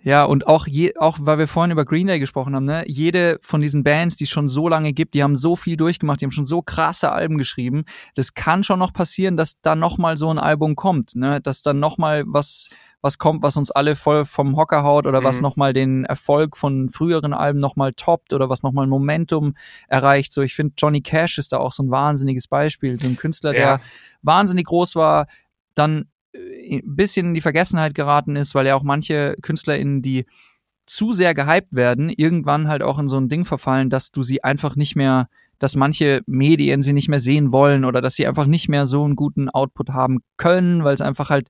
Ja, 0.04 0.24
und 0.24 0.46
auch 0.46 0.66
je, 0.66 0.96
auch 0.96 1.18
weil 1.20 1.38
wir 1.38 1.48
vorhin 1.48 1.70
über 1.70 1.84
Green 1.84 2.08
Day 2.08 2.18
gesprochen 2.18 2.56
haben, 2.56 2.64
ne, 2.64 2.84
jede 2.86 3.38
von 3.42 3.60
diesen 3.60 3.84
Bands, 3.84 4.16
die 4.16 4.24
es 4.24 4.30
schon 4.30 4.48
so 4.48 4.68
lange 4.68 4.92
gibt, 4.92 5.14
die 5.14 5.22
haben 5.22 5.36
so 5.36 5.54
viel 5.54 5.76
durchgemacht, 5.76 6.20
die 6.20 6.24
haben 6.24 6.32
schon 6.32 6.46
so 6.46 6.62
krasse 6.62 7.12
Alben 7.12 7.38
geschrieben. 7.38 7.84
Das 8.14 8.34
kann 8.34 8.64
schon 8.64 8.78
noch 8.78 8.92
passieren, 8.92 9.36
dass 9.36 9.60
da 9.60 9.76
noch 9.76 9.98
mal 9.98 10.16
so 10.16 10.30
ein 10.30 10.38
Album 10.38 10.74
kommt, 10.74 11.14
ne, 11.14 11.40
dass 11.40 11.62
dann 11.62 11.78
noch 11.78 11.98
mal 11.98 12.24
was 12.26 12.70
was 13.02 13.18
kommt, 13.18 13.42
was 13.42 13.56
uns 13.56 13.70
alle 13.72 13.96
voll 13.96 14.24
vom 14.24 14.56
Hocker 14.56 14.84
haut 14.84 15.06
oder 15.06 15.20
mhm. 15.20 15.24
was 15.24 15.40
noch 15.40 15.56
mal 15.56 15.72
den 15.72 16.04
Erfolg 16.04 16.56
von 16.56 16.88
früheren 16.88 17.34
Alben 17.34 17.58
noch 17.58 17.74
mal 17.74 17.92
toppt 17.92 18.32
oder 18.32 18.48
was 18.48 18.62
noch 18.62 18.72
mal 18.72 18.86
Momentum 18.86 19.54
erreicht. 19.88 20.32
So, 20.32 20.40
ich 20.40 20.54
finde 20.54 20.74
Johnny 20.78 21.02
Cash 21.02 21.38
ist 21.38 21.52
da 21.52 21.58
auch 21.58 21.72
so 21.72 21.82
ein 21.82 21.90
wahnsinniges 21.90 22.46
Beispiel, 22.46 22.98
so 22.98 23.08
ein 23.08 23.16
Künstler, 23.16 23.52
ja. 23.54 23.58
der 23.58 23.80
wahnsinnig 24.22 24.66
groß 24.66 24.94
war, 24.94 25.26
dann 25.74 26.06
ein 26.34 26.78
äh, 26.78 26.82
bisschen 26.84 27.28
in 27.28 27.34
die 27.34 27.40
Vergessenheit 27.40 27.94
geraten 27.94 28.36
ist, 28.36 28.54
weil 28.54 28.66
ja 28.66 28.74
auch 28.74 28.82
manche 28.82 29.36
KünstlerInnen, 29.42 30.02
die 30.02 30.24
zu 30.86 31.12
sehr 31.12 31.34
gehypt 31.34 31.74
werden, 31.74 32.10
irgendwann 32.10 32.68
halt 32.68 32.82
auch 32.82 32.98
in 32.98 33.08
so 33.08 33.16
ein 33.16 33.28
Ding 33.28 33.44
verfallen, 33.44 33.90
dass 33.90 34.10
du 34.10 34.22
sie 34.22 34.42
einfach 34.42 34.76
nicht 34.76 34.96
mehr, 34.96 35.28
dass 35.58 35.76
manche 35.76 36.22
Medien 36.26 36.82
sie 36.82 36.92
nicht 36.92 37.08
mehr 37.08 37.20
sehen 37.20 37.52
wollen 37.52 37.84
oder 37.84 38.00
dass 38.00 38.16
sie 38.16 38.26
einfach 38.26 38.46
nicht 38.46 38.68
mehr 38.68 38.86
so 38.86 39.04
einen 39.04 39.16
guten 39.16 39.48
Output 39.48 39.90
haben 39.90 40.18
können, 40.36 40.82
weil 40.82 40.94
es 40.94 41.00
einfach 41.00 41.30
halt 41.30 41.48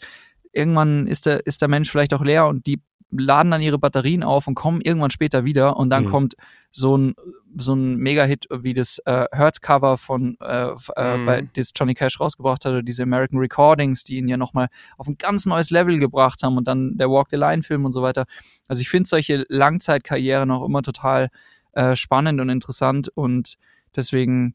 irgendwann 0.52 1.06
ist 1.06 1.24
der, 1.26 1.46
ist 1.46 1.62
der 1.62 1.68
Mensch 1.68 1.90
vielleicht 1.90 2.12
auch 2.12 2.22
leer 2.22 2.46
und 2.46 2.66
die 2.66 2.82
laden 3.10 3.50
dann 3.50 3.62
ihre 3.62 3.78
Batterien 3.78 4.22
auf 4.22 4.46
und 4.46 4.54
kommen 4.54 4.80
irgendwann 4.80 5.10
später 5.10 5.44
wieder 5.44 5.76
und 5.76 5.90
dann 5.90 6.04
mhm. 6.04 6.10
kommt 6.10 6.34
so 6.72 6.96
ein 6.96 7.14
so 7.56 7.74
ein 7.74 7.96
Mega-Hit 7.98 8.46
wie 8.50 8.72
das 8.72 8.98
äh, 9.04 9.26
Hertz-Cover 9.30 9.98
von 9.98 10.38
äh, 10.40 10.70
äh, 10.96 11.16
mhm. 11.16 11.26
bei 11.26 11.48
das 11.54 11.72
Johnny 11.76 11.92
Cash 11.92 12.18
rausgebracht 12.18 12.64
hat 12.64 12.72
oder 12.72 12.82
diese 12.82 13.02
American 13.02 13.38
Recordings, 13.38 14.04
die 14.04 14.16
ihn 14.16 14.26
ja 14.26 14.38
nochmal 14.38 14.68
auf 14.96 15.06
ein 15.06 15.18
ganz 15.18 15.44
neues 15.44 15.68
Level 15.70 15.98
gebracht 15.98 16.42
haben 16.42 16.56
und 16.56 16.66
dann 16.66 16.96
der 16.96 17.10
Walk 17.10 17.28
the 17.30 17.36
Line-Film 17.36 17.84
und 17.84 17.92
so 17.92 18.02
weiter. 18.02 18.24
Also 18.68 18.80
ich 18.80 18.88
finde 18.88 19.06
solche 19.06 19.44
Langzeitkarrieren 19.48 20.50
auch 20.50 20.64
immer 20.64 20.82
total 20.82 21.28
äh, 21.72 21.94
spannend 21.94 22.40
und 22.40 22.48
interessant 22.48 23.08
und 23.14 23.58
deswegen 23.94 24.54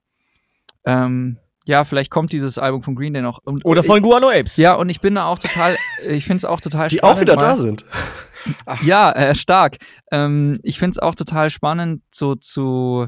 ähm, 0.85 1.37
ja, 1.67 1.83
vielleicht 1.83 2.09
kommt 2.09 2.31
dieses 2.31 2.57
Album 2.57 2.81
von 2.81 2.95
Green 2.95 3.13
Day 3.13 3.21
noch. 3.21 3.39
Und, 3.43 3.65
Oder 3.65 3.83
von 3.83 4.01
Guano 4.01 4.29
Apes. 4.29 4.55
Ja, 4.55 4.75
und 4.75 4.89
ich 4.89 5.01
bin 5.01 5.15
da 5.15 5.25
auch 5.25 5.37
total, 5.37 5.75
ich 6.07 6.23
finde 6.23 6.37
es 6.37 6.45
auch 6.45 6.61
total 6.61 6.87
Die 6.87 6.95
spannend. 6.95 7.17
Die 7.17 7.17
auch 7.17 7.21
wieder 7.21 7.35
mal. 7.35 7.41
da 7.41 7.57
sind. 7.57 7.85
Ach. 8.65 8.81
Ja, 8.83 9.11
äh, 9.11 9.35
stark. 9.35 9.77
Ähm, 10.11 10.59
ich 10.63 10.79
finde 10.79 10.91
es 10.91 10.99
auch 10.99 11.15
total 11.15 11.49
spannend, 11.49 12.03
so 12.11 12.35
zu, 12.35 13.07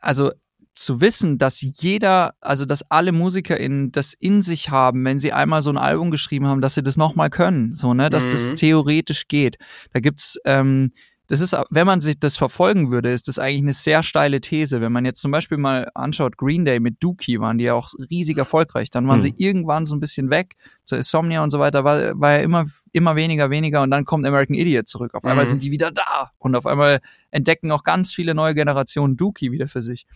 also 0.00 0.30
zu 0.72 1.00
wissen, 1.00 1.36
dass 1.38 1.60
jeder, 1.60 2.34
also 2.40 2.64
dass 2.64 2.90
alle 2.90 3.12
MusikerInnen 3.12 3.92
das 3.92 4.14
in 4.14 4.42
sich 4.42 4.70
haben, 4.70 5.04
wenn 5.04 5.18
sie 5.18 5.32
einmal 5.32 5.62
so 5.62 5.70
ein 5.70 5.76
Album 5.76 6.10
geschrieben 6.10 6.46
haben, 6.46 6.60
dass 6.60 6.74
sie 6.74 6.82
das 6.82 6.96
nochmal 6.96 7.28
können, 7.28 7.76
so, 7.76 7.92
ne, 7.92 8.08
dass 8.08 8.26
mhm. 8.26 8.30
das 8.30 8.48
theoretisch 8.54 9.28
geht. 9.28 9.58
Da 9.92 10.00
gibt's 10.00 10.38
ähm, 10.44 10.92
das 11.30 11.38
ist, 11.38 11.56
wenn 11.70 11.86
man 11.86 12.00
sich 12.00 12.18
das 12.18 12.36
verfolgen 12.36 12.90
würde, 12.90 13.12
ist 13.12 13.28
das 13.28 13.38
eigentlich 13.38 13.62
eine 13.62 13.72
sehr 13.72 14.02
steile 14.02 14.40
These. 14.40 14.80
Wenn 14.80 14.90
man 14.90 15.04
jetzt 15.04 15.20
zum 15.20 15.30
Beispiel 15.30 15.58
mal 15.58 15.88
anschaut, 15.94 16.36
Green 16.36 16.64
Day 16.64 16.80
mit 16.80 16.96
Dookie 16.98 17.38
waren 17.38 17.56
die 17.56 17.66
ja 17.66 17.74
auch 17.74 17.88
riesig 18.10 18.36
erfolgreich. 18.36 18.90
Dann 18.90 19.06
waren 19.06 19.20
hm. 19.20 19.20
sie 19.20 19.34
irgendwann 19.36 19.86
so 19.86 19.94
ein 19.94 20.00
bisschen 20.00 20.28
weg, 20.30 20.56
zur 20.84 20.98
Insomnia 20.98 21.44
und 21.44 21.50
so 21.50 21.60
weiter, 21.60 21.84
war, 21.84 22.18
war 22.18 22.32
ja 22.32 22.38
immer, 22.38 22.66
immer 22.90 23.14
weniger, 23.14 23.48
weniger 23.48 23.80
und 23.82 23.92
dann 23.92 24.04
kommt 24.04 24.26
American 24.26 24.56
Idiot 24.56 24.88
zurück. 24.88 25.14
Auf 25.14 25.24
einmal 25.24 25.44
mhm. 25.44 25.50
sind 25.50 25.62
die 25.62 25.70
wieder 25.70 25.92
da 25.92 26.32
und 26.38 26.56
auf 26.56 26.66
einmal 26.66 27.00
entdecken 27.30 27.70
auch 27.70 27.84
ganz 27.84 28.12
viele 28.12 28.34
neue 28.34 28.56
Generationen 28.56 29.16
Dookie 29.16 29.52
wieder 29.52 29.68
für 29.68 29.82
sich. 29.82 30.06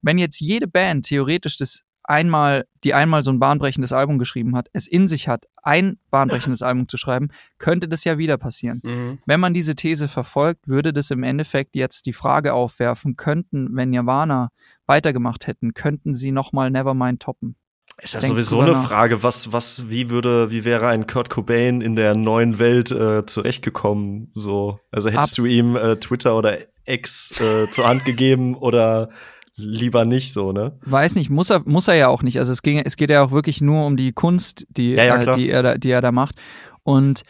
Wenn 0.00 0.16
jetzt 0.16 0.40
jede 0.40 0.68
Band 0.68 1.04
theoretisch 1.04 1.58
das 1.58 1.84
einmal, 2.04 2.66
die 2.84 2.94
einmal 2.94 3.22
so 3.22 3.30
ein 3.30 3.38
bahnbrechendes 3.38 3.92
Album 3.92 4.18
geschrieben 4.18 4.56
hat, 4.56 4.68
es 4.72 4.86
in 4.86 5.08
sich 5.08 5.28
hat, 5.28 5.46
ein 5.62 5.98
bahnbrechendes 6.10 6.62
Album 6.62 6.88
zu 6.88 6.96
schreiben, 6.96 7.28
könnte 7.58 7.88
das 7.88 8.04
ja 8.04 8.18
wieder 8.18 8.38
passieren. 8.38 8.80
Mhm. 8.82 9.18
Wenn 9.26 9.40
man 9.40 9.54
diese 9.54 9.74
These 9.74 10.08
verfolgt, 10.08 10.68
würde 10.68 10.92
das 10.92 11.10
im 11.10 11.22
Endeffekt 11.22 11.76
jetzt 11.76 12.06
die 12.06 12.12
Frage 12.12 12.54
aufwerfen, 12.54 13.16
könnten, 13.16 13.68
wenn 13.72 13.90
Nirvana 13.90 14.50
weitergemacht 14.86 15.46
hätten, 15.46 15.74
könnten 15.74 16.14
sie 16.14 16.32
nochmal 16.32 16.70
Nevermind 16.70 17.22
toppen? 17.22 17.56
Ist 18.00 18.14
ja 18.14 18.20
sowieso 18.20 18.60
eine 18.60 18.74
Frage, 18.74 19.22
was, 19.22 19.52
was, 19.52 19.90
wie 19.90 20.08
würde, 20.08 20.50
wie 20.50 20.64
wäre 20.64 20.88
ein 20.88 21.06
Kurt 21.06 21.28
Cobain 21.28 21.82
in 21.82 21.94
der 21.94 22.14
neuen 22.14 22.58
Welt 22.58 22.90
äh, 22.90 23.26
zurechtgekommen? 23.26 24.32
So, 24.34 24.80
also 24.90 25.10
hättest 25.10 25.34
Ab 25.34 25.36
du 25.36 25.44
ihm 25.44 25.76
äh, 25.76 25.96
Twitter 25.96 26.36
oder 26.36 26.58
X 26.84 27.32
äh, 27.40 27.70
zur 27.70 27.86
Hand 27.86 28.04
gegeben 28.04 28.54
oder 28.54 29.10
lieber 29.56 30.04
nicht 30.04 30.32
so, 30.32 30.52
ne? 30.52 30.78
Weiß 30.84 31.14
nicht, 31.14 31.30
muss 31.30 31.50
er, 31.50 31.62
muss 31.64 31.88
er 31.88 31.94
ja 31.94 32.08
auch 32.08 32.22
nicht. 32.22 32.38
Also 32.38 32.52
es, 32.52 32.62
ging, 32.62 32.78
es 32.78 32.96
geht 32.96 33.10
ja 33.10 33.22
auch 33.22 33.32
wirklich 33.32 33.60
nur 33.60 33.86
um 33.86 33.96
die 33.96 34.12
Kunst, 34.12 34.66
die, 34.70 34.92
ja, 34.92 35.04
ja, 35.04 35.22
äh, 35.22 35.34
die, 35.34 35.50
er, 35.50 35.62
da, 35.62 35.78
die 35.78 35.90
er 35.90 36.00
da 36.00 36.12
macht. 36.12 36.36
Und 36.82 37.22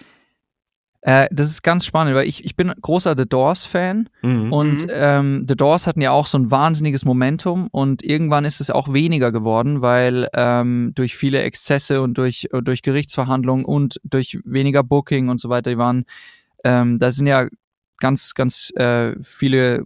äh, 1.02 1.26
das 1.32 1.48
ist 1.48 1.62
ganz 1.62 1.84
spannend, 1.84 2.14
weil 2.14 2.28
ich, 2.28 2.44
ich 2.44 2.54
bin 2.54 2.72
großer 2.80 3.16
The 3.16 3.28
Doors-Fan 3.28 4.08
mhm. 4.22 4.52
und 4.52 4.84
mhm. 4.84 4.92
ähm, 4.92 5.46
The 5.48 5.56
Doors 5.56 5.88
hatten 5.88 6.00
ja 6.00 6.12
auch 6.12 6.26
so 6.26 6.38
ein 6.38 6.52
wahnsinniges 6.52 7.04
Momentum 7.04 7.66
und 7.72 8.04
irgendwann 8.04 8.44
ist 8.44 8.60
es 8.60 8.70
auch 8.70 8.92
weniger 8.92 9.32
geworden, 9.32 9.82
weil 9.82 10.28
ähm, 10.32 10.92
durch 10.94 11.16
viele 11.16 11.42
Exzesse 11.42 12.02
und 12.02 12.14
durch, 12.18 12.48
durch 12.62 12.82
Gerichtsverhandlungen 12.82 13.64
und 13.64 14.00
durch 14.04 14.38
weniger 14.44 14.84
Booking 14.84 15.28
und 15.28 15.40
so 15.40 15.48
weiter, 15.48 15.72
die 15.72 15.78
waren, 15.78 16.04
ähm, 16.62 17.00
da 17.00 17.10
sind 17.10 17.26
ja 17.26 17.48
ganz, 17.98 18.34
ganz 18.34 18.70
äh, 18.76 19.16
viele 19.22 19.84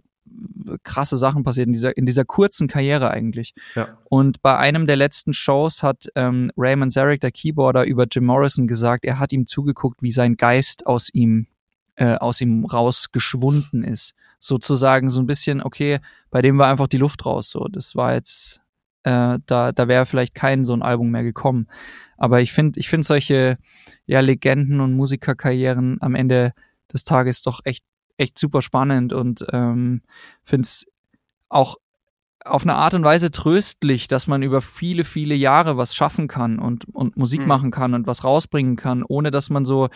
krasse 0.83 1.17
Sachen 1.17 1.43
passiert 1.43 1.67
in 1.67 1.73
dieser, 1.73 1.95
in 1.97 2.05
dieser 2.05 2.25
kurzen 2.25 2.67
Karriere 2.67 3.11
eigentlich. 3.11 3.53
Ja. 3.75 3.97
Und 4.09 4.41
bei 4.41 4.57
einem 4.57 4.87
der 4.87 4.95
letzten 4.95 5.33
Shows 5.33 5.83
hat 5.83 6.07
ähm, 6.15 6.51
Raymond 6.57 6.91
Zarek, 6.91 7.21
der 7.21 7.31
Keyboarder, 7.31 7.85
über 7.85 8.05
Jim 8.09 8.25
Morrison 8.25 8.67
gesagt, 8.67 9.05
er 9.05 9.19
hat 9.19 9.31
ihm 9.31 9.47
zugeguckt, 9.47 10.01
wie 10.01 10.11
sein 10.11 10.35
Geist 10.35 10.85
aus 10.87 11.09
ihm, 11.13 11.47
äh, 11.95 12.15
aus 12.15 12.41
ihm 12.41 12.65
rausgeschwunden 12.65 13.83
ist. 13.83 14.13
Sozusagen 14.39 15.09
so 15.09 15.19
ein 15.19 15.25
bisschen, 15.25 15.61
okay, 15.61 15.99
bei 16.29 16.41
dem 16.41 16.57
war 16.57 16.67
einfach 16.67 16.87
die 16.87 16.97
Luft 16.97 17.25
raus. 17.25 17.49
So, 17.49 17.67
das 17.67 17.95
war 17.95 18.13
jetzt, 18.13 18.61
äh, 19.03 19.39
da, 19.45 19.71
da 19.71 19.87
wäre 19.87 20.05
vielleicht 20.05 20.35
kein 20.35 20.63
so 20.63 20.73
ein 20.73 20.83
Album 20.83 21.11
mehr 21.11 21.23
gekommen. 21.23 21.67
Aber 22.17 22.41
ich 22.41 22.51
finde, 22.51 22.79
ich 22.79 22.89
finde 22.89 23.05
solche 23.05 23.57
ja, 24.05 24.19
Legenden 24.19 24.81
und 24.81 24.93
Musikerkarrieren 24.93 25.97
am 26.01 26.15
Ende 26.15 26.53
des 26.91 27.03
Tages 27.03 27.43
doch 27.43 27.61
echt 27.63 27.83
echt 28.17 28.37
super 28.37 28.61
spannend 28.61 29.13
und 29.13 29.45
ähm, 29.51 30.01
finde 30.43 30.63
es 30.63 30.85
auch 31.49 31.77
auf 32.43 32.63
eine 32.63 32.75
Art 32.75 32.93
und 32.93 33.03
Weise 33.03 33.31
tröstlich, 33.31 34.07
dass 34.07 34.27
man 34.27 34.41
über 34.41 34.61
viele, 34.61 35.03
viele 35.03 35.35
Jahre 35.35 35.77
was 35.77 35.95
schaffen 35.95 36.27
kann 36.27 36.59
und, 36.59 36.85
und 36.93 37.17
Musik 37.17 37.41
mhm. 37.41 37.47
machen 37.47 37.71
kann 37.71 37.93
und 37.93 38.07
was 38.07 38.23
rausbringen 38.23 38.75
kann, 38.75 39.03
ohne 39.03 39.31
dass 39.31 39.49
man 39.49 39.65
so 39.65 39.89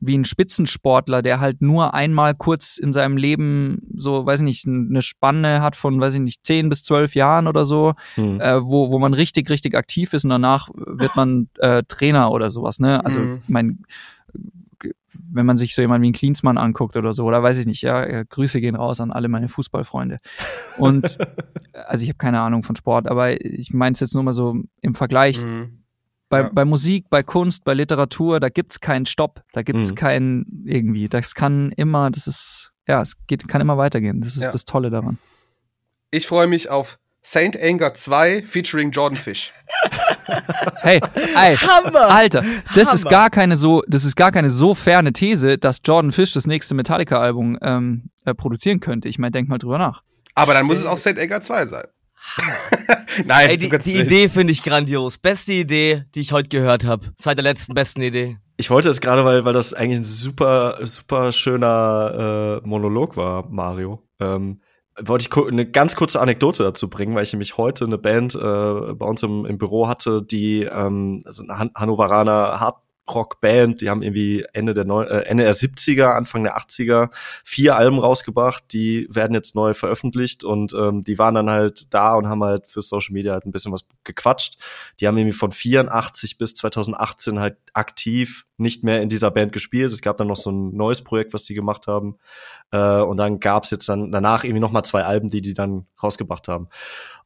wie 0.00 0.18
ein 0.18 0.24
Spitzensportler, 0.24 1.22
der 1.22 1.40
halt 1.40 1.62
nur 1.62 1.94
einmal 1.94 2.34
kurz 2.34 2.76
in 2.76 2.92
seinem 2.92 3.16
Leben 3.16 3.80
so, 3.94 4.26
weiß 4.26 4.40
ich 4.40 4.44
nicht, 4.44 4.66
eine 4.66 5.02
Spanne 5.02 5.62
hat 5.62 5.76
von, 5.76 6.00
weiß 6.00 6.14
ich 6.14 6.20
nicht, 6.20 6.44
zehn 6.44 6.68
bis 6.68 6.82
zwölf 6.82 7.14
Jahren 7.14 7.46
oder 7.46 7.64
so, 7.64 7.94
mhm. 8.16 8.40
äh, 8.40 8.62
wo, 8.62 8.90
wo 8.90 8.98
man 8.98 9.14
richtig, 9.14 9.48
richtig 9.50 9.74
aktiv 9.74 10.12
ist 10.12 10.24
und 10.24 10.30
danach 10.30 10.68
wird 10.74 11.16
man 11.16 11.48
äh, 11.58 11.84
Trainer 11.88 12.32
oder 12.32 12.50
sowas, 12.50 12.80
ne? 12.80 13.04
Also, 13.04 13.18
mhm. 13.20 13.42
mein 13.46 13.84
wenn 15.32 15.46
man 15.46 15.56
sich 15.56 15.74
so 15.74 15.82
jemand 15.82 16.02
wie 16.02 16.10
ein 16.10 16.14
Klinsmann 16.14 16.58
anguckt 16.58 16.96
oder 16.96 17.12
so, 17.12 17.24
oder 17.24 17.42
weiß 17.42 17.58
ich 17.58 17.66
nicht, 17.66 17.82
ja, 17.82 18.02
äh, 18.02 18.24
Grüße 18.28 18.60
gehen 18.60 18.76
raus 18.76 19.00
an 19.00 19.10
alle 19.10 19.28
meine 19.28 19.48
Fußballfreunde. 19.48 20.18
Und 20.78 21.18
also 21.86 22.02
ich 22.02 22.08
habe 22.08 22.18
keine 22.18 22.40
Ahnung 22.40 22.62
von 22.62 22.76
Sport, 22.76 23.08
aber 23.08 23.40
ich 23.44 23.72
meine 23.72 23.94
es 23.94 24.00
jetzt 24.00 24.14
nur 24.14 24.22
mal 24.22 24.32
so 24.32 24.56
im 24.80 24.94
Vergleich. 24.94 25.42
Mhm. 25.42 25.80
Bei, 26.28 26.40
ja. 26.40 26.50
bei 26.52 26.64
Musik, 26.64 27.10
bei 27.10 27.22
Kunst, 27.22 27.64
bei 27.64 27.74
Literatur, 27.74 28.40
da 28.40 28.48
gibt's 28.48 28.80
keinen 28.80 29.06
Stopp, 29.06 29.42
da 29.52 29.62
gibt's 29.62 29.90
mhm. 29.90 29.94
keinen 29.94 30.64
irgendwie. 30.64 31.08
Das 31.08 31.34
kann 31.34 31.70
immer, 31.70 32.10
das 32.10 32.26
ist, 32.26 32.72
ja, 32.88 33.02
es 33.02 33.14
geht, 33.26 33.46
kann 33.46 33.60
immer 33.60 33.78
weitergehen. 33.78 34.20
Das 34.20 34.36
ist 34.36 34.44
ja. 34.44 34.50
das 34.50 34.64
Tolle 34.64 34.90
daran. 34.90 35.18
Ich 36.10 36.26
freue 36.26 36.46
mich 36.46 36.70
auf 36.70 36.98
Saint 37.26 37.60
Anger 37.60 37.94
2 37.94 38.42
featuring 38.42 38.90
Jordan 38.90 39.16
Fish. 39.16 39.52
Hey, 40.82 41.00
ey, 41.34 41.56
Hammer! 41.56 42.10
Alter, 42.10 42.44
das 42.74 42.88
Hammer. 42.88 42.94
ist 42.94 43.08
gar 43.08 43.30
keine 43.30 43.56
so, 43.56 43.82
das 43.88 44.04
ist 44.04 44.14
gar 44.14 44.30
keine 44.30 44.50
so 44.50 44.74
ferne 44.74 45.12
These, 45.14 45.56
dass 45.56 45.80
Jordan 45.82 46.12
Fish 46.12 46.34
das 46.34 46.46
nächste 46.46 46.74
Metallica-Album 46.74 47.58
ähm, 47.62 48.10
äh, 48.26 48.34
produzieren 48.34 48.80
könnte. 48.80 49.08
Ich 49.08 49.18
meine, 49.18 49.30
denk 49.30 49.48
mal 49.48 49.56
drüber 49.56 49.78
nach. 49.78 50.02
Aber 50.34 50.52
dann 50.52 50.66
muss 50.66 50.78
es 50.78 50.84
auch 50.86 50.98
Saint 50.98 51.18
Anger 51.18 51.40
2 51.40 51.66
sein. 51.66 51.84
Nein, 53.24 53.50
Ey, 53.50 53.56
die, 53.56 53.70
die 53.70 53.98
Idee 53.98 54.28
finde 54.28 54.52
ich 54.52 54.62
grandios. 54.62 55.16
Beste 55.18 55.54
Idee, 55.54 56.04
die 56.14 56.20
ich 56.20 56.32
heute 56.32 56.50
gehört 56.50 56.84
habe. 56.84 57.12
Seit 57.18 57.38
der 57.38 57.44
letzten 57.44 57.72
besten 57.74 58.02
Idee. 58.02 58.36
Ich 58.56 58.70
wollte 58.70 58.90
es 58.90 59.00
gerade, 59.00 59.24
weil, 59.24 59.44
weil 59.44 59.52
das 59.52 59.72
eigentlich 59.72 60.00
ein 60.00 60.04
super, 60.04 60.78
super 60.82 61.32
schöner 61.32 62.60
äh, 62.62 62.66
Monolog 62.66 63.16
war, 63.16 63.48
Mario. 63.48 64.02
Ähm, 64.20 64.60
wollte 65.00 65.26
ich 65.28 65.46
eine 65.48 65.66
ganz 65.68 65.96
kurze 65.96 66.20
Anekdote 66.20 66.62
dazu 66.62 66.88
bringen, 66.88 67.14
weil 67.14 67.24
ich 67.24 67.32
nämlich 67.32 67.56
heute 67.56 67.84
eine 67.84 67.98
Band 67.98 68.34
äh, 68.34 68.38
bei 68.38 69.06
uns 69.06 69.22
im, 69.22 69.44
im 69.44 69.58
Büro 69.58 69.88
hatte, 69.88 70.22
die 70.22 70.62
ähm, 70.62 71.20
also 71.24 71.44
Han 71.48 71.70
Hannoveraner 71.74 72.60
Hard 72.60 72.83
Rockband, 73.08 73.80
die 73.80 73.90
haben 73.90 74.02
irgendwie 74.02 74.44
Ende 74.52 74.72
der, 74.72 74.84
Neu 74.84 75.04
äh, 75.04 75.26
Ende 75.26 75.44
der 75.44 75.54
70er, 75.54 76.14
Anfang 76.14 76.42
der 76.42 76.56
80er 76.56 77.10
vier 77.44 77.76
Alben 77.76 77.98
rausgebracht, 77.98 78.64
die 78.72 79.06
werden 79.10 79.34
jetzt 79.34 79.54
neu 79.54 79.74
veröffentlicht 79.74 80.44
und 80.44 80.72
ähm, 80.72 81.02
die 81.02 81.18
waren 81.18 81.34
dann 81.34 81.50
halt 81.50 81.92
da 81.92 82.14
und 82.14 82.28
haben 82.28 82.42
halt 82.42 82.66
für 82.66 82.82
Social 82.82 83.12
Media 83.12 83.32
halt 83.32 83.44
ein 83.44 83.52
bisschen 83.52 83.72
was 83.72 83.86
gequatscht. 84.04 84.58
Die 85.00 85.06
haben 85.06 85.18
irgendwie 85.18 85.36
von 85.36 85.52
84 85.52 86.38
bis 86.38 86.54
2018 86.54 87.40
halt 87.40 87.58
aktiv 87.74 88.46
nicht 88.56 88.84
mehr 88.84 89.02
in 89.02 89.08
dieser 89.08 89.30
Band 89.30 89.52
gespielt. 89.52 89.92
Es 89.92 90.00
gab 90.00 90.16
dann 90.16 90.28
noch 90.28 90.36
so 90.36 90.50
ein 90.50 90.74
neues 90.74 91.02
Projekt, 91.02 91.34
was 91.34 91.44
die 91.44 91.54
gemacht 91.54 91.86
haben 91.86 92.16
äh, 92.70 93.00
und 93.00 93.18
dann 93.18 93.40
gab's 93.40 93.70
jetzt 93.70 93.88
dann 93.88 94.12
danach 94.12 94.44
irgendwie 94.44 94.60
noch 94.60 94.72
mal 94.72 94.82
zwei 94.82 95.04
Alben, 95.04 95.28
die 95.28 95.42
die 95.42 95.54
dann 95.54 95.86
rausgebracht 96.02 96.48
haben. 96.48 96.68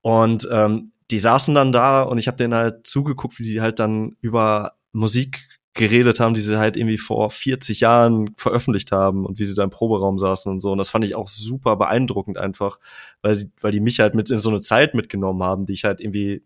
Und 0.00 0.48
ähm, 0.50 0.92
die 1.10 1.18
saßen 1.18 1.54
dann 1.54 1.72
da 1.72 2.02
und 2.02 2.18
ich 2.18 2.26
habe 2.26 2.36
denen 2.36 2.54
halt 2.54 2.86
zugeguckt, 2.86 3.38
wie 3.38 3.44
die 3.44 3.60
halt 3.60 3.78
dann 3.78 4.16
über 4.20 4.74
Musik 4.92 5.48
geredet 5.78 6.20
haben, 6.20 6.34
die 6.34 6.40
sie 6.40 6.58
halt 6.58 6.76
irgendwie 6.76 6.98
vor 6.98 7.30
40 7.30 7.80
Jahren 7.80 8.34
veröffentlicht 8.36 8.92
haben 8.92 9.24
und 9.24 9.38
wie 9.38 9.44
sie 9.44 9.54
da 9.54 9.64
im 9.64 9.70
Proberaum 9.70 10.18
saßen 10.18 10.52
und 10.52 10.60
so. 10.60 10.72
Und 10.72 10.78
das 10.78 10.90
fand 10.90 11.04
ich 11.04 11.14
auch 11.14 11.28
super 11.28 11.76
beeindruckend 11.76 12.36
einfach, 12.36 12.78
weil 13.22 13.34
sie, 13.34 13.50
weil 13.60 13.72
die 13.72 13.80
mich 13.80 14.00
halt 14.00 14.14
mit 14.14 14.30
in 14.30 14.36
so 14.36 14.50
eine 14.50 14.60
Zeit 14.60 14.94
mitgenommen 14.94 15.42
haben, 15.42 15.64
die 15.64 15.72
ich 15.72 15.84
halt 15.84 16.00
irgendwie 16.00 16.42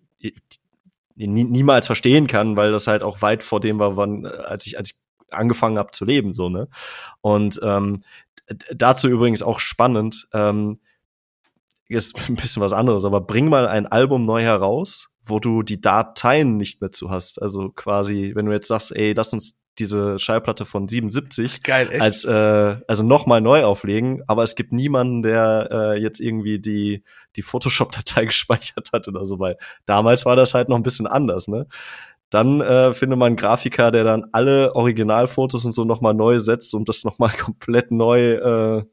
nie, 1.17 1.45
niemals 1.45 1.87
verstehen 1.87 2.27
kann, 2.27 2.57
weil 2.57 2.71
das 2.71 2.87
halt 2.87 3.03
auch 3.03 3.23
weit 3.23 3.43
vor 3.43 3.61
dem 3.61 3.79
war, 3.79 3.97
wann, 3.97 4.27
als 4.27 4.67
ich, 4.67 4.79
als 4.79 4.93
ich 4.93 4.97
angefangen 5.31 5.79
habe 5.79 5.91
zu 5.93 6.05
leben, 6.05 6.35
so, 6.35 6.49
ne? 6.49 6.69
Und 7.23 7.59
ähm, 7.63 8.03
dazu 8.75 9.09
übrigens 9.09 9.43
auch 9.43 9.59
spannend, 9.59 10.29
ähm, 10.33 10.79
ist 11.89 12.17
ein 12.29 12.37
bisschen 12.37 12.63
was 12.63 12.73
anderes, 12.73 13.05
aber 13.05 13.21
bring 13.21 13.49
mal 13.49 13.67
ein 13.67 13.87
Album 13.87 14.23
neu 14.23 14.43
heraus 14.43 15.12
wo 15.25 15.39
du 15.39 15.63
die 15.63 15.81
Dateien 15.81 16.57
nicht 16.57 16.81
mehr 16.81 16.91
zu 16.91 17.11
hast. 17.11 17.41
Also 17.41 17.71
quasi, 17.71 18.33
wenn 18.35 18.47
du 18.47 18.53
jetzt 18.53 18.69
sagst, 18.69 18.95
ey, 18.95 19.13
lass 19.13 19.33
uns 19.33 19.57
diese 19.79 20.19
Schallplatte 20.19 20.65
von 20.65 20.87
77 20.87 21.63
Geil, 21.63 21.89
echt? 21.91 22.03
als 22.03 22.25
äh, 22.25 22.77
also 22.87 23.05
nochmal 23.05 23.41
neu 23.41 23.65
auflegen, 23.65 24.23
aber 24.27 24.43
es 24.43 24.55
gibt 24.55 24.73
niemanden, 24.73 25.23
der 25.23 25.69
äh, 25.71 26.01
jetzt 26.01 26.21
irgendwie 26.21 26.59
die 26.59 27.05
die 27.37 27.43
Photoshop-Datei 27.43 28.25
gespeichert 28.27 28.91
hat 28.93 29.09
oder 29.09 29.25
so, 29.25 29.39
weil 29.39 29.57
damals 29.87 30.27
war 30.27 30.37
das 30.37 30.55
halt 30.55 30.69
noch 30.69 30.77
ein 30.77 30.83
bisschen 30.83 31.07
anders, 31.07 31.49
ne? 31.49 31.67
Dann 32.29 32.63
äh, 32.63 32.95
findet 32.95 33.19
man 33.19 33.29
einen 33.29 33.37
Grafiker, 33.37 33.91
der 33.91 34.05
dann 34.05 34.25
alle 34.33 34.75
Originalfotos 34.75 35.67
und 35.67 35.73
so 35.73 35.85
nochmal 35.85 36.15
neu 36.15 36.39
setzt 36.39 36.75
und 36.75 36.89
das 36.89 37.05
nochmal 37.05 37.31
komplett 37.39 37.91
neu, 37.91 38.33
äh, 38.33 38.85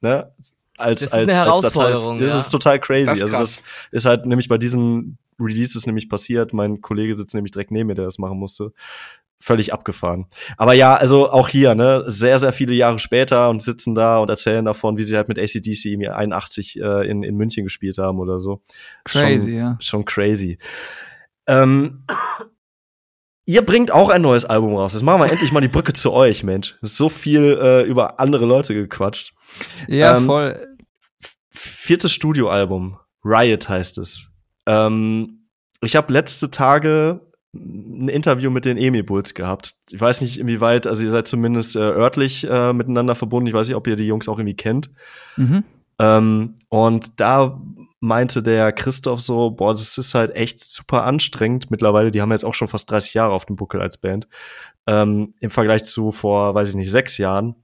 ne? 0.00 0.32
Als, 0.78 1.00
Das 1.00 1.08
ist 1.08 1.12
als, 1.14 1.22
eine 1.22 1.32
als 1.32 1.46
Herausforderung, 1.46 2.20
Das 2.20 2.32
ja. 2.32 2.38
ist 2.40 2.50
total 2.50 2.78
crazy. 2.80 3.06
Das 3.06 3.16
ist 3.16 3.22
also 3.22 3.38
das 3.38 3.62
ist 3.92 4.04
halt 4.04 4.26
nämlich 4.26 4.48
bei 4.48 4.58
diesem 4.58 5.16
Release 5.40 5.76
ist 5.76 5.86
nämlich 5.86 6.08
passiert. 6.08 6.52
Mein 6.52 6.80
Kollege 6.80 7.14
sitzt 7.14 7.34
nämlich 7.34 7.52
direkt 7.52 7.70
neben 7.70 7.88
mir, 7.88 7.94
der 7.94 8.04
das 8.06 8.18
machen 8.18 8.38
musste. 8.38 8.72
Völlig 9.38 9.72
abgefahren. 9.74 10.26
Aber 10.56 10.72
ja, 10.72 10.94
also 10.96 11.30
auch 11.30 11.48
hier, 11.48 11.74
ne, 11.74 12.04
sehr, 12.06 12.38
sehr 12.38 12.54
viele 12.54 12.72
Jahre 12.74 12.98
später 12.98 13.50
und 13.50 13.60
sitzen 13.60 13.94
da 13.94 14.18
und 14.18 14.30
erzählen 14.30 14.64
davon, 14.64 14.96
wie 14.96 15.02
sie 15.02 15.14
halt 15.14 15.28
mit 15.28 15.38
ACDC 15.38 15.84
im 15.92 16.00
Jahr 16.00 16.16
81 16.16 16.80
äh, 16.80 17.06
in, 17.06 17.22
in 17.22 17.36
München 17.36 17.64
gespielt 17.64 17.98
haben 17.98 18.18
oder 18.18 18.40
so. 18.40 18.62
Crazy, 19.04 19.40
schon, 19.48 19.52
ja. 19.54 19.76
Schon 19.80 20.04
crazy. 20.06 20.56
Ähm, 21.46 22.04
ihr 23.44 23.60
bringt 23.62 23.90
auch 23.90 24.08
ein 24.08 24.22
neues 24.22 24.46
Album 24.46 24.74
raus. 24.74 24.94
Jetzt 24.94 25.02
machen 25.02 25.20
wir 25.20 25.30
endlich 25.30 25.52
mal 25.52 25.60
die 25.60 25.68
Brücke 25.68 25.92
zu 25.92 26.12
euch, 26.12 26.42
Mensch. 26.42 26.76
So 26.80 27.10
viel 27.10 27.58
äh, 27.60 27.82
über 27.82 28.18
andere 28.18 28.46
Leute 28.46 28.74
gequatscht. 28.74 29.34
Ja, 29.86 30.16
Ähm, 30.16 30.24
voll. 30.26 30.66
viertes 31.50 32.12
Studioalbum, 32.12 32.98
Riot 33.22 33.68
heißt 33.68 33.98
es. 33.98 34.32
Ähm, 34.66 35.48
ich 35.80 35.96
habe 35.96 36.12
letzte 36.12 36.50
Tage 36.50 37.20
ein 37.54 38.08
Interview 38.08 38.50
mit 38.50 38.64
den 38.64 38.76
Emi 38.76 39.02
Bulls 39.02 39.34
gehabt. 39.34 39.76
Ich 39.90 40.00
weiß 40.00 40.20
nicht, 40.20 40.38
inwieweit, 40.38 40.86
also 40.86 41.02
ihr 41.02 41.10
seid 41.10 41.26
zumindest 41.28 41.76
äh, 41.76 41.80
örtlich 41.80 42.44
äh, 42.48 42.72
miteinander 42.72 43.14
verbunden. 43.14 43.46
Ich 43.46 43.54
weiß 43.54 43.68
nicht, 43.68 43.76
ob 43.76 43.86
ihr 43.86 43.96
die 43.96 44.06
Jungs 44.06 44.28
auch 44.28 44.38
irgendwie 44.38 44.56
kennt. 44.56 44.90
Mhm. 45.36 45.64
Ähm, 45.98 46.56
und 46.68 47.20
da 47.20 47.60
meinte 48.00 48.42
der 48.42 48.72
Christoph 48.72 49.20
so, 49.20 49.50
boah, 49.50 49.72
das 49.72 49.96
ist 49.96 50.14
halt 50.14 50.34
echt 50.34 50.60
super 50.60 51.04
anstrengend 51.04 51.70
mittlerweile. 51.70 52.10
Die 52.10 52.20
haben 52.20 52.30
jetzt 52.30 52.44
auch 52.44 52.54
schon 52.54 52.68
fast 52.68 52.90
30 52.90 53.14
Jahre 53.14 53.32
auf 53.32 53.46
dem 53.46 53.56
Buckel 53.56 53.80
als 53.80 53.96
Band. 53.96 54.28
Ähm, 54.86 55.34
Im 55.40 55.50
Vergleich 55.50 55.84
zu 55.84 56.12
vor, 56.12 56.54
weiß 56.54 56.70
ich 56.70 56.74
nicht, 56.74 56.90
sechs 56.90 57.18
Jahren. 57.18 57.56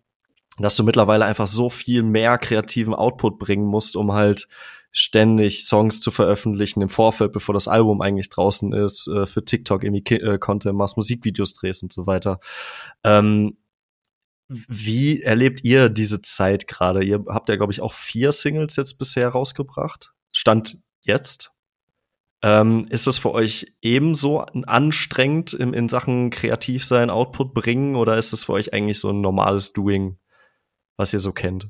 Dass 0.58 0.76
du 0.76 0.84
mittlerweile 0.84 1.24
einfach 1.24 1.46
so 1.46 1.70
viel 1.70 2.02
mehr 2.02 2.36
kreativen 2.38 2.94
Output 2.94 3.38
bringen 3.38 3.64
musst, 3.64 3.96
um 3.96 4.12
halt 4.12 4.48
ständig 4.92 5.64
Songs 5.64 6.00
zu 6.00 6.10
veröffentlichen 6.10 6.82
im 6.82 6.90
Vorfeld, 6.90 7.32
bevor 7.32 7.54
das 7.54 7.66
Album 7.66 8.02
eigentlich 8.02 8.28
draußen 8.28 8.72
ist, 8.72 9.08
äh, 9.08 9.26
für 9.26 9.44
TikTok 9.44 9.82
irgendwie 9.82 10.14
äh, 10.16 10.38
Content 10.38 10.76
machst, 10.76 10.96
Musikvideos 10.96 11.54
drehst 11.54 11.82
und 11.82 11.92
so 11.92 12.06
weiter. 12.06 12.38
Ähm, 13.02 13.56
wie 14.48 15.22
erlebt 15.22 15.64
ihr 15.64 15.88
diese 15.88 16.20
Zeit 16.20 16.68
gerade? 16.68 17.02
Ihr 17.02 17.24
habt 17.28 17.48
ja, 17.48 17.56
glaube 17.56 17.72
ich, 17.72 17.80
auch 17.80 17.94
vier 17.94 18.32
Singles 18.32 18.76
jetzt 18.76 18.98
bisher 18.98 19.28
rausgebracht. 19.28 20.12
Stand 20.30 20.82
jetzt. 21.00 21.52
Ähm, 22.42 22.86
ist 22.90 23.06
es 23.06 23.18
für 23.18 23.32
euch 23.32 23.72
ebenso 23.80 24.40
anstrengend 24.40 25.54
in, 25.54 25.72
in 25.72 25.88
Sachen 25.88 26.30
kreativ 26.30 26.84
sein, 26.84 27.08
Output 27.08 27.54
bringen, 27.54 27.94
oder 27.94 28.18
ist 28.18 28.32
es 28.32 28.44
für 28.44 28.54
euch 28.54 28.72
eigentlich 28.72 28.98
so 28.98 29.10
ein 29.10 29.20
normales 29.20 29.72
Doing, 29.72 30.18
was 30.96 31.12
ihr 31.12 31.20
so 31.20 31.32
kennt? 31.32 31.68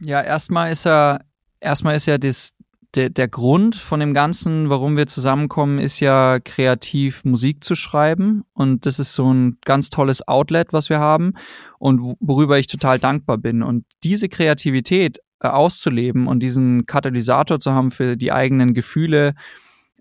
Ja, 0.00 0.22
erstmal 0.22 0.72
ist 0.72 0.84
ja, 0.84 1.20
erstmal 1.60 1.94
ist 1.94 2.06
ja 2.06 2.16
das, 2.16 2.54
der, 2.94 3.10
der 3.10 3.28
Grund 3.28 3.74
von 3.74 4.00
dem 4.00 4.14
Ganzen, 4.14 4.70
warum 4.70 4.96
wir 4.96 5.06
zusammenkommen, 5.06 5.78
ist 5.78 6.00
ja 6.00 6.38
kreativ 6.40 7.24
Musik 7.24 7.64
zu 7.64 7.74
schreiben. 7.74 8.44
Und 8.52 8.86
das 8.86 8.98
ist 8.98 9.14
so 9.14 9.32
ein 9.32 9.58
ganz 9.64 9.90
tolles 9.90 10.26
Outlet, 10.26 10.72
was 10.72 10.88
wir 10.88 11.00
haben 11.00 11.34
und 11.78 12.00
wo- 12.00 12.16
worüber 12.20 12.58
ich 12.58 12.66
total 12.66 12.98
dankbar 12.98 13.38
bin. 13.38 13.62
Und 13.62 13.84
diese 14.04 14.28
Kreativität 14.28 15.18
äh, 15.40 15.48
auszuleben 15.48 16.26
und 16.26 16.40
diesen 16.42 16.86
Katalysator 16.86 17.60
zu 17.60 17.72
haben 17.72 17.90
für 17.90 18.16
die 18.16 18.32
eigenen 18.32 18.74
Gefühle, 18.74 19.34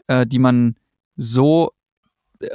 äh, 0.08 0.26
die 0.26 0.40
man 0.40 0.76
so 1.16 1.72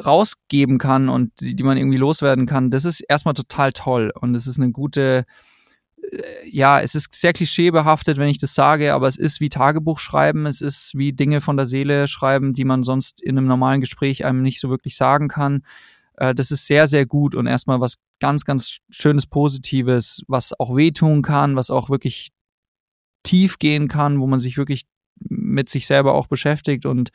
rausgeben 0.04 0.78
kann 0.78 1.08
und 1.08 1.40
die, 1.40 1.56
die 1.56 1.62
man 1.62 1.76
irgendwie 1.78 1.96
loswerden 1.96 2.46
kann, 2.46 2.70
das 2.70 2.84
ist 2.84 3.00
erstmal 3.00 3.34
total 3.34 3.72
toll. 3.72 4.12
Und 4.14 4.34
es 4.34 4.46
ist 4.46 4.58
eine 4.58 4.70
gute, 4.70 5.24
ja, 6.44 6.80
es 6.80 6.94
ist 6.94 7.14
sehr 7.14 7.32
klischeebehaftet, 7.32 8.16
wenn 8.18 8.28
ich 8.28 8.38
das 8.38 8.54
sage, 8.54 8.94
aber 8.94 9.08
es 9.08 9.16
ist 9.16 9.40
wie 9.40 9.48
Tagebuch 9.48 9.98
schreiben, 9.98 10.46
es 10.46 10.60
ist 10.60 10.92
wie 10.96 11.12
Dinge 11.12 11.40
von 11.40 11.56
der 11.56 11.66
Seele 11.66 12.08
schreiben, 12.08 12.54
die 12.54 12.64
man 12.64 12.82
sonst 12.82 13.20
in 13.22 13.36
einem 13.36 13.46
normalen 13.46 13.80
Gespräch 13.80 14.24
einem 14.24 14.42
nicht 14.42 14.60
so 14.60 14.70
wirklich 14.70 14.96
sagen 14.96 15.28
kann. 15.28 15.62
Äh, 16.16 16.34
Das 16.34 16.50
ist 16.50 16.66
sehr, 16.66 16.86
sehr 16.86 17.06
gut 17.06 17.34
und 17.34 17.46
erstmal 17.46 17.80
was 17.80 17.96
ganz, 18.20 18.44
ganz 18.44 18.78
Schönes, 18.90 19.26
Positives, 19.26 20.22
was 20.28 20.58
auch 20.58 20.76
wehtun 20.76 21.22
kann, 21.22 21.56
was 21.56 21.70
auch 21.70 21.90
wirklich 21.90 22.30
tief 23.22 23.58
gehen 23.58 23.88
kann, 23.88 24.20
wo 24.20 24.26
man 24.26 24.38
sich 24.38 24.56
wirklich 24.56 24.86
mit 25.20 25.68
sich 25.68 25.86
selber 25.86 26.14
auch 26.14 26.28
beschäftigt 26.28 26.86
und 26.86 27.10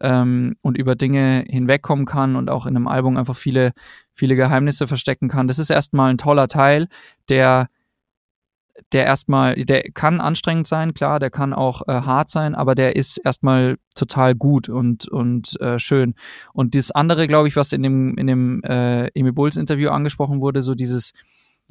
ähm, 0.00 0.56
und 0.62 0.78
über 0.78 0.94
Dinge 0.94 1.44
hinwegkommen 1.48 2.06
kann 2.06 2.36
und 2.36 2.48
auch 2.48 2.64
in 2.64 2.74
einem 2.74 2.88
Album 2.88 3.18
einfach 3.18 3.36
viele, 3.36 3.72
viele 4.14 4.34
Geheimnisse 4.34 4.86
verstecken 4.86 5.28
kann. 5.28 5.46
Das 5.46 5.58
ist 5.58 5.68
erstmal 5.68 6.10
ein 6.10 6.16
toller 6.18 6.48
Teil, 6.48 6.88
der 7.28 7.68
der 8.92 9.04
erstmal, 9.04 9.54
der 9.56 9.82
kann 9.92 10.20
anstrengend 10.20 10.66
sein, 10.66 10.94
klar, 10.94 11.20
der 11.20 11.30
kann 11.30 11.52
auch 11.52 11.86
äh, 11.88 11.92
hart 11.92 12.30
sein, 12.30 12.54
aber 12.54 12.74
der 12.74 12.96
ist 12.96 13.18
erstmal 13.18 13.76
total 13.94 14.34
gut 14.34 14.68
und 14.68 15.08
und 15.08 15.60
äh, 15.60 15.78
schön. 15.78 16.14
Und 16.52 16.74
das 16.74 16.90
andere, 16.90 17.28
glaube 17.28 17.48
ich, 17.48 17.56
was 17.56 17.72
in 17.72 17.82
dem 17.82 18.16
in 18.16 18.26
dem 18.26 18.62
äh, 18.64 19.08
Emil 19.08 19.32
Bulls 19.32 19.56
Interview 19.56 19.90
angesprochen 19.90 20.40
wurde, 20.40 20.62
so 20.62 20.74
dieses 20.74 21.12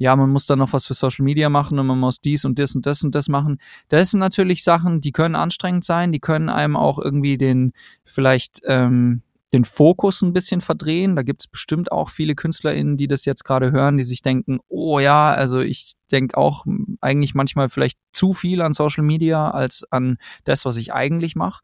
ja, 0.00 0.16
man 0.16 0.30
muss 0.30 0.46
da 0.46 0.56
noch 0.56 0.72
was 0.72 0.86
für 0.86 0.94
Social 0.94 1.26
Media 1.26 1.50
machen 1.50 1.78
und 1.78 1.86
man 1.86 1.98
muss 1.98 2.22
dies 2.22 2.46
und 2.46 2.58
das 2.58 2.74
und 2.74 2.86
das 2.86 3.04
und 3.04 3.14
das 3.14 3.28
machen. 3.28 3.58
Das 3.90 4.10
sind 4.10 4.20
natürlich 4.20 4.64
Sachen, 4.64 5.02
die 5.02 5.12
können 5.12 5.34
anstrengend 5.34 5.84
sein, 5.84 6.10
die 6.10 6.20
können 6.20 6.48
einem 6.48 6.74
auch 6.74 6.98
irgendwie 6.98 7.36
den 7.36 7.74
vielleicht 8.06 8.62
ähm, 8.64 9.20
den 9.52 9.64
Fokus 9.64 10.22
ein 10.22 10.32
bisschen 10.32 10.60
verdrehen. 10.60 11.16
Da 11.16 11.22
gibt 11.22 11.42
es 11.42 11.46
bestimmt 11.48 11.90
auch 11.90 12.08
viele 12.08 12.34
KünstlerInnen, 12.34 12.96
die 12.96 13.08
das 13.08 13.24
jetzt 13.24 13.44
gerade 13.44 13.72
hören, 13.72 13.96
die 13.96 14.04
sich 14.04 14.22
denken, 14.22 14.60
oh 14.68 15.00
ja, 15.00 15.32
also 15.32 15.60
ich 15.60 15.94
denke 16.12 16.36
auch 16.36 16.64
eigentlich 17.00 17.34
manchmal 17.34 17.68
vielleicht 17.68 17.98
zu 18.12 18.32
viel 18.32 18.62
an 18.62 18.72
Social 18.72 19.02
Media 19.04 19.50
als 19.50 19.84
an 19.90 20.18
das, 20.44 20.64
was 20.64 20.76
ich 20.76 20.92
eigentlich 20.92 21.34
mache. 21.34 21.62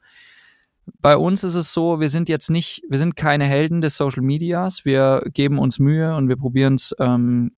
Bei 1.01 1.17
uns 1.17 1.43
ist 1.45 1.55
es 1.55 1.73
so, 1.73 2.01
wir 2.01 2.09
sind 2.09 2.29
jetzt 2.29 2.49
nicht, 2.49 2.83
wir 2.89 2.99
sind 2.99 3.17
keine 3.17 3.45
Helden 3.45 3.81
des 3.81 3.97
Social 3.97 4.23
Medias. 4.23 4.85
Wir 4.85 5.23
geben 5.33 5.59
uns 5.59 5.79
Mühe 5.79 6.15
und 6.15 6.29
wir 6.29 6.37
probieren 6.37 6.75
es 6.75 6.95
ähm, 7.01 7.53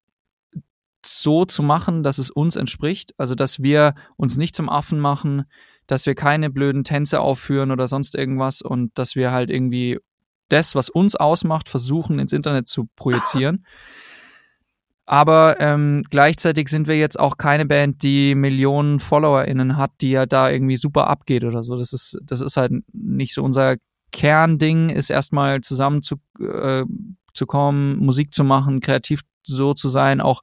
so 1.05 1.45
zu 1.45 1.63
machen, 1.63 2.03
dass 2.03 2.19
es 2.19 2.31
uns 2.31 2.57
entspricht. 2.57 3.15
Also, 3.19 3.35
dass 3.35 3.63
wir 3.63 3.95
uns 4.17 4.37
nicht 4.37 4.57
zum 4.57 4.69
Affen 4.69 4.99
machen, 4.99 5.45
dass 5.87 6.07
wir 6.07 6.15
keine 6.15 6.51
blöden 6.51 6.85
Tänze 6.85 7.21
aufführen 7.21 7.71
oder 7.71 7.87
sonst 7.87 8.15
irgendwas 8.15 8.63
und 8.63 8.97
dass 8.99 9.15
wir 9.15 9.31
halt 9.31 9.51
irgendwie 9.51 9.99
das, 10.49 10.75
was 10.75 10.89
uns 10.91 11.17
ausmacht, 11.17 11.69
versuchen 11.69 12.19
ins 12.19 12.33
Internet 12.33 12.69
zu 12.69 12.89
projizieren. 12.97 13.65
Aber 15.09 15.59
ähm, 15.59 16.05
gleichzeitig 16.11 16.69
sind 16.69 16.87
wir 16.87 16.99
jetzt 16.99 17.19
auch 17.19 17.39
keine 17.39 17.65
Band, 17.65 18.03
die 18.03 18.35
Millionen 18.35 19.01
FollowerInnen 19.01 19.79
hat, 19.79 19.93
die 20.03 20.11
ja 20.11 20.27
da 20.27 20.51
irgendwie 20.51 20.77
super 20.77 21.07
abgeht 21.07 21.45
oder 21.45 21.63
so. 21.63 21.79
Das 21.79 21.95
ist, 21.95 22.19
das 22.25 22.43
ist 22.43 22.59
halt 22.59 22.73
nicht 22.93 23.33
so 23.33 23.43
unser 23.43 23.77
Kernding, 24.13 24.91
ist 24.91 25.09
erstmal 25.09 25.63
zusammen 25.63 26.03
zu, 26.03 26.17
äh, 26.41 26.85
zu 27.33 27.47
kommen, 27.47 27.97
Musik 27.99 28.35
zu 28.35 28.45
machen, 28.45 28.81
kreativ 28.81 29.23
so 29.45 29.73
zu 29.73 29.89
sein, 29.89 30.21
auch 30.21 30.43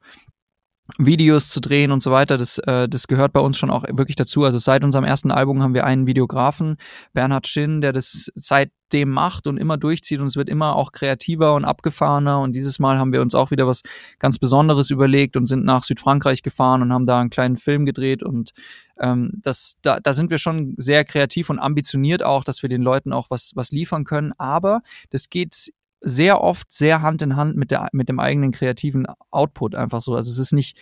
Videos 1.00 1.50
zu 1.50 1.60
drehen 1.60 1.92
und 1.92 2.04
so 2.04 2.12
weiter, 2.12 2.38
das, 2.38 2.60
äh, 2.60 2.88
das 2.88 3.08
gehört 3.08 3.34
bei 3.34 3.40
uns 3.40 3.58
schon 3.58 3.72
auch 3.72 3.84
wirklich 3.84 4.16
dazu. 4.16 4.44
Also 4.44 4.60
seit 4.60 4.84
unserem 4.84 5.04
ersten 5.04 5.32
Album 5.32 5.64
haben 5.64 5.74
wir 5.74 5.84
einen 5.84 6.06
Videografen, 6.06 6.78
Bernhard 7.14 7.48
Schinn, 7.48 7.82
der 7.82 7.92
das 7.92 8.32
seitdem 8.36 9.10
macht 9.10 9.48
und 9.48 9.58
immer 9.58 9.78
durchzieht 9.78 10.20
und 10.20 10.28
es 10.28 10.36
wird 10.36 10.48
immer 10.48 10.76
auch 10.76 10.92
kreativer 10.92 11.56
und 11.56 11.66
abgefahrener. 11.66 12.40
Und 12.40 12.54
dieses 12.54 12.78
Mal 12.78 13.00
haben 13.00 13.12
wir 13.12 13.22
uns 13.22 13.34
auch 13.34 13.50
wieder 13.50 13.66
was 13.66 13.82
ganz 14.20 14.38
Besonderes 14.38 14.92
überlegt 14.92 15.36
und 15.36 15.48
sind 15.48 15.66
nach 15.66 15.84
Südfrankreich 15.84 16.44
gefahren 16.44 16.84
und 16.84 16.94
haben 16.94 17.08
da 17.08 17.20
einen 17.20 17.32
kleinen 17.32 17.58
Film 17.58 17.86
gedreht 17.86 18.22
und 18.22 18.52
ähm, 19.00 19.32
das, 19.42 19.74
da, 19.82 20.00
da 20.00 20.14
sind 20.14 20.30
wir 20.30 20.38
schon 20.38 20.76
sehr 20.78 21.04
kreativ 21.04 21.50
und 21.50 21.60
ambitioniert 21.60 22.24
auch, 22.24 22.44
dass 22.44 22.62
wir 22.62 22.70
den 22.70 22.84
Leuten 22.84 23.12
auch 23.12 23.30
was, 23.30 23.52
was 23.56 23.72
liefern 23.72 24.04
können. 24.06 24.34
Aber 24.38 24.82
das 25.10 25.30
geht 25.30 25.72
sehr 26.06 26.42
oft 26.42 26.72
sehr 26.72 27.02
Hand 27.02 27.24
in 27.24 27.36
Hand 27.36 27.58
mit, 27.58 27.72
der, 27.72 27.90
mit 27.92 28.10
dem 28.10 28.20
eigenen 28.20 28.52
kreativen 28.52 29.08
Output 29.32 29.74
einfach 29.74 30.02
so. 30.02 30.16
Also 30.16 30.30
es 30.30 30.38
ist 30.38 30.54
nicht, 30.54 30.78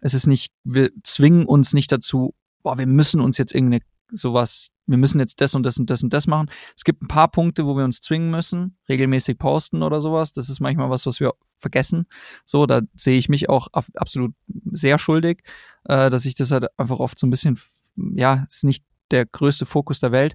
es 0.00 0.14
ist 0.14 0.26
nicht, 0.26 0.52
wir 0.64 0.90
zwingen 1.04 1.46
uns 1.46 1.72
nicht 1.72 1.92
dazu, 1.92 2.34
boah, 2.62 2.76
wir 2.76 2.86
müssen 2.86 3.20
uns 3.20 3.38
jetzt 3.38 3.54
irgendeine 3.54 3.82
sowas, 4.10 4.70
wir 4.86 4.98
müssen 4.98 5.20
jetzt 5.20 5.40
das 5.40 5.54
und 5.54 5.64
das 5.64 5.78
und 5.78 5.90
das 5.90 6.02
und 6.02 6.12
das 6.12 6.26
machen. 6.26 6.50
Es 6.76 6.82
gibt 6.82 7.02
ein 7.02 7.08
paar 7.08 7.28
Punkte, 7.28 7.66
wo 7.66 7.76
wir 7.76 7.84
uns 7.84 8.00
zwingen 8.00 8.30
müssen, 8.30 8.76
regelmäßig 8.88 9.38
posten 9.38 9.82
oder 9.82 10.00
sowas. 10.00 10.32
Das 10.32 10.48
ist 10.48 10.60
manchmal 10.60 10.90
was, 10.90 11.06
was 11.06 11.20
wir 11.20 11.34
vergessen. 11.58 12.06
So, 12.44 12.66
da 12.66 12.82
sehe 12.94 13.16
ich 13.16 13.28
mich 13.28 13.48
auch 13.48 13.68
absolut 13.72 14.34
sehr 14.72 14.98
schuldig, 14.98 15.42
äh, 15.84 16.10
dass 16.10 16.26
ich 16.26 16.34
das 16.34 16.50
halt 16.50 16.66
einfach 16.78 16.98
oft 16.98 17.18
so 17.18 17.26
ein 17.26 17.30
bisschen, 17.30 17.60
ja, 17.96 18.44
ist 18.48 18.64
nicht 18.64 18.84
der 19.12 19.24
größte 19.24 19.66
Fokus 19.66 20.00
der 20.00 20.10
Welt. 20.10 20.34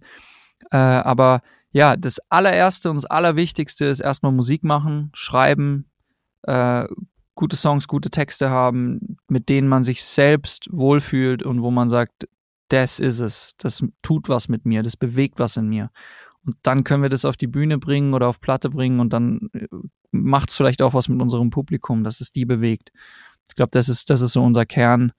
Äh, 0.71 0.77
aber 0.77 1.41
ja, 1.71 1.95
das 1.95 2.19
allererste 2.29 2.89
und 2.89 2.97
das 2.97 3.05
allerwichtigste 3.05 3.85
ist 3.85 3.99
erstmal 3.99 4.31
Musik 4.31 4.63
machen, 4.63 5.11
schreiben, 5.13 5.89
äh, 6.43 6.85
gute 7.35 7.55
Songs, 7.55 7.87
gute 7.87 8.09
Texte 8.09 8.49
haben, 8.49 9.17
mit 9.27 9.49
denen 9.49 9.67
man 9.67 9.83
sich 9.83 10.03
selbst 10.03 10.67
wohlfühlt 10.71 11.43
und 11.43 11.61
wo 11.61 11.71
man 11.71 11.89
sagt, 11.89 12.27
das 12.69 12.99
ist 12.99 13.19
es, 13.19 13.55
das 13.57 13.83
tut 14.01 14.29
was 14.29 14.49
mit 14.49 14.65
mir, 14.65 14.83
das 14.83 14.97
bewegt 14.97 15.39
was 15.39 15.57
in 15.57 15.69
mir. 15.69 15.89
Und 16.45 16.55
dann 16.63 16.83
können 16.83 17.03
wir 17.03 17.09
das 17.09 17.25
auf 17.25 17.37
die 17.37 17.47
Bühne 17.47 17.77
bringen 17.77 18.13
oder 18.13 18.27
auf 18.27 18.41
Platte 18.41 18.69
bringen 18.69 18.99
und 18.99 19.13
dann 19.13 19.49
äh, 19.53 19.67
macht 20.11 20.49
es 20.49 20.57
vielleicht 20.57 20.81
auch 20.81 20.93
was 20.93 21.07
mit 21.07 21.21
unserem 21.21 21.49
Publikum, 21.49 22.03
dass 22.03 22.21
es 22.21 22.31
die 22.31 22.45
bewegt. 22.45 22.91
Ich 23.47 23.55
glaube, 23.55 23.71
das 23.71 23.89
ist, 23.89 24.09
das 24.09 24.21
ist 24.21 24.33
so 24.33 24.43
unser 24.43 24.65
Kern, 24.65 25.11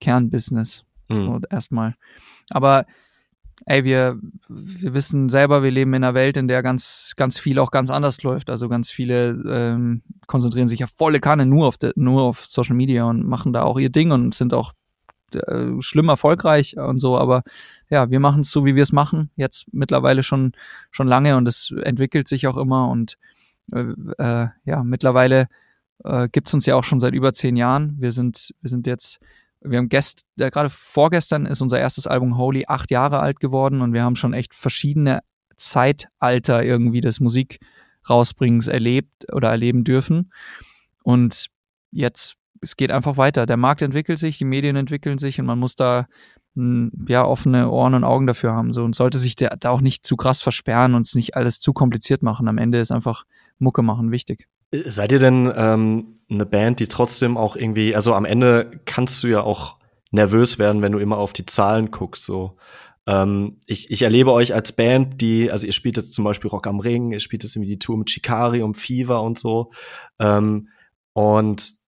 Kernbusiness. 0.00 0.84
Mhm. 1.08 1.16
So, 1.16 1.40
erstmal. 1.50 1.94
Aber 2.50 2.86
ey, 3.66 3.84
wir, 3.84 4.18
wir 4.48 4.94
wissen 4.94 5.28
selber, 5.28 5.62
wir 5.62 5.70
leben 5.70 5.94
in 5.94 6.04
einer 6.04 6.14
Welt, 6.14 6.36
in 6.36 6.48
der 6.48 6.62
ganz, 6.62 7.14
ganz 7.16 7.38
viel 7.38 7.58
auch 7.58 7.70
ganz 7.70 7.90
anders 7.90 8.22
läuft. 8.22 8.50
Also 8.50 8.68
ganz 8.68 8.90
viele 8.90 9.30
ähm, 9.46 10.02
konzentrieren 10.26 10.68
sich 10.68 10.80
ja 10.80 10.86
volle 10.86 11.20
Kanne 11.20 11.46
nur 11.46 11.66
auf, 11.66 11.76
de, 11.76 11.92
nur 11.96 12.22
auf 12.22 12.44
Social 12.46 12.76
Media 12.76 13.04
und 13.04 13.26
machen 13.26 13.52
da 13.52 13.62
auch 13.62 13.78
ihr 13.78 13.90
Ding 13.90 14.10
und 14.10 14.34
sind 14.34 14.54
auch 14.54 14.72
äh, 15.34 15.80
schlimm 15.80 16.08
erfolgreich 16.08 16.76
und 16.76 16.98
so. 16.98 17.18
Aber 17.18 17.42
ja, 17.90 18.10
wir 18.10 18.20
machen 18.20 18.40
es 18.40 18.50
so, 18.50 18.64
wie 18.64 18.74
wir 18.74 18.82
es 18.82 18.92
machen. 18.92 19.30
Jetzt 19.36 19.66
mittlerweile 19.72 20.22
schon, 20.22 20.52
schon 20.90 21.08
lange 21.08 21.36
und 21.36 21.46
es 21.46 21.74
entwickelt 21.82 22.28
sich 22.28 22.46
auch 22.46 22.56
immer 22.56 22.88
und 22.88 23.18
äh, 23.72 23.84
äh, 24.18 24.48
ja, 24.64 24.82
mittlerweile 24.84 25.48
äh, 26.04 26.28
gibt 26.28 26.48
es 26.48 26.54
uns 26.54 26.66
ja 26.66 26.76
auch 26.76 26.84
schon 26.84 27.00
seit 27.00 27.14
über 27.14 27.32
zehn 27.32 27.56
Jahren. 27.56 27.96
Wir 27.98 28.12
sind, 28.12 28.54
wir 28.60 28.70
sind 28.70 28.86
jetzt 28.86 29.20
wir 29.60 29.78
haben 29.78 29.88
gest, 29.88 30.22
ja, 30.38 30.50
gerade 30.50 30.70
vorgestern 30.70 31.46
ist 31.46 31.60
unser 31.60 31.78
erstes 31.78 32.06
Album 32.06 32.36
Holy 32.36 32.64
acht 32.68 32.90
Jahre 32.90 33.20
alt 33.20 33.40
geworden 33.40 33.80
und 33.80 33.92
wir 33.92 34.02
haben 34.02 34.16
schon 34.16 34.32
echt 34.32 34.54
verschiedene 34.54 35.20
Zeitalter 35.56 36.64
irgendwie 36.64 37.00
des 37.00 37.20
Musik-Rausbringens 37.20 38.68
erlebt 38.68 39.32
oder 39.32 39.50
erleben 39.50 39.84
dürfen. 39.84 40.32
Und 41.02 41.48
jetzt, 41.90 42.36
es 42.60 42.76
geht 42.76 42.90
einfach 42.92 43.16
weiter. 43.16 43.46
Der 43.46 43.56
Markt 43.56 43.82
entwickelt 43.82 44.18
sich, 44.18 44.38
die 44.38 44.44
Medien 44.44 44.76
entwickeln 44.76 45.18
sich 45.18 45.40
und 45.40 45.46
man 45.46 45.58
muss 45.58 45.74
da 45.74 46.06
hm, 46.54 46.92
ja 47.08 47.24
offene 47.24 47.70
Ohren 47.70 47.94
und 47.94 48.04
Augen 48.04 48.26
dafür 48.26 48.52
haben. 48.52 48.72
So 48.72 48.84
und 48.84 48.94
sollte 48.94 49.18
sich 49.18 49.34
da 49.36 49.56
auch 49.70 49.80
nicht 49.80 50.06
zu 50.06 50.16
krass 50.16 50.42
versperren 50.42 50.94
und 50.94 51.06
es 51.06 51.14
nicht 51.14 51.36
alles 51.36 51.58
zu 51.58 51.72
kompliziert 51.72 52.22
machen. 52.22 52.48
Am 52.48 52.58
Ende 52.58 52.78
ist 52.78 52.92
einfach 52.92 53.24
Mucke 53.58 53.82
machen 53.82 54.12
wichtig. 54.12 54.46
Seid 54.70 55.12
ihr 55.12 55.18
denn 55.18 55.50
ähm, 55.54 56.14
eine 56.30 56.46
Band, 56.46 56.80
die 56.80 56.88
trotzdem 56.88 57.36
auch 57.36 57.56
irgendwie, 57.56 57.94
also 57.94 58.14
am 58.14 58.24
Ende 58.24 58.80
kannst 58.84 59.22
du 59.22 59.28
ja 59.28 59.42
auch 59.42 59.78
nervös 60.10 60.58
werden, 60.58 60.82
wenn 60.82 60.92
du 60.92 60.98
immer 60.98 61.18
auf 61.18 61.32
die 61.32 61.46
Zahlen 61.46 61.90
guckst. 61.90 62.24
So, 62.24 62.56
ähm, 63.06 63.60
ich, 63.66 63.90
ich 63.90 64.02
erlebe 64.02 64.32
euch 64.32 64.54
als 64.54 64.72
Band, 64.72 65.20
die, 65.22 65.50
also 65.50 65.66
ihr 65.66 65.72
spielt 65.72 65.96
jetzt 65.96 66.12
zum 66.12 66.24
Beispiel 66.24 66.50
Rock 66.50 66.66
am 66.66 66.80
Ring, 66.80 67.12
ihr 67.12 67.20
spielt 67.20 67.42
jetzt 67.42 67.56
irgendwie 67.56 67.72
die 67.72 67.78
Tour 67.78 67.96
mit 67.96 68.08
Chikari 68.08 68.62
und 68.62 68.76
Fever 68.76 69.22
und 69.22 69.38
so. 69.38 69.72
Ähm, 70.18 70.68
und 71.14 71.78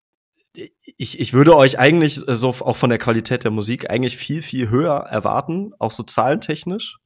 ich, 0.54 1.20
ich 1.20 1.32
würde 1.32 1.56
euch 1.56 1.78
eigentlich 1.78 2.16
so 2.26 2.48
auch 2.48 2.76
von 2.76 2.90
der 2.90 2.98
Qualität 2.98 3.44
der 3.44 3.50
Musik 3.50 3.90
eigentlich 3.90 4.16
viel, 4.16 4.42
viel 4.42 4.70
höher 4.70 4.96
erwarten, 4.96 5.72
auch 5.78 5.92
so 5.92 6.02
zahlentechnisch. 6.02 6.98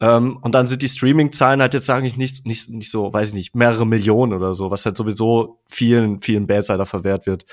Ähm, 0.00 0.36
und 0.36 0.54
dann 0.54 0.66
sind 0.66 0.82
die 0.82 0.88
Streaming-Zahlen 0.88 1.60
halt 1.60 1.74
jetzt, 1.74 1.86
sage 1.86 2.06
ich, 2.06 2.16
nicht, 2.16 2.46
nicht, 2.46 2.70
nicht 2.70 2.90
so, 2.90 3.12
weiß 3.12 3.30
ich 3.30 3.34
nicht, 3.34 3.54
mehrere 3.56 3.86
Millionen 3.86 4.32
oder 4.32 4.54
so, 4.54 4.70
was 4.70 4.84
halt 4.84 4.96
sowieso 4.96 5.60
vielen, 5.66 6.20
vielen 6.20 6.46
Bands 6.46 6.68
leider 6.68 6.86
verwehrt 6.86 7.26
wird. 7.26 7.46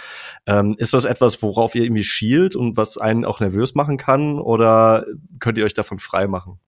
Ähm, 0.45 0.75
ist 0.77 0.93
das 0.93 1.05
etwas, 1.05 1.41
worauf 1.41 1.73
ihr 1.73 1.83
irgendwie 1.83 2.03
schielt 2.03 2.55
und 2.55 2.77
was 2.77 2.97
einen 2.97 3.25
auch 3.25 3.39
nervös 3.39 3.73
machen 3.73 3.97
kann 3.97 4.39
oder 4.39 5.05
könnt 5.39 5.57
ihr 5.57 5.65
euch 5.65 5.73
davon 5.73 5.97
frei 5.99 6.27
machen? 6.27 6.59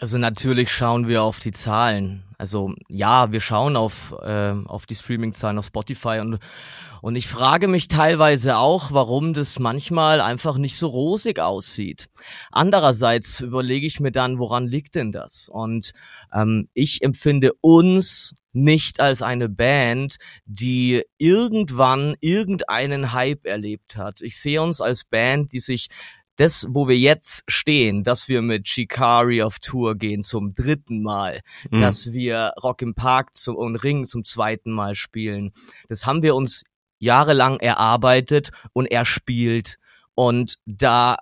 Also 0.00 0.18
natürlich 0.18 0.72
schauen 0.72 1.08
wir 1.08 1.22
auf 1.22 1.40
die 1.40 1.52
Zahlen. 1.52 2.22
Also 2.36 2.72
ja, 2.88 3.32
wir 3.32 3.40
schauen 3.40 3.76
auf, 3.76 4.14
äh, 4.22 4.52
auf 4.66 4.86
die 4.86 4.94
Streaming-Zahlen 4.94 5.58
auf 5.58 5.66
Spotify 5.66 6.20
und 6.20 6.38
und 7.02 7.16
ich 7.16 7.26
frage 7.26 7.68
mich 7.68 7.88
teilweise 7.88 8.58
auch, 8.58 8.92
warum 8.92 9.34
das 9.34 9.58
manchmal 9.58 10.20
einfach 10.20 10.58
nicht 10.58 10.76
so 10.76 10.88
rosig 10.88 11.38
aussieht. 11.38 12.08
Andererseits 12.50 13.40
überlege 13.40 13.86
ich 13.86 14.00
mir 14.00 14.12
dann, 14.12 14.38
woran 14.38 14.66
liegt 14.66 14.94
denn 14.94 15.12
das? 15.12 15.48
Und 15.50 15.92
ähm, 16.32 16.68
ich 16.74 17.02
empfinde 17.02 17.52
uns 17.60 18.34
nicht 18.52 19.00
als 19.00 19.22
eine 19.22 19.48
Band, 19.48 20.16
die 20.44 21.04
irgendwann 21.18 22.14
irgendeinen 22.20 23.12
Hype 23.12 23.46
erlebt 23.46 23.96
hat. 23.96 24.20
Ich 24.20 24.40
sehe 24.40 24.62
uns 24.62 24.80
als 24.80 25.04
Band, 25.04 25.52
die 25.52 25.60
sich 25.60 25.88
das, 26.38 26.66
wo 26.70 26.86
wir 26.86 26.96
jetzt 26.96 27.42
stehen, 27.48 28.04
dass 28.04 28.28
wir 28.28 28.42
mit 28.42 28.68
Shikari 28.68 29.42
auf 29.42 29.58
Tour 29.58 29.96
gehen 29.96 30.22
zum 30.22 30.54
dritten 30.54 31.02
Mal, 31.02 31.40
mhm. 31.68 31.80
dass 31.80 32.12
wir 32.12 32.52
Rock 32.62 32.80
im 32.82 32.94
Park 32.94 33.34
zum, 33.34 33.56
und 33.56 33.76
Ring 33.76 34.06
zum 34.06 34.24
zweiten 34.24 34.70
Mal 34.70 34.94
spielen, 34.94 35.50
das 35.88 36.06
haben 36.06 36.22
wir 36.22 36.36
uns 36.36 36.62
jahrelang 36.98 37.60
erarbeitet 37.60 38.50
und 38.72 38.86
erspielt. 38.86 39.78
Und 40.14 40.58
da 40.66 41.16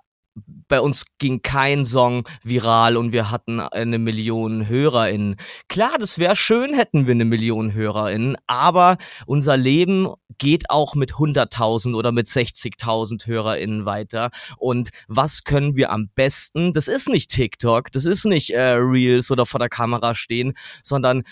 bei 0.67 0.81
uns 0.81 1.05
ging 1.17 1.41
kein 1.41 1.85
Song 1.85 2.27
viral 2.43 2.97
und 2.97 3.11
wir 3.11 3.31
hatten 3.31 3.59
eine 3.59 3.97
Million 3.97 4.67
HörerInnen. 4.67 5.37
Klar, 5.67 5.97
das 5.99 6.19
wäre 6.19 6.35
schön, 6.35 6.73
hätten 6.73 7.07
wir 7.07 7.13
eine 7.13 7.25
Million 7.25 7.73
HörerInnen, 7.73 8.37
aber 8.47 8.97
unser 9.25 9.57
Leben 9.57 10.09
geht 10.37 10.69
auch 10.69 10.95
mit 10.95 11.13
100.000 11.13 11.95
oder 11.95 12.11
mit 12.11 12.27
60.000 12.27 13.25
HörerInnen 13.25 13.85
weiter. 13.85 14.29
Und 14.57 14.89
was 15.07 15.43
können 15.43 15.75
wir 15.75 15.91
am 15.91 16.09
besten? 16.13 16.73
Das 16.73 16.87
ist 16.87 17.09
nicht 17.09 17.31
TikTok, 17.31 17.91
das 17.91 18.05
ist 18.05 18.25
nicht 18.25 18.51
äh, 18.51 18.73
Reels 18.73 19.31
oder 19.31 19.45
vor 19.45 19.59
der 19.59 19.69
Kamera 19.69 20.13
stehen, 20.13 20.53
sondern 20.83 21.23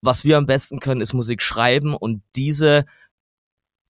was 0.00 0.24
wir 0.24 0.36
am 0.36 0.46
besten 0.46 0.80
können, 0.80 1.00
ist 1.00 1.14
Musik 1.14 1.40
schreiben 1.40 1.94
und 1.94 2.22
diese 2.36 2.84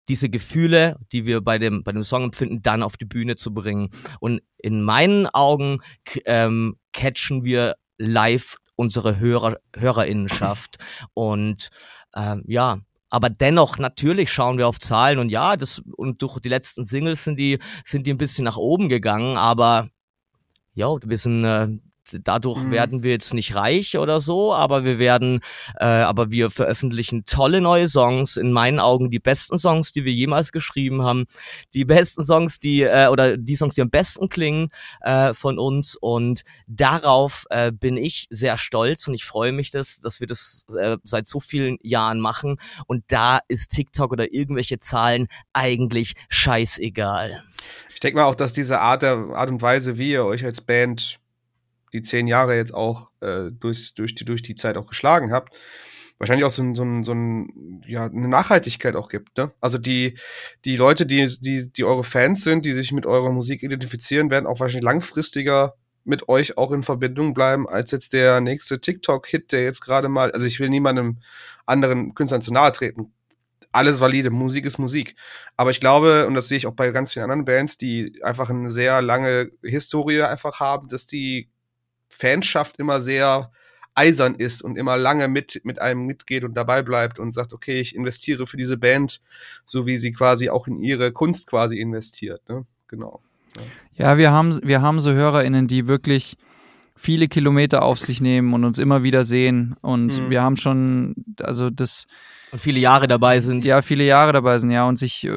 diese 0.08 0.28
Gefühle, 0.28 0.96
die 1.12 1.26
wir 1.26 1.40
bei 1.40 1.58
dem, 1.58 1.82
bei 1.82 1.92
dem 1.92 2.02
Song 2.02 2.24
empfinden, 2.24 2.62
dann 2.62 2.82
auf 2.82 2.96
die 2.96 3.04
Bühne 3.04 3.36
zu 3.36 3.54
bringen. 3.54 3.90
Und 4.20 4.42
in 4.58 4.82
meinen 4.82 5.26
Augen 5.26 5.80
ähm, 6.26 6.76
catchen 6.92 7.44
wir 7.44 7.76
live 7.98 8.56
unsere 8.76 9.18
Hörer, 9.18 9.58
Hörerinnenschaft. 9.74 10.76
Und 11.14 11.70
ähm, 12.14 12.44
ja, 12.46 12.78
aber 13.08 13.30
dennoch, 13.30 13.78
natürlich 13.78 14.32
schauen 14.32 14.58
wir 14.58 14.66
auf 14.66 14.80
Zahlen 14.80 15.20
und 15.20 15.28
ja, 15.28 15.56
das, 15.56 15.80
und 15.96 16.20
durch 16.20 16.40
die 16.40 16.48
letzten 16.48 16.84
Singles 16.84 17.22
sind 17.22 17.38
die, 17.38 17.60
sind 17.84 18.06
die 18.06 18.12
ein 18.12 18.18
bisschen 18.18 18.44
nach 18.44 18.56
oben 18.56 18.88
gegangen, 18.88 19.36
aber 19.36 19.88
ja, 20.74 20.88
wir 21.00 21.18
sind 21.18 21.44
äh, 21.44 21.68
dadurch 22.12 22.62
mhm. 22.62 22.70
werden 22.70 23.02
wir 23.02 23.12
jetzt 23.12 23.34
nicht 23.34 23.54
reich 23.54 23.98
oder 23.98 24.20
so, 24.20 24.52
aber 24.52 24.84
wir 24.84 24.98
werden, 24.98 25.40
äh, 25.78 25.84
aber 25.84 26.30
wir 26.30 26.50
veröffentlichen 26.50 27.24
tolle 27.24 27.60
neue 27.60 27.88
Songs. 27.88 28.36
In 28.36 28.52
meinen 28.52 28.80
Augen 28.80 29.10
die 29.10 29.18
besten 29.18 29.58
Songs, 29.58 29.92
die 29.92 30.04
wir 30.04 30.12
jemals 30.12 30.52
geschrieben 30.52 31.02
haben, 31.02 31.24
die 31.72 31.84
besten 31.84 32.24
Songs, 32.24 32.60
die 32.60 32.82
äh, 32.82 33.08
oder 33.08 33.36
die 33.36 33.56
Songs, 33.56 33.74
die 33.74 33.82
am 33.82 33.90
besten 33.90 34.28
klingen 34.28 34.68
äh, 35.00 35.34
von 35.34 35.58
uns. 35.58 35.96
Und 35.96 36.42
darauf 36.66 37.46
äh, 37.50 37.72
bin 37.72 37.96
ich 37.96 38.26
sehr 38.30 38.58
stolz 38.58 39.06
und 39.08 39.14
ich 39.14 39.24
freue 39.24 39.52
mich, 39.52 39.70
dass, 39.70 40.00
dass 40.00 40.20
wir 40.20 40.26
das 40.26 40.66
äh, 40.76 40.96
seit 41.02 41.26
so 41.26 41.40
vielen 41.40 41.78
Jahren 41.82 42.20
machen. 42.20 42.56
Und 42.86 43.04
da 43.08 43.40
ist 43.48 43.70
TikTok 43.70 44.12
oder 44.12 44.32
irgendwelche 44.32 44.78
Zahlen 44.78 45.28
eigentlich 45.52 46.14
scheißegal. 46.28 47.42
Ich 47.94 48.00
denke 48.00 48.18
mal 48.18 48.26
auch, 48.26 48.34
dass 48.34 48.52
diese 48.52 48.80
Art 48.80 49.02
der 49.02 49.16
Art 49.34 49.48
und 49.48 49.62
Weise, 49.62 49.98
wie 49.98 50.10
ihr 50.10 50.24
euch 50.24 50.44
als 50.44 50.60
Band 50.60 51.20
die 51.94 52.02
zehn 52.02 52.26
Jahre 52.26 52.56
jetzt 52.56 52.74
auch 52.74 53.10
äh, 53.20 53.50
durch, 53.52 53.94
durch, 53.94 54.14
die, 54.14 54.24
durch 54.24 54.42
die 54.42 54.54
Zeit 54.54 54.76
auch 54.76 54.86
geschlagen 54.86 55.32
habt, 55.32 55.54
wahrscheinlich 56.18 56.44
auch 56.44 56.50
so, 56.50 56.74
so, 56.74 57.02
so 57.02 57.12
ein, 57.12 57.82
ja, 57.86 58.06
eine 58.06 58.28
Nachhaltigkeit 58.28 58.96
auch 58.96 59.08
gibt. 59.08 59.36
Ne? 59.38 59.52
Also 59.60 59.78
die, 59.78 60.18
die 60.64 60.76
Leute, 60.76 61.06
die, 61.06 61.26
die, 61.40 61.72
die 61.72 61.84
eure 61.84 62.04
Fans 62.04 62.44
sind, 62.44 62.66
die 62.66 62.72
sich 62.72 62.92
mit 62.92 63.06
eurer 63.06 63.30
Musik 63.30 63.62
identifizieren, 63.62 64.30
werden 64.30 64.46
auch 64.46 64.60
wahrscheinlich 64.60 64.84
langfristiger 64.84 65.74
mit 66.04 66.28
euch 66.28 66.58
auch 66.58 66.70
in 66.72 66.82
Verbindung 66.82 67.32
bleiben, 67.32 67.66
als 67.68 67.90
jetzt 67.90 68.12
der 68.12 68.40
nächste 68.40 68.80
TikTok-Hit, 68.80 69.52
der 69.52 69.64
jetzt 69.64 69.80
gerade 69.80 70.08
mal, 70.08 70.30
also 70.32 70.46
ich 70.46 70.60
will 70.60 70.68
niemandem 70.68 71.20
anderen 71.64 72.14
Künstlern 72.14 72.42
zu 72.42 72.52
nahe 72.52 72.72
treten. 72.72 73.12
Alles 73.72 74.00
valide, 74.00 74.30
Musik 74.30 74.66
ist 74.66 74.78
Musik. 74.78 75.16
Aber 75.56 75.70
ich 75.70 75.80
glaube, 75.80 76.26
und 76.26 76.34
das 76.34 76.48
sehe 76.48 76.58
ich 76.58 76.66
auch 76.66 76.74
bei 76.74 76.90
ganz 76.90 77.12
vielen 77.12 77.24
anderen 77.24 77.44
Bands, 77.44 77.76
die 77.78 78.22
einfach 78.22 78.50
eine 78.50 78.70
sehr 78.70 79.02
lange 79.02 79.50
Historie 79.62 80.22
einfach 80.22 80.60
haben, 80.60 80.88
dass 80.88 81.06
die 81.06 81.48
Fanschaft 82.16 82.78
immer 82.78 83.00
sehr 83.00 83.50
eisern 83.94 84.34
ist 84.34 84.62
und 84.62 84.76
immer 84.76 84.96
lange 84.96 85.28
mit, 85.28 85.60
mit 85.64 85.80
einem 85.80 86.06
mitgeht 86.06 86.44
und 86.44 86.54
dabei 86.54 86.82
bleibt 86.82 87.18
und 87.18 87.32
sagt, 87.32 87.52
okay, 87.52 87.80
ich 87.80 87.94
investiere 87.94 88.46
für 88.46 88.56
diese 88.56 88.76
Band, 88.76 89.20
so 89.64 89.86
wie 89.86 89.96
sie 89.96 90.12
quasi 90.12 90.50
auch 90.50 90.66
in 90.66 90.80
ihre 90.80 91.12
Kunst 91.12 91.46
quasi 91.46 91.78
investiert. 91.78 92.48
Ne? 92.48 92.66
Genau. 92.88 93.20
Ja, 93.94 94.18
wir 94.18 94.32
haben, 94.32 94.60
wir 94.64 94.82
haben 94.82 94.98
so 94.98 95.12
HörerInnen, 95.12 95.68
die 95.68 95.86
wirklich 95.86 96.36
viele 96.96 97.28
Kilometer 97.28 97.82
auf 97.82 98.00
sich 98.00 98.20
nehmen 98.20 98.52
und 98.52 98.64
uns 98.64 98.78
immer 98.78 99.02
wieder 99.02 99.22
sehen. 99.22 99.76
Und 99.80 100.18
mhm. 100.18 100.30
wir 100.30 100.42
haben 100.42 100.56
schon, 100.56 101.14
also 101.40 101.70
das. 101.70 102.06
Und 102.50 102.58
viele 102.60 102.80
Jahre 102.80 103.06
dabei 103.06 103.38
sind. 103.38 103.64
Ja, 103.64 103.82
viele 103.82 104.04
Jahre 104.04 104.32
dabei 104.32 104.58
sind, 104.58 104.70
ja, 104.70 104.86
und 104.86 104.98
sich 104.98 105.28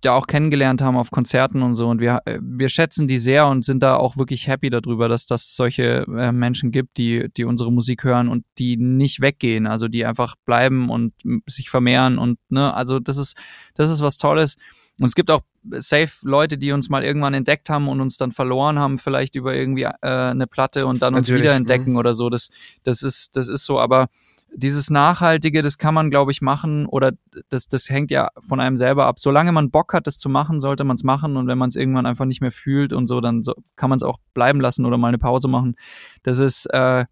da 0.00 0.12
auch 0.12 0.26
kennengelernt 0.26 0.80
haben 0.80 0.96
auf 0.96 1.10
Konzerten 1.10 1.62
und 1.62 1.74
so. 1.74 1.88
Und 1.88 2.00
wir, 2.00 2.20
äh, 2.24 2.38
wir 2.40 2.68
schätzen 2.68 3.06
die 3.06 3.18
sehr 3.18 3.46
und 3.46 3.64
sind 3.64 3.82
da 3.82 3.96
auch 3.96 4.16
wirklich 4.16 4.46
happy 4.46 4.70
darüber, 4.70 5.08
dass 5.08 5.26
das 5.26 5.56
solche 5.56 6.06
äh, 6.06 6.32
Menschen 6.32 6.70
gibt, 6.70 6.98
die, 6.98 7.28
die 7.36 7.44
unsere 7.44 7.72
Musik 7.72 8.04
hören 8.04 8.28
und 8.28 8.44
die 8.58 8.76
nicht 8.76 9.20
weggehen, 9.20 9.66
also 9.66 9.88
die 9.88 10.04
einfach 10.04 10.36
bleiben 10.44 10.88
und 10.90 11.14
sich 11.46 11.70
vermehren 11.70 12.18
und, 12.18 12.38
ne, 12.48 12.72
also 12.74 13.00
das 13.00 13.16
ist, 13.16 13.36
das 13.74 13.90
ist 13.90 14.00
was 14.00 14.16
Tolles. 14.16 14.56
Und 15.00 15.06
es 15.06 15.14
gibt 15.14 15.30
auch 15.30 15.42
safe 15.70 16.10
Leute, 16.22 16.58
die 16.58 16.72
uns 16.72 16.88
mal 16.88 17.04
irgendwann 17.04 17.34
entdeckt 17.34 17.68
haben 17.70 17.88
und 17.88 18.00
uns 18.00 18.16
dann 18.16 18.32
verloren 18.32 18.78
haben, 18.78 18.98
vielleicht 18.98 19.36
über 19.36 19.54
irgendwie 19.54 19.84
äh, 19.84 19.92
eine 20.02 20.46
Platte 20.46 20.86
und 20.86 21.02
dann 21.02 21.14
Natürlich, 21.14 21.42
uns 21.42 21.42
wieder 21.42 21.54
entdecken 21.54 21.92
mh. 21.92 21.98
oder 21.98 22.14
so. 22.14 22.30
Das, 22.30 22.48
das 22.82 23.02
ist, 23.02 23.36
das 23.36 23.48
ist 23.48 23.64
so. 23.64 23.78
Aber 23.78 24.08
dieses 24.54 24.90
Nachhaltige, 24.90 25.62
das 25.62 25.78
kann 25.78 25.94
man, 25.94 26.10
glaube 26.10 26.32
ich, 26.32 26.40
machen 26.40 26.86
oder 26.86 27.12
das, 27.50 27.68
das 27.68 27.88
hängt 27.88 28.10
ja 28.10 28.28
von 28.46 28.60
einem 28.60 28.76
selber 28.76 29.06
ab. 29.06 29.20
Solange 29.20 29.52
man 29.52 29.70
Bock 29.70 29.92
hat, 29.92 30.06
das 30.06 30.18
zu 30.18 30.28
machen, 30.28 30.60
sollte 30.60 30.84
man 30.84 30.96
es 30.96 31.04
machen 31.04 31.36
und 31.36 31.46
wenn 31.46 31.58
man 31.58 31.68
es 31.68 31.76
irgendwann 31.76 32.06
einfach 32.06 32.24
nicht 32.24 32.40
mehr 32.40 32.52
fühlt 32.52 32.92
und 32.92 33.06
so, 33.06 33.20
dann 33.20 33.42
so, 33.42 33.54
kann 33.76 33.90
man 33.90 33.98
es 33.98 34.02
auch 34.02 34.18
bleiben 34.34 34.60
lassen 34.60 34.86
oder 34.86 34.98
mal 34.98 35.08
eine 35.08 35.18
Pause 35.18 35.48
machen. 35.48 35.76
Das 36.22 36.38
ist, 36.38 36.66
äh, 36.66 37.04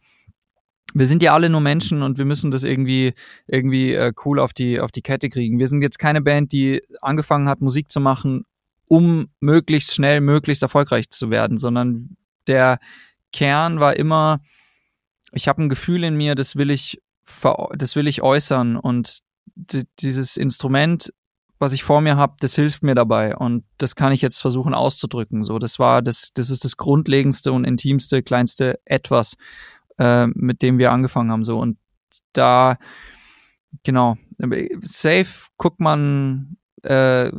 wir 0.95 1.07
sind 1.07 1.23
ja 1.23 1.35
alle 1.35 1.51
nur 1.51 1.61
Menschen 1.61 2.03
und 2.03 2.19
wir 2.19 2.25
müssen 2.25 2.51
das 2.51 2.65
irgendwie 2.65 3.13
irgendwie 3.47 3.93
äh, 3.93 4.13
cool 4.25 4.41
auf 4.41 4.53
die 4.53 4.81
auf 4.81 4.91
die 4.91 5.03
Kette 5.03 5.29
kriegen. 5.29 5.59
Wir 5.59 5.67
sind 5.67 5.83
jetzt 5.83 5.99
keine 5.99 6.23
Band, 6.23 6.53
die 6.53 6.81
angefangen 7.03 7.49
hat 7.49 7.61
Musik 7.61 7.91
zu 7.91 8.01
machen, 8.01 8.45
um 8.89 9.27
möglichst 9.41 9.95
schnell 9.95 10.21
möglichst 10.21 10.63
erfolgreich 10.63 11.11
zu 11.11 11.31
werden, 11.31 11.59
sondern 11.59 12.17
der 12.47 12.79
Kern 13.33 13.81
war 13.81 13.97
immer 13.97 14.41
ich 15.33 15.49
habe 15.49 15.63
ein 15.63 15.69
Gefühl 15.69 16.05
in 16.05 16.17
mir, 16.17 16.35
das 16.35 16.57
will 16.57 16.71
ich 16.71 16.99
das 17.75 17.97
will 17.97 18.07
ich 18.07 18.23
äußern 18.23 18.77
und 18.77 19.21
dieses 20.01 20.37
Instrument, 20.37 21.13
was 21.59 21.73
ich 21.73 21.85
vor 21.85 22.01
mir 22.01 22.17
habe, 22.17 22.37
das 22.41 22.55
hilft 22.55 22.83
mir 22.83 22.95
dabei 22.95 23.37
und 23.37 23.65
das 23.79 23.97
kann 23.97 24.13
ich 24.13 24.23
jetzt 24.23 24.41
versuchen 24.41 24.75
auszudrücken. 24.75 25.43
So, 25.43 25.59
das 25.59 25.79
war 25.79 26.03
das, 26.03 26.33
das 26.35 26.51
ist 26.51 26.65
das 26.65 26.77
grundlegendste 26.77 27.53
und 27.53 27.65
intimste, 27.65 28.23
kleinste 28.23 28.79
etwas, 28.85 29.37
äh, 29.99 30.27
mit 30.27 30.63
dem 30.63 30.79
wir 30.79 30.93
angefangen 30.93 31.31
haben. 31.31 31.45
So 31.45 31.59
und 31.59 31.79
da 32.33 32.77
genau 33.83 34.17
safe 34.83 35.49
guckt 35.57 35.81
man 35.81 36.59
äh, 36.83 37.33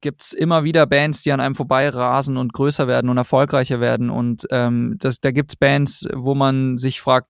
gibt 0.00 0.32
immer 0.32 0.64
wieder 0.64 0.86
Bands, 0.86 1.22
die 1.22 1.32
an 1.32 1.40
einem 1.40 1.54
vorbei 1.54 1.88
rasen 1.88 2.36
und 2.36 2.52
größer 2.52 2.88
werden 2.88 3.10
und 3.10 3.16
erfolgreicher 3.16 3.80
werden. 3.80 4.10
Und 4.10 4.46
ähm, 4.50 4.96
das, 4.98 5.20
da 5.20 5.30
gibt's 5.30 5.56
Bands, 5.56 6.08
wo 6.12 6.34
man 6.34 6.76
sich 6.76 7.00
fragt, 7.00 7.28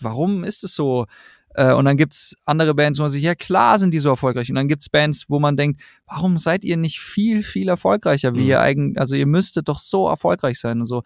warum 0.00 0.44
ist 0.44 0.64
es 0.64 0.74
so? 0.74 1.06
Äh, 1.54 1.72
und 1.72 1.84
dann 1.86 1.96
gibt's 1.96 2.36
andere 2.44 2.74
Bands, 2.74 2.98
wo 2.98 3.04
man 3.04 3.10
sich, 3.10 3.22
ja 3.22 3.34
klar 3.34 3.78
sind 3.78 3.92
die 3.92 3.98
so 3.98 4.10
erfolgreich. 4.10 4.48
Und 4.48 4.56
dann 4.56 4.68
gibt's 4.68 4.88
Bands, 4.88 5.26
wo 5.28 5.38
man 5.40 5.56
denkt, 5.56 5.80
warum 6.06 6.38
seid 6.38 6.64
ihr 6.64 6.76
nicht 6.76 7.00
viel, 7.00 7.42
viel 7.42 7.68
erfolgreicher, 7.68 8.34
wie 8.34 8.42
mhm. 8.42 8.48
ihr 8.48 8.60
eigentlich, 8.60 9.00
also 9.00 9.16
ihr 9.16 9.26
müsstet 9.26 9.68
doch 9.68 9.78
so 9.78 10.08
erfolgreich 10.08 10.60
sein 10.60 10.80
und 10.80 10.86
so. 10.86 11.02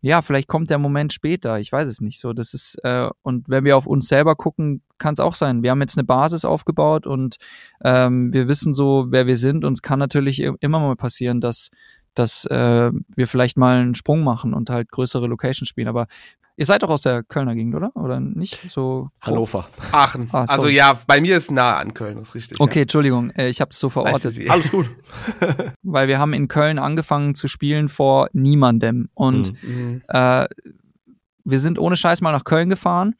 Ja, 0.00 0.20
vielleicht 0.20 0.48
kommt 0.48 0.68
der 0.68 0.76
Moment 0.76 1.14
später, 1.14 1.58
ich 1.58 1.72
weiß 1.72 1.88
es 1.88 2.02
nicht 2.02 2.20
so. 2.20 2.34
Das 2.34 2.52
ist, 2.52 2.76
äh, 2.84 3.08
und 3.22 3.48
wenn 3.48 3.64
wir 3.64 3.76
auf 3.76 3.86
uns 3.86 4.06
selber 4.06 4.36
gucken, 4.36 4.82
kann 4.98 5.12
es 5.12 5.20
auch 5.20 5.34
sein. 5.34 5.62
Wir 5.62 5.70
haben 5.70 5.80
jetzt 5.80 5.96
eine 5.96 6.04
Basis 6.04 6.44
aufgebaut 6.44 7.06
und 7.06 7.36
ähm, 7.82 8.32
wir 8.32 8.46
wissen 8.46 8.74
so, 8.74 9.06
wer 9.08 9.26
wir 9.26 9.36
sind. 9.36 9.64
Und 9.64 9.72
es 9.72 9.82
kann 9.82 9.98
natürlich 9.98 10.40
immer 10.40 10.80
mal 10.80 10.96
passieren, 10.96 11.40
dass 11.40 11.70
dass 12.14 12.44
äh, 12.46 12.90
wir 13.16 13.26
vielleicht 13.26 13.56
mal 13.56 13.78
einen 13.78 13.94
Sprung 13.94 14.22
machen 14.22 14.54
und 14.54 14.70
halt 14.70 14.90
größere 14.90 15.26
Locations 15.26 15.68
spielen. 15.68 15.88
Aber 15.88 16.06
Ihr 16.56 16.66
seid 16.66 16.84
doch 16.84 16.90
aus 16.90 17.00
der 17.00 17.24
Kölner 17.24 17.56
Gegend, 17.56 17.74
oder? 17.74 17.90
Oder 17.96 18.20
nicht? 18.20 18.70
So 18.70 19.10
Hannover. 19.20 19.66
Aachen. 19.90 20.28
Ah, 20.30 20.44
also 20.48 20.68
ja, 20.68 20.96
bei 21.06 21.20
mir 21.20 21.36
ist 21.36 21.50
nah 21.50 21.76
an 21.78 21.94
Köln, 21.94 22.16
das 22.16 22.28
ist 22.28 22.34
richtig. 22.36 22.60
Okay, 22.60 22.80
ja. 22.80 22.82
Entschuldigung, 22.82 23.30
äh, 23.30 23.48
ich 23.48 23.60
habe 23.60 23.72
es 23.72 23.80
so 23.80 23.90
verortet. 23.90 24.38
Alles 24.48 24.70
gut. 24.70 24.88
Weil 25.82 26.06
wir 26.06 26.20
haben 26.20 26.32
in 26.32 26.46
Köln 26.46 26.78
angefangen 26.78 27.34
zu 27.34 27.48
spielen 27.48 27.88
vor 27.88 28.28
niemandem. 28.32 29.08
Und 29.14 29.52
mhm. 29.64 30.02
äh, 30.06 30.46
wir 31.44 31.58
sind 31.58 31.80
ohne 31.80 31.96
Scheiß 31.96 32.20
mal 32.20 32.30
nach 32.30 32.44
Köln 32.44 32.68
gefahren, 32.68 33.16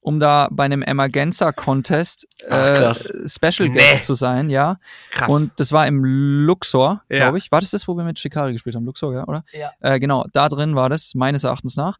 um 0.00 0.18
da 0.18 0.48
bei 0.50 0.64
einem 0.64 0.82
Emergenza 0.82 1.52
Contest 1.52 2.26
äh, 2.46 2.92
Special 2.94 3.68
nee. 3.68 3.74
Guest 3.74 4.04
zu 4.04 4.14
sein, 4.14 4.50
ja. 4.50 4.78
Krass. 5.10 5.28
Und 5.28 5.52
das 5.56 5.72
war 5.72 5.86
im 5.86 6.04
Luxor, 6.04 7.02
ja. 7.08 7.18
glaube 7.18 7.38
ich. 7.38 7.52
War 7.52 7.60
das 7.60 7.70
das, 7.70 7.86
wo 7.86 7.96
wir 7.96 8.04
mit 8.04 8.18
Shikari 8.18 8.52
gespielt 8.52 8.76
haben? 8.76 8.84
Luxor, 8.84 9.14
ja, 9.14 9.26
oder? 9.26 9.44
Ja. 9.52 9.70
Äh, 9.80 10.00
genau, 10.00 10.24
da 10.32 10.48
drin 10.48 10.74
war 10.74 10.88
das, 10.88 11.14
meines 11.14 11.44
Erachtens 11.44 11.76
nach 11.76 11.98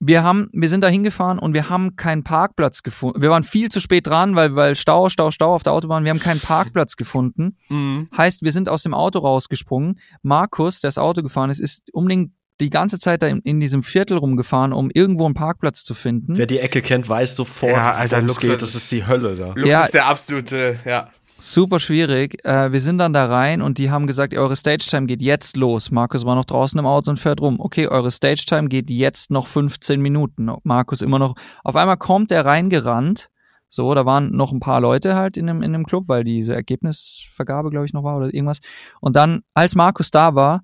wir 0.00 0.22
haben, 0.22 0.48
wir 0.52 0.68
sind 0.68 0.82
da 0.82 0.88
hingefahren 0.88 1.38
und 1.38 1.54
wir 1.54 1.70
haben 1.70 1.96
keinen 1.96 2.22
Parkplatz 2.22 2.82
gefunden. 2.82 3.20
Wir 3.20 3.30
waren 3.30 3.42
viel 3.42 3.68
zu 3.68 3.80
spät 3.80 4.06
dran, 4.06 4.36
weil, 4.36 4.54
weil 4.54 4.76
Stau, 4.76 5.08
Stau, 5.08 5.32
Stau 5.32 5.54
auf 5.54 5.64
der 5.64 5.72
Autobahn. 5.72 6.04
Wir 6.04 6.10
haben 6.10 6.20
keinen 6.20 6.40
Parkplatz 6.40 6.96
gefunden. 6.96 7.56
Mhm. 7.68 8.08
Heißt, 8.16 8.42
wir 8.42 8.52
sind 8.52 8.68
aus 8.68 8.84
dem 8.84 8.94
Auto 8.94 9.18
rausgesprungen. 9.18 9.98
Markus, 10.22 10.80
der 10.80 10.88
das 10.88 10.98
Auto 10.98 11.22
gefahren 11.22 11.50
ist, 11.50 11.58
ist 11.58 11.92
um 11.92 12.08
den 12.08 12.34
die 12.60 12.70
ganze 12.70 12.98
Zeit 12.98 13.22
da 13.22 13.26
in, 13.26 13.40
in, 13.40 13.60
diesem 13.60 13.82
Viertel 13.82 14.18
rumgefahren, 14.18 14.72
um 14.72 14.90
irgendwo 14.92 15.26
einen 15.26 15.34
Parkplatz 15.34 15.84
zu 15.84 15.94
finden. 15.94 16.36
Wer 16.36 16.46
die 16.46 16.58
Ecke 16.58 16.82
kennt, 16.82 17.08
weiß 17.08 17.36
sofort, 17.36 17.72
ja, 17.72 17.92
Alter, 17.92 18.20
Luxus, 18.20 18.40
geht. 18.40 18.62
Das 18.62 18.74
ist 18.74 18.90
die 18.92 19.06
Hölle 19.06 19.36
da. 19.36 19.48
Luxus 19.48 19.68
ja, 19.68 19.84
ist 19.84 19.94
der 19.94 20.06
absolute, 20.06 20.78
ja 20.84 21.08
super 21.38 21.78
schwierig. 21.80 22.44
Äh, 22.44 22.72
wir 22.72 22.80
sind 22.80 22.98
dann 22.98 23.12
da 23.12 23.26
rein 23.26 23.62
und 23.62 23.78
die 23.78 23.90
haben 23.90 24.06
gesagt, 24.06 24.34
eure 24.34 24.56
Stage-Time 24.56 25.06
geht 25.06 25.22
jetzt 25.22 25.56
los. 25.56 25.90
Markus 25.90 26.24
war 26.26 26.34
noch 26.34 26.44
draußen 26.44 26.78
im 26.78 26.86
Auto 26.86 27.10
und 27.10 27.18
fährt 27.18 27.40
rum. 27.40 27.60
Okay, 27.60 27.86
eure 27.86 28.10
Stage-Time 28.10 28.68
geht 28.68 28.90
jetzt 28.90 29.30
noch 29.30 29.46
15 29.46 30.00
Minuten. 30.00 30.50
Markus 30.64 31.02
immer 31.02 31.18
noch. 31.18 31.34
Auf 31.64 31.76
einmal 31.76 31.96
kommt 31.96 32.30
er 32.30 32.44
reingerannt. 32.44 33.30
So, 33.70 33.92
da 33.94 34.06
waren 34.06 34.34
noch 34.34 34.52
ein 34.52 34.60
paar 34.60 34.80
Leute 34.80 35.14
halt 35.14 35.36
in 35.36 35.46
dem, 35.46 35.62
in 35.62 35.72
dem 35.72 35.84
Club, 35.84 36.04
weil 36.06 36.24
diese 36.24 36.54
Ergebnisvergabe, 36.54 37.70
glaube 37.70 37.84
ich, 37.84 37.92
noch 37.92 38.02
war 38.02 38.16
oder 38.16 38.32
irgendwas. 38.32 38.60
Und 39.00 39.14
dann, 39.14 39.42
als 39.52 39.74
Markus 39.74 40.10
da 40.10 40.34
war, 40.34 40.62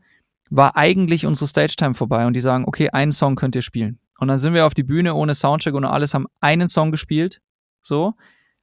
war 0.56 0.76
eigentlich 0.76 1.26
unsere 1.26 1.46
Stage-Time 1.46 1.94
vorbei 1.94 2.26
und 2.26 2.34
die 2.34 2.40
sagen, 2.40 2.64
okay, 2.66 2.90
einen 2.90 3.12
Song 3.12 3.36
könnt 3.36 3.54
ihr 3.54 3.62
spielen. 3.62 3.98
Und 4.18 4.28
dann 4.28 4.38
sind 4.38 4.54
wir 4.54 4.66
auf 4.66 4.74
die 4.74 4.82
Bühne 4.82 5.14
ohne 5.14 5.34
Soundcheck 5.34 5.74
und 5.74 5.84
alles, 5.84 6.14
haben 6.14 6.26
einen 6.40 6.68
Song 6.68 6.90
gespielt, 6.90 7.40
so, 7.82 8.14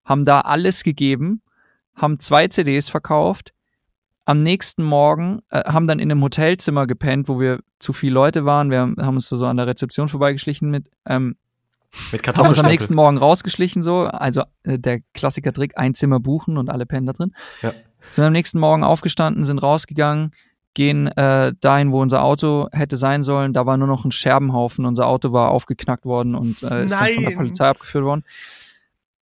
haben 0.06 0.24
da 0.24 0.42
alles 0.42 0.84
gegeben 0.84 1.42
haben 1.96 2.20
zwei 2.20 2.48
CDs 2.48 2.90
verkauft. 2.90 3.54
Am 4.26 4.40
nächsten 4.40 4.84
Morgen 4.84 5.42
äh, 5.50 5.64
haben 5.66 5.88
dann 5.88 6.00
in 6.00 6.12
einem 6.12 6.22
Hotelzimmer 6.24 6.88
gepennt, 6.88 7.28
wo 7.28 7.40
wir 7.40 7.60
zu 7.80 7.92
viele 7.94 8.14
Leute 8.14 8.46
waren. 8.46 8.70
Wir 8.70 8.80
haben, 8.80 8.96
uns 8.98 9.30
so 9.30 9.46
an 9.46 9.58
der 9.58 9.68
Rezeption 9.68 10.08
vorbeigeschlichen 10.08 10.70
mit 10.70 10.90
ähm, 11.06 11.36
mit 12.14 12.26
haben 12.26 12.48
uns 12.48 12.58
am 12.58 12.68
nächsten 12.68 12.96
Morgen 12.96 13.18
rausgeschlichen 13.18 13.84
so, 13.84 14.04
also 14.04 14.44
äh, 14.64 14.80
der 14.80 15.02
Klassiker-Trick, 15.14 15.78
ein 15.78 15.94
Zimmer 15.94 16.22
buchen 16.22 16.58
und 16.58 16.70
alle 16.70 16.86
pennen 16.86 17.06
da 17.06 17.12
drin. 17.12 17.34
Ja. 17.62 17.74
Sind 18.10 18.24
am 18.24 18.32
nächsten 18.32 18.60
Morgen 18.60 18.86
aufgestanden, 18.86 19.44
sind 19.44 19.58
rausgegangen, 19.62 20.32
gehen 20.74 21.08
äh, 21.08 21.54
dahin, 21.60 21.92
wo 21.92 22.02
unser 22.02 22.24
Auto 22.24 22.68
hätte 22.72 22.98
sein 22.98 23.24
sollen. 23.24 23.54
Da 23.54 23.66
war 23.66 23.78
nur 23.78 23.88
noch 23.88 24.06
ein 24.06 24.12
Scherbenhaufen. 24.12 24.86
Unser 24.86 25.08
Auto 25.08 25.32
war 25.34 25.52
aufgeknackt 25.52 26.06
worden 26.06 26.36
und 26.36 26.64
äh, 26.64 26.86
ist 26.86 26.92
dann 26.92 27.14
von 27.14 27.24
der 27.24 27.32
Polizei 27.32 27.68
abgeführt 27.68 28.06
worden. 28.06 28.24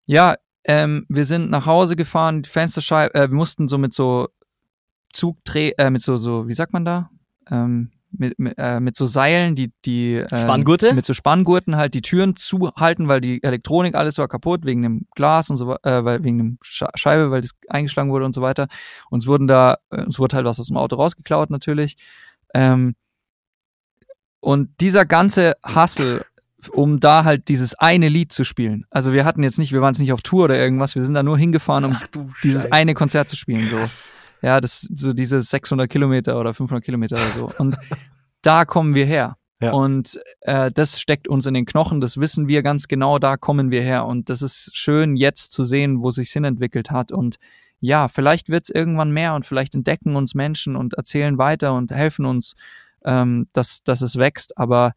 Ja, 0.06 0.36
ähm, 0.64 1.06
wir 1.08 1.24
sind 1.24 1.50
nach 1.50 1.66
Hause 1.66 1.96
gefahren, 1.96 2.42
die 2.42 2.48
Fensterscheibe, 2.48 3.14
äh, 3.14 3.30
wir 3.30 3.36
mussten 3.36 3.68
so 3.68 3.78
mit 3.78 3.94
so 3.94 4.28
Zugdreh, 5.12 5.72
äh, 5.78 5.90
mit 5.90 6.02
so, 6.02 6.16
so, 6.16 6.46
wie 6.48 6.54
sagt 6.54 6.72
man 6.72 6.84
da? 6.84 7.10
Ähm, 7.50 7.90
mit, 8.12 8.38
mit, 8.38 8.54
äh, 8.58 8.80
mit 8.80 8.96
so 8.96 9.06
Seilen, 9.06 9.54
die, 9.54 9.72
die 9.84 10.16
äh, 10.16 10.38
Spanngurte? 10.38 10.92
Mit 10.94 11.06
so 11.06 11.14
Spanngurten 11.14 11.76
halt 11.76 11.94
die 11.94 12.02
Türen 12.02 12.36
zuhalten, 12.36 13.08
weil 13.08 13.20
die 13.20 13.42
Elektronik 13.42 13.94
alles 13.94 14.18
war 14.18 14.28
kaputt, 14.28 14.64
wegen 14.64 14.82
dem 14.82 15.06
Glas 15.14 15.50
und 15.50 15.56
so 15.56 15.74
äh, 15.82 16.04
weil, 16.04 16.24
wegen 16.24 16.38
dem 16.38 16.58
Scheibe, 16.62 17.30
weil 17.30 17.40
das 17.40 17.52
eingeschlagen 17.68 18.10
wurde 18.10 18.24
und 18.24 18.34
so 18.34 18.42
weiter. 18.42 18.68
Uns 19.10 19.26
wurden 19.26 19.46
da, 19.46 19.78
äh, 19.90 20.02
uns 20.02 20.18
wurde 20.18 20.36
halt 20.36 20.46
was 20.46 20.60
aus 20.60 20.68
dem 20.68 20.76
Auto 20.76 20.96
rausgeklaut 20.96 21.50
natürlich. 21.50 21.96
Ähm, 22.54 22.94
und 24.40 24.70
dieser 24.80 25.04
ganze 25.04 25.54
Hassel 25.62 26.24
um 26.72 27.00
da 27.00 27.24
halt 27.24 27.48
dieses 27.48 27.74
eine 27.74 28.08
Lied 28.08 28.32
zu 28.32 28.44
spielen. 28.44 28.84
Also 28.90 29.12
wir 29.12 29.24
hatten 29.24 29.42
jetzt 29.42 29.58
nicht, 29.58 29.72
wir 29.72 29.80
waren 29.80 29.94
jetzt 29.94 30.00
nicht 30.00 30.12
auf 30.12 30.20
Tour 30.20 30.44
oder 30.44 30.58
irgendwas, 30.58 30.94
wir 30.94 31.02
sind 31.02 31.14
da 31.14 31.22
nur 31.22 31.38
hingefahren, 31.38 31.84
um 31.84 31.96
dieses 32.42 32.70
eine 32.70 32.94
Konzert 32.94 33.28
zu 33.28 33.36
spielen. 33.36 33.66
So. 33.66 33.78
Ja, 34.42 34.60
das 34.60 34.88
so 34.94 35.12
diese 35.12 35.40
600 35.40 35.88
Kilometer 35.88 36.38
oder 36.38 36.54
500 36.54 36.84
Kilometer 36.84 37.16
oder 37.16 37.30
so. 37.34 37.52
Und 37.58 37.78
da 38.42 38.64
kommen 38.64 38.94
wir 38.94 39.06
her. 39.06 39.36
Ja. 39.62 39.72
Und 39.72 40.18
äh, 40.40 40.70
das 40.72 41.00
steckt 41.00 41.28
uns 41.28 41.44
in 41.44 41.52
den 41.52 41.66
Knochen, 41.66 42.00
das 42.00 42.16
wissen 42.16 42.48
wir 42.48 42.62
ganz 42.62 42.88
genau, 42.88 43.18
da 43.18 43.36
kommen 43.36 43.70
wir 43.70 43.82
her. 43.82 44.06
Und 44.06 44.30
das 44.30 44.40
ist 44.40 44.70
schön 44.74 45.16
jetzt 45.16 45.52
zu 45.52 45.64
sehen, 45.64 46.02
wo 46.02 46.10
sich's 46.10 46.32
hinentwickelt 46.32 46.90
hat. 46.90 47.12
Und 47.12 47.36
ja, 47.80 48.08
vielleicht 48.08 48.48
wird's 48.48 48.70
irgendwann 48.70 49.10
mehr 49.10 49.34
und 49.34 49.44
vielleicht 49.44 49.74
entdecken 49.74 50.16
uns 50.16 50.34
Menschen 50.34 50.76
und 50.76 50.94
erzählen 50.94 51.36
weiter 51.36 51.74
und 51.74 51.90
helfen 51.90 52.24
uns, 52.24 52.54
ähm, 53.04 53.48
dass, 53.52 53.82
dass 53.82 54.00
es 54.00 54.16
wächst. 54.16 54.56
Aber 54.56 54.92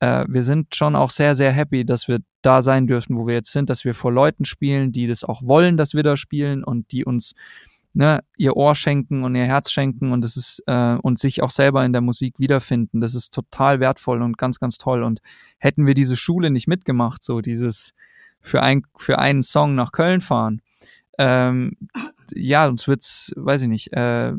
äh, 0.00 0.24
wir 0.28 0.42
sind 0.42 0.74
schon 0.74 0.96
auch 0.96 1.10
sehr, 1.10 1.36
sehr 1.36 1.52
happy, 1.52 1.84
dass 1.84 2.08
wir 2.08 2.18
da 2.42 2.62
sein 2.62 2.88
dürfen, 2.88 3.16
wo 3.16 3.26
wir 3.26 3.34
jetzt 3.34 3.52
sind, 3.52 3.70
dass 3.70 3.84
wir 3.84 3.94
vor 3.94 4.12
Leuten 4.12 4.44
spielen, 4.44 4.90
die 4.90 5.06
das 5.06 5.22
auch 5.22 5.42
wollen, 5.42 5.76
dass 5.76 5.94
wir 5.94 6.02
da 6.02 6.16
spielen 6.16 6.64
und 6.64 6.90
die 6.90 7.04
uns 7.04 7.34
ne, 7.98 8.20
ihr 8.36 8.56
Ohr 8.56 8.76
schenken 8.76 9.24
und 9.24 9.34
ihr 9.34 9.44
Herz 9.44 9.72
schenken 9.72 10.12
und 10.12 10.22
das 10.22 10.36
ist 10.36 10.62
äh, 10.68 10.94
und 11.02 11.18
sich 11.18 11.42
auch 11.42 11.50
selber 11.50 11.84
in 11.84 11.92
der 11.92 12.00
Musik 12.00 12.38
wiederfinden. 12.38 13.00
Das 13.00 13.16
ist 13.16 13.34
total 13.34 13.80
wertvoll 13.80 14.22
und 14.22 14.38
ganz, 14.38 14.60
ganz 14.60 14.78
toll. 14.78 15.02
Und 15.02 15.20
hätten 15.58 15.84
wir 15.84 15.94
diese 15.94 16.14
Schule 16.16 16.50
nicht 16.50 16.68
mitgemacht, 16.68 17.24
so 17.24 17.40
dieses 17.40 17.94
für 18.40 18.62
ein 18.62 18.82
für 18.96 19.18
einen 19.18 19.42
Song 19.42 19.74
nach 19.74 19.90
Köln 19.90 20.20
fahren, 20.20 20.62
ähm, 21.18 21.72
ja, 22.34 22.68
uns 22.68 22.88
wird's, 22.88 23.32
weiß 23.36 23.62
ich 23.62 23.68
nicht, 23.68 23.92
äh, 23.92 24.32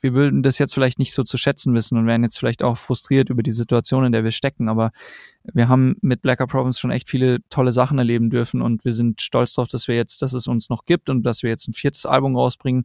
wir 0.00 0.14
würden 0.14 0.42
das 0.42 0.58
jetzt 0.58 0.74
vielleicht 0.74 0.98
nicht 0.98 1.12
so 1.12 1.22
zu 1.22 1.36
schätzen 1.36 1.74
wissen 1.74 1.98
und 1.98 2.06
wären 2.06 2.22
jetzt 2.22 2.38
vielleicht 2.38 2.62
auch 2.62 2.76
frustriert 2.76 3.30
über 3.30 3.42
die 3.42 3.52
Situation, 3.52 4.04
in 4.04 4.12
der 4.12 4.24
wir 4.24 4.30
stecken, 4.30 4.68
aber 4.68 4.90
wir 5.52 5.68
haben 5.68 5.96
mit 6.00 6.22
Blacker 6.22 6.46
Problems 6.46 6.78
schon 6.78 6.90
echt 6.90 7.08
viele 7.08 7.38
tolle 7.50 7.72
Sachen 7.72 7.98
erleben 7.98 8.30
dürfen 8.30 8.62
und 8.62 8.84
wir 8.84 8.92
sind 8.92 9.22
stolz 9.22 9.54
darauf, 9.54 9.68
dass 9.68 9.88
wir 9.88 9.96
jetzt, 9.96 10.22
dass 10.22 10.32
es 10.32 10.46
uns 10.46 10.68
noch 10.68 10.84
gibt 10.84 11.10
und 11.10 11.22
dass 11.22 11.42
wir 11.42 11.50
jetzt 11.50 11.68
ein 11.68 11.74
viertes 11.74 12.06
Album 12.06 12.36
rausbringen 12.36 12.84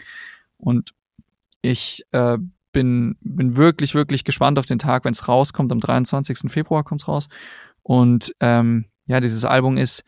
und 0.58 0.92
ich 1.62 2.04
äh, 2.12 2.38
bin, 2.74 3.16
bin 3.22 3.56
wirklich, 3.56 3.96
wirklich 3.96 4.26
gespannt 4.26 4.60
auf 4.60 4.66
den 4.66 4.80
Tag, 4.80 5.06
wenn 5.06 5.14
es 5.14 5.28
rauskommt. 5.28 5.72
Am 5.72 5.80
23. 5.80 6.52
Februar 6.52 6.84
kommt's 6.84 7.08
raus. 7.08 7.30
Und 7.84 8.36
ähm, 8.42 8.86
ja, 9.06 9.22
dieses 9.22 9.46
Album 9.46 9.78
ist 9.78 10.04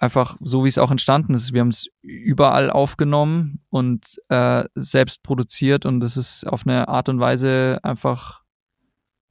einfach 0.00 0.36
so, 0.40 0.64
wie 0.64 0.68
es 0.68 0.78
auch 0.78 0.90
entstanden 0.90 1.34
ist. 1.34 1.52
Wir 1.52 1.60
haben 1.60 1.68
es 1.68 1.88
überall 2.02 2.70
aufgenommen 2.70 3.60
und 3.68 4.20
äh, 4.28 4.64
selbst 4.74 5.22
produziert 5.22 5.86
und 5.86 6.02
es 6.02 6.16
ist 6.16 6.46
auf 6.46 6.66
eine 6.66 6.88
Art 6.88 7.08
und 7.08 7.20
Weise 7.20 7.78
einfach 7.82 8.42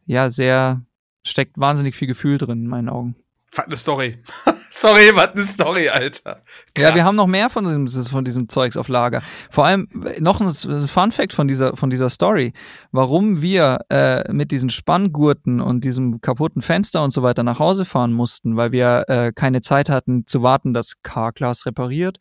ja 0.05 0.29
sehr 0.29 0.85
steckt 1.25 1.57
wahnsinnig 1.57 1.95
viel 1.95 2.07
Gefühl 2.07 2.37
drin 2.37 2.63
in 2.63 2.67
meinen 2.67 2.89
Augen. 2.89 3.15
Was 3.55 3.65
eine 3.65 3.77
Story. 3.77 4.17
Sorry, 4.69 5.15
was 5.15 5.29
eine 5.31 5.45
Story, 5.45 5.89
Alter. 5.89 6.43
Ja, 6.77 6.89
wir 6.89 6.91
Krass. 6.91 7.03
haben 7.03 7.15
noch 7.15 7.27
mehr 7.27 7.49
von 7.49 7.63
diesem, 7.63 8.05
von 8.05 8.25
diesem 8.25 8.49
Zeugs 8.49 8.75
auf 8.75 8.89
Lager. 8.89 9.23
Vor 9.49 9.65
allem 9.65 9.87
äh, 10.05 10.19
noch 10.19 10.41
ein 10.41 10.87
Fun 10.87 11.11
Fact 11.11 11.33
von 11.33 11.47
dieser, 11.47 11.75
von 11.77 11.89
dieser 11.89 12.09
Story. 12.09 12.53
Warum 12.91 13.41
wir 13.41 13.79
äh, 13.89 14.31
mit 14.31 14.51
diesen 14.51 14.69
Spanngurten 14.69 15.61
und 15.61 15.85
diesem 15.85 16.19
kaputten 16.19 16.61
Fenster 16.61 17.03
und 17.03 17.11
so 17.11 17.23
weiter 17.23 17.43
nach 17.43 17.59
Hause 17.59 17.85
fahren 17.85 18.13
mussten, 18.13 18.57
weil 18.57 18.71
wir 18.71 19.05
äh, 19.07 19.31
keine 19.33 19.61
Zeit 19.61 19.89
hatten 19.89 20.27
zu 20.27 20.43
warten, 20.43 20.73
dass 20.73 21.01
K-Class 21.01 21.65
repariert 21.65 22.19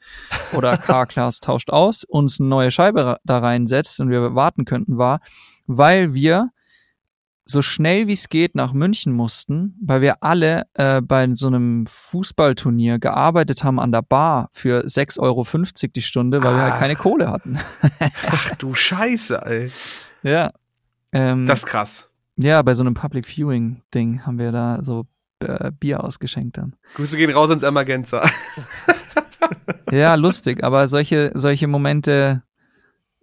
oder 0.53 0.77
K-Class 0.79 1.41
tauscht 1.41 1.71
aus, 1.71 2.05
uns 2.05 2.39
eine 2.41 2.49
neue 2.49 2.71
Scheibe 2.71 3.19
da 3.25 3.39
reinsetzt 3.39 4.01
und 4.01 4.11
wir 4.11 4.35
warten 4.35 4.65
könnten, 4.65 4.97
war, 4.97 5.21
weil 5.67 6.15
wir 6.15 6.51
so 7.49 7.63
schnell 7.63 8.09
wie 8.09 8.13
es 8.13 8.29
geht 8.29 8.55
nach 8.57 8.73
München 8.73 9.13
mussten, 9.13 9.77
weil 9.81 10.01
wir 10.01 10.23
alle 10.23 10.65
äh, 10.75 11.01
bei 11.01 11.33
so 11.35 11.47
einem 11.47 11.87
Fußballturnier 11.87 12.99
gearbeitet 12.99 13.63
haben 13.63 13.79
an 13.79 13.93
der 13.93 14.03
Bar 14.03 14.49
für 14.53 14.85
6,50 14.85 15.21
Euro 15.21 15.45
die 15.95 16.03
Stunde, 16.03 16.43
weil 16.43 16.55
wir 16.57 16.63
halt 16.63 16.75
Ach. 16.75 16.79
keine 16.81 16.97
Kohle 16.97 17.31
hatten. 17.31 17.59
Ach 18.31 18.55
du 18.57 18.75
Scheiße, 18.75 19.41
ey. 19.47 19.71
ja. 20.23 20.51
Ähm, 21.13 21.47
Das 21.47 21.61
ist 21.61 21.67
krass. 21.67 22.11
ja, 22.37 22.61
bei 22.63 22.75
so 22.75 22.83
einem 22.83 22.95
Public 22.95 23.27
Viewing 23.27 23.83
Ding 23.95 24.27
haben 24.27 24.39
wir 24.41 24.51
da 24.51 24.83
so 24.83 25.07
äh, 25.41 25.71
Bier 25.71 26.03
ausgeschenkt 26.03 26.59
dann. 26.59 26.75
Grüße 26.95 27.17
gehen 27.17 27.31
raus 27.31 27.51
ins 27.51 27.63
Emergenza. 27.63 28.29
Ja, 29.93 30.17
lustig, 30.17 30.65
aber 30.65 30.89
solche, 30.89 31.31
solche 31.35 31.69
Momente, 31.69 32.43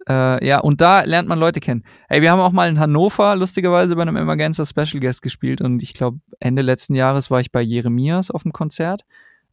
äh, 0.08 0.46
ja, 0.46 0.58
und 0.60 0.80
da 0.80 1.02
lernt 1.02 1.28
man 1.28 1.38
Leute 1.38 1.60
kennen. 1.60 1.84
Ey, 2.08 2.20
wir 2.22 2.30
haben 2.30 2.40
auch 2.40 2.52
mal 2.52 2.68
in 2.68 2.78
Hannover 2.78 3.36
lustigerweise 3.36 3.96
bei 3.96 4.02
einem 4.02 4.16
Emergenza 4.16 4.64
Special 4.66 5.00
Guest 5.00 5.22
gespielt 5.22 5.60
und 5.60 5.82
ich 5.82 5.94
glaube, 5.94 6.18
Ende 6.40 6.62
letzten 6.62 6.94
Jahres 6.94 7.30
war 7.30 7.40
ich 7.40 7.50
bei 7.52 7.62
Jeremias 7.62 8.30
auf 8.30 8.42
dem 8.42 8.52
Konzert. 8.52 9.04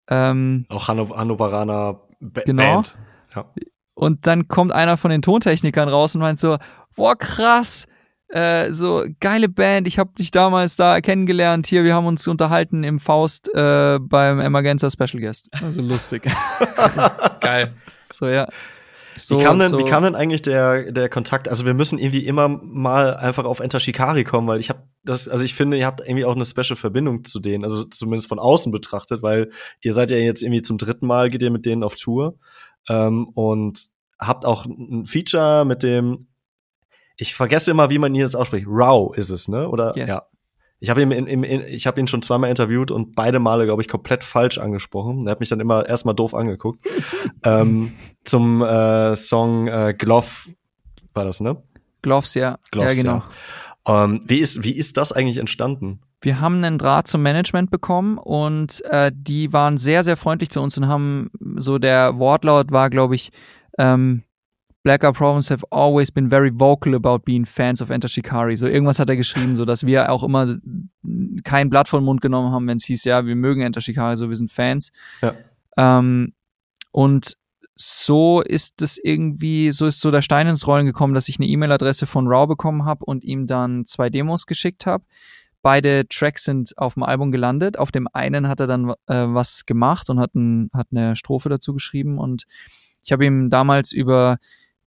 Ähm, 0.09 0.65
Auch 0.69 0.87
Hanno 0.87 1.15
Hannoveraner 1.15 2.01
ba 2.19 2.41
Genau. 2.45 2.75
Band. 2.75 2.97
Ja. 3.35 3.45
und 3.93 4.27
dann 4.27 4.47
kommt 4.49 4.71
einer 4.73 4.97
von 4.97 5.09
den 5.11 5.21
Tontechnikern 5.21 5.87
raus 5.87 6.15
und 6.15 6.21
meint 6.21 6.39
so, 6.39 6.57
boah, 6.97 7.15
krass, 7.15 7.85
äh, 8.27 8.71
so 8.71 9.05
geile 9.21 9.47
Band, 9.47 9.87
ich 9.87 9.99
habe 9.99 10.11
dich 10.17 10.31
damals 10.31 10.75
da 10.75 10.99
kennengelernt, 11.01 11.65
hier, 11.67 11.83
wir 11.85 11.93
haben 11.95 12.05
uns 12.07 12.27
unterhalten 12.27 12.83
im 12.83 12.99
Faust 12.99 13.49
äh, 13.55 13.99
beim 13.99 14.39
Emergenza 14.41 14.89
Special 14.89 15.21
Guest. 15.21 15.49
Also 15.63 15.81
lustig. 15.81 16.23
Geil. 17.39 17.73
so, 18.11 18.27
ja. 18.27 18.47
So, 19.27 19.39
wie, 19.39 19.43
kam 19.43 19.59
denn, 19.59 19.71
so. 19.71 19.79
wie 19.79 19.85
kam 19.85 20.03
denn 20.03 20.15
eigentlich 20.15 20.41
der, 20.41 20.91
der 20.91 21.09
Kontakt? 21.09 21.47
Also 21.47 21.65
wir 21.65 21.73
müssen 21.73 21.99
irgendwie 21.99 22.25
immer 22.25 22.47
mal 22.47 23.15
einfach 23.15 23.45
auf 23.45 23.59
Enter 23.59 23.79
Shikari 23.79 24.23
kommen, 24.23 24.47
weil 24.47 24.59
ich 24.59 24.69
habe 24.69 24.83
das, 25.03 25.27
also 25.27 25.43
ich 25.43 25.55
finde, 25.55 25.77
ihr 25.77 25.85
habt 25.85 26.01
irgendwie 26.01 26.25
auch 26.25 26.35
eine 26.35 26.45
special 26.45 26.75
Verbindung 26.75 27.23
zu 27.23 27.39
denen, 27.39 27.63
also 27.63 27.83
zumindest 27.85 28.27
von 28.27 28.39
außen 28.39 28.71
betrachtet, 28.71 29.23
weil 29.23 29.51
ihr 29.81 29.93
seid 29.93 30.11
ja 30.11 30.17
jetzt 30.17 30.43
irgendwie 30.43 30.61
zum 30.61 30.77
dritten 30.77 31.07
Mal 31.07 31.29
geht 31.29 31.41
ihr 31.41 31.51
mit 31.51 31.65
denen 31.65 31.83
auf 31.83 31.95
Tour 31.95 32.37
ähm, 32.89 33.27
und 33.29 33.89
habt 34.19 34.45
auch 34.45 34.65
ein 34.65 35.05
Feature 35.05 35.65
mit 35.65 35.83
dem, 35.83 36.27
ich 37.17 37.33
vergesse 37.33 37.71
immer, 37.71 37.89
wie 37.89 37.99
man 37.99 38.13
ihn 38.13 38.21
jetzt 38.21 38.35
ausspricht. 38.35 38.65
Rao 38.69 39.13
ist 39.13 39.29
es, 39.29 39.47
ne? 39.47 39.67
Oder 39.67 39.95
Yes. 39.95 40.09
ja. 40.09 40.23
Ich 40.83 40.89
habe 40.89 41.03
ihn, 41.03 41.11
in, 41.11 41.27
in, 41.27 41.43
in, 41.43 41.61
ich 41.61 41.85
habe 41.85 41.99
ihn 41.99 42.07
schon 42.07 42.23
zweimal 42.23 42.49
interviewt 42.49 42.89
und 42.89 43.15
beide 43.15 43.39
Male, 43.39 43.65
glaube 43.65 43.83
ich, 43.83 43.87
komplett 43.87 44.23
falsch 44.23 44.57
angesprochen. 44.57 45.27
Er 45.27 45.31
hat 45.31 45.39
mich 45.39 45.49
dann 45.49 45.59
immer 45.59 45.87
erstmal 45.87 46.15
doof 46.15 46.33
angeguckt. 46.33 46.83
ähm, 47.45 47.93
zum 48.25 48.63
äh, 48.63 49.15
Song 49.15 49.67
äh, 49.67 49.93
Glove 49.95 50.49
war 51.13 51.23
das, 51.23 51.39
ne? 51.39 51.61
Gloves, 52.01 52.33
ja. 52.33 52.57
Gloves, 52.71 52.97
ja, 52.97 53.01
genau. 53.03 53.23
Ja. 53.87 54.05
Ähm, 54.05 54.21
wie, 54.25 54.39
ist, 54.39 54.63
wie 54.63 54.75
ist 54.75 54.97
das 54.97 55.11
eigentlich 55.11 55.37
entstanden? 55.37 56.01
Wir 56.19 56.41
haben 56.41 56.63
einen 56.63 56.79
Draht 56.79 57.07
zum 57.07 57.21
Management 57.21 57.69
bekommen 57.69 58.17
und 58.17 58.83
äh, 58.85 59.11
die 59.13 59.53
waren 59.53 59.77
sehr, 59.77 60.03
sehr 60.03 60.17
freundlich 60.17 60.49
zu 60.49 60.61
uns 60.61 60.79
und 60.79 60.87
haben 60.87 61.29
so 61.57 61.77
der 61.77 62.17
Wortlaut 62.17 62.71
war, 62.71 62.89
glaube 62.89 63.13
ich, 63.13 63.31
ähm, 63.77 64.23
Black 64.83 65.03
Eyed 65.03 65.13
Problems 65.13 65.49
have 65.49 65.63
always 65.71 66.11
been 66.11 66.29
very 66.29 66.49
vocal 66.49 66.95
about 66.95 67.23
being 67.23 67.45
fans 67.45 67.81
of 67.81 67.91
Enter 67.91 68.07
Shikari. 68.07 68.55
So 68.55 68.67
irgendwas 68.67 68.97
hat 68.97 69.09
er 69.09 69.15
geschrieben, 69.15 69.55
so 69.55 69.65
dass 69.65 69.85
wir 69.85 70.11
auch 70.11 70.23
immer 70.23 70.47
kein 71.43 71.69
Blatt 71.69 71.87
vom 71.87 72.03
Mund 72.03 72.21
genommen 72.21 72.51
haben, 72.51 72.67
wenn 72.67 72.77
es 72.77 72.85
hieß, 72.85 73.03
ja, 73.03 73.25
wir 73.25 73.35
mögen 73.35 73.61
Enter 73.61 73.81
Shikari, 73.81 74.17
so 74.17 74.29
wir 74.29 74.35
sind 74.35 74.51
Fans. 74.51 74.91
Ja. 75.21 75.35
Ähm, 75.77 76.33
und 76.91 77.37
so 77.75 78.41
ist 78.41 78.81
es 78.81 78.97
irgendwie, 78.97 79.71
so 79.71 79.85
ist 79.85 79.99
so 79.99 80.11
der 80.11 80.21
Stein 80.21 80.47
ins 80.47 80.67
Rollen 80.67 80.85
gekommen, 80.85 81.13
dass 81.13 81.29
ich 81.29 81.39
eine 81.39 81.47
E-Mail-Adresse 81.47 82.05
von 82.05 82.27
Raw 82.27 82.47
bekommen 82.47 82.85
habe 82.85 83.05
und 83.05 83.23
ihm 83.23 83.47
dann 83.47 83.85
zwei 83.85 84.09
Demos 84.09 84.45
geschickt 84.45 84.85
habe. 84.85 85.03
Beide 85.61 86.07
Tracks 86.07 86.43
sind 86.45 86.75
auf 86.77 86.95
dem 86.95 87.03
Album 87.03 87.31
gelandet. 87.31 87.77
Auf 87.77 87.91
dem 87.91 88.07
einen 88.13 88.47
hat 88.47 88.59
er 88.59 88.67
dann 88.67 88.89
äh, 89.07 89.27
was 89.27 89.65
gemacht 89.67 90.09
und 90.09 90.19
hat, 90.19 90.33
ein, 90.33 90.69
hat 90.73 90.87
eine 90.91 91.15
Strophe 91.15 91.49
dazu 91.49 91.73
geschrieben. 91.73 92.17
Und 92.17 92.45
ich 93.03 93.11
habe 93.11 93.25
ihm 93.25 93.49
damals 93.49 93.91
über 93.91 94.37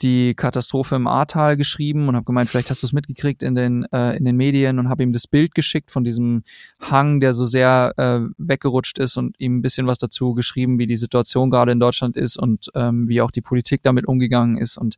die 0.03 0.35
Katastrophe 0.35 0.97
im 0.97 1.07
Ahrtal 1.07 1.57
geschrieben 1.57 2.09
und 2.09 2.17
habe 2.17 2.25
gemeint, 2.25 2.49
vielleicht 2.49 2.71
hast 2.71 2.83
du 2.83 2.87
es 2.87 2.93
mitgekriegt 2.93 3.43
in 3.43 3.55
den 3.55 3.85
äh, 3.93 4.17
in 4.17 4.25
den 4.25 4.37
Medien 4.37 4.79
und 4.79 4.89
habe 4.89 5.03
ihm 5.03 5.13
das 5.13 5.27
Bild 5.27 5.55
geschickt 5.55 5.91
von 5.91 6.05
diesem 6.05 6.43
Hang, 6.81 7.21
der 7.21 7.33
so 7.33 7.45
sehr 7.45 7.93
äh, 7.97 8.21
weggerutscht 8.39 8.99
ist 8.99 9.17
und 9.17 9.39
ihm 9.39 9.59
ein 9.59 9.63
bisschen 9.63 9.87
was 9.87 9.99
dazu 9.99 10.35
geschrieben, 10.35 10.79
wie 10.79 10.87
die 10.87 10.97
Situation 10.97 11.51
gerade 11.51 11.73
in 11.73 11.81
Deutschland 11.81 12.17
ist 12.17 12.39
und 12.39 12.71
ähm, 12.75 13.09
wie 13.09 13.21
auch 13.21 13.31
die 13.31 13.43
Politik 13.43 13.83
damit 13.83 14.07
umgegangen 14.07 14.57
ist 14.57 14.79
und 14.79 14.97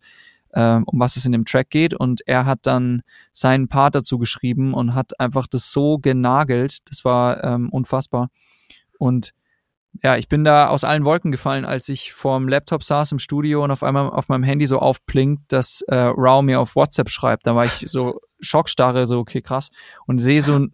ähm, 0.55 0.85
um 0.85 1.01
was 1.01 1.17
es 1.17 1.27
in 1.27 1.33
dem 1.33 1.45
Track 1.45 1.71
geht. 1.71 1.95
Und 1.95 2.23
er 2.27 2.47
hat 2.47 2.61
dann 2.63 3.03
seinen 3.33 3.69
Part 3.69 3.95
dazu 3.95 4.19
geschrieben 4.19 4.75
und 4.75 4.95
hat 4.95 5.19
einfach 5.19 5.47
das 5.47 5.73
so 5.73 5.99
genagelt. 5.99 6.79
Das 6.85 7.05
war 7.05 7.43
ähm, 7.43 7.71
unfassbar. 7.71 8.29
Und 8.99 9.33
ja, 10.03 10.17
ich 10.17 10.29
bin 10.29 10.43
da 10.45 10.69
aus 10.69 10.85
allen 10.85 11.05
Wolken 11.05 11.31
gefallen, 11.33 11.65
als 11.65 11.89
ich 11.89 12.13
vorm 12.13 12.49
Laptop 12.49 12.83
saß 12.83 13.13
im 13.13 13.19
Studio 13.19 13.63
und 13.63 13.71
auf 13.71 13.83
einmal 13.83 14.09
auf 14.11 14.29
meinem 14.29 14.43
Handy 14.43 14.67
so 14.67 14.79
aufblinkt, 14.79 15.53
dass 15.53 15.83
äh, 15.83 15.95
Rao 16.17 16.41
mir 16.43 16.61
auf 16.61 16.75
WhatsApp 16.77 17.11
schreibt. 17.11 17.47
Da 17.47 17.55
war 17.55 17.65
ich 17.67 17.85
so 17.89 18.21
schockstarre, 18.41 19.07
so 19.07 19.19
okay, 19.19 19.43
krass. 19.43 19.69
Und 20.07 20.19
sehe 20.19 20.43
so 20.43 20.67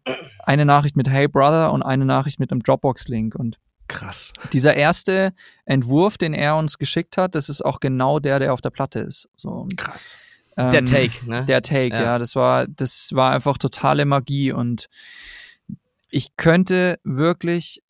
eine 0.45 0.65
Nachricht 0.65 0.97
mit 0.97 1.09
Hey 1.09 1.27
Brother 1.29 1.73
und 1.73 1.83
eine 1.83 2.05
Nachricht 2.05 2.39
mit 2.39 2.53
einem 2.53 2.63
Dropbox-Link. 2.63 3.35
Und 3.35 3.59
Krass. 3.89 4.33
dieser 4.53 4.75
erste 4.75 5.33
Entwurf, 5.65 6.17
den 6.17 6.33
er 6.35 6.57
uns 6.57 6.79
geschickt 6.79 7.17
hat, 7.17 7.35
das 7.35 7.49
ist 7.49 7.65
auch 7.65 7.81
genau 7.81 8.21
der, 8.21 8.39
der 8.39 8.53
auf 8.53 8.61
der 8.61 8.71
Platte 8.71 9.01
ist. 9.01 9.29
So, 9.35 9.67
Krass. 9.77 10.17
ähm, 10.57 10.71
Der 10.71 10.85
Take, 10.85 11.29
ne? 11.29 11.45
Der 11.45 11.63
Take, 11.63 11.95
Ja. 11.95 12.03
ja. 12.03 12.19
Das 12.19 12.37
war, 12.37 12.67
das 12.69 13.11
war 13.13 13.33
einfach 13.33 13.59
totale 13.59 14.05
Magie 14.05 14.53
und 14.53 14.89
ich 16.11 16.37
könnte 16.37 16.99
wirklich, 17.03 17.83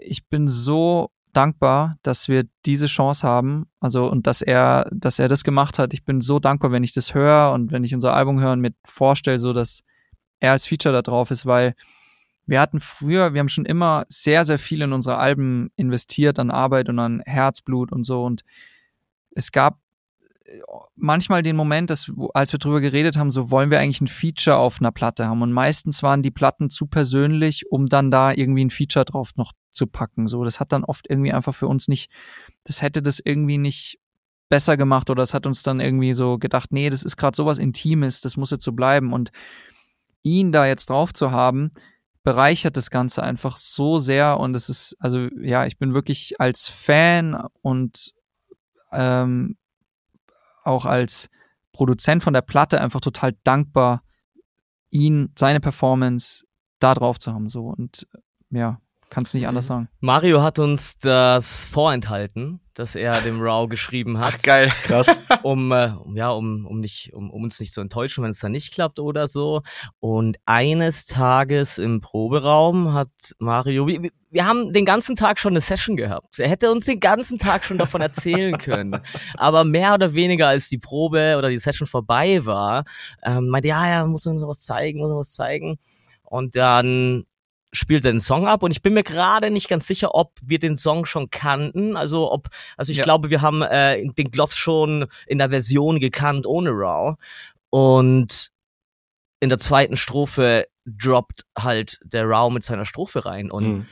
ich 0.00 0.26
bin 0.28 0.48
so 0.48 1.10
dankbar, 1.34 1.98
dass 2.02 2.28
wir 2.28 2.44
diese 2.64 2.86
Chance 2.86 3.26
haben. 3.26 3.66
Also 3.80 4.10
und 4.10 4.26
dass 4.26 4.40
er, 4.40 4.88
dass 4.92 5.18
er 5.18 5.28
das 5.28 5.44
gemacht 5.44 5.78
hat. 5.78 5.92
Ich 5.92 6.04
bin 6.04 6.20
so 6.20 6.38
dankbar, 6.38 6.72
wenn 6.72 6.84
ich 6.84 6.92
das 6.92 7.14
höre 7.14 7.52
und 7.52 7.70
wenn 7.72 7.84
ich 7.84 7.94
unser 7.94 8.14
Album 8.14 8.40
höre 8.40 8.52
und 8.52 8.60
mir 8.60 8.72
vorstelle, 8.84 9.38
so 9.38 9.52
dass 9.52 9.82
er 10.40 10.52
als 10.52 10.66
Feature 10.66 10.94
da 10.94 11.02
drauf 11.02 11.30
ist, 11.30 11.46
weil 11.46 11.74
wir 12.46 12.60
hatten 12.60 12.80
früher, 12.80 13.32
wir 13.32 13.40
haben 13.40 13.48
schon 13.48 13.64
immer 13.64 14.04
sehr, 14.08 14.44
sehr 14.44 14.58
viel 14.58 14.82
in 14.82 14.92
unsere 14.92 15.16
Alben 15.16 15.70
investiert 15.76 16.38
an 16.38 16.50
Arbeit 16.50 16.88
und 16.88 16.98
an 16.98 17.22
Herzblut 17.24 17.90
und 17.90 18.04
so. 18.04 18.22
Und 18.22 18.42
es 19.30 19.50
gab 19.50 19.78
äh, 20.44 20.60
manchmal 20.94 21.42
den 21.42 21.56
Moment, 21.56 21.88
dass, 21.88 22.12
als 22.34 22.52
wir 22.52 22.58
drüber 22.58 22.82
geredet 22.82 23.16
haben, 23.16 23.30
so 23.30 23.50
wollen 23.50 23.70
wir 23.70 23.80
eigentlich 23.80 24.02
ein 24.02 24.08
Feature 24.08 24.56
auf 24.56 24.78
einer 24.80 24.92
Platte 24.92 25.26
haben. 25.26 25.40
Und 25.40 25.52
meistens 25.52 26.02
waren 26.02 26.22
die 26.22 26.30
Platten 26.30 26.68
zu 26.68 26.86
persönlich, 26.86 27.70
um 27.70 27.86
dann 27.86 28.10
da 28.10 28.32
irgendwie 28.32 28.64
ein 28.66 28.70
Feature 28.70 29.06
drauf 29.06 29.30
noch 29.36 29.52
zu 29.74 29.86
packen. 29.86 30.26
So, 30.26 30.44
das 30.44 30.60
hat 30.60 30.72
dann 30.72 30.84
oft 30.84 31.08
irgendwie 31.08 31.32
einfach 31.32 31.54
für 31.54 31.68
uns 31.68 31.88
nicht, 31.88 32.10
das 32.64 32.82
hätte 32.82 33.02
das 33.02 33.20
irgendwie 33.20 33.58
nicht 33.58 33.98
besser 34.48 34.76
gemacht 34.76 35.10
oder 35.10 35.22
es 35.22 35.34
hat 35.34 35.46
uns 35.46 35.62
dann 35.62 35.80
irgendwie 35.80 36.12
so 36.12 36.38
gedacht, 36.38 36.72
nee, 36.72 36.90
das 36.90 37.02
ist 37.02 37.16
gerade 37.16 37.36
sowas 37.36 37.58
Intimes, 37.58 38.20
das 38.20 38.36
muss 38.36 38.50
jetzt 38.50 38.64
so 38.64 38.72
bleiben. 38.72 39.12
Und 39.12 39.32
ihn 40.22 40.52
da 40.52 40.66
jetzt 40.66 40.90
drauf 40.90 41.12
zu 41.12 41.30
haben, 41.30 41.70
bereichert 42.22 42.76
das 42.76 42.90
Ganze 42.90 43.22
einfach 43.22 43.58
so 43.58 43.98
sehr 43.98 44.40
und 44.40 44.54
es 44.54 44.68
ist, 44.68 44.96
also 44.98 45.28
ja, 45.38 45.66
ich 45.66 45.78
bin 45.78 45.92
wirklich 45.92 46.40
als 46.40 46.68
Fan 46.68 47.46
und 47.60 48.14
ähm, 48.92 49.56
auch 50.64 50.86
als 50.86 51.28
Produzent 51.72 52.22
von 52.22 52.32
der 52.32 52.40
Platte 52.40 52.80
einfach 52.80 53.00
total 53.00 53.34
dankbar, 53.44 54.02
ihn, 54.88 55.32
seine 55.38 55.60
Performance 55.60 56.46
da 56.78 56.94
drauf 56.94 57.18
zu 57.18 57.34
haben. 57.34 57.48
So 57.48 57.66
und 57.66 58.06
ja, 58.50 58.80
Kannst 59.10 59.34
nicht 59.34 59.46
anders 59.46 59.66
sagen. 59.66 59.88
Mario 60.00 60.42
hat 60.42 60.58
uns 60.58 60.98
das 60.98 61.68
vorenthalten, 61.70 62.60
dass 62.74 62.94
er 62.94 63.20
dem 63.20 63.40
Raw 63.40 63.66
geschrieben 63.68 64.18
hat. 64.18 64.34
Ach 64.36 64.42
geil, 64.42 64.72
krass. 64.82 65.18
Um, 65.42 65.72
äh, 65.72 65.92
ja, 66.14 66.30
um, 66.30 66.64
um 66.64 66.80
nicht, 66.80 67.12
um, 67.12 67.30
um 67.30 67.42
uns 67.42 67.60
nicht 67.60 67.74
zu 67.74 67.82
enttäuschen, 67.82 68.24
wenn 68.24 68.30
es 68.30 68.38
dann 68.38 68.52
nicht 68.52 68.72
klappt 68.72 68.98
oder 68.98 69.28
so. 69.28 69.60
Und 70.00 70.38
eines 70.46 71.04
Tages 71.04 71.76
im 71.76 72.00
Proberaum 72.00 72.94
hat 72.94 73.10
Mario, 73.38 73.86
wir, 73.86 74.10
wir 74.30 74.46
haben 74.46 74.72
den 74.72 74.86
ganzen 74.86 75.16
Tag 75.16 75.38
schon 75.38 75.52
eine 75.52 75.60
Session 75.60 75.96
gehabt. 75.96 76.38
Er 76.38 76.48
hätte 76.48 76.72
uns 76.72 76.86
den 76.86 76.98
ganzen 76.98 77.36
Tag 77.36 77.64
schon 77.64 77.76
davon 77.76 78.00
erzählen 78.00 78.56
können. 78.56 79.00
Aber 79.36 79.64
mehr 79.64 79.94
oder 79.94 80.14
weniger 80.14 80.48
als 80.48 80.68
die 80.68 80.78
Probe 80.78 81.36
oder 81.36 81.50
die 81.50 81.58
Session 81.58 81.86
vorbei 81.86 82.46
war, 82.46 82.84
ähm, 83.22 83.48
meinte, 83.48 83.68
ja, 83.68 83.86
ja, 83.88 84.06
muss 84.06 84.26
uns 84.26 84.42
was 84.42 84.64
zeigen, 84.64 85.00
muss 85.00 85.10
uns 85.10 85.28
was 85.28 85.30
zeigen. 85.32 85.78
Und 86.22 86.56
dann 86.56 87.24
spielt 87.74 88.04
er 88.04 88.12
den 88.12 88.20
Song 88.20 88.46
ab 88.46 88.62
und 88.62 88.70
ich 88.70 88.82
bin 88.82 88.94
mir 88.94 89.02
gerade 89.02 89.50
nicht 89.50 89.68
ganz 89.68 89.86
sicher, 89.86 90.14
ob 90.14 90.32
wir 90.42 90.58
den 90.58 90.76
Song 90.76 91.04
schon 91.04 91.30
kannten. 91.30 91.96
Also 91.96 92.32
ob, 92.32 92.48
also 92.76 92.92
ich 92.92 92.98
ja. 92.98 93.04
glaube, 93.04 93.30
wir 93.30 93.42
haben 93.42 93.62
äh, 93.62 94.02
den 94.12 94.30
Gloves 94.30 94.56
schon 94.56 95.06
in 95.26 95.38
der 95.38 95.50
Version 95.50 96.00
gekannt 96.00 96.46
ohne 96.46 96.70
Raw. 96.70 97.16
Und 97.70 98.50
in 99.40 99.48
der 99.48 99.58
zweiten 99.58 99.96
Strophe 99.96 100.66
droppt 100.86 101.44
halt 101.58 101.98
der 102.04 102.24
Raw 102.24 102.52
mit 102.52 102.64
seiner 102.64 102.86
Strophe 102.86 103.26
rein 103.26 103.50
und 103.50 103.64
mhm 103.64 103.86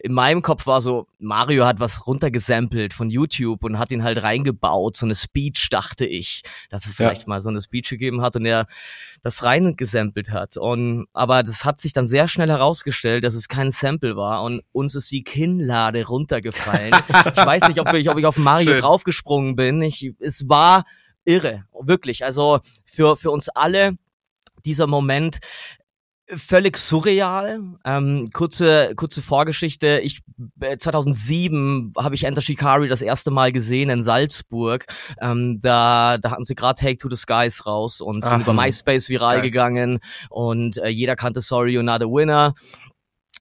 in 0.00 0.12
meinem 0.12 0.42
Kopf 0.42 0.66
war 0.66 0.80
so, 0.80 1.08
Mario 1.18 1.66
hat 1.66 1.80
was 1.80 2.06
runtergesampelt 2.06 2.94
von 2.94 3.10
YouTube 3.10 3.64
und 3.64 3.78
hat 3.78 3.90
ihn 3.90 4.04
halt 4.04 4.22
reingebaut, 4.22 4.96
so 4.96 5.04
eine 5.04 5.16
Speech, 5.16 5.68
dachte 5.70 6.06
ich, 6.06 6.42
dass 6.70 6.86
er 6.86 6.92
vielleicht 6.92 7.22
ja. 7.22 7.28
mal 7.28 7.40
so 7.40 7.48
eine 7.48 7.60
Speech 7.60 7.88
gegeben 7.90 8.22
hat 8.22 8.36
und 8.36 8.46
er 8.46 8.66
das 9.22 9.42
reingesampelt 9.42 10.30
hat. 10.30 10.56
Und, 10.56 11.08
aber 11.12 11.42
das 11.42 11.64
hat 11.64 11.80
sich 11.80 11.92
dann 11.92 12.06
sehr 12.06 12.28
schnell 12.28 12.48
herausgestellt, 12.48 13.24
dass 13.24 13.34
es 13.34 13.48
kein 13.48 13.72
Sample 13.72 14.16
war 14.16 14.44
und 14.44 14.62
uns 14.70 14.94
ist 14.94 15.10
die 15.10 15.24
Kinnlade 15.24 16.06
runtergefallen. 16.06 16.94
ich 17.34 17.44
weiß 17.44 17.66
nicht, 17.66 17.80
ob 17.80 17.92
ich, 17.94 18.08
ob 18.08 18.18
ich 18.18 18.26
auf 18.26 18.36
Mario 18.36 18.72
Schön. 18.72 18.80
draufgesprungen 18.80 19.56
bin. 19.56 19.82
Ich, 19.82 20.12
es 20.20 20.48
war 20.48 20.84
irre, 21.24 21.64
wirklich. 21.80 22.24
Also 22.24 22.60
für, 22.86 23.16
für 23.16 23.32
uns 23.32 23.48
alle 23.48 23.98
dieser 24.64 24.86
Moment, 24.86 25.38
völlig 26.36 26.76
surreal. 26.76 27.60
Ähm, 27.84 28.30
kurze 28.32 28.94
kurze 28.96 29.22
Vorgeschichte. 29.22 30.00
Ich 30.02 30.20
2007 30.78 31.92
äh, 31.96 32.02
habe 32.02 32.14
ich 32.14 32.24
Enter 32.24 32.40
Shikari 32.40 32.88
das 32.88 33.02
erste 33.02 33.30
Mal 33.30 33.52
gesehen 33.52 33.90
in 33.90 34.02
Salzburg. 34.02 34.86
Ähm, 35.20 35.60
da 35.60 36.18
da 36.18 36.30
hatten 36.30 36.44
sie 36.44 36.54
gerade 36.54 36.80
Take 36.80 36.98
to 36.98 37.08
the 37.08 37.16
Skies 37.16 37.66
raus 37.66 38.00
und 38.00 38.24
sind 38.24 38.32
Ach, 38.32 38.40
über 38.40 38.52
MySpace 38.52 39.08
viral 39.08 39.36
geil. 39.36 39.42
gegangen 39.42 40.00
und 40.30 40.78
äh, 40.78 40.88
jeder 40.88 41.16
kannte 41.16 41.40
Sorry 41.40 41.76
You're 41.76 41.82
Not 41.82 42.02
a 42.02 42.06
Winner. 42.06 42.54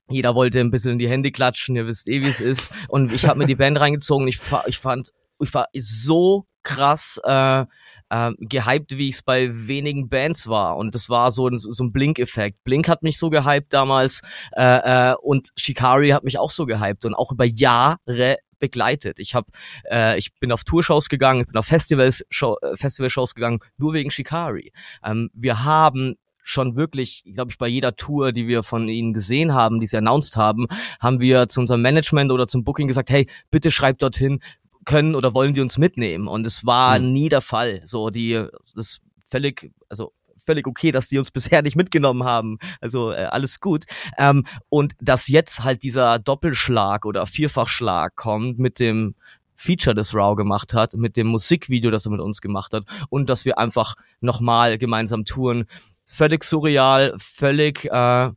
Jeder 0.09 0.35
wollte 0.35 0.61
ein 0.61 0.72
bisschen 0.72 0.93
in 0.93 0.99
die 0.99 1.09
Hände 1.09 1.31
klatschen, 1.31 1.76
ihr 1.76 1.85
wisst 1.85 2.07
eh, 2.07 2.22
wie 2.22 2.30
es 2.30 2.39
ist. 2.39 2.72
Und 2.88 3.11
ich 3.11 3.27
habe 3.27 3.39
mir 3.39 3.45
die 3.45 3.55
Band 3.55 3.77
reingezogen. 3.77 4.26
Ich, 4.27 4.39
ich 4.68 4.80
fand, 4.80 5.11
ich 5.39 5.53
war 5.53 5.68
so 5.77 6.45
krass 6.64 7.19
äh, 7.26 7.65
äh, 8.09 8.31
gehypt, 8.39 8.97
wie 8.97 9.09
ich 9.09 9.15
es 9.15 9.23
bei 9.23 9.49
wenigen 9.67 10.09
Bands 10.09 10.47
war. 10.47 10.77
Und 10.77 10.95
das 10.95 11.09
war 11.09 11.31
so 11.31 11.47
ein, 11.47 11.57
so 11.57 11.84
ein 11.84 11.91
Blink-Effekt. 11.91 12.63
Blink 12.63 12.88
hat 12.88 13.03
mich 13.03 13.17
so 13.17 13.29
gehypt 13.29 13.73
damals 13.73 14.21
äh, 14.55 15.11
äh, 15.11 15.15
und 15.21 15.49
Shikari 15.55 16.09
hat 16.09 16.23
mich 16.23 16.39
auch 16.39 16.51
so 16.51 16.65
gehypt 16.65 17.05
und 17.05 17.15
auch 17.15 17.31
über 17.31 17.45
Jahre 17.45 18.38
begleitet. 18.59 19.19
Ich 19.19 19.35
habe, 19.35 19.47
äh, 19.89 20.17
ich 20.17 20.34
bin 20.39 20.51
auf 20.51 20.63
Tourshows 20.63 21.09
gegangen, 21.09 21.41
ich 21.41 21.47
bin 21.47 21.57
auf 21.57 21.65
Festivals, 21.65 22.25
Show, 22.29 22.57
äh, 22.61 22.75
Festivalshows 22.75 23.35
gegangen, 23.35 23.59
nur 23.77 23.93
wegen 23.93 24.09
Shikari. 24.09 24.71
Ähm, 25.03 25.29
wir 25.34 25.63
haben 25.63 26.15
schon 26.43 26.75
wirklich, 26.75 27.23
glaube 27.34 27.51
ich, 27.51 27.57
bei 27.57 27.67
jeder 27.67 27.95
Tour, 27.95 28.31
die 28.31 28.47
wir 28.47 28.63
von 28.63 28.88
ihnen 28.88 29.13
gesehen 29.13 29.53
haben, 29.53 29.79
die 29.79 29.85
sie 29.85 29.97
announced 29.97 30.38
haben, 30.38 30.67
haben 30.99 31.19
wir 31.19 31.49
zu 31.49 31.59
unserem 31.59 31.81
Management 31.81 32.31
oder 32.31 32.47
zum 32.47 32.63
Booking 32.63 32.88
gesagt, 32.88 33.09
hey, 33.09 33.27
bitte 33.51 33.69
schreibt 33.69 34.01
dorthin, 34.01 34.39
können 34.88 35.14
oder 35.14 35.35
wollen 35.35 35.53
die 35.53 35.61
uns 35.61 35.77
mitnehmen? 35.77 36.27
Und 36.27 36.47
es 36.47 36.65
war 36.65 36.97
mhm. 36.97 37.11
nie 37.11 37.30
der 37.30 37.41
Fall. 37.41 37.81
So, 37.84 38.09
die, 38.09 38.34
das 38.34 38.73
ist 38.73 39.01
völlig, 39.30 39.72
also 39.89 40.14
völlig 40.38 40.65
okay, 40.65 40.91
dass 40.91 41.09
die 41.09 41.19
uns 41.19 41.30
bisher 41.38 41.61
nicht 41.61 41.76
mitgenommen 41.76 42.23
haben. 42.23 42.57
Also 42.81 43.11
äh, 43.11 43.26
alles 43.26 43.59
gut. 43.59 43.84
Ähm, 44.18 44.45
und 44.69 44.93
dass 44.99 45.27
jetzt 45.27 45.64
halt 45.64 45.84
dieser 45.84 46.18
Doppelschlag 46.18 47.05
oder 47.05 47.27
Vierfachschlag 47.27 48.15
kommt 48.15 48.57
mit 48.57 48.80
dem 48.80 49.14
Feature, 49.57 49.95
das 49.95 50.14
Raw 50.14 50.35
gemacht 50.35 50.73
hat, 50.73 50.93
mit 50.93 51.18
dem 51.18 51.27
Musikvideo, 51.27 51.91
das 51.91 52.05
er 52.05 52.11
mit 52.11 52.22
uns 52.22 52.41
gemacht 52.41 52.73
hat 52.73 52.84
und 53.09 53.27
dass 53.27 53.43
wir 53.43 53.57
einfach 53.57 53.95
nochmal 54.22 54.77
gemeinsam 54.77 55.26
touren. 55.26 55.65
Völlig 56.05 56.43
surreal, 56.43 57.15
völlig, 57.18 57.85
äh, 57.85 58.31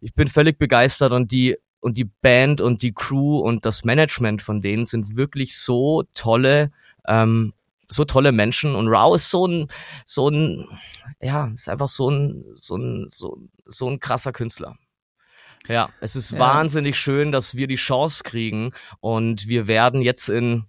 ich 0.00 0.12
bin 0.14 0.28
völlig 0.28 0.58
begeistert 0.58 1.12
und 1.12 1.30
die 1.32 1.56
und 1.80 1.96
die 1.96 2.04
Band 2.04 2.60
und 2.60 2.82
die 2.82 2.92
Crew 2.92 3.38
und 3.38 3.64
das 3.66 3.84
Management 3.84 4.42
von 4.42 4.62
denen 4.62 4.86
sind 4.86 5.16
wirklich 5.16 5.58
so 5.58 6.04
tolle, 6.14 6.70
ähm, 7.06 7.52
so 7.88 8.04
tolle 8.04 8.32
Menschen 8.32 8.74
und 8.74 8.88
Rao 8.88 9.14
ist 9.14 9.30
so 9.30 9.46
ein, 9.46 9.68
so 10.04 10.28
ein, 10.28 10.66
ja, 11.20 11.52
ist 11.54 11.68
einfach 11.68 11.88
so 11.88 12.10
ein, 12.10 12.44
so 12.54 12.76
ein, 12.76 13.06
so, 13.08 13.38
so 13.64 13.88
ein 13.88 14.00
krasser 14.00 14.32
Künstler. 14.32 14.76
Ja, 15.68 15.90
es 16.00 16.16
ist 16.16 16.32
ja. 16.32 16.38
wahnsinnig 16.38 16.98
schön, 16.98 17.32
dass 17.32 17.56
wir 17.56 17.66
die 17.66 17.76
Chance 17.76 18.22
kriegen 18.24 18.72
und 19.00 19.48
wir 19.48 19.66
werden 19.66 20.00
jetzt 20.00 20.28
in 20.28 20.64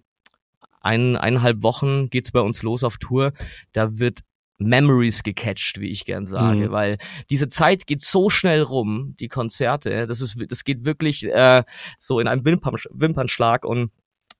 ein, 0.82 1.18
eineinhalb 1.18 1.64
Wochen 1.64 2.10
geht's 2.10 2.32
bei 2.32 2.40
uns 2.40 2.64
los 2.64 2.84
auf 2.84 2.98
Tour. 2.98 3.34
Da 3.74 3.98
wird 4.00 4.20
Memories 4.60 5.24
gecatcht, 5.24 5.80
wie 5.80 5.90
ich 5.90 6.06
gern 6.06 6.26
sage, 6.26 6.68
mhm. 6.68 6.72
weil 6.72 6.98
diese 7.30 7.48
Zeit 7.48 7.86
geht 7.86 8.02
so 8.02 8.30
schnell 8.30 8.62
rum, 8.62 9.16
die 9.20 9.28
Konzerte, 9.28 10.08
das 10.08 10.22
ist, 10.22 10.38
das 10.50 10.64
geht 10.64 10.86
wirklich 10.86 11.26
äh, 11.26 11.64
so 12.00 12.20
in 12.20 12.28
einem 12.28 12.44
Wimpern, 12.44 12.76
Wimpernschlag 12.92 13.66
und 13.66 13.92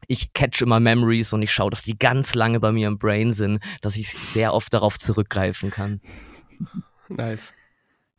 ich 0.08 0.34
catch 0.34 0.62
immer 0.62 0.80
Memories 0.80 1.34
und 1.34 1.42
ich 1.42 1.52
schaue, 1.52 1.70
dass 1.70 1.84
die 1.84 1.98
ganz 1.98 2.34
lange 2.36 2.60
bei 2.60 2.72
mir 2.72 2.88
im 2.88 2.98
Brain 2.98 3.34
sind, 3.34 3.62
dass 3.82 3.96
ich 3.98 4.10
sehr 4.34 4.54
oft 4.54 4.74
darauf 4.74 5.00
zurückgreifen 5.00 5.72
kann. 5.72 6.02
Nice. 7.10 7.54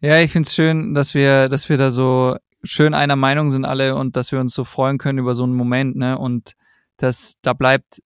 Ja, 0.01 0.19
ich 0.19 0.33
find's 0.33 0.55
schön, 0.55 0.95
dass 0.95 1.13
wir, 1.13 1.51
dass 1.51 1.69
wir 1.69 1.77
da 1.77 1.91
so 1.91 2.39
schön 2.65 2.95
einer 2.95 3.17
Meinung 3.17 3.51
sind 3.51 3.67
alle 3.67 3.97
und 3.97 4.17
dass 4.17 4.33
wir 4.33 4.41
uns 4.41 4.55
so 4.55 4.65
freuen 4.65 4.97
können 4.97 5.19
über 5.19 5.35
so 5.35 5.43
einen 5.43 5.55
Moment, 5.55 5.95
ne? 5.95 6.17
Und 6.17 6.55
das, 6.97 7.35
da 7.43 7.53
bleibt, 7.53 8.01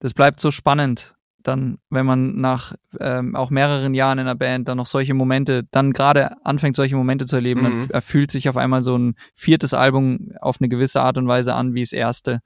das 0.00 0.12
bleibt 0.12 0.40
so 0.40 0.50
spannend 0.50 1.13
dann, 1.44 1.78
wenn 1.90 2.06
man 2.06 2.40
nach 2.40 2.74
ähm, 2.98 3.36
auch 3.36 3.50
mehreren 3.50 3.94
Jahren 3.94 4.18
in 4.18 4.26
der 4.26 4.34
Band 4.34 4.66
dann 4.66 4.78
noch 4.78 4.86
solche 4.86 5.14
Momente, 5.14 5.64
dann 5.70 5.92
gerade 5.92 6.44
anfängt, 6.44 6.74
solche 6.74 6.96
Momente 6.96 7.26
zu 7.26 7.36
erleben, 7.36 7.62
mhm. 7.62 7.88
dann 7.88 8.02
fühlt 8.02 8.30
sich 8.30 8.48
auf 8.48 8.56
einmal 8.56 8.82
so 8.82 8.96
ein 8.96 9.14
viertes 9.34 9.74
Album 9.74 10.32
auf 10.40 10.60
eine 10.60 10.68
gewisse 10.68 11.02
Art 11.02 11.18
und 11.18 11.28
Weise 11.28 11.54
an 11.54 11.74
wie 11.74 11.82
das 11.82 11.92
erste. 11.92 12.40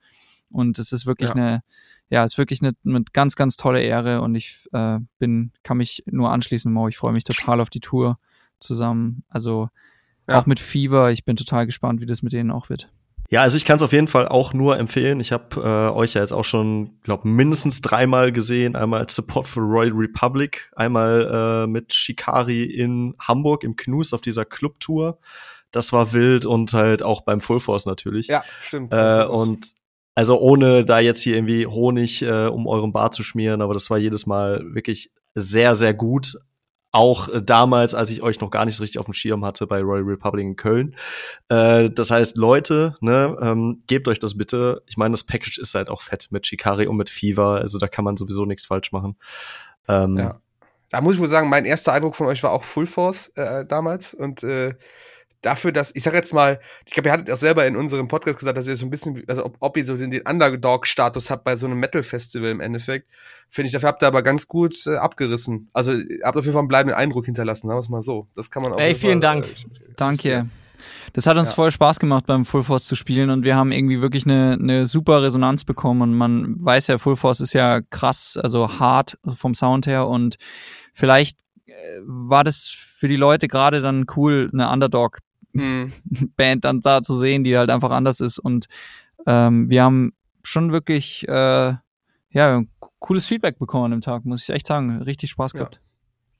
Und 0.51 0.77
es 0.79 0.91
ist 0.91 1.05
wirklich 1.05 1.29
ja. 1.29 1.35
eine, 1.35 1.63
ja, 2.09 2.23
es 2.23 2.33
ist 2.33 2.37
wirklich 2.37 2.61
eine, 2.61 2.73
eine 2.85 3.03
ganz, 3.13 3.35
ganz 3.35 3.55
tolle 3.55 3.81
Ehre 3.81 4.21
und 4.21 4.35
ich 4.35 4.67
äh, 4.73 4.99
bin, 5.17 5.53
kann 5.63 5.77
mich 5.77 6.03
nur 6.05 6.31
anschließen, 6.31 6.71
Mo. 6.71 6.87
Ich 6.87 6.97
freue 6.97 7.13
mich 7.13 7.23
total 7.23 7.61
auf 7.61 7.69
die 7.69 7.79
Tour 7.79 8.19
zusammen. 8.59 9.23
Also 9.29 9.69
ja. 10.27 10.39
auch 10.39 10.45
mit 10.45 10.59
Fever, 10.59 11.11
ich 11.11 11.23
bin 11.23 11.35
total 11.35 11.65
gespannt, 11.65 12.01
wie 12.01 12.05
das 12.05 12.21
mit 12.21 12.33
denen 12.33 12.51
auch 12.51 12.69
wird. 12.69 12.91
Ja, 13.31 13.43
also 13.43 13.57
ich 13.57 13.65
kann 13.65 13.75
es 13.75 13.83
auf 13.83 13.93
jeden 13.93 14.07
Fall 14.07 14.27
auch 14.27 14.53
nur 14.53 14.77
empfehlen. 14.79 15.19
Ich 15.19 15.31
habe 15.31 15.61
äh, 15.61 15.95
euch 15.95 16.15
ja 16.15 16.21
jetzt 16.21 16.31
auch 16.31 16.45
schon, 16.45 16.99
glaube 17.03 17.27
mindestens 17.27 17.81
dreimal 17.81 18.31
gesehen. 18.31 18.75
Einmal 18.75 19.01
als 19.01 19.13
Support 19.13 19.47
for 19.47 19.61
Royal 19.63 19.93
Republic, 19.93 20.71
einmal 20.75 21.65
äh, 21.65 21.67
mit 21.67 21.93
Shikari 21.93 22.63
in 22.63 23.13
Hamburg 23.19 23.63
im 23.63 23.75
Knus 23.75 24.13
auf 24.13 24.21
dieser 24.21 24.45
Clubtour. 24.45 25.19
das 25.71 25.93
war 25.93 26.13
wild 26.13 26.47
und 26.47 26.73
halt 26.73 27.03
auch 27.03 27.21
beim 27.21 27.41
Full 27.41 27.59
Force 27.59 27.85
natürlich. 27.85 28.27
Ja, 28.27 28.43
stimmt. 28.61 28.91
Äh, 28.91 29.25
und 29.25 29.73
also 30.15 30.39
ohne 30.39 30.83
da 30.83 30.99
jetzt 30.99 31.21
hier 31.21 31.35
irgendwie 31.35 31.67
Honig 31.67 32.23
äh, 32.23 32.47
um 32.47 32.67
euren 32.67 32.91
Bart 32.91 33.13
zu 33.13 33.23
schmieren, 33.23 33.61
aber 33.61 33.73
das 33.73 33.89
war 33.89 33.99
jedes 33.99 34.25
Mal 34.25 34.63
wirklich 34.73 35.11
sehr, 35.35 35.75
sehr 35.75 35.93
gut. 35.93 36.35
Auch 36.91 37.29
äh, 37.29 37.41
damals, 37.43 37.93
als 37.93 38.09
ich 38.09 38.21
euch 38.21 38.39
noch 38.39 38.49
gar 38.49 38.65
nicht 38.65 38.75
so 38.75 38.83
richtig 38.83 38.99
auf 38.99 39.05
dem 39.05 39.13
Schirm 39.13 39.45
hatte 39.45 39.67
bei 39.67 39.81
Royal 39.81 40.03
Republic 40.03 40.43
in 40.43 40.55
Köln. 40.55 40.95
Äh, 41.47 41.89
das 41.91 42.09
heißt, 42.09 42.35
Leute, 42.35 42.95
ne, 43.01 43.37
ähm, 43.41 43.83
gebt 43.87 44.07
euch 44.07 44.19
das 44.19 44.37
bitte. 44.37 44.81
Ich 44.87 44.97
meine, 44.97 45.11
das 45.11 45.23
Package 45.23 45.59
ist 45.59 45.75
halt 45.75 45.89
auch 45.89 46.01
fett 46.01 46.27
mit 46.31 46.47
Shikari 46.47 46.87
und 46.87 46.97
mit 46.97 47.09
Fever, 47.09 47.59
also 47.61 47.77
da 47.77 47.87
kann 47.87 48.05
man 48.05 48.17
sowieso 48.17 48.45
nichts 48.45 48.65
falsch 48.65 48.91
machen. 48.91 49.17
Ähm, 49.87 50.17
ja. 50.17 50.41
Da 50.89 51.01
muss 51.01 51.15
ich 51.15 51.19
wohl 51.19 51.27
sagen, 51.27 51.49
mein 51.49 51.65
erster 51.65 51.93
Eindruck 51.93 52.15
von 52.15 52.25
euch 52.25 52.41
war 52.41 52.51
auch 52.51 52.63
Full 52.63 52.87
Force 52.87 53.27
äh, 53.35 53.65
damals 53.65 54.15
und 54.15 54.43
äh, 54.43 54.73
dafür, 55.41 55.71
dass, 55.71 55.95
ich 55.95 56.03
sag 56.03 56.13
jetzt 56.13 56.33
mal, 56.33 56.59
ich 56.85 56.93
glaube, 56.93 57.09
ihr 57.09 57.13
hattet 57.13 57.31
auch 57.31 57.37
selber 57.37 57.65
in 57.65 57.75
unserem 57.75 58.07
Podcast 58.07 58.39
gesagt, 58.39 58.57
dass 58.57 58.67
ihr 58.67 58.75
so 58.75 58.85
ein 58.85 58.89
bisschen, 58.89 59.23
also 59.27 59.45
ob, 59.45 59.57
ob 59.59 59.77
ihr 59.77 59.85
so 59.85 59.95
den, 59.95 60.11
den 60.11 60.21
Underdog-Status 60.23 61.29
habt 61.29 61.43
bei 61.43 61.55
so 61.55 61.67
einem 61.67 61.79
Metal-Festival 61.79 62.49
im 62.49 62.59
Endeffekt, 62.59 63.07
finde 63.49 63.67
ich, 63.67 63.73
dafür 63.73 63.89
habt 63.89 64.03
ihr 64.03 64.07
aber 64.07 64.21
ganz 64.21 64.47
gut 64.47 64.75
äh, 64.87 64.95
abgerissen. 64.97 65.69
Also 65.73 65.93
ihr 65.93 66.19
habt 66.23 66.37
auf 66.37 66.43
jeden 66.43 66.53
Fall 66.53 66.61
einen 66.61 66.67
bleibenden 66.67 66.97
Eindruck 66.97 67.25
hinterlassen, 67.25 67.67
sagen 67.67 67.77
wir 67.77 67.81
es 67.81 67.89
mal 67.89 68.01
so. 68.01 68.27
Das 68.35 68.51
kann 68.51 68.63
man 68.63 68.73
auch. 68.73 68.79
Ey, 68.79 68.95
vielen 68.95 69.21
Fall, 69.21 69.41
Dank. 69.41 69.45
Äh, 69.45 69.93
Danke. 69.95 70.49
Das 71.13 71.27
hat 71.27 71.37
uns 71.37 71.49
Ja. 71.49 71.55
voll 71.55 71.71
Spaß 71.71 71.99
gemacht, 71.99 72.25
beim 72.25 72.45
Full 72.45 72.63
Force 72.63 72.85
zu 72.85 72.95
spielen 72.95 73.29
und 73.29 73.43
wir 73.43 73.55
haben 73.55 73.71
irgendwie 73.71 74.01
wirklich 74.01 74.25
eine, 74.25 74.53
eine 74.59 74.85
super 74.85 75.21
Resonanz 75.23 75.63
bekommen 75.65 76.01
und 76.01 76.13
man 76.13 76.55
weiß 76.63 76.87
ja, 76.87 76.97
Full 76.97 77.15
Force 77.15 77.39
ist 77.41 77.53
ja 77.53 77.81
krass, 77.81 78.37
also 78.41 78.79
hart 78.79 79.17
vom 79.35 79.55
Sound 79.55 79.87
her 79.87 80.07
und 80.07 80.37
vielleicht 80.93 81.39
äh, 81.65 81.71
war 82.05 82.43
das 82.43 82.69
für 82.69 83.07
die 83.07 83.15
Leute 83.15 83.47
gerade 83.47 83.81
dann 83.81 84.05
cool, 84.15 84.49
eine 84.53 84.69
Underdog 84.69 85.19
Mhm. 85.53 85.91
Band 86.35 86.65
dann 86.65 86.81
da 86.81 87.01
zu 87.01 87.17
sehen, 87.17 87.43
die 87.43 87.57
halt 87.57 87.69
einfach 87.69 87.91
anders 87.91 88.19
ist. 88.19 88.39
Und 88.39 88.67
ähm, 89.27 89.69
wir 89.69 89.83
haben 89.83 90.13
schon 90.43 90.71
wirklich 90.71 91.27
äh, 91.27 91.73
ja 92.31 92.61
cooles 92.99 93.25
Feedback 93.25 93.59
bekommen 93.59 93.85
an 93.85 93.91
dem 93.91 94.01
Tag, 94.01 94.25
muss 94.25 94.43
ich 94.43 94.49
echt 94.49 94.67
sagen. 94.67 95.01
Richtig 95.01 95.29
Spaß 95.31 95.53
Ja. 95.53 95.59
gehabt. 95.59 95.81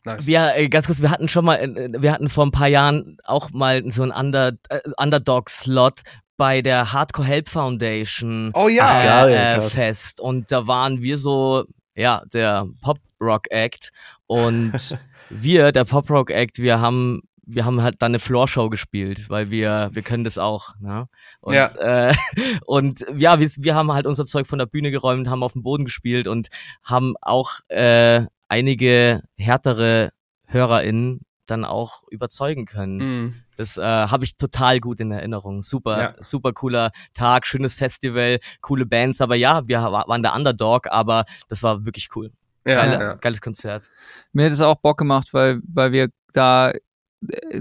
Nice. 0.06 0.26
Wir, 0.28 0.56
äh, 0.56 0.70
ganz 0.70 0.86
kurz, 0.86 1.02
wir 1.02 1.12
hatten 1.12 1.28
schon 1.28 1.44
mal, 1.44 1.56
äh, 1.58 1.90
wir 2.02 2.14
hatten 2.14 2.30
vor 2.30 2.46
ein 2.46 2.52
paar 2.52 2.68
Jahren 2.68 3.18
auch 3.26 3.52
mal 3.52 3.84
so 3.92 4.04
einen 4.04 4.12
Under, 4.12 4.54
äh, 4.70 4.80
Underdog-Slot 4.98 6.02
bei 6.38 6.62
der 6.62 6.94
Hardcore 6.94 7.28
Help 7.28 7.50
Foundation 7.50 8.52
oh 8.54 8.70
ja. 8.70 9.28
äh, 9.28 9.34
äh, 9.34 9.56
krass. 9.56 9.74
Fest. 9.74 10.22
Und 10.22 10.52
da 10.52 10.68
waren 10.68 11.02
wir 11.02 11.18
so, 11.18 11.66
ja, 11.96 12.24
der 12.34 12.66
Pop-Rock-Act. 12.82 13.92
Und 14.26 14.98
wir, 15.30 15.74
der 15.74 15.84
Pop-Rock-Act, 15.84 16.60
wir 16.60 16.80
haben 16.80 17.22
wir 17.50 17.66
haben 17.66 17.82
halt 17.82 17.96
dann 18.02 18.12
eine 18.12 18.20
Floorshow 18.20 18.70
gespielt, 18.70 19.30
weil 19.30 19.50
wir 19.52 19.90
wir 19.94 20.02
können 20.02 20.24
das 20.24 20.38
auch, 20.38 20.76
ne? 20.80 21.08
Und 21.42 21.54
Ja. 21.56 21.66
äh, 22.10 22.14
und 22.66 23.06
ja, 23.16 23.40
wir, 23.40 23.50
wir 23.58 23.76
haben 23.76 23.92
halt 23.92 24.06
unser 24.06 24.26
Zeug 24.26 24.48
von 24.48 24.60
der 24.60 24.66
Bühne 24.68 24.92
geräumt, 24.92 25.28
haben 25.28 25.44
auf 25.44 25.54
dem 25.54 25.64
Boden 25.64 25.86
gespielt 25.86 26.28
und 26.28 26.50
haben 26.84 27.16
auch 27.22 27.60
äh, 27.70 28.26
einige 28.48 29.22
härtere 29.38 30.12
HörerInnen 30.48 31.22
dann 31.46 31.66
auch 31.66 32.04
überzeugen 32.12 32.66
können. 32.66 32.98
Mhm. 32.98 33.34
Das 33.58 33.78
äh, 33.78 33.82
habe 33.84 34.24
ich 34.24 34.38
total 34.38 34.80
gut 34.80 35.00
in 35.00 35.12
Erinnerung. 35.12 35.62
Super, 35.64 36.00
Ja. 36.00 36.14
super 36.20 36.54
cooler 36.54 36.92
Tag, 37.14 37.46
schönes 37.48 37.74
Festival, 37.74 38.40
coole 38.62 38.86
Bands. 38.86 39.20
Aber 39.22 39.36
ja, 39.36 39.68
wir 39.68 39.80
wa- 39.82 40.06
waren 40.08 40.22
der 40.24 40.36
Underdog, 40.36 40.88
aber 40.92 41.26
das 41.50 41.64
war 41.64 41.86
wirklich 41.86 42.10
cool. 42.16 42.32
Ja, 42.66 42.76
Geile, 42.76 42.94
ja. 43.00 43.14
Geiles 43.16 43.42
Konzert. 43.42 43.90
Mir 44.32 44.46
hat 44.46 44.52
es 44.52 44.62
auch 44.62 44.76
Bock 44.76 44.98
gemacht, 45.00 45.30
weil, 45.34 45.60
weil 45.68 45.92
wir 45.92 46.10
da 46.34 46.72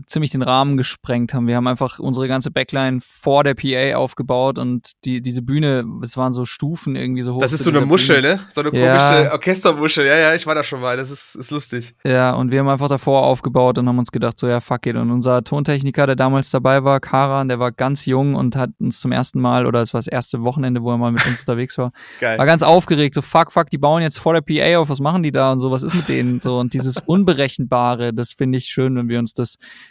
ziemlich 0.06 0.30
den 0.30 0.42
Rahmen 0.42 0.76
gesprengt 0.76 1.34
haben. 1.34 1.46
Wir 1.48 1.56
haben 1.56 1.66
einfach 1.66 1.98
unsere 1.98 2.28
ganze 2.28 2.50
Backline 2.50 3.00
vor 3.02 3.42
der 3.42 3.54
PA 3.54 3.96
aufgebaut 3.96 4.58
und 4.58 4.92
die, 5.04 5.20
diese 5.20 5.42
Bühne, 5.42 5.84
es 6.02 6.16
waren 6.16 6.32
so 6.32 6.44
Stufen 6.44 6.94
irgendwie 6.94 7.22
so 7.22 7.34
hoch. 7.34 7.40
Das 7.40 7.52
ist 7.52 7.64
so 7.64 7.70
eine 7.70 7.80
Muschel, 7.84 8.22
Bühne. 8.22 8.36
ne? 8.36 8.40
So 8.54 8.60
eine 8.60 8.76
Ja. 8.78 8.96
komische 9.16 9.32
Orchestermuschel. 9.32 10.06
Ja, 10.06 10.16
ja, 10.16 10.34
ich 10.34 10.46
war 10.46 10.54
da 10.54 10.62
schon 10.62 10.80
mal. 10.80 10.96
Das 10.96 11.10
ist, 11.10 11.34
ist 11.34 11.50
lustig. 11.50 11.94
Ja, 12.04 12.34
und 12.34 12.52
wir 12.52 12.60
haben 12.60 12.68
einfach 12.68 12.88
davor 12.88 13.24
aufgebaut 13.24 13.78
und 13.78 13.88
haben 13.88 13.98
uns 13.98 14.12
gedacht, 14.12 14.38
so 14.38 14.46
ja, 14.46 14.60
fuck 14.60 14.86
it. 14.86 14.94
Und 14.94 15.10
unser 15.10 15.42
Tontechniker, 15.42 16.06
der 16.06 16.14
damals 16.16 16.50
dabei 16.50 16.84
war, 16.84 17.00
Karan, 17.00 17.48
der 17.48 17.58
war 17.58 17.72
ganz 17.72 18.06
jung 18.06 18.36
und 18.36 18.54
hat 18.54 18.70
uns 18.78 19.00
zum 19.00 19.10
ersten 19.10 19.40
Mal, 19.40 19.66
oder 19.66 19.82
es 19.82 19.92
war 19.92 19.98
das 19.98 20.06
erste 20.06 20.42
Wochenende, 20.42 20.82
wo 20.82 20.90
er 20.92 20.98
mal 20.98 21.10
mit 21.12 21.26
uns 21.26 21.40
unterwegs 21.40 21.76
war, 21.78 21.90
Geil. 22.20 22.38
war 22.38 22.46
ganz 22.46 22.62
aufgeregt, 22.62 23.14
so 23.14 23.22
fuck, 23.22 23.50
fuck, 23.50 23.70
die 23.70 23.78
bauen 23.78 24.02
jetzt 24.02 24.18
vor 24.20 24.34
der 24.34 24.40
PA 24.40 24.78
auf, 24.78 24.88
was 24.88 25.00
machen 25.00 25.22
die 25.24 25.32
da 25.32 25.50
und 25.50 25.58
so, 25.58 25.70
was 25.72 25.82
ist 25.82 25.94
mit 25.94 26.08
denen 26.08 26.38
so 26.40 26.58
und 26.58 26.74
dieses 26.74 26.98
Unberechenbare, 27.04 28.12
das 28.14 28.32
finde 28.32 28.58
ich 28.58 28.66
schön, 28.66 28.94
wenn 28.96 29.08
wir 29.08 29.18
uns 29.18 29.32
das 29.34 29.47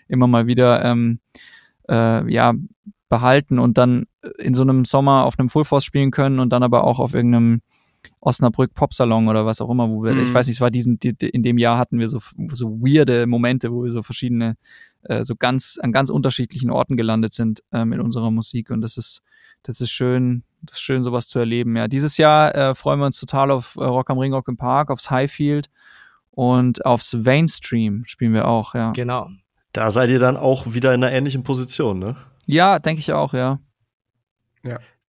immer 0.07 0.27
mal 0.27 0.45
wieder 0.45 0.83
ähm, 0.85 1.19
äh, 1.89 2.31
ja 2.31 2.53
behalten 3.09 3.57
und 3.57 3.77
dann 3.77 4.05
in 4.37 4.53
so 4.53 4.61
einem 4.63 4.83
Sommer 4.85 5.23
auf 5.25 5.39
einem 5.39 5.47
Full 5.49 5.63
Force 5.65 5.85
spielen 5.85 6.11
können 6.11 6.39
und 6.39 6.49
dann 6.51 6.61
aber 6.63 6.83
auch 6.83 6.99
auf 6.99 7.13
irgendeinem 7.13 7.61
Osnabrück 8.19 8.73
Popsalon 8.73 9.27
oder 9.29 9.45
was 9.45 9.61
auch 9.61 9.69
immer, 9.69 9.89
wo 9.89 10.03
wir, 10.03 10.13
Mhm. 10.13 10.23
ich 10.23 10.33
weiß 10.33 10.47
nicht, 10.47 10.57
es 10.57 10.61
war 10.61 10.71
diesen, 10.71 10.99
die, 10.99 11.17
die- 11.17 11.29
in 11.29 11.43
dem 11.43 11.57
Jahr 11.57 11.77
hatten 11.77 11.99
wir 11.99 12.09
so, 12.09 12.19
so 12.51 12.79
weirde 12.81 13.25
Momente, 13.27 13.71
wo 13.71 13.83
wir 13.83 13.91
so 13.91 14.03
verschiedene, 14.03 14.57
äh, 15.03 15.23
so 15.23 15.35
ganz, 15.35 15.79
an 15.81 15.91
ganz 15.91 16.09
unterschiedlichen 16.09 16.69
Orten 16.69 16.97
gelandet 16.97 17.33
sind 17.33 17.63
äh, 17.71 17.85
mit 17.85 17.99
unserer 17.99 18.31
Musik 18.31 18.69
und 18.71 18.81
das 18.81 18.97
ist, 18.97 19.21
das 19.63 19.79
ist 19.81 19.91
schön, 19.91 20.43
das 20.61 20.77
ist 20.77 20.81
schön, 20.81 21.03
sowas 21.03 21.27
zu 21.29 21.39
erleben. 21.39 21.75
Ja, 21.77 21.87
dieses 21.87 22.17
Jahr 22.17 22.53
äh, 22.55 22.75
freuen 22.75 22.99
wir 22.99 23.05
uns 23.05 23.19
total 23.19 23.51
auf 23.51 23.75
äh, 23.77 23.83
Rock 23.83 24.09
am 24.09 24.17
Ring, 24.19 24.33
Rock 24.33 24.47
im 24.49 24.57
Park, 24.57 24.89
aufs 24.91 25.09
Highfield 25.11 25.69
und 26.31 26.85
aufs 26.85 27.13
Mainstream 27.13 28.03
spielen 28.05 28.33
wir 28.33 28.47
auch, 28.47 28.73
ja. 28.75 28.91
Genau. 28.91 29.29
Da 29.77 29.91
seid 29.91 30.09
ihr 30.09 30.17
dann 30.17 30.37
auch 30.37 30.73
wieder 30.73 30.91
in 30.95 31.03
einer 31.03 31.13
ähnlichen 31.13 31.43
Position, 31.43 31.99
ne? 31.99 32.15
Ja, 32.47 32.79
denke 32.79 32.99
ich 32.99 33.13
auch, 33.13 33.35
ja. 33.35 33.59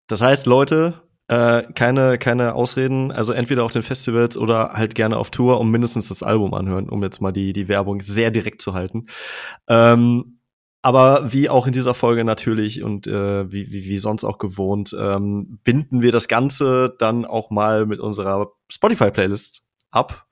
Das 0.08 0.20
heißt, 0.20 0.44
Leute, 0.44 1.00
äh, 1.26 1.62
keine, 1.72 2.18
keine 2.18 2.52
Ausreden, 2.52 3.10
also 3.10 3.32
entweder 3.32 3.64
auf 3.64 3.72
den 3.72 3.82
Festivals 3.82 4.36
oder 4.36 4.74
halt 4.74 4.94
gerne 4.94 5.16
auf 5.16 5.30
Tour 5.30 5.58
und 5.58 5.70
mindestens 5.70 6.08
das 6.08 6.22
Album 6.22 6.52
anhören, 6.52 6.90
um 6.90 7.02
jetzt 7.02 7.22
mal 7.22 7.32
die, 7.32 7.54
die 7.54 7.66
Werbung 7.66 8.02
sehr 8.02 8.30
direkt 8.30 8.60
zu 8.60 8.74
halten. 8.74 9.06
Ähm, 9.68 10.40
aber 10.82 11.32
wie 11.32 11.48
auch 11.48 11.66
in 11.66 11.72
dieser 11.72 11.94
Folge 11.94 12.22
natürlich 12.24 12.82
und 12.82 13.06
äh, 13.06 13.50
wie, 13.50 13.72
wie, 13.72 13.86
wie 13.86 13.96
sonst 13.96 14.24
auch 14.24 14.36
gewohnt, 14.36 14.94
ähm, 15.00 15.60
binden 15.64 16.02
wir 16.02 16.12
das 16.12 16.28
Ganze 16.28 16.94
dann 16.98 17.24
auch 17.24 17.48
mal 17.48 17.86
mit 17.86 18.00
unserer 18.00 18.52
Spotify-Playlist 18.70 19.62
ab. 19.90 20.26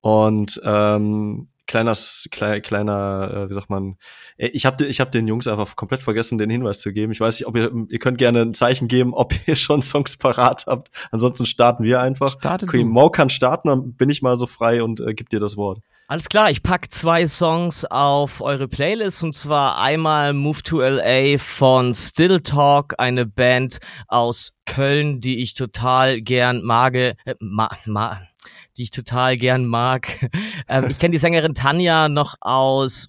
Und 0.00 0.60
ähm, 0.64 1.49
kleiner, 1.70 1.94
kleiner, 2.30 2.60
kleiner 2.60 3.30
äh, 3.32 3.48
wie 3.48 3.54
sagt 3.54 3.70
man, 3.70 3.96
äh, 4.36 4.48
ich 4.48 4.66
habe 4.66 4.84
ich 4.84 5.00
hab 5.00 5.12
den 5.12 5.28
Jungs 5.28 5.46
einfach 5.46 5.76
komplett 5.76 6.02
vergessen, 6.02 6.36
den 6.36 6.50
Hinweis 6.50 6.80
zu 6.80 6.92
geben. 6.92 7.12
Ich 7.12 7.20
weiß 7.20 7.38
nicht, 7.38 7.46
ob 7.46 7.56
ihr, 7.56 7.70
ihr 7.88 7.98
könnt 8.00 8.18
gerne 8.18 8.42
ein 8.42 8.54
Zeichen 8.54 8.88
geben, 8.88 9.14
ob 9.14 9.32
ihr 9.46 9.56
schon 9.56 9.80
Songs 9.80 10.16
parat 10.16 10.64
habt. 10.66 10.90
Ansonsten 11.12 11.46
starten 11.46 11.84
wir 11.84 12.00
einfach. 12.00 12.32
Startet 12.32 12.72
du. 12.72 12.84
Mo 12.84 13.08
kann 13.10 13.30
starten, 13.30 13.68
dann 13.68 13.94
bin 13.94 14.10
ich 14.10 14.20
mal 14.20 14.36
so 14.36 14.46
frei 14.46 14.82
und 14.82 15.00
äh, 15.00 15.14
gib 15.14 15.28
dir 15.28 15.40
das 15.40 15.56
Wort. 15.56 15.78
Alles 16.08 16.28
klar, 16.28 16.50
ich 16.50 16.64
pack 16.64 16.90
zwei 16.90 17.28
Songs 17.28 17.84
auf 17.84 18.40
eure 18.40 18.66
Playlist 18.66 19.22
und 19.22 19.32
zwar 19.32 19.78
einmal 19.78 20.32
Move 20.32 20.60
to 20.64 20.80
LA 20.80 21.38
von 21.38 21.94
Still 21.94 22.40
Talk, 22.40 22.94
eine 22.98 23.26
Band 23.26 23.78
aus 24.08 24.56
Köln, 24.66 25.20
die 25.20 25.40
ich 25.40 25.54
total 25.54 26.20
gern 26.20 26.62
mag, 26.62 26.96
äh, 26.96 27.14
ma, 27.38 27.70
ma, 27.86 28.20
die 28.76 28.84
ich 28.84 28.90
total 28.90 29.36
gern 29.36 29.66
mag. 29.66 30.30
ähm, 30.68 30.88
ich 30.90 30.98
kenne 30.98 31.12
die 31.12 31.18
Sängerin 31.18 31.54
Tanja 31.54 32.08
noch 32.08 32.36
aus 32.40 33.08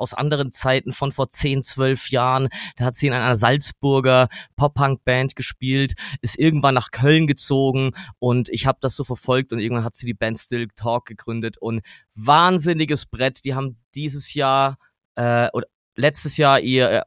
aus 0.00 0.14
anderen 0.14 0.50
Zeiten 0.50 0.92
von 0.92 1.12
vor 1.12 1.28
10, 1.28 1.62
12 1.62 2.08
Jahren. 2.08 2.48
Da 2.76 2.86
hat 2.86 2.94
sie 2.94 3.06
in 3.06 3.12
einer 3.12 3.36
Salzburger 3.36 4.28
Pop-Punk-Band 4.56 5.36
gespielt, 5.36 5.92
ist 6.22 6.38
irgendwann 6.38 6.74
nach 6.74 6.90
Köln 6.90 7.26
gezogen 7.26 7.92
und 8.18 8.48
ich 8.48 8.66
habe 8.66 8.78
das 8.80 8.96
so 8.96 9.04
verfolgt 9.04 9.52
und 9.52 9.58
irgendwann 9.58 9.84
hat 9.84 9.94
sie 9.94 10.06
die 10.06 10.14
Band 10.14 10.38
Still 10.38 10.68
Talk 10.74 11.04
gegründet 11.04 11.58
und 11.58 11.82
wahnsinniges 12.14 13.06
Brett. 13.06 13.44
Die 13.44 13.54
haben 13.54 13.76
dieses 13.94 14.32
Jahr 14.32 14.78
äh, 15.16 15.48
oder 15.52 15.66
letztes 15.96 16.36
Jahr 16.36 16.60
ihr 16.60 16.90
äh, 16.90 17.02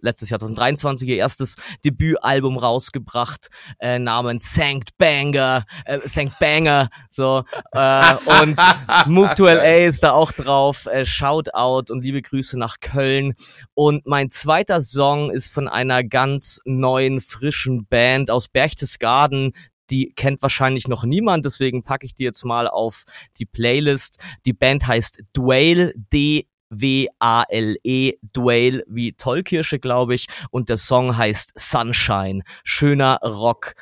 letztes 0.00 0.30
Jahr 0.30 0.38
2023 0.38 1.08
ihr 1.08 1.16
erstes 1.16 1.56
Debütalbum 1.84 2.58
rausgebracht 2.58 3.48
äh, 3.78 3.98
namens 3.98 4.54
Sankt 4.54 4.96
Banger 4.98 5.64
äh, 5.84 5.98
Sankt 6.06 6.38
Banger 6.38 6.88
so 7.10 7.44
äh, 7.72 8.14
und 8.40 8.58
Move 9.06 9.34
to 9.34 9.44
LA 9.44 9.86
ist 9.86 10.02
da 10.02 10.12
auch 10.12 10.32
drauf 10.32 10.86
äh, 10.86 11.04
Shoutout 11.04 11.92
und 11.92 12.02
liebe 12.02 12.22
Grüße 12.22 12.58
nach 12.58 12.80
Köln 12.80 13.34
und 13.74 14.06
mein 14.06 14.30
zweiter 14.30 14.80
Song 14.80 15.30
ist 15.30 15.52
von 15.52 15.68
einer 15.68 16.04
ganz 16.04 16.60
neuen 16.64 17.20
frischen 17.20 17.86
Band 17.86 18.30
aus 18.30 18.48
Berchtesgaden 18.48 19.52
die 19.90 20.12
kennt 20.16 20.42
wahrscheinlich 20.42 20.88
noch 20.88 21.04
niemand, 21.04 21.44
deswegen 21.44 21.84
packe 21.84 22.06
ich 22.06 22.14
die 22.16 22.24
jetzt 22.24 22.44
mal 22.44 22.66
auf 22.66 23.04
die 23.38 23.46
Playlist. 23.46 24.18
Die 24.44 24.52
Band 24.52 24.84
heißt 24.84 25.20
Dwale, 25.32 25.92
D 25.94 26.48
W-A-L-E, 26.70 28.14
Dwale 28.32 28.84
wie 28.88 29.12
Tollkirsche, 29.12 29.78
glaube 29.78 30.14
ich. 30.14 30.26
Und 30.50 30.68
der 30.68 30.76
Song 30.76 31.16
heißt 31.16 31.52
Sunshine. 31.56 32.42
Schöner 32.64 33.18
Rock. 33.22 33.74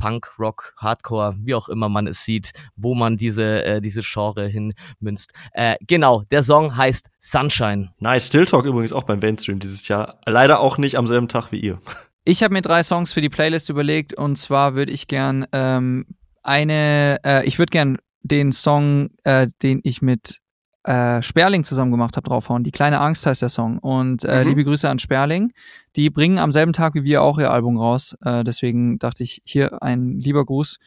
Punk, 0.00 0.30
Rock, 0.38 0.72
Hardcore, 0.78 1.36
wie 1.42 1.54
auch 1.54 1.68
immer 1.68 1.90
man 1.90 2.06
es 2.06 2.24
sieht, 2.24 2.52
wo 2.74 2.94
man 2.94 3.18
diese, 3.18 3.64
äh, 3.64 3.80
diese 3.82 4.00
Genre 4.02 4.46
hinmünzt. 4.46 5.32
Äh, 5.52 5.76
genau, 5.86 6.22
der 6.30 6.42
Song 6.42 6.74
heißt 6.74 7.10
Sunshine. 7.20 7.92
Nice, 7.98 8.28
Still 8.28 8.46
Talk 8.46 8.64
übrigens 8.64 8.94
auch 8.94 9.04
beim 9.04 9.18
Mainstream 9.18 9.58
dieses 9.58 9.86
Jahr. 9.88 10.18
Leider 10.24 10.60
auch 10.60 10.78
nicht 10.78 10.96
am 10.96 11.06
selben 11.06 11.28
Tag 11.28 11.52
wie 11.52 11.60
ihr. 11.60 11.78
Ich 12.24 12.42
habe 12.42 12.54
mir 12.54 12.62
drei 12.62 12.82
Songs 12.82 13.12
für 13.12 13.20
die 13.20 13.28
Playlist 13.28 13.68
überlegt 13.68 14.14
und 14.14 14.36
zwar 14.36 14.74
würde 14.74 14.90
ich 14.90 15.06
gern 15.06 15.46
ähm, 15.52 16.06
eine, 16.42 17.20
äh, 17.24 17.46
ich 17.46 17.58
würde 17.58 17.70
gern 17.70 17.98
den 18.22 18.52
Song, 18.52 19.10
äh, 19.24 19.48
den 19.62 19.80
ich 19.84 20.02
mit 20.02 20.40
äh, 20.84 21.20
Sperling 21.22 21.62
zusammen 21.64 21.90
gemacht 21.90 22.16
habe, 22.16 22.28
draufhauen. 22.28 22.64
Die 22.64 22.70
kleine 22.70 23.00
Angst 23.00 23.26
heißt 23.26 23.42
der 23.42 23.48
Song. 23.50 23.78
Und 23.78 24.24
äh, 24.24 24.42
Mhm. 24.42 24.48
liebe 24.48 24.64
Grüße 24.64 24.88
an 24.88 24.98
Sperling. 24.98 25.52
Die 25.96 26.08
bringen 26.10 26.38
am 26.38 26.52
selben 26.52 26.72
Tag 26.72 26.94
wie 26.94 27.04
wir 27.04 27.22
auch 27.22 27.38
ihr 27.38 27.50
Album 27.50 27.76
raus. 27.76 28.16
Äh, 28.24 28.44
deswegen 28.44 28.98
dachte 28.98 29.22
ich, 29.22 29.42
hier 29.44 29.82
ein 29.82 30.18
lieber 30.18 30.44
Gruß. 30.44 30.78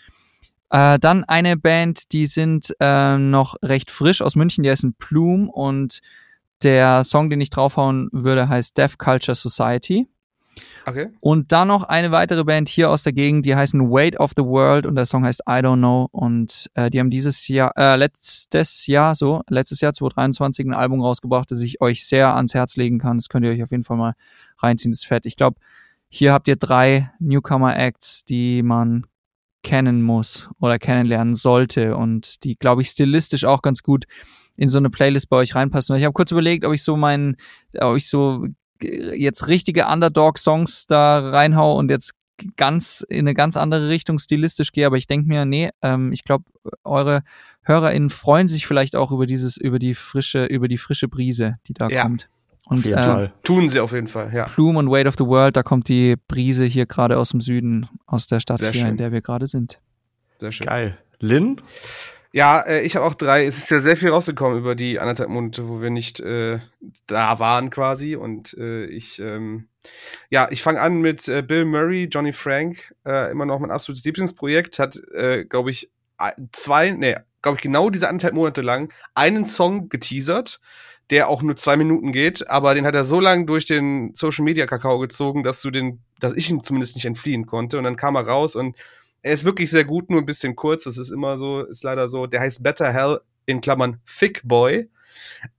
Äh, 0.72 0.98
dann 1.00 1.24
eine 1.26 1.56
Band, 1.58 2.12
die 2.12 2.26
sind 2.26 2.74
äh, 2.80 3.18
noch 3.18 3.56
recht 3.62 3.92
frisch 3.92 4.22
aus 4.24 4.36
München, 4.36 4.64
die 4.64 4.72
heißen 4.72 4.96
Plume 4.96 5.48
und 5.52 6.00
der 6.64 7.04
Song, 7.04 7.30
den 7.30 7.42
ich 7.42 7.50
draufhauen 7.52 8.10
würde, 8.12 8.50
heißt 8.50 8.78
Deaf 8.78 8.98
Culture 8.98 9.36
Society. 9.36 10.08
Okay. 10.86 11.10
Und 11.22 11.52
dann 11.52 11.70
noch 11.70 11.84
eine 11.84 12.12
weitere 12.12 12.44
Band 12.44 12.68
hier 12.68 12.90
aus 12.90 13.04
der 13.04 13.14
Gegend, 13.14 13.46
die 13.46 13.56
heißen 13.56 13.90
Weight 13.90 14.20
of 14.20 14.32
the 14.36 14.44
World 14.44 14.86
und 14.86 14.96
der 14.96 15.06
Song 15.06 15.24
heißt 15.24 15.44
I 15.48 15.54
Don't 15.54 15.78
Know 15.78 16.10
und 16.12 16.70
äh, 16.74 16.90
die 16.90 17.00
haben 17.00 17.10
dieses 17.10 17.48
Jahr, 17.48 17.72
äh, 17.78 17.96
letztes 17.96 18.86
Jahr, 18.88 19.16
so, 19.16 19.42
letztes 19.50 19.80
Jahr 19.82 19.94
2023 19.94 20.66
ein 20.66 20.74
Album 20.74 21.02
rausgebracht, 21.02 21.50
das 21.52 21.62
ich 21.62 21.80
euch 21.80 22.06
sehr 22.06 22.36
ans 22.36 22.54
Herz 22.54 22.76
legen 22.76 23.00
kann. 23.00 23.18
Das 23.18 23.30
könnt 23.30 23.46
ihr 23.46 23.52
euch 23.52 23.64
auf 23.64 23.72
jeden 23.72 23.84
Fall 23.84 23.98
mal 23.98 24.14
reinziehen, 24.58 24.92
das 24.92 25.02
ist 25.02 25.08
fett. 25.08 25.26
Ich 25.26 25.38
glaube, 25.38 25.58
hier 26.10 26.34
habt 26.34 26.48
ihr 26.48 26.58
drei 26.58 27.12
Newcomer-Acts, 27.20 28.26
die 28.26 28.62
man 28.62 29.06
kennen 29.64 30.02
muss 30.02 30.50
oder 30.60 30.78
kennenlernen 30.78 31.34
sollte 31.34 31.96
und 31.96 32.44
die, 32.44 32.58
glaube 32.58 32.82
ich, 32.82 32.90
stilistisch 32.90 33.46
auch 33.46 33.62
ganz 33.62 33.82
gut 33.82 34.04
in 34.56 34.70
so 34.70 34.78
eine 34.78 34.90
Playlist 34.90 35.30
bei 35.30 35.38
euch 35.38 35.56
reinpassen. 35.56 35.96
Ich 35.96 36.04
habe 36.04 36.14
kurz 36.14 36.32
überlegt, 36.32 36.66
ob 36.66 36.74
ich 36.74 36.84
so 36.84 36.98
meinen, 36.98 37.38
ob 37.80 37.96
ich 37.96 38.08
so 38.08 38.46
jetzt 38.82 39.48
richtige 39.48 39.88
Underdog-Songs 39.88 40.88
da 40.88 41.20
reinhau 41.30 41.78
und 41.78 41.90
jetzt 41.90 42.12
ganz 42.58 43.06
in 43.08 43.20
eine 43.20 43.34
ganz 43.34 43.56
andere 43.58 43.90
Richtung 43.90 44.18
stilistisch 44.20 44.72
gehe, 44.72 44.86
aber 44.88 44.98
ich 44.98 45.08
denke 45.08 45.28
mir, 45.28 45.46
nee, 45.46 45.70
ähm, 45.82 46.12
ich 46.12 46.24
glaube, 46.24 46.46
eure 46.84 47.22
HörerInnen 47.62 48.10
freuen 48.10 48.48
sich 48.48 48.66
vielleicht 48.68 48.96
auch 48.96 49.12
über 49.12 49.26
dieses, 49.26 49.56
über 49.58 49.80
die 49.80 49.94
frische, 49.96 50.46
über 50.46 50.68
die 50.68 50.78
frische 50.78 51.08
Brise, 51.08 51.56
die 51.68 51.74
da 51.74 51.88
Ja. 51.90 52.04
kommt. 52.04 52.30
Auf 52.66 52.78
Und 52.78 52.86
jeden 52.86 52.98
äh, 52.98 53.04
Fall. 53.04 53.34
Tun 53.44 53.70
sie 53.70 53.80
auf 53.80 53.92
jeden 53.92 54.08
Fall, 54.08 54.32
ja. 54.34 54.46
Plume 54.46 54.80
und 54.80 54.90
Weight 54.90 55.06
of 55.08 55.16
the 55.18 55.26
World, 55.26 55.56
da 55.58 55.64
kommt 55.64 55.90
die 55.90 56.16
Brise 56.28 56.66
hier 56.66 56.86
gerade 56.86 57.18
aus 57.18 57.30
dem 57.30 57.42
Süden, 57.42 57.88
aus 58.06 58.26
der 58.28 58.40
Stadt 58.40 58.60
Sehr 58.60 58.72
hier, 58.72 58.82
in 58.82 58.88
schön. 58.88 58.98
der 58.98 59.12
wir 59.12 59.22
gerade 59.22 59.48
sind. 59.48 59.80
Sehr 60.40 60.52
schön. 60.52 60.68
Geil. 60.68 60.98
Lin? 61.20 61.62
Ja, 62.36 62.62
äh, 62.62 62.82
ich 62.82 62.96
habe 62.96 63.06
auch 63.06 63.14
drei. 63.14 63.46
Es 63.46 63.60
ist 63.60 63.70
ja 63.70 63.80
sehr 63.80 63.96
viel 63.96 64.10
rausgekommen 64.10 64.58
über 64.58 64.74
die 64.74 65.00
anderthalb 65.00 65.30
Monate, 65.30 65.70
wo 65.70 65.82
wir 65.82 65.92
nicht 65.92 66.20
äh, 66.20 66.58
da 67.06 67.38
waren 67.38 67.70
quasi. 67.70 68.16
Und 68.16 68.56
äh, 68.56 68.86
ich, 68.86 69.20
ähm, 69.20 69.68
ja, 70.32 70.48
ich 70.50 70.64
fange 70.64 70.82
an 70.82 71.00
mit 71.00 71.28
äh, 71.28 71.44
Bill 71.44 71.64
Murray, 71.66 72.06
Johnny 72.12 72.34
Frank, 72.34 72.96
äh, 73.06 73.30
immer 73.32 73.46
noch 73.46 73.60
mein 73.60 73.70
absolutes 73.70 74.04
Lieblingsprojekt. 74.04 74.80
Hat, 74.80 75.00
äh, 75.14 75.46
glaube 75.46 75.70
ich, 75.70 75.92
zwei, 76.54 76.90
nee, 76.90 77.18
glaube 77.44 77.58
ich, 77.58 77.62
genau 77.62 77.92
diese 77.92 78.10
anderthalb 78.10 78.34
Monate 78.34 78.62
lang 78.62 78.92
einen 79.14 79.46
Song 79.46 79.90
geteasert, 79.90 80.60
der 81.12 81.30
auch 81.30 81.44
nur 81.44 81.56
zwei 81.56 81.76
Minuten 81.78 82.12
geht, 82.14 82.50
aber 82.50 82.74
den 82.74 82.88
hat 82.88 82.96
er 82.96 83.06
so 83.06 83.20
lange 83.20 83.46
durch 83.46 83.66
den 83.66 84.16
Social 84.16 84.44
Media 84.44 84.66
Kakao 84.66 84.98
gezogen, 84.98 85.44
dass 85.44 85.62
du 85.62 85.70
den, 85.70 86.02
dass 86.20 86.34
ich 86.34 86.50
ihn 86.50 86.64
zumindest 86.64 86.96
nicht 86.96 87.06
entfliehen 87.06 87.46
konnte. 87.46 87.78
Und 87.78 87.84
dann 87.84 87.98
kam 87.98 88.16
er 88.16 88.26
raus 88.26 88.56
und 88.56 88.76
er 89.24 89.34
ist 89.34 89.46
wirklich 89.46 89.72
sehr 89.72 89.86
gut, 89.86 90.10
nur 90.10 90.22
ein 90.22 90.26
bisschen 90.26 90.56
kurz. 90.56 90.84
Das 90.84 90.98
ist 90.98 91.10
immer 91.10 91.38
so, 91.38 91.62
ist 91.62 91.84
leider 91.84 92.10
so. 92.10 92.28
Der 92.28 92.42
heißt 92.42 92.62
Better 92.62 92.94
Hell 92.94 93.22
in 93.46 93.62
Klammern 93.62 94.00
Thick 94.06 94.42
Boy. 94.44 94.90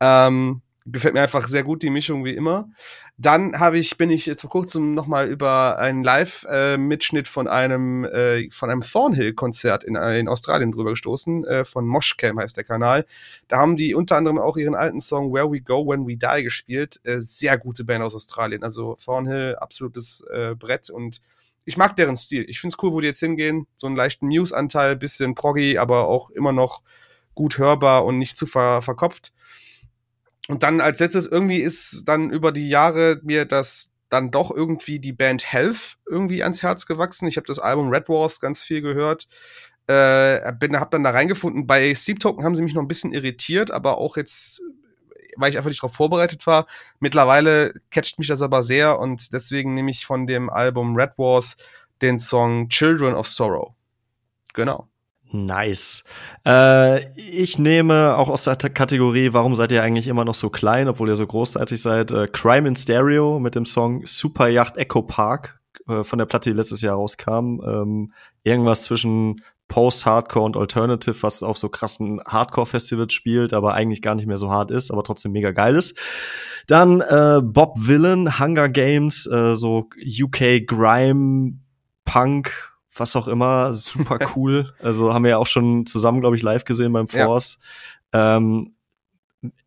Ähm, 0.01 0.61
gefällt 0.87 1.15
mir 1.15 1.23
einfach 1.23 1.49
sehr 1.49 1.65
gut 1.65 1.83
die 1.83 1.89
Mischung 1.89 2.27
wie 2.27 2.35
immer. 2.35 2.69
Dann 3.17 3.59
habe 3.59 3.79
ich, 3.79 3.97
bin 3.97 4.11
ich 4.11 4.27
jetzt 4.27 4.43
vor 4.43 4.51
kurzem 4.51 4.93
noch 4.93 5.07
mal 5.07 5.29
über 5.29 5.79
einen 5.79 6.03
Live-Mitschnitt 6.05 7.27
von 7.27 7.49
einem 7.49 8.05
äh, 8.05 8.51
von 8.51 8.69
einem 8.69 8.83
Thornhill-Konzert 8.83 9.83
in, 9.83 9.97
äh, 9.97 10.19
in 10.19 10.29
Australien 10.29 10.73
drüber 10.73 10.91
gestoßen. 10.91 11.45
Äh, 11.45 11.65
von 11.65 11.87
Moshcam 11.87 12.39
heißt 12.39 12.59
der 12.59 12.65
Kanal. 12.65 13.07
Da 13.49 13.57
haben 13.59 13.79
die 13.79 13.95
unter 13.95 14.17
anderem 14.17 14.39
auch 14.39 14.59
ihren 14.59 14.75
alten 14.75 15.01
Song 15.01 15.33
Where 15.33 15.51
We 15.51 15.63
Go 15.63 15.87
When 15.89 16.07
We 16.07 16.17
Die 16.17 16.43
gespielt. 16.43 17.01
Äh, 17.05 17.21
sehr 17.21 17.57
gute 17.57 17.85
Band 17.85 18.05
aus 18.05 18.15
Australien. 18.15 18.63
Also 18.63 18.97
Thornhill, 19.03 19.57
absolutes 19.57 20.23
äh, 20.31 20.55
Brett 20.55 20.91
und 20.91 21.21
ich 21.65 21.77
mag 21.77 21.97
deren 21.97 22.17
Stil. 22.17 22.45
Ich 22.49 22.61
find's 22.61 22.77
cool, 22.83 22.93
wo 22.93 23.01
die 23.01 23.07
jetzt 23.07 23.21
hingehen. 23.21 23.67
So 23.77 23.87
einen 23.87 23.97
leichten 23.97 24.29
News-Anteil, 24.29 24.97
bisschen 24.97 25.35
proggy, 25.35 25.79
aber 25.79 26.09
auch 26.09 26.31
immer 26.31 26.53
noch 26.53 26.83
gut 27.35 27.59
hörbar 27.59 28.05
und 28.05 28.19
nicht 28.19 28.37
zu 28.37 28.47
ver 28.47 28.83
verkopft. 28.83 29.33
Und 30.49 30.63
dann 30.63 30.81
als 30.81 31.01
letztes 31.01 31.27
irgendwie 31.27 31.61
ist 31.61 32.03
dann 32.05 32.31
über 32.31 32.53
die 32.53 32.69
Jahre 32.69 33.21
mir 33.23 33.47
das 33.47 33.93
dann 34.11 34.31
doch 34.31 34.51
irgendwie 34.51 35.01
die 35.01 35.13
Band 35.13 35.51
Health 35.53 35.97
irgendwie 36.07 36.43
ans 36.43 36.63
Herz 36.63 36.87
gewachsen. 36.87 37.27
Ich 37.27 37.37
habe 37.37 37.47
das 37.47 37.59
Album 37.59 37.89
Red 37.89 38.09
Wars 38.09 38.41
ganz 38.41 38.63
viel 38.63 38.81
gehört. 38.81 39.27
Äh, 39.87 40.53
bin, 40.59 40.79
hab 40.79 40.91
dann 40.91 41.03
da 41.05 41.11
reingefunden. 41.11 41.67
Bei 41.67 41.95
Steep 41.95 42.21
Token 42.21 42.45
haben 42.45 42.55
sie 42.55 42.63
mich 42.63 42.75
noch 42.75 42.83
ein 42.83 42.89
bisschen 42.89 43.13
irritiert, 43.13 43.71
aber 43.71 43.99
auch 43.99 44.17
jetzt, 44.17 44.63
weil 45.37 45.51
ich 45.51 45.57
einfach 45.57 45.71
nicht 45.71 45.83
darauf 45.83 45.95
vorbereitet 45.95 46.47
war. 46.47 46.67
Mittlerweile 47.01 47.75
catcht 47.91 48.19
mich 48.19 48.29
das 48.29 48.43
aber 48.43 48.63
sehr 48.63 48.99
und 48.99 49.33
deswegen 49.33 49.75
nehme 49.75 49.91
ich 49.91 50.07
von 50.07 50.27
dem 50.27 50.51
Album 50.51 50.97
Red 50.97 51.13
Wars 51.17 51.57
den 52.03 52.19
Song 52.19 52.69
Children 52.69 53.15
of 53.15 53.29
Sorrow. 53.29 53.73
Genau. 54.53 54.89
Nice. 55.35 56.05
Äh, 56.47 57.11
ich 57.19 57.59
nehme 57.59 58.17
auch 58.17 58.29
aus 58.29 58.45
der 58.45 58.57
Kategorie, 58.57 59.33
warum 59.33 59.57
seid 59.57 59.73
ihr 59.73 59.83
eigentlich 59.83 60.07
immer 60.07 60.25
noch 60.25 60.37
so 60.37 60.49
klein, 60.49 60.87
obwohl 60.87 61.09
ihr 61.09 61.17
so 61.17 61.27
großartig 61.27 61.83
seid, 61.83 62.13
äh, 62.13 62.29
Crime 62.29 62.69
in 62.69 62.77
Stereo 62.77 63.41
mit 63.41 63.57
dem 63.57 63.67
Song 63.67 64.07
Super 64.07 64.49
Yacht 64.49 64.77
Echo 64.77 65.03
Park 65.03 65.59
äh, 65.89 66.05
von 66.05 66.21
der 66.21 66.27
Platte, 66.27 66.51
die 66.51 66.57
letztes 66.57 66.83
Jahr 66.83 66.95
rauskam. 66.95 67.61
Ähm, 67.67 68.13
irgendwas 68.45 68.83
zwischen 68.83 69.43
Post-Hardcore 69.69 70.45
und 70.45 70.57
Alternative, 70.57 71.23
was 71.23 71.43
auf 71.43 71.59
so 71.59 71.69
krassen 71.69 72.21
Hardcore-Festivals 72.27 73.13
spielt, 73.13 73.53
aber 73.53 73.75
eigentlich 73.75 74.03
gar 74.03 74.15
nicht 74.15 74.27
mehr 74.27 74.39
so 74.39 74.51
hart 74.51 74.71
ist, 74.71 74.91
aber 74.91 75.03
trotzdem 75.03 75.33
mega 75.33 75.51
geil 75.53 75.75
ist. 75.75 75.99
Dann 76.67 77.01
äh, 77.01 77.41
Bob 77.43 77.77
Villain, 77.79 78.39
Hunger 78.39 78.69
Games, 78.69 79.27
äh, 79.27 79.55
so 79.55 79.89
UK 80.23 80.67
Grime, 80.67 81.55
Punk, 82.05 82.73
was 82.97 83.17
auch 83.17 83.27
immer, 83.29 83.73
super 83.73 84.19
cool. 84.37 84.73
also 84.81 85.13
haben 85.13 85.25
wir 85.25 85.31
ja 85.31 85.39
auch 85.39 85.47
schon 85.47 85.87
zusammen, 85.87 86.21
glaube 86.21 86.37
ich, 86.37 86.43
live 86.43 86.65
gesehen 86.65 86.93
beim 86.93 87.07
Ja. 87.11 87.27
Force. 87.27 87.59
Ähm, 88.13 88.74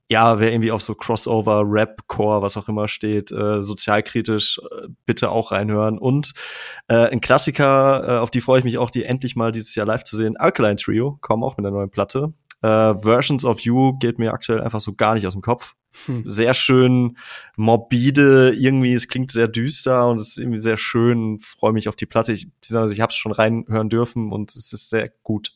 ja, 0.10 0.40
wer 0.40 0.52
irgendwie 0.52 0.72
auf 0.72 0.82
so 0.82 0.96
Crossover, 0.96 1.64
Rap, 1.66 2.08
Core, 2.08 2.42
was 2.42 2.56
auch 2.56 2.70
immer 2.70 2.88
steht, 2.88 3.32
äh, 3.32 3.62
sozialkritisch, 3.62 4.60
äh, 4.60 4.88
bitte 5.06 5.30
auch 5.30 5.52
reinhören. 5.52 5.98
Und 5.98 6.34
äh, 6.88 7.10
ein 7.12 7.20
Klassiker, 7.20 8.08
äh, 8.08 8.20
auf 8.20 8.30
die 8.30 8.42
freue 8.42 8.60
ich 8.60 8.66
mich 8.66 8.78
auch, 8.78 8.90
die 8.90 9.04
endlich 9.04 9.36
mal 9.36 9.52
dieses 9.52 9.76
Jahr 9.76 9.86
live 9.86 10.04
zu 10.04 10.16
sehen. 10.16 10.38
Alkaline 10.38 10.78
Trio, 10.78 11.18
kommen 11.22 11.44
auch 11.44 11.58
mit 11.58 11.66
einer 11.66 11.76
neuen 11.76 11.90
Platte. 11.90 12.34
Äh, 12.62 12.96
Versions 12.98 13.44
of 13.44 13.60
You 13.60 13.98
geht 14.00 14.18
mir 14.18 14.34
aktuell 14.34 14.62
einfach 14.62 14.80
so 14.80 14.94
gar 14.94 15.14
nicht 15.14 15.28
aus 15.28 15.34
dem 15.34 15.42
Kopf. 15.42 15.76
Hm. 16.06 16.24
Sehr 16.26 16.54
schön 16.54 17.18
morbide, 17.56 18.54
irgendwie, 18.56 18.94
es 18.94 19.08
klingt 19.08 19.32
sehr 19.32 19.48
düster 19.48 20.08
und 20.08 20.22
es 20.22 20.30
ist 20.30 20.38
irgendwie 20.38 20.60
sehr 20.60 20.78
schön. 20.78 21.40
Freue 21.40 21.74
mich 21.74 21.90
auf 21.90 21.96
die 21.96 22.06
Platte. 22.06 22.32
Ich, 22.32 22.48
ich 22.64 23.02
habe 23.02 23.10
es 23.10 23.16
schon 23.16 23.32
reinhören 23.32 23.90
dürfen 23.90 24.32
und 24.32 24.56
es 24.56 24.72
ist 24.72 24.90
sehr 24.90 25.10
gut. 25.24 25.52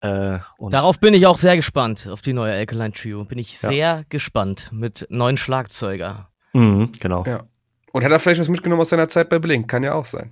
Äh, 0.00 0.38
und 0.58 0.72
Darauf 0.72 1.00
bin 1.00 1.12
ich 1.14 1.26
auch 1.26 1.36
sehr 1.36 1.56
gespannt, 1.56 2.06
auf 2.10 2.22
die 2.22 2.32
neue 2.32 2.52
Alkaline 2.52 2.92
Trio. 2.92 3.24
Bin 3.24 3.38
ich 3.38 3.60
Ja. 3.62 3.68
sehr 3.68 4.04
gespannt 4.08 4.70
mit 4.72 5.06
neuen 5.10 5.36
Schlagzeuger. 5.36 6.28
Mhm, 6.52 6.92
genau. 7.00 7.24
Ja. 7.24 7.44
Und 7.92 8.04
hat 8.04 8.12
er 8.12 8.20
vielleicht 8.20 8.40
was 8.40 8.48
mitgenommen 8.48 8.80
aus 8.82 8.90
seiner 8.90 9.08
Zeit 9.08 9.28
bei 9.28 9.38
Blink? 9.38 9.68
Kann 9.68 9.82
ja 9.82 9.94
auch 9.94 10.04
sein. 10.04 10.30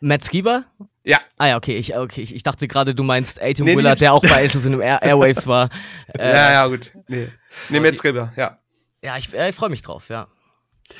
Matt 0.00 0.24
Skiba? 0.24 0.64
Ja. 1.04 1.20
Ah 1.36 1.48
ja, 1.48 1.56
okay, 1.56 1.76
ich, 1.76 1.96
okay, 1.96 2.20
ich, 2.22 2.34
ich 2.34 2.42
dachte 2.42 2.68
gerade, 2.68 2.94
du 2.94 3.02
meinst 3.02 3.40
Atom 3.40 3.66
Nee, 3.66 3.76
Willard, 3.76 4.00
der 4.00 4.12
auch 4.12 4.22
bei 4.22 4.36
Angels 4.44 4.64
in 4.64 4.80
Air 4.80 5.02
Airwaves 5.02 5.46
war. 5.46 5.70
Äh, 6.18 6.28
ja, 6.34 6.50
ja, 6.52 6.66
gut. 6.66 6.92
Nee. 7.08 7.28
Nee, 7.68 7.80
Matt 7.80 7.96
Skriber, 7.96 8.32
ja. 8.36 8.58
ja, 9.02 9.16
ich, 9.16 9.32
äh, 9.32 9.50
ich 9.50 9.54
freue 9.54 9.70
mich 9.70 9.82
drauf, 9.82 10.08
ja. 10.08 10.26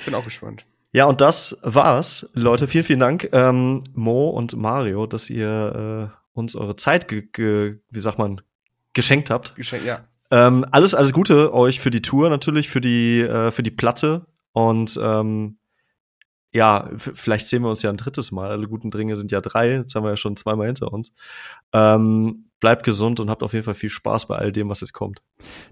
Bin 0.04 0.14
auch 0.14 0.24
gespannt. 0.24 0.64
Ja, 0.92 1.06
und 1.06 1.20
das 1.20 1.58
war's, 1.62 2.30
Leute. 2.34 2.68
Vielen, 2.68 2.84
vielen 2.84 3.00
Dank, 3.00 3.28
ähm, 3.32 3.84
Mo 3.94 4.30
und 4.30 4.56
Mario, 4.56 5.06
dass 5.06 5.28
ihr 5.28 6.10
äh, 6.12 6.25
uns 6.36 6.56
eure 6.56 6.76
Zeit, 6.76 7.10
wie 7.10 7.78
sagt 7.94 8.18
man, 8.18 8.40
geschenkt 8.92 9.30
habt. 9.30 9.54
Geschenk, 9.56 9.84
ja. 9.84 10.04
Ähm, 10.30 10.66
alles, 10.70 10.94
alles 10.94 11.12
Gute 11.12 11.52
euch 11.54 11.80
für 11.80 11.90
die 11.90 12.02
Tour 12.02 12.30
natürlich, 12.30 12.68
für 12.68 12.80
die, 12.80 13.20
äh, 13.20 13.50
für 13.52 13.62
die 13.62 13.70
Platte 13.70 14.26
und 14.52 14.98
ähm, 15.02 15.58
ja, 16.52 16.88
vielleicht 16.96 17.48
sehen 17.48 17.62
wir 17.62 17.68
uns 17.68 17.82
ja 17.82 17.90
ein 17.90 17.98
drittes 17.98 18.32
Mal. 18.32 18.50
Alle 18.50 18.66
guten 18.66 18.90
Dinge 18.90 19.14
sind 19.16 19.30
ja 19.30 19.42
drei. 19.42 19.72
Jetzt 19.72 19.94
haben 19.94 20.04
wir 20.04 20.10
ja 20.10 20.16
schon 20.16 20.36
zweimal 20.36 20.66
hinter 20.66 20.90
uns. 20.90 21.12
Ähm, 21.74 22.45
bleibt 22.60 22.84
gesund 22.84 23.20
und 23.20 23.30
habt 23.30 23.42
auf 23.42 23.52
jeden 23.52 23.64
Fall 23.64 23.74
viel 23.74 23.90
Spaß 23.90 24.28
bei 24.28 24.36
all 24.36 24.52
dem, 24.52 24.68
was 24.68 24.80
jetzt 24.80 24.92
kommt. 24.92 25.22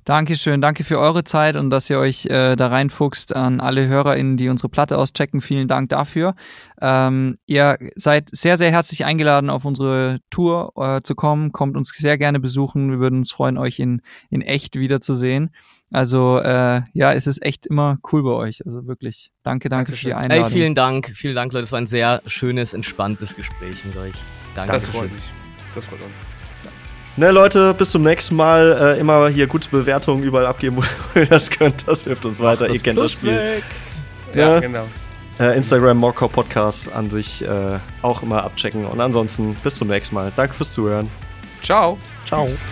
Dankeschön, 0.04 0.60
danke 0.60 0.84
für 0.84 0.98
eure 0.98 1.24
Zeit 1.24 1.56
und 1.56 1.70
dass 1.70 1.88
ihr 1.88 1.98
euch 1.98 2.26
äh, 2.26 2.56
da 2.56 2.68
reinfuchst 2.68 3.34
an 3.34 3.60
alle 3.60 3.88
HörerInnen, 3.88 4.36
die 4.36 4.48
unsere 4.48 4.68
Platte 4.68 4.98
auschecken. 4.98 5.40
Vielen 5.40 5.68
Dank 5.68 5.88
dafür. 5.88 6.34
Ähm, 6.80 7.36
ihr 7.46 7.78
seid 7.96 8.28
sehr, 8.32 8.58
sehr 8.58 8.70
herzlich 8.70 9.04
eingeladen, 9.04 9.48
auf 9.48 9.64
unsere 9.64 10.20
Tour 10.30 10.72
äh, 10.76 11.00
zu 11.02 11.14
kommen. 11.14 11.52
Kommt 11.52 11.76
uns 11.76 11.88
sehr 11.88 12.18
gerne 12.18 12.40
besuchen. 12.40 12.90
Wir 12.90 12.98
würden 12.98 13.20
uns 13.20 13.32
freuen, 13.32 13.56
euch 13.56 13.78
in, 13.78 14.02
in 14.28 14.42
echt 14.42 14.78
wiederzusehen. 14.78 15.50
Also 15.90 16.40
äh, 16.40 16.82
ja, 16.92 17.12
es 17.12 17.26
ist 17.26 17.42
echt 17.42 17.66
immer 17.66 17.98
cool 18.12 18.24
bei 18.24 18.30
euch. 18.30 18.66
Also 18.66 18.86
wirklich. 18.86 19.30
Danke, 19.42 19.68
danke 19.68 19.92
für 19.92 20.06
die 20.06 20.14
Einladung. 20.14 20.46
Ey, 20.46 20.50
vielen 20.50 20.74
Dank, 20.74 21.12
vielen 21.14 21.36
Dank, 21.36 21.52
Leute. 21.52 21.64
Es 21.64 21.72
war 21.72 21.80
ein 21.80 21.86
sehr 21.86 22.20
schönes, 22.26 22.74
entspanntes 22.74 23.36
Gespräch 23.36 23.84
mit 23.84 23.96
euch. 23.96 24.14
Danke. 24.54 24.72
Das 24.72 24.88
freut 24.88 25.12
mich. 25.12 25.24
Das 25.74 25.84
freut 25.84 26.02
uns. 26.02 26.20
Ne, 27.16 27.30
Leute, 27.30 27.74
bis 27.74 27.90
zum 27.90 28.02
nächsten 28.02 28.34
Mal. 28.34 28.96
Äh, 28.96 29.00
immer 29.00 29.28
hier 29.28 29.46
gute 29.46 29.68
Bewertungen 29.68 30.22
überall 30.24 30.46
abgeben, 30.46 30.76
wo 31.14 31.18
ihr 31.20 31.26
das 31.26 31.50
könnt. 31.50 31.86
Das 31.86 32.04
hilft 32.04 32.24
uns 32.24 32.40
weiter. 32.40 32.68
Ihr 32.68 32.80
kennt 32.80 32.98
das 32.98 33.12
Spiel. 33.12 33.30
Weg. 33.36 33.64
Ja, 34.34 34.54
Ja. 34.54 34.60
genau. 34.60 34.88
Äh, 35.38 35.56
Instagram 35.56 35.96
Mockcop 35.98 36.32
Podcast 36.32 36.92
an 36.92 37.10
sich 37.10 37.42
äh, 37.44 37.78
auch 38.02 38.22
immer 38.22 38.42
abchecken. 38.44 38.84
Und 38.86 39.00
ansonsten 39.00 39.54
bis 39.62 39.74
zum 39.74 39.88
nächsten 39.88 40.14
Mal. 40.14 40.32
Danke 40.34 40.54
fürs 40.54 40.72
Zuhören. 40.72 41.08
Ciao. 41.62 41.98
Ciao. 42.26 42.46
Tschüss. 42.46 42.66